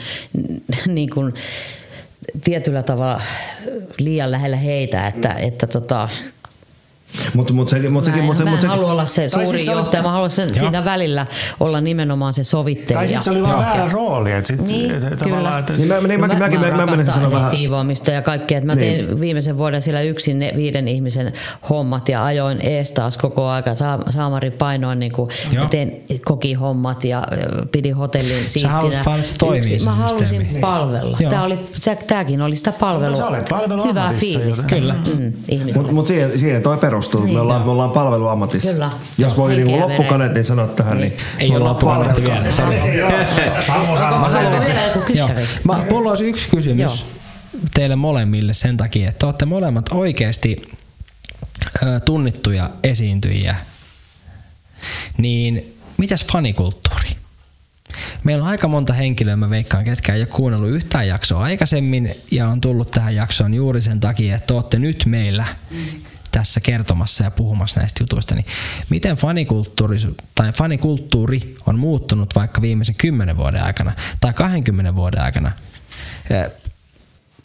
niin 0.88 1.10
kuin 1.10 1.34
tietyllä 2.44 2.84
tavalla 2.84 3.22
liian 4.00 4.32
lähellä 4.32 4.58
heitä, 4.58 5.08
että, 5.08 5.34
että 5.34 5.68
tota, 5.68 6.10
Mutta 7.34 7.54
mut 7.54 7.70
sekin, 7.70 7.92
mut 7.92 8.02
mä 8.04 8.06
sekin, 8.06 8.20
en, 8.20 8.26
mut 8.26 8.38
se, 8.38 8.44
mä 8.44 8.50
mut 8.50 8.58
en 8.58 8.62
sekin, 8.62 8.70
halua 8.78 8.92
olla 8.92 9.06
se 9.06 9.30
suuri 9.30 9.46
sä 9.46 9.54
olet- 9.54 9.66
johtaja, 9.82 10.04
mä 10.04 10.12
haluan 10.12 10.30
sen, 10.30 10.54
siinä 10.54 10.86
välillä 10.86 11.26
olla 11.60 11.82
nimenomaan 11.82 12.34
se 12.34 12.44
sovittelija. 12.44 12.98
Tai 13.00 13.08
sitten 13.08 13.24
se 13.24 13.32
oli 13.32 13.44
vaan 13.44 13.60
väärä 13.66 13.90
rooli. 13.92 14.32
Että 14.32 14.48
sit, 14.48 14.62
Niin, 14.68 14.92
että 14.92 15.06
kyllä. 15.08 15.18
tavallaan, 15.18 15.60
että 15.60 15.74
Niin 15.74 15.88
mä- 15.88 16.00
niin 16.08 16.20
mäkin- 16.20 16.40
mäkin- 16.40 16.60
mä- 16.60 16.66
mä 16.72 16.72
menisin 16.86 16.90
rakastan 16.98 17.14
sanoa 17.24 17.32
vähän- 17.32 17.52
siivoamista 17.52 18.12
ja 18.12 18.22
kaikkea. 18.22 18.58
Että 18.58 18.66
mä 18.68 18.76
Niin. 18.76 19.06
tein 19.06 19.20
viimeisen 19.20 19.58
vuoden 19.58 19.82
siellä 19.82 20.02
yksin 20.02 20.40
ne 20.40 20.54
viiden 20.56 20.88
ihmisen 20.88 21.34
hommat 21.70 22.10
ja 22.10 22.26
ajoin 22.26 22.60
ees 22.66 22.92
taas 22.92 23.18
koko 23.18 23.48
aika. 23.48 23.76
Sa- 23.76 24.00
Saamari 24.10 24.52
painoin, 24.52 25.00
niin 25.00 25.12
kuin, 25.12 25.30
mä 25.60 25.68
tein 25.70 26.06
kokihommat 26.26 27.04
ja 27.04 27.24
ö, 27.32 27.66
pidin 27.72 27.96
hotellin 27.96 28.40
siistinä. 28.40 28.70
halusit 28.70 29.06
vaan, 29.06 29.24
se 29.26 29.36
toimii 29.38 29.60
Yksin. 29.60 29.80
se 29.80 29.86
Mä 29.86 29.92
halusin 29.96 30.28
systeemi. 30.28 30.60
palvella. 30.60 31.18
Joo. 31.20 31.32
Tää 31.32 31.44
oli, 31.44 31.60
sä- 31.82 31.96
tääkin 32.08 32.42
oli 32.42 32.56
sitä 32.56 32.72
palvelua. 32.72 33.06
Mutta 33.10 33.18
sä 33.24 33.28
olet 33.28 33.46
palveluammatissa, 33.50 33.90
Hyvää 33.90 34.20
fiilistä. 34.20 34.68
Kyllä. 34.68 34.96
Mm. 35.20 35.34
Mutta 35.76 35.92
mut 35.92 36.08
siihen, 36.36 36.62
toi 36.64 36.78
perustuu. 36.98 37.24
Niin. 37.24 37.34
me, 37.34 37.42
ollaan, 37.42 37.62
me 37.62 37.72
ollaan 37.72 37.92
palveluammatissa. 37.92 38.72
Kyllä. 38.72 38.92
Jos 39.18 39.38
voi 39.38 39.56
niin 39.56 39.68
Henkeä 39.68 39.88
loppukaneettiin 39.88 40.46
sanoa 40.46 40.68
tähän, 40.68 40.98
niin, 40.98 41.18
Ei 41.40 41.50
me 41.50 41.56
ole 41.56 41.70
ollaan 41.70 41.74
loppukaneetti 41.74 42.22
vielä. 42.22 42.52
Sano. 42.52 42.74
Samu 43.68 43.82
Onko 43.82 43.98
sanoo. 43.98 44.30
sulla 44.30 44.66
vielä 44.66 44.82
joku 44.82 45.14
Joo. 45.14 45.28
kysymys? 45.28 45.64
Mä, 45.64 45.86
mulla 45.90 46.10
olisi 46.10 46.30
yksi 46.30 46.50
kysymys 46.50 47.06
teille 47.74 47.96
molemmille 47.96 48.54
sen 48.54 48.78
takia, 48.78 49.10
että 49.10 49.20
te 49.20 49.26
olette 49.26 49.46
molemmat 49.46 49.90
oikeasti 49.94 50.56
tunnittuja 52.06 52.70
esiintyjiä. 52.84 53.56
Niin 55.18 55.78
mitäs 55.98 56.26
fanikulttuuri? 56.26 57.10
Meillä 58.24 58.44
on 58.44 58.50
aika 58.50 58.68
monta 58.68 58.94
henkilöä, 58.94 59.36
mä 59.36 59.50
veikkaan, 59.50 59.84
ketkä 59.84 60.14
ei 60.14 60.22
ole 60.22 60.28
kuunnellut 60.28 60.70
yhtään 60.70 61.08
jaksoa 61.08 61.44
aikaisemmin 61.44 62.12
ja 62.32 62.48
on 62.48 62.62
tullut 62.62 62.92
tähän 62.92 63.16
jaksoon 63.16 63.54
juuri 63.54 63.82
sen 63.82 64.00
takia, 64.00 64.36
että 64.36 64.48
te 64.48 64.54
olette 64.54 64.80
nyt 64.80 65.04
meillä 65.06 65.46
tässä 66.38 66.60
kertomassa 66.60 67.24
ja 67.24 67.32
puhumassa 67.32 67.80
näistä 67.80 68.04
jutuista, 68.04 68.36
niin 68.36 68.46
miten 68.90 69.16
fanikulttuuri, 69.16 69.98
tai 70.36 70.52
fanikulttuuri 70.52 71.56
on 71.68 71.80
muuttunut 71.80 72.36
vaikka 72.36 72.62
viimeisen 72.62 72.96
10 72.96 73.38
vuoden 73.38 73.64
aikana 73.64 73.92
tai 74.22 74.34
20 74.34 74.96
vuoden 74.96 75.22
aikana? 75.22 75.52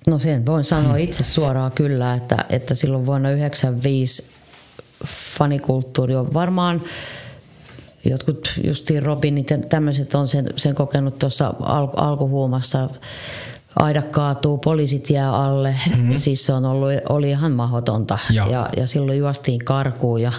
No 0.06 0.19
sen 0.19 0.47
voin 0.47 0.64
sanoa 0.64 0.97
itse 0.97 1.24
suoraan 1.24 1.73
kyllä, 1.73 2.14
että, 2.14 2.44
että 2.48 2.74
silloin 2.74 3.06
vuonna 3.06 3.28
1995 3.28 4.31
fanikulttuuri 5.39 6.16
on 6.16 6.35
varmaan 6.35 6.82
jotkut 8.05 8.52
justiin 8.64 9.02
Robinit 9.02 9.51
ja 9.51 9.59
tämmöiset 9.59 10.14
on 10.14 10.28
sen, 10.28 10.51
sen 10.56 10.74
kokenut 10.74 11.19
tuossa 11.19 11.55
al, 11.60 11.89
alkuhuumassa. 11.97 12.89
Aida 13.77 14.03
kaatuu, 14.03 14.59
poliisit 14.59 15.11
jää 15.11 15.32
alle. 15.32 15.77
Mm-hmm. 15.97 16.16
Siis 16.23 16.47
se 16.47 16.53
on 16.53 16.65
ollut, 16.65 16.90
oli 17.09 17.31
ihan 17.31 17.53
mahdotonta. 17.53 18.19
Joo. 18.31 18.51
Ja, 18.51 18.69
ja 18.77 18.86
silloin 18.86 19.19
juostiin 19.19 19.59
karkuun 19.65 20.23
ja 20.23 20.32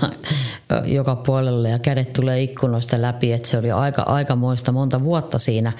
joka 0.85 1.15
puolelle 1.15 1.69
ja 1.69 1.79
kädet 1.79 2.13
tulee 2.13 2.41
ikkunoista 2.41 3.01
läpi. 3.01 3.33
Että 3.33 3.47
se 3.49 3.57
oli 3.57 3.71
aika, 3.71 4.01
aikamoista 4.01 4.71
monta 4.71 5.03
vuotta 5.03 5.39
siinä. 5.39 5.71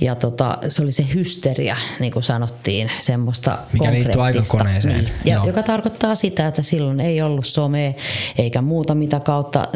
Ja 0.00 0.14
tota, 0.14 0.58
se 0.68 0.82
oli 0.82 0.92
se 0.92 1.06
hysteria, 1.14 1.76
niin 2.00 2.12
kuin 2.12 2.22
sanottiin, 2.22 2.90
semmoista 2.98 3.58
Mikä 3.72 3.92
liittyy 3.92 4.22
aikakoneeseen. 4.22 4.96
Niin. 4.96 5.08
Ja, 5.24 5.34
Joo. 5.34 5.46
joka 5.46 5.62
tarkoittaa 5.62 6.14
sitä, 6.14 6.46
että 6.46 6.62
silloin 6.62 7.00
ei 7.00 7.22
ollut 7.22 7.46
somea 7.46 7.92
eikä 8.38 8.62
muuta 8.62 8.94
mitä 8.94 9.20
kautta 9.20 9.68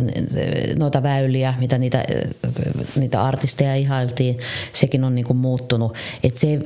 noita 0.79 1.03
väyliä, 1.03 1.55
mitä 1.59 1.79
niitä, 1.79 2.05
niitä 2.97 3.23
artisteja 3.23 3.75
ihailtiin. 3.75 4.39
Sekin 4.73 5.05
on 5.05 5.15
niin 5.15 5.25
kuin 5.25 5.37
muuttunut. 5.37 5.95
Et 6.25 6.37
se 6.37 6.47
ei- 6.47 6.59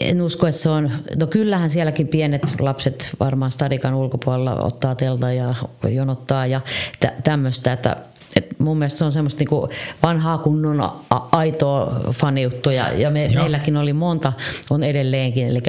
en 0.00 0.22
usko, 0.22 0.46
että 0.46 0.60
se 0.60 0.68
on, 0.68 0.90
no 1.20 1.26
kyllähän 1.26 1.70
sielläkin 1.70 2.08
pienet 2.08 2.42
lapset 2.60 3.10
varmaan 3.20 3.50
stadikan 3.50 3.94
ulkopuolella 3.94 4.54
ottaa 4.54 4.94
telta 4.94 5.32
ja 5.32 5.54
jonottaa 5.88 6.46
ja 6.46 6.60
tä- 7.00 7.12
tämmöistä, 7.24 7.72
että 7.72 7.96
et 8.36 8.46
mun 8.58 8.78
mielestä 8.78 8.98
se 8.98 9.04
on 9.04 9.12
semmoista 9.12 9.38
niinku 9.38 9.68
vanhaa 10.02 10.38
kunnon 10.38 10.80
a- 10.80 11.28
aitoa 11.32 12.00
faniuttua 12.12 12.72
ja, 12.72 12.92
ja 12.92 13.10
me, 13.10 13.26
Joo. 13.26 13.42
meilläkin 13.42 13.76
oli 13.76 13.92
monta, 13.92 14.32
on 14.70 14.82
edelleenkin, 14.82 15.46
eli 15.46 15.60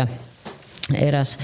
eräs 0.93 1.37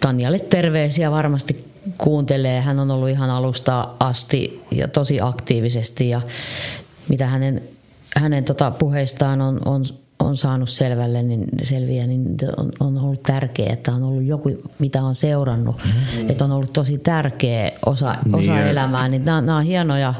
Tanjalle 0.00 0.38
terveisiä 0.38 1.10
varmasti 1.10 1.70
kuuntelee. 1.98 2.60
Hän 2.60 2.80
on 2.80 2.90
ollut 2.90 3.08
ihan 3.08 3.30
alusta 3.30 3.88
asti 4.00 4.62
ja 4.70 4.88
tosi 4.88 5.20
aktiivisesti 5.20 6.08
ja 6.08 6.20
mitä 7.08 7.26
hänen, 7.26 7.62
hänen 8.16 8.44
tota 8.44 8.70
puheistaan 8.70 9.40
on, 9.40 9.60
on 9.64 9.84
on 10.20 10.36
saanut 10.36 10.68
selvälle, 10.68 11.22
niin 11.22 11.44
selviä, 11.62 12.06
niin 12.06 12.36
on, 12.56 12.72
on 12.80 12.98
ollut 12.98 13.22
tärkeää, 13.22 13.72
että 13.72 13.92
on 13.92 14.02
ollut 14.02 14.24
joku, 14.24 14.50
mitä 14.78 15.02
on 15.02 15.14
seurannut, 15.14 15.76
mm. 15.84 16.30
että 16.30 16.44
on 16.44 16.52
ollut 16.52 16.72
tosi 16.72 16.98
tärkeä 16.98 17.72
osa, 17.86 18.10
osa 18.10 18.38
Niin, 18.38 18.46
ja- 18.56 18.66
elämää. 18.66 19.08
Niin 19.08 19.24
nämä, 19.24 19.40
nämä 19.40 19.58
on 19.58 19.64
hienoja, 19.64 20.14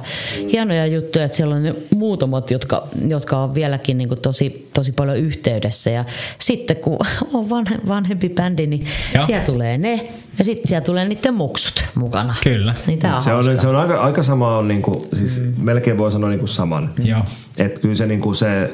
hienoja 0.52 0.86
juttuja, 0.86 1.24
että 1.24 1.36
siellä 1.36 1.54
on 1.54 1.62
ne 1.62 1.74
muutamat, 1.94 2.50
jotka, 2.50 2.86
jotka 3.06 3.38
on 3.38 3.54
vieläkin 3.54 3.98
niin 3.98 4.08
kuin 4.08 4.20
tosi, 4.20 4.70
tosi 4.74 4.92
paljon 4.92 5.16
yhteydessä. 5.16 5.90
Ja 5.90 6.04
sitten 6.38 6.76
kun 6.76 6.98
on 7.34 7.50
vanhe, 7.50 7.78
vanhempi 7.88 8.28
bändi, 8.28 8.66
niin 8.66 8.86
Joo. 9.14 9.24
siellä 9.26 9.44
tulee 9.44 9.78
ne 9.78 10.08
ja 10.38 10.44
sitten 10.44 10.68
siellä 10.68 10.84
tulee 10.84 11.04
niiden 11.08 11.34
muksut 11.34 11.84
mukana. 11.94 12.34
Kyllä. 12.44 12.74
Niin 12.86 13.06
on 13.06 13.22
Se 13.22 13.30
on, 13.32 13.44
hauska. 13.44 13.62
se 13.62 13.68
on 13.68 13.76
aika, 13.76 14.00
aika 14.00 14.22
sama, 14.22 14.56
on 14.58 14.68
niinku, 14.68 15.06
siis 15.12 15.40
mm. 15.40 15.52
melkein 15.64 15.98
voi 15.98 16.12
sanoa 16.12 16.30
niinku 16.30 16.46
saman. 16.46 16.90
Joo. 17.04 17.20
Et 17.58 17.78
kyllä 17.78 17.94
se, 17.94 18.06
niinku 18.06 18.34
se, 18.34 18.70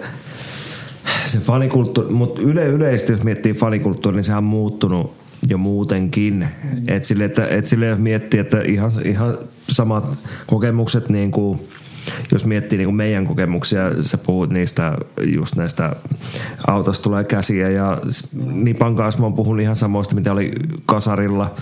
se 1.25 1.39
fanikulttuuri, 1.39 2.13
mutta 2.13 2.43
yle, 2.43 2.67
yleisesti 2.67 3.13
jos 3.13 3.23
miettii 3.23 3.53
fanikulttuuri, 3.53 4.17
niin 4.17 4.25
sehän 4.25 4.39
on 4.39 4.45
muuttunut 4.45 5.15
jo 5.49 5.59
muutenkin. 5.59 6.49
Et 6.89 7.05
sille, 7.05 7.25
että, 7.25 7.47
et 7.49 7.67
sille 7.67 7.87
jos 7.87 7.99
miettii, 7.99 8.41
että 8.41 8.61
ihan, 8.61 8.91
ihan 9.05 9.39
samat 9.69 10.19
kokemukset 10.47 11.09
niin 11.09 11.31
kuin 11.31 11.61
jos 12.33 12.45
miettii 12.45 12.79
niin 12.79 12.87
kuin 12.87 12.97
meidän 12.97 13.27
kokemuksia, 13.27 14.03
sä 14.03 14.19
puhut 14.19 14.51
niistä 14.51 14.99
just 15.23 15.57
näistä 15.57 15.97
autosta 16.67 17.03
tulee 17.03 17.25
käsiä 17.25 17.71
ja 17.71 17.99
Nipan 18.47 18.97
kanssa 18.97 19.21
mä 19.21 19.27
oon 19.27 19.35
puhunut 19.35 19.63
ihan 19.63 19.77
samoista, 19.77 20.15
mitä 20.15 20.33
oli 20.33 20.53
kasarilla. 20.87 21.55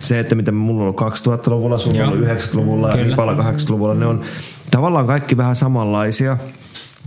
Se, 0.00 0.18
että 0.18 0.34
mitä 0.34 0.52
mulla 0.52 0.84
on 0.84 0.94
ollut 1.00 1.00
2000-luvulla, 1.46 1.78
sulla 1.78 1.94
on 1.94 2.00
Joo. 2.00 2.12
ollut 2.12 2.28
90-luvulla 2.28 2.90
ja. 2.90 3.04
Nipalla 3.04 3.32
80-luvulla, 3.32 3.94
ne 3.94 4.06
on 4.06 4.22
tavallaan 4.70 5.06
kaikki 5.06 5.36
vähän 5.36 5.56
samanlaisia 5.56 6.36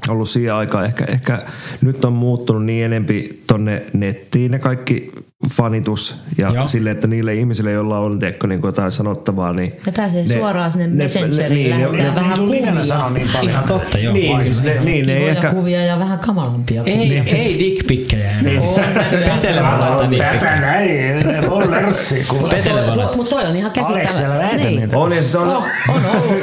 ollut 0.10 0.30
siihen 0.30 0.54
aikaan. 0.54 0.86
Ehkä, 0.86 1.06
ehkä 1.06 1.40
nyt 1.82 2.06
on 2.06 2.14
muuttunut 2.14 2.66
niin 2.66 2.86
enempi 2.86 3.44
tonne 3.48 3.86
nettiin 3.94 4.52
ne 4.52 4.60
kaikki 4.60 5.12
fanitus 5.50 6.18
ja 6.38 6.50
Joo. 6.54 6.68
Sille, 6.68 6.92
että 6.92 7.08
niille 7.08 7.34
ihmisille, 7.36 7.72
joilla 7.72 8.00
on 8.00 8.20
tiedätkö, 8.20 8.48
niin 8.48 8.62
jotain 8.64 8.92
sanottavaa, 8.92 9.54
niin... 9.54 9.74
Ne 9.86 9.92
pääsee 9.92 10.28
suoraan 10.28 10.72
sinne 10.72 10.88
Messengeriin 10.88 11.70
lähettää 11.70 11.92
Niin, 12.04 12.16
vähän 12.16 12.30
niin 12.30 12.36
tuli 12.36 12.48
kuvia. 12.48 12.62
livenä 12.62 12.84
sanoa 12.84 13.10
niin 13.10 13.30
paljon. 13.34 13.50
Ihan 13.52 13.64
totta, 13.64 13.98
joo. 13.98 14.14
Niin, 14.14 14.44
siis 14.44 14.64
ne, 14.64 14.80
niin, 14.80 15.08
ne 15.08 15.14
ei 15.14 15.20
Kivoja 15.20 15.32
ehkä... 15.32 15.50
kuvia 15.54 15.86
ja 15.86 16.00
vähän 16.00 16.20
kamalampia 16.20 16.84
kuvia. 16.84 17.24
Ei, 17.24 17.38
ei 17.38 17.60
dickpikkejä 17.60 18.32
enää. 18.40 18.62
On 18.62 18.82
näköjään. 18.96 19.40
Petele 19.40 19.62
voi 19.62 19.70
laittaa 19.72 19.98
Tätä 19.98 20.12
dickpikkejä. 20.12 20.60
näin, 20.62 21.50
on 21.50 21.72
lärssi. 21.72 22.28
Petele 22.50 22.88
voi 22.88 22.88
laittaa. 22.98 23.16
Mutta 23.16 23.30
toi 23.30 23.46
on 23.46 23.56
ihan 23.56 23.72
käsittämätöntä. 23.72 24.10
Alex, 24.10 24.18
siellä 24.18 24.38
lähetä 24.40 24.68
niitä. 24.68 24.98
On, 24.98 25.12
ja 25.12 25.22
se 25.24 25.38
on, 25.38 25.48
ollut, 25.48 25.64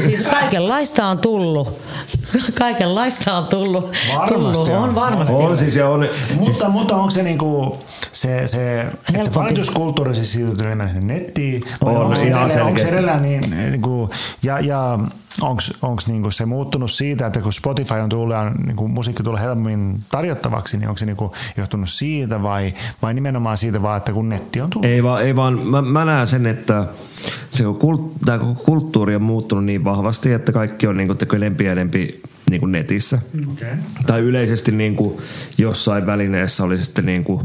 siis 0.05 0.23
kaikenlaista 0.23 1.05
on 1.07 1.19
tullut. 1.19 1.79
Kaikenlaista 2.59 3.35
on 3.35 3.45
tullut. 3.47 3.93
Varmasti 4.17 4.71
on. 4.71 4.95
varmasti. 4.95 5.35
on 5.35 5.57
siis, 5.57 5.77
ja 5.77 5.89
on, 5.89 6.09
Mutta, 6.35 6.45
siis, 6.53 6.69
mutta 6.73 6.97
onko 6.97 7.11
se 7.11 7.23
niinku, 7.23 7.79
se, 8.13 8.47
se, 8.47 8.87
se 9.21 9.35
valituskulttuuri 9.35 10.15
siis 10.15 10.33
siirtyy 10.33 10.67
enemmän 10.67 11.07
nettiin? 11.07 11.63
On, 11.81 11.97
onko 11.97 12.15
se 12.15 12.27
ihan 12.27 12.51
edelleen- 12.51 12.67
onko 12.67 12.79
se 12.79 12.89
edelleen 12.89 13.23
niin, 13.23 13.41
niinku, 13.71 14.11
ja, 14.43 14.61
ja 14.61 14.99
onko 15.83 16.03
niinku 16.07 16.31
se 16.31 16.47
muuttunut 16.47 16.91
siitä, 16.91 17.27
että 17.27 17.41
kun 17.41 17.53
Spotify 17.53 17.95
on 17.95 18.09
tullut 18.09 18.35
ja 18.35 18.51
niinku, 18.67 18.89
musiikki 18.89 19.23
tulee 19.23 19.41
helpommin 19.41 20.01
tarjottavaksi, 20.11 20.79
niin 20.79 20.89
onko 20.89 20.99
se 20.99 21.07
niinku 21.07 21.33
johtunut 21.57 21.89
siitä 21.89 22.43
vai, 22.43 22.75
vai 23.03 23.15
nimenomaan 23.15 23.59
siitä 23.59 23.83
vaan, 23.83 23.97
että 23.99 24.13
kun 24.13 24.29
netti 24.29 24.61
on 24.61 24.71
tullut? 24.71 24.91
Ei 24.91 25.03
vaan, 25.03 25.23
ei 25.23 25.37
vaan 25.37 25.59
mä, 25.59 25.83
mä 25.83 26.05
näen 26.05 26.27
sen, 26.27 26.47
että 26.47 26.85
se 27.51 27.67
on 27.67 27.77
kult, 27.77 28.13
tämä 28.25 28.39
kulttuuri 28.65 29.15
on 29.15 29.23
muuttunut 29.23 29.65
niin 29.65 29.85
vahvasti, 29.85 30.33
että 30.33 30.53
kaikki 30.53 30.87
on 30.87 30.97
niin 30.97 31.09
kuin, 31.09 31.19
enempi 31.37 31.65
ja 31.65 31.73
enempi 31.73 32.21
niin 32.51 32.61
kuin 32.61 32.73
netissä. 32.73 33.19
Okay. 33.53 33.69
Tai 34.07 34.21
yleisesti 34.21 34.73
niin 34.73 34.97
kuin 34.97 35.19
jossain 35.59 36.07
välineessä 36.07 36.65
oli 36.65 36.85
sitten 36.85 37.07
niin 37.07 37.25
kuin, 37.25 37.41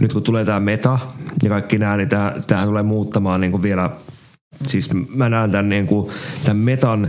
nyt 0.00 0.12
kun 0.12 0.22
tulee 0.22 0.44
tämä 0.44 0.60
meta 0.60 0.98
ja 1.42 1.48
kaikki 1.48 1.78
nämä, 1.78 1.96
niin 1.96 2.08
tähän 2.46 2.68
tulee 2.68 2.82
muuttamaan 2.82 3.40
niin 3.40 3.50
kuin 3.50 3.62
vielä, 3.62 3.90
siis 4.66 4.90
mä 5.08 5.28
näen 5.28 5.50
tämän, 5.50 5.68
niin 5.68 5.86
kuin, 5.86 6.10
tämän 6.44 6.56
metan 6.56 7.08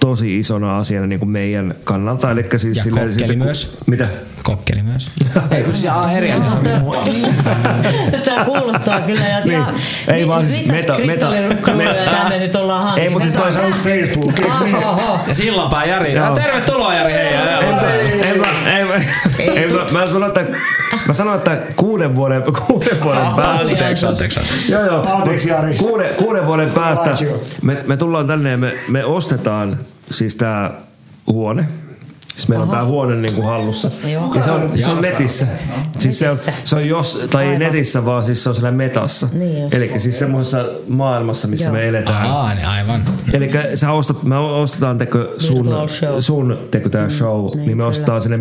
tosi 0.00 0.38
isona 0.38 0.78
asiana 0.78 1.06
niin 1.06 1.18
kuin 1.18 1.30
meidän 1.30 1.74
kannalta. 1.84 2.30
Eli 2.30 2.44
siis 2.56 2.76
Ja 2.78 2.82
silleen, 2.82 3.06
kokkeli 3.06 3.28
sitten, 3.28 3.38
myös. 3.38 3.78
Mitä? 3.86 4.08
Kokkeli 4.42 4.82
myös. 4.82 5.10
Ei 5.50 5.62
kun 5.64 5.74
siis 5.74 5.92
aa, 5.92 6.12
eri 6.12 6.32
asia. 6.32 6.46
Tämä 8.24 8.44
kuulostaa 8.44 9.00
kyllä. 9.00 9.24
Ja, 9.28 9.40
Niin. 9.44 9.52
ja, 10.06 10.14
Ei 10.14 10.28
vaan 10.28 10.46
siis 10.46 10.66
meta- 10.66 10.98
meta- 11.06 11.30
meta- 11.76 12.10
tänne 12.10 12.38
nyt 12.38 12.56
ollaan 12.56 12.82
hankittu? 12.82 13.04
Ei, 13.04 13.10
mutta 13.10 13.28
siis 13.28 13.54
toi 13.54 13.64
on 13.66 13.72
Facebook, 13.72 14.32
niin? 14.38 14.76
Ja 15.28 15.34
silloinpä 15.34 15.84
Jari. 15.84 16.12
Tervetuloa 16.34 16.94
Jari, 16.94 17.12
hei. 17.12 17.34
ja- 17.34 17.40
Ei, 18.30 18.84
mä- 18.84 18.94
ei, 19.54 19.68
mä- 19.92 20.06
sanon, 20.06 20.26
että 20.28 20.44
mä 21.08 21.12
sanon, 21.14 21.34
että 21.34 21.58
kuuden 21.76 22.16
vuoden, 22.16 22.42
kuuden 22.66 23.02
vuoden 23.04 23.22
päästä. 23.36 23.68
Anteeksi, 23.70 24.06
anteeksi. 24.06 24.40
anteeksi. 24.40 24.72
Joo, 24.72 24.84
joo. 24.84 25.14
Anteeksi, 25.16 25.48
Jari. 25.48 25.74
Kuuden, 25.74 26.14
kuuden 26.14 26.46
vuoden 26.46 26.70
päästä 26.70 27.10
me, 27.62 27.76
me 27.86 27.96
tullaan 27.96 28.26
tänne 28.26 28.50
ja 28.50 28.56
me, 28.58 28.72
me 28.88 29.04
ostetaan 29.04 29.78
siis 30.10 30.36
tää 30.36 30.80
huone. 31.26 31.68
Siis 32.40 32.48
meillä 32.48 32.62
on 32.62 32.70
tää 32.70 32.84
huone 32.84 33.16
niinku 33.16 33.42
hallussa. 33.42 33.90
Joo. 34.12 34.34
Ja 34.34 34.42
se 34.42 34.50
on, 34.50 34.70
se 34.78 34.90
on 34.90 35.00
netissä. 35.02 35.46
Siis 35.98 36.18
se 36.18 36.30
on, 36.30 36.38
se 36.64 36.76
on 36.76 36.88
jos, 36.88 37.26
tai 37.30 37.42
ei 37.42 37.48
Aivan. 37.48 37.62
netissä, 37.62 38.04
vaan 38.04 38.24
siis 38.24 38.42
se 38.42 38.48
on 38.48 38.54
siellä 38.54 38.70
metassa. 38.70 39.28
Niin. 39.32 39.68
Eli 39.72 39.98
siis 39.98 40.18
semmoisessa 40.18 40.64
maailmassa, 40.88 41.48
missä 41.48 41.64
Joo. 41.64 41.72
me 41.72 41.88
eletään. 41.88 42.30
Aa, 42.30 42.54
niin 42.54 42.66
aivan. 42.66 43.04
Eli 43.32 43.50
sä 43.74 43.92
ostat, 43.92 44.22
me 44.22 44.38
ostetaan 44.38 44.98
teko 44.98 45.18
sun, 45.38 45.56
Virtual 45.56 45.88
show. 45.88 46.14
sun 46.18 46.58
teko 46.70 46.88
tää 46.88 47.08
show, 47.08 47.44
niin, 47.44 47.50
niin 47.50 47.66
niin 47.66 47.76
me 47.76 47.80
kyllä. 47.80 47.86
ostetaan 47.86 48.20
sinne 48.20 48.38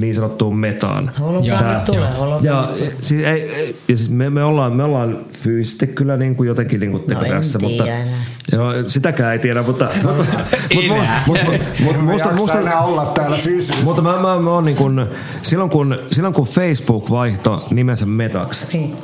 niin 0.00 0.14
sanottuun 0.14 0.56
metaan. 0.56 1.10
Hologrammit 1.20 1.84
tulee, 1.84 2.08
ja, 2.40 2.72
siis, 3.00 3.22
ei, 3.22 3.54
ei, 3.54 3.76
ja 3.88 3.96
siis 3.96 4.10
me, 4.10 4.30
me, 4.30 4.44
ollaan, 4.44 4.72
me 4.72 4.84
ollaan 4.84 5.18
fyysisesti 5.42 5.86
kyllä 5.86 6.16
niin 6.16 6.36
kuin 6.36 6.46
jotenkin 6.46 6.80
niin 6.80 6.90
kuin 6.90 7.02
teko 7.02 7.20
No 7.20 7.28
tässä, 7.28 7.58
mutta 7.58 7.84
joo, 8.52 8.72
sitäkään 8.86 9.32
ei 9.32 9.38
tiedä, 9.38 9.62
mutta 9.62 9.88
mutta, 10.02 10.24
mutta, 10.76 11.02
mutta, 11.26 11.42
mutta, 11.84 11.98
musta, 11.98 12.28
jaksa 12.28 12.36
musta, 12.36 12.60
enää 12.60 12.80
olla 12.80 13.04
täällä 13.04 13.37
fyysisesti. 13.38 13.82
mutta 13.84 14.02
mä, 14.02 14.12
mä, 14.12 14.38
mä 14.38 14.50
oon 14.50 14.64
niin 14.64 14.76
kuin, 14.76 15.06
silloin, 15.42 15.70
kun, 15.70 15.98
silloin 16.10 16.34
kun 16.34 16.46
Facebook 16.46 17.10
vaihto 17.10 17.66
nimensä 17.70 18.06
metaksi, 18.06 18.78
Niin. 18.78 18.96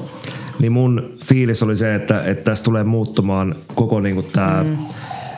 niin 0.58 0.72
mun 0.72 1.10
fiilis 1.24 1.62
oli 1.62 1.76
se, 1.76 1.94
että, 1.94 2.22
että 2.24 2.44
tässä 2.44 2.64
tulee 2.64 2.84
muuttumaan 2.84 3.54
koko 3.74 4.00
niinku 4.00 4.22
tää, 4.22 4.64
mm. 4.64 4.76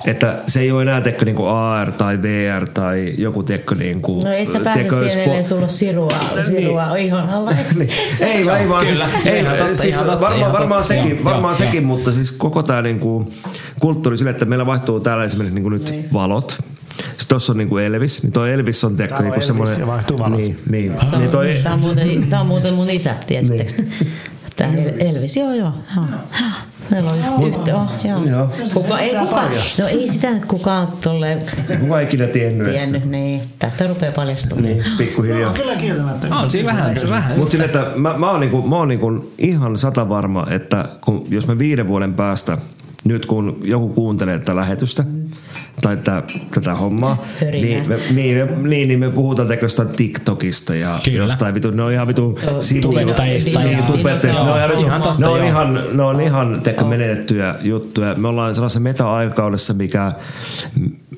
että 0.06 0.38
se 0.46 0.60
ei 0.60 0.70
ole 0.72 0.82
enää 0.82 1.00
tekkö 1.00 1.24
niinku 1.24 1.44
AR 1.44 1.92
tai 1.92 2.22
VR 2.22 2.68
tai 2.74 3.14
joku 3.18 3.42
tekkö 3.42 3.74
niinku... 3.74 4.22
No 4.24 4.32
ei 4.32 4.46
sä 4.46 4.60
pääse 4.60 4.80
tekkö 4.80 4.98
siihen, 5.10 5.24
ellei 5.28 5.44
sulla 5.44 5.62
ole 5.62 5.68
sirua, 5.68 6.08
sirua 6.46 6.86
niin. 6.94 7.06
ihon 7.06 7.28
alla. 7.30 7.50
niin. 7.78 7.90
Ei, 8.20 8.48
ei 8.50 8.68
vaan 8.68 8.86
siis, 8.86 9.04
ei, 9.24 9.40
Ihan 9.40 9.56
totta, 9.56 9.74
siis 9.74 9.94
ihan 9.94 10.04
totta, 10.06 10.20
varmaan, 10.20 10.40
ihan 10.40 10.52
varmaan 10.52 10.82
totta. 10.82 10.94
sekin, 10.94 11.10
Joo, 11.10 11.24
varmaan 11.24 11.52
joo, 11.52 11.66
sekin 11.66 11.84
mutta 11.84 12.12
siis 12.12 12.32
koko 12.32 12.62
tämä 12.62 12.82
niinku 12.82 13.32
kulttuuri 13.80 14.16
sille, 14.18 14.30
että 14.30 14.44
meillä 14.44 14.66
vaihtuu 14.66 15.00
täällä 15.00 15.24
esimerkiksi 15.24 15.54
niinku 15.54 15.68
nyt 15.68 15.90
Niin. 15.90 16.08
valot. 16.12 16.58
Sitten 17.26 17.36
tossa 17.36 17.52
on 17.52 17.56
niinku 17.58 17.78
Elvis, 17.78 18.22
niin 18.22 18.32
toi 18.32 18.52
Elvis 18.52 18.84
on 18.84 18.96
tiedätkö, 18.96 19.16
on 19.16 19.22
niinku 19.22 19.34
Elvis 19.34 19.46
semmoinen... 19.46 19.80
ja 19.80 19.86
vaihtuu 19.86 20.18
valot. 20.18 20.38
Niin, 20.38 20.58
niin. 20.70 20.94
niin 21.18 21.30
toi, 21.30 21.54
Tämä 21.62 21.74
on 21.74 21.80
muuten, 21.80 22.26
tää 22.30 22.40
on 22.40 22.46
muuten 22.46 22.74
mun 22.74 22.90
isä, 22.90 23.14
tiesittekö? 23.26 23.72
Niin. 23.82 24.12
Tämä 24.56 24.72
Elvis, 24.98 25.36
joo 25.36 25.54
joo. 25.54 25.72
joo. 25.96 26.04
Meillä 26.90 27.10
on 27.10 27.46
yhte, 27.46 27.70
joo, 27.70 27.86
joo. 28.04 28.24
Joo. 28.24 28.50
Kuka, 28.74 28.98
ei 28.98 29.14
kukaan, 29.16 29.50
no 29.78 29.86
ei 29.86 30.08
sitä 30.08 30.30
nyt 30.30 30.44
kukaan 30.44 30.88
tolleen 31.04 31.42
kuka 31.80 32.00
ikinä 32.00 32.26
tiennyt. 32.26 32.70
tiennyt, 32.70 33.04
niin 33.04 33.42
tästä 33.58 33.86
rupeaa 33.86 34.12
paljastumaan. 34.12 34.64
Niin, 34.64 34.84
pikkuhiljaa. 34.98 35.52
Kyllä 35.52 35.74
kieltämättä. 35.74 36.36
On 36.36 36.50
siinä 36.50 36.66
vähän, 36.66 36.96
se 36.96 37.08
vähän. 37.08 37.38
Mutta 37.38 37.50
sille, 37.52 37.64
että 37.64 37.92
mä, 37.96 38.18
mä 38.18 38.30
oon, 38.30 38.40
niinku, 38.40 38.62
mä 38.62 38.76
oon 38.76 38.88
niinku 38.88 39.32
ihan 39.38 39.78
sata 39.78 40.08
varma, 40.08 40.46
että 40.50 40.88
kun, 41.04 41.26
jos 41.30 41.46
me 41.46 41.58
viiden 41.58 41.88
vuoden 41.88 42.14
päästä, 42.14 42.58
nyt 43.06 43.26
kun 43.26 43.60
joku 43.62 43.88
kuuntelee 43.88 44.38
tätä 44.38 44.56
lähetystä, 44.56 45.04
tai 45.82 45.96
tätä, 45.96 46.22
tätä 46.54 46.74
hommaa, 46.74 47.22
niin 47.52 47.88
me, 47.88 47.98
niin, 48.10 48.36
me, 48.36 48.68
niin, 48.68 48.88
niin 48.88 48.98
me 48.98 49.10
puhutaan 49.10 49.48
tekoista 49.48 49.84
TikTokista 49.84 50.74
ja 50.74 50.98
Kyllä. 51.04 51.18
jostain 51.18 51.54
vitu, 51.54 51.70
ne 51.70 51.82
on 51.82 51.92
ihan 51.92 52.08
vitu 52.08 52.38
Joo, 52.46 52.60
tubettajista 52.82 53.60
Niin, 53.60 53.72
ja- 53.72 53.82
tubettajista. 53.82 54.44
Ne 54.44 54.50
on 54.50 54.78
ihan, 54.78 55.00
ne 55.18 55.26
on 55.26 55.44
ihan, 55.44 55.82
ne 55.92 56.02
on 56.02 56.20
ihan 56.20 56.60
teko 56.62 56.84
menetettyjä 56.84 57.54
juttuja. 57.62 58.14
Me 58.14 58.28
ollaan 58.28 58.54
sellaisessa 58.54 58.80
meta-aikakaudessa, 58.80 59.74
mikä 59.74 60.12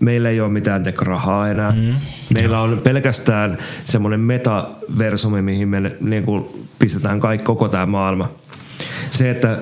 meillä 0.01 0.31
ei 0.31 0.40
ole 0.40 0.52
mitään 0.52 0.82
teko 0.82 1.05
rahaa 1.05 1.48
enää. 1.48 1.70
Mm. 1.70 1.94
Meillä 2.35 2.60
on 2.60 2.81
pelkästään 2.85 3.59
semmoinen 3.85 4.20
metaversumi, 4.20 5.43
mihin 5.43 5.69
me 5.69 5.93
niin 6.01 6.23
kuin 6.23 6.44
pistetään 6.78 7.20
kaikki, 7.20 7.44
koko 7.44 7.69
tämä 7.69 7.86
maailma. 7.86 8.28
Se, 9.10 9.31
että 9.31 9.59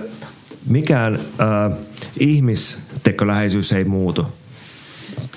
mikään 0.68 1.14
äh, 1.14 1.78
ihmistekoläheisyys 2.20 3.72
ei 3.72 3.84
muutu. 3.84 4.28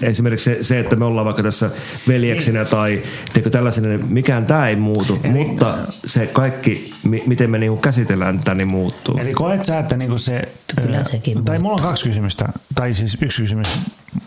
Esimerkiksi 0.02 0.44
se, 0.56 0.64
se, 0.64 0.80
että 0.80 0.96
me 0.96 1.06
ollaan 1.06 1.26
vaikka 1.26 1.44
tässä 1.44 1.70
veljeksinä 2.08 2.66
tai 2.66 3.02
teikö 3.34 3.50
tällaisena, 3.50 3.88
niin 3.88 4.14
mikään 4.14 4.46
tämä 4.46 4.70
ei 4.70 4.76
muutu, 4.76 5.20
mutta 5.32 5.78
se 6.06 6.28
kaikki, 6.28 6.92
mi- 7.04 7.24
miten 7.26 7.50
me 7.50 7.58
niinku 7.58 7.78
käsitellään 7.78 8.40
tätä, 8.40 8.56
niin 8.56 8.72
muuttuu. 8.72 9.18
Eli 9.18 9.34
koet 9.34 9.66
sä, 9.66 9.80
että 9.80 9.98
niinku 9.98 10.18
se... 10.18 10.42
Kyllä 10.76 11.04
sekin 11.04 11.46
Tai 11.46 11.60
mulla 11.60 11.76
on 11.76 11.82
kaksi 11.82 12.04
kysymystä, 12.04 12.50
tai 12.76 12.94
siis 12.94 13.18
yksi 13.22 13.42
kysymys, 13.42 13.68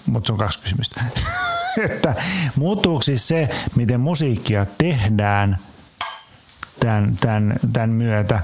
mutta 0.07 0.27
se 0.27 0.33
on 0.33 0.39
kaksi 0.39 0.61
kysymystä. 0.61 1.03
että 1.91 2.15
muuttuuko 2.57 3.03
siis 3.03 3.29
se, 3.29 3.49
miten 3.77 4.01
musiikkia 4.01 4.67
tehdään 4.79 5.59
tämän, 6.81 7.17
tämän, 7.21 7.55
tämän 7.73 7.91
myötä? 7.91 8.41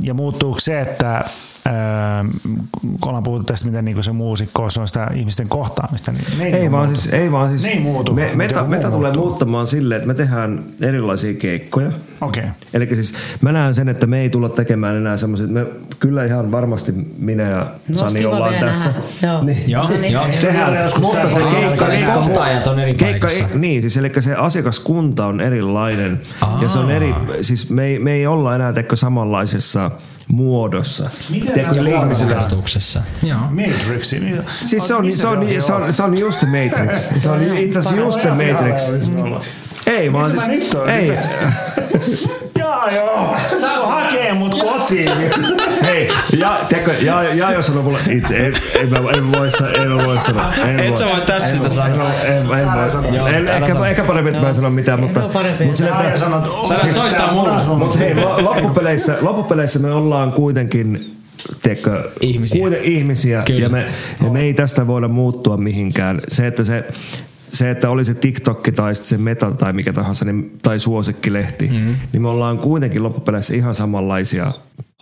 Ja 0.00 0.14
muuttuuko 0.14 0.60
se, 0.60 0.80
että 0.80 1.24
ollaan 3.06 3.22
puhuttu 3.22 3.44
tästä, 3.44 3.66
miten 3.66 3.84
niin 3.84 4.04
se 4.04 4.12
muusikkous 4.12 4.78
on 4.78 4.88
sitä 4.88 5.10
ihmisten 5.14 5.48
kohtaamista, 5.48 6.12
niin 6.12 6.24
ne 6.38 6.44
ei, 6.44 6.52
Ei 6.52 6.60
niinku 6.60 6.76
vaan, 6.76 6.86
muutu. 6.88 7.00
siis, 7.00 7.14
ei 7.14 7.32
vaan 7.32 7.48
siis, 7.48 7.62
Ne 7.64 7.68
ei 7.70 7.80
muutu. 7.80 8.14
Me, 8.14 8.30
meta, 8.34 8.64
meta 8.64 8.90
tulee 8.90 9.12
muuttamaan 9.12 9.66
silleen, 9.66 9.96
että 9.98 10.08
me 10.08 10.14
tehdään 10.14 10.62
erilaisia 10.82 11.34
keikkoja. 11.34 11.90
Okei. 12.20 12.44
Eli 12.74 12.88
siis 12.94 13.14
mä 13.40 13.52
näen 13.52 13.74
sen, 13.74 13.88
että 13.88 14.06
me 14.06 14.20
ei 14.20 14.30
tulla 14.30 14.48
tekemään 14.48 14.96
enää 14.96 15.16
semmoisia, 15.16 15.46
me 15.46 15.66
kyllä 15.98 16.24
ihan 16.24 16.52
varmasti 16.52 16.92
minä 17.18 17.42
ja 17.42 17.70
No, 17.88 17.98
Sani 17.98 18.26
ollaan 18.26 18.54
tässä. 18.54 18.88
nähdä. 18.90 19.02
Joo. 19.32 19.44
Niin. 19.44 19.70
Joo, 19.70 19.82
No 19.88 19.96
niin. 20.00 20.12
joo. 20.12 20.24
Tehdään, 20.40 20.82
joskus 20.82 21.02
mutta 21.02 21.30
se 21.30 21.40
keikka, 21.40 21.68
alkaa 21.68 21.88
keikka, 21.88 22.12
kohtaajat 22.14 22.66
on 22.66 22.78
eri 22.80 22.94
keikka, 22.94 23.26
paikassa. 23.28 23.58
Niin, 23.58 23.80
siis 23.80 23.96
eli 23.96 24.12
se 24.20 24.34
asiakaskunta 24.34 25.26
on 25.26 25.40
erilainen. 25.40 26.20
Ja 26.62 26.68
se 26.68 26.78
on 26.78 26.90
eri, 26.90 27.14
siis 27.40 27.70
me 27.70 27.84
ei, 27.84 27.98
me 27.98 28.12
ei 28.12 28.26
olla 28.26 28.54
enää 28.54 28.72
teko 28.72 28.96
samanlaisessa 28.96 29.90
muodossa. 30.32 31.10
Matrixi. 33.50 34.20
Niin, 34.20 34.42
Siis 34.64 34.86
se 34.86 34.94
on, 34.94 35.12
se 35.12 35.26
on, 35.28 35.46
se 35.60 35.72
on, 35.72 35.94
se 35.94 36.02
on 36.02 36.18
just 36.18 36.40
se 36.40 36.46
Matrix. 36.46 37.08
Se 37.18 37.30
on 37.30 37.42
itse 37.56 37.78
asiassa 37.78 37.96
just 37.96 38.20
se 38.20 38.30
Matrix. 38.30 38.90
Ei 39.86 40.12
vaan 40.12 40.24
Missä 40.32 40.36
mä 40.36 40.54
siis, 40.54 40.64
nyt 40.64 40.74
oon? 40.74 40.88
ei. 40.90 41.12
Jaa 42.58 42.90
joo, 42.90 43.36
saa 43.58 43.86
hakee 43.86 44.32
mut 44.34 44.54
kotiin. 44.54 45.10
Hei, 45.86 46.08
ja, 46.38 46.60
teko, 46.68 46.90
ja, 47.02 47.34
ja 47.34 47.52
jos 47.52 47.66
sanoo 47.66 47.82
mulle 47.82 47.98
itse, 48.10 48.36
ei, 48.36 48.52
ei, 48.78 48.86
mä, 48.86 48.96
en 49.16 49.32
voi, 49.32 49.50
sa- 49.50 49.70
en 49.70 49.90
mä 49.92 50.04
voi 50.06 50.20
sanoa. 50.20 50.52
En 50.68 50.80
Et 50.80 50.96
sä 50.96 51.04
voi 51.04 51.20
tässä 51.20 51.50
sitä 51.52 51.64
en, 51.64 51.70
sanoa. 51.70 52.12
en, 52.24 52.32
en, 52.36 52.58
en 52.58 52.72
voi 52.74 52.90
sanoa. 52.90 53.28
En, 53.28 53.48
ehkä, 53.48 53.86
ehkä 53.88 54.04
parempi, 54.04 54.30
että 54.30 54.42
mä 54.42 54.48
en 54.48 54.54
sano 54.54 54.70
mitään, 54.70 55.00
mutta, 55.00 55.20
parempi. 55.20 55.64
mutta 55.64 55.78
sille, 55.78 55.90
Jaa, 55.90 56.02
ja 56.02 56.08
että, 56.08 56.20
sanot, 56.20 56.68
Sä 56.68 56.76
siis 56.76 56.94
soittaa 56.94 57.32
mulle. 57.32 57.76
mutta 57.78 57.98
hei, 57.98 58.14
lo- 58.14 58.44
loppupeleissä, 58.44 59.16
loppupeleissä 59.20 59.78
me 59.78 59.90
ollaan 59.92 60.32
kuitenkin 60.32 61.14
Teekö, 61.62 62.10
Ihmisiä. 62.20 62.68
Ihmisiä 62.82 63.42
Kyllä. 63.46 63.60
ja 63.60 63.68
me, 63.68 63.86
ja 64.24 64.30
me 64.30 64.40
ei 64.40 64.54
tästä 64.54 64.86
voida 64.86 65.08
muuttua 65.08 65.56
mihinkään. 65.56 66.20
Se, 66.28 66.46
että 66.46 66.64
se, 66.64 66.84
se, 67.52 67.70
että 67.70 67.90
oli 67.90 68.04
se 68.04 68.14
TikTok 68.14 68.62
tai 68.74 68.94
se 68.94 69.18
Meta 69.18 69.50
tai 69.50 69.72
mikä 69.72 69.92
tahansa, 69.92 70.24
niin, 70.24 70.52
tai 70.62 70.78
suosikkilehti, 70.78 71.68
mm. 71.68 71.96
niin 72.12 72.22
me 72.22 72.28
ollaan 72.28 72.58
kuitenkin 72.58 73.02
loppupeleissä 73.02 73.54
ihan 73.54 73.74
samanlaisia 73.74 74.52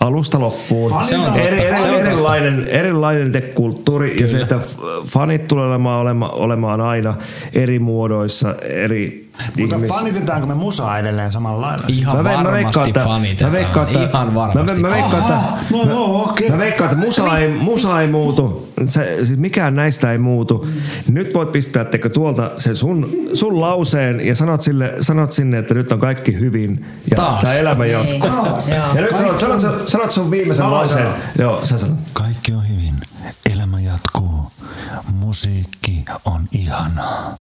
alusta 0.00 0.40
loppuun. 0.40 1.04
Se 1.04 1.18
on 1.18 1.38
eri, 1.38 1.60
eri, 1.60 1.78
Se 1.78 1.88
on 1.88 1.94
totta. 1.94 2.10
erilainen, 2.10 2.66
erilainen 2.68 3.32
te-kulttuuri 3.32 4.16
ja 4.20 4.28
se, 4.28 4.40
että 4.40 4.60
fanit 5.04 5.48
tulee 5.48 5.66
olemaan, 5.66 6.00
olema, 6.00 6.28
olemaan 6.28 6.80
aina 6.80 7.14
eri 7.52 7.78
muodoissa, 7.78 8.54
eri 8.62 9.27
Mutta 9.60 9.76
ihmis... 9.76 9.90
fanitetaanko 9.90 10.46
me 10.46 10.54
musaa 10.54 10.98
edelleen 10.98 11.32
samalla 11.32 11.60
lailla? 11.66 11.84
Ihan 11.88 12.16
Mä 12.16 12.22
ve- 12.22 12.24
mä 12.24 12.44
varmasti 12.44 12.52
veikkaan, 12.64 12.86
että- 12.88 13.04
fanitetaan. 13.04 13.52
mä 13.52 13.58
veikkaan, 13.58 13.86
että- 13.86 14.02
Ihan 14.04 14.34
varmasti. 14.34 14.74
Mä, 14.74 14.80
mä, 14.80 14.88
mä 14.88 14.94
veikkaan, 14.94 15.22
että, 15.22 15.40
no 15.76 15.82
joo, 15.90 16.22
okei. 16.30 16.50
mä 16.50 16.58
veikkaan, 16.58 16.90
että 16.92 17.04
musa 17.06 17.38
ei, 17.38 17.48
musa 17.48 18.00
ei 18.00 18.08
muutu. 18.08 18.68
Se, 18.86 19.16
siis 19.24 19.38
mikään 19.38 19.74
näistä 19.76 20.12
ei 20.12 20.18
muutu. 20.18 20.68
Nyt 21.08 21.34
voit 21.34 21.52
pistää 21.52 21.84
teko 21.84 22.08
tuolta 22.08 22.50
sen 22.58 22.76
sun, 22.76 23.10
sun 23.34 23.60
lauseen 23.60 24.26
ja 24.26 24.34
sanot, 24.34 24.62
sille, 24.62 24.94
sanot 25.00 25.32
sinne, 25.32 25.58
että 25.58 25.74
nyt 25.74 25.92
on 25.92 26.00
kaikki 26.00 26.38
hyvin 26.40 26.86
ja 27.10 27.16
Taas. 27.16 27.40
tämä 27.40 27.54
elämä 27.54 27.86
jatkuu. 27.86 28.18
Joo. 28.28 28.58
Ja 28.94 29.00
nyt 29.00 29.16
sanot, 29.16 29.38
sanot, 29.38 29.60
sanot, 29.60 29.88
sanot 29.88 30.10
sun 30.10 30.30
viimeisen 30.30 30.64
Mä 30.66 30.70
lauseen. 30.72 31.04
sanon. 31.06 31.18
Joo, 31.38 31.66
sä 31.66 31.78
sanot. 31.78 31.98
Kaikki 32.12 32.52
on 32.52 32.68
hyvin. 32.68 32.94
Elämä 33.54 33.80
jatkuu. 33.80 34.52
Musiikki 35.12 36.04
on 36.24 36.40
ihanaa. 36.52 37.34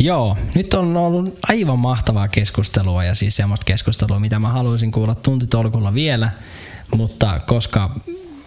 Joo, 0.00 0.36
nyt 0.54 0.74
on 0.74 0.96
ollut 0.96 1.38
aivan 1.48 1.78
mahtavaa 1.78 2.28
keskustelua 2.28 3.04
ja 3.04 3.14
siis 3.14 3.36
semmoista 3.36 3.64
keskustelua, 3.64 4.20
mitä 4.20 4.38
mä 4.38 4.48
haluaisin 4.48 4.92
kuulla 4.92 5.14
tuntitolkulla 5.14 5.94
vielä, 5.94 6.30
mutta 6.96 7.40
koska 7.46 8.00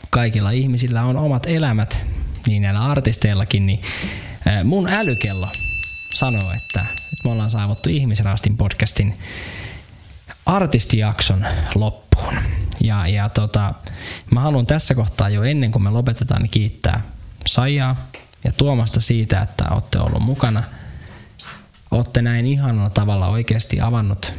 kaikilla 0.09 0.51
ihmisillä 0.51 1.03
on 1.03 1.17
omat 1.17 1.45
elämät, 1.45 2.05
niin 2.47 2.61
näillä 2.61 2.81
artisteillakin, 2.81 3.65
niin 3.65 3.81
mun 4.63 4.87
älykello 4.87 5.47
sanoo, 6.13 6.51
että 6.51 6.79
nyt 6.81 7.23
me 7.23 7.31
ollaan 7.31 7.49
saavuttu 7.49 7.89
Ihmisraastin 7.89 8.57
podcastin 8.57 9.13
artistijakson 10.45 11.45
loppuun. 11.75 12.35
Ja, 12.81 13.07
ja 13.07 13.29
tota, 13.29 13.73
mä 14.31 14.39
haluan 14.39 14.65
tässä 14.65 14.95
kohtaa 14.95 15.29
jo 15.29 15.43
ennen 15.43 15.71
kuin 15.71 15.83
me 15.83 15.89
lopetetaan, 15.89 16.41
niin 16.41 16.51
kiittää 16.51 17.01
Saijaa 17.47 18.07
ja 18.43 18.51
Tuomasta 18.51 19.01
siitä, 19.01 19.41
että 19.41 19.65
olette 19.71 19.99
ollut 19.99 20.23
mukana. 20.23 20.63
Olette 21.91 22.21
näin 22.21 22.45
ihanalla 22.45 22.89
tavalla 22.89 23.27
oikeasti 23.27 23.81
avannut 23.81 24.33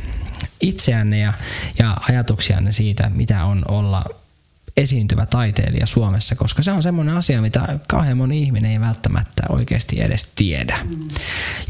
itseänne 0.60 1.18
ja, 1.18 1.32
ja 1.78 1.96
ajatuksianne 2.08 2.72
siitä, 2.72 3.10
mitä 3.10 3.44
on 3.44 3.64
olla 3.68 4.04
esiintyvä 4.76 5.26
taiteilija 5.26 5.86
Suomessa, 5.86 6.36
koska 6.36 6.62
se 6.62 6.72
on 6.72 6.82
semmoinen 6.82 7.14
asia, 7.14 7.42
mitä 7.42 7.78
kauhean 7.88 8.16
moni 8.16 8.42
ihminen 8.42 8.70
ei 8.70 8.80
välttämättä 8.80 9.42
oikeasti 9.48 10.00
edes 10.00 10.32
tiedä. 10.34 10.78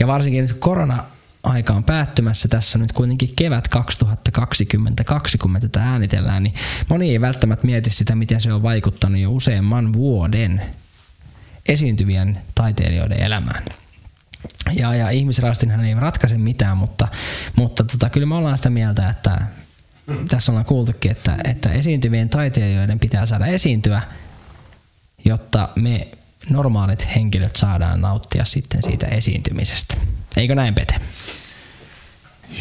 Ja 0.00 0.06
varsinkin 0.06 0.42
nyt 0.42 0.52
korona 0.52 1.04
aika 1.42 1.72
on 1.72 1.84
päättymässä, 1.84 2.48
tässä 2.48 2.78
nyt 2.78 2.92
kuitenkin 2.92 3.36
kevät 3.36 3.68
2020, 3.68 5.04
kun 5.40 5.52
me 5.52 5.60
tätä 5.60 5.80
äänitellään, 5.80 6.42
niin 6.42 6.54
moni 6.88 7.10
ei 7.10 7.20
välttämättä 7.20 7.66
mieti 7.66 7.90
sitä, 7.90 8.14
miten 8.14 8.40
se 8.40 8.52
on 8.52 8.62
vaikuttanut 8.62 9.20
jo 9.20 9.30
useamman 9.30 9.92
vuoden 9.92 10.62
esiintyvien 11.68 12.38
taiteilijoiden 12.54 13.22
elämään. 13.22 13.81
Ja, 14.78 14.94
ja 14.94 15.10
ihmisraastinhan 15.10 15.84
ei 15.84 15.94
ratkaise 15.94 16.38
mitään, 16.38 16.76
mutta, 16.76 17.08
mutta 17.56 17.84
tota, 17.84 18.10
kyllä 18.10 18.26
me 18.26 18.34
ollaan 18.34 18.56
sitä 18.56 18.70
mieltä, 18.70 19.08
että 19.08 19.38
tässä 20.28 20.52
ollaan 20.52 20.64
kuultukin, 20.64 21.10
että, 21.10 21.36
että 21.44 21.72
esiintyvien 21.72 22.28
taiteilijoiden 22.28 22.98
pitää 22.98 23.26
saada 23.26 23.46
esiintyä, 23.46 24.02
jotta 25.24 25.68
me 25.76 26.08
normaalit 26.50 27.14
henkilöt 27.14 27.56
saadaan 27.56 28.00
nauttia 28.00 28.44
sitten 28.44 28.82
siitä 28.82 29.06
esiintymisestä. 29.06 29.94
Eikö 30.36 30.54
näin, 30.54 30.74
Pete? 30.74 30.94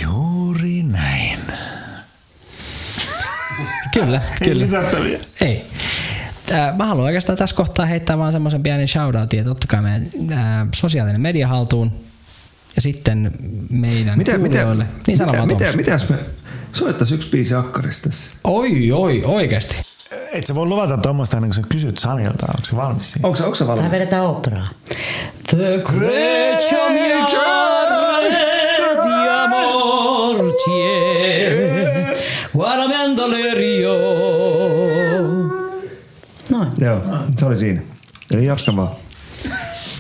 Juuri 0.02 0.84
näin. 0.84 1.40
Kyllä, 3.94 4.22
kyllä. 4.44 4.62
Lisättäviä. 4.62 5.20
Ei. 5.42 5.66
Ää, 6.54 6.74
Mä 6.78 6.86
haluan 6.86 7.06
oikeastaan 7.06 7.38
tässä 7.38 7.56
kohtaa 7.56 7.86
heittää 7.86 8.18
vaan 8.18 8.32
semmoisen 8.32 8.64
pienen 8.64 8.88
shoutoutin, 8.88 9.40
että 9.40 9.52
ottakaa 9.52 9.82
meidän 9.82 10.08
ää, 10.32 10.68
sosiaalinen 10.76 11.22
media 11.22 11.48
haltuun 11.48 11.92
ja 12.76 12.82
sitten 12.82 13.32
meidän 13.70 14.18
Miten, 14.18 14.42
miten, 14.42 14.62
kuulijoille. 14.62 14.86
Niin 15.08 15.18
sano 15.18 15.28
miten, 15.32 15.38
vaan 15.40 15.48
miten, 15.48 15.68
Toms. 15.68 15.76
mitäs 15.78 16.10
me 16.10 16.16
soittaisi 16.74 17.16
yksi 17.16 17.30
biisi 17.30 17.56
akkarista 17.56 18.10
tässä? 18.10 18.32
Oi, 18.44 18.92
oi, 18.92 19.22
oikeasti. 19.26 19.76
Et 20.32 20.46
sä 20.46 20.56
voi 20.56 20.66
luvata 20.66 20.98
tuommoista 20.98 21.38
ennen 21.38 21.50
kuin 21.50 21.64
sä 21.64 21.70
kysyt 21.70 21.98
Sanilta, 21.98 22.46
onko 22.48 22.64
se 22.66 22.76
valmis 22.76 23.14
siinä? 23.14 23.28
Onko 23.28 23.38
se, 23.38 23.44
onko 23.44 23.56
se 23.56 23.68
valmis? 23.68 23.80
Tähän 23.80 23.92
vedetään 24.00 24.24
operaa. 24.26 24.68
The 25.48 25.82
great 25.84 26.62
Noin. 26.72 27.02
Joo, 36.78 37.02
se 37.38 37.46
oli 37.46 37.56
siinä. 37.56 37.82
Eli 38.34 38.46
jatka 38.46 38.76
vaan. 38.76 38.90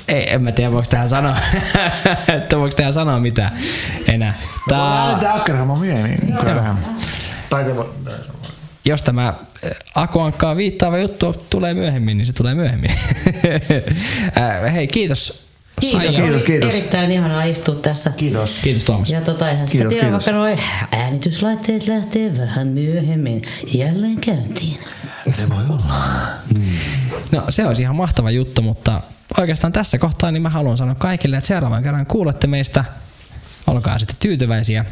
Ei, 0.07 0.33
en 0.33 0.41
mä 0.41 0.51
tiedä, 0.51 0.71
voiko 0.71 0.87
tähän 0.89 1.09
sanoa, 1.09 1.35
että 2.37 2.57
voiko 2.57 2.75
tähän 2.75 2.93
sanoa 2.93 3.19
mitään 3.19 3.51
enää. 4.07 4.33
Tää, 4.69 5.05
Lähdetään 5.07 5.35
akkarihomma 5.35 5.75
myöhemmin. 5.75 6.37
Kyllä 6.39 6.55
vähän. 6.55 6.77
Tai 7.49 7.63
te 7.63 7.75
voi... 7.75 7.89
jos 8.85 9.03
tämä 9.03 9.27
äh, 9.27 9.71
Akuankkaa 9.95 10.55
viittaava 10.55 10.97
juttu 10.97 11.45
tulee 11.49 11.73
myöhemmin, 11.73 12.17
niin 12.17 12.25
se 12.25 12.33
tulee 12.33 12.55
myöhemmin. 12.55 12.91
Äh, 14.37 14.73
Hei, 14.73 14.87
kiitos. 14.87 15.51
Kiitos. 15.81 16.15
Kiitos, 16.15 16.43
kiitos. 16.43 16.73
erittäin 16.75 17.11
ihanaa 17.11 17.43
istua 17.43 17.75
tässä. 17.75 18.09
Kiitos. 18.09 18.59
Kiitos 18.63 18.83
Tuomas. 18.85 19.09
Ja 19.09 19.21
tota, 19.21 19.49
eihän 19.49 19.67
sitä 19.67 19.71
Kiitos, 19.71 19.89
tiedä, 19.93 20.05
kiitos. 20.05 20.25
vaikka 20.25 20.39
noi 20.41 20.57
äänityslaitteet 20.91 21.87
lähtee 21.87 22.37
vähän 22.37 22.67
myöhemmin 22.67 23.41
jälleen 23.73 24.17
käyntiin. 24.21 24.77
Se 25.29 25.49
voi 25.49 25.63
olla. 25.69 25.93
No 27.31 27.45
se 27.49 27.67
olisi 27.67 27.81
ihan 27.81 27.95
mahtava 27.95 28.31
juttu, 28.31 28.61
mutta 28.61 29.01
oikeastaan 29.39 29.73
tässä 29.73 29.97
kohtaa 29.97 30.31
niin 30.31 30.41
mä 30.41 30.49
haluan 30.49 30.77
sanoa 30.77 30.95
kaikille, 30.95 31.37
että 31.37 31.47
seuraavan 31.47 31.83
kerran 31.83 32.05
kuulette 32.05 32.47
meistä. 32.47 32.85
Olkaa 33.67 33.99
sitten 33.99 34.15
tyytyväisiä. 34.19 34.85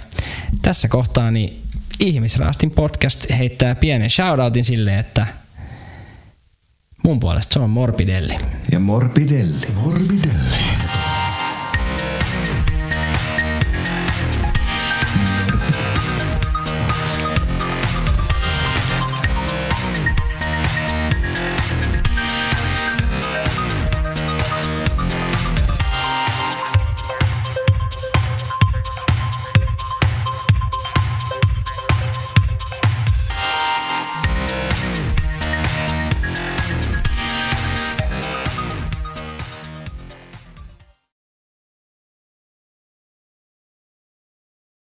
Tässä 0.62 0.88
kohtaa 0.88 1.32
niin 1.32 1.64
Ihmisraastin 2.00 2.72
podcast 2.72 3.26
heittää 3.38 3.76
pienen 3.76 4.10
shoutoutin 4.10 4.64
sille, 4.64 5.00
että 5.00 5.28
mun 7.04 7.20
puolesta 7.20 7.54
se 7.54 7.60
on 7.60 7.70
Morbidelli. 7.70 8.38
Ja 8.72 8.80
Morbidelli. 8.80 9.68
Morbidelli. 9.76 10.69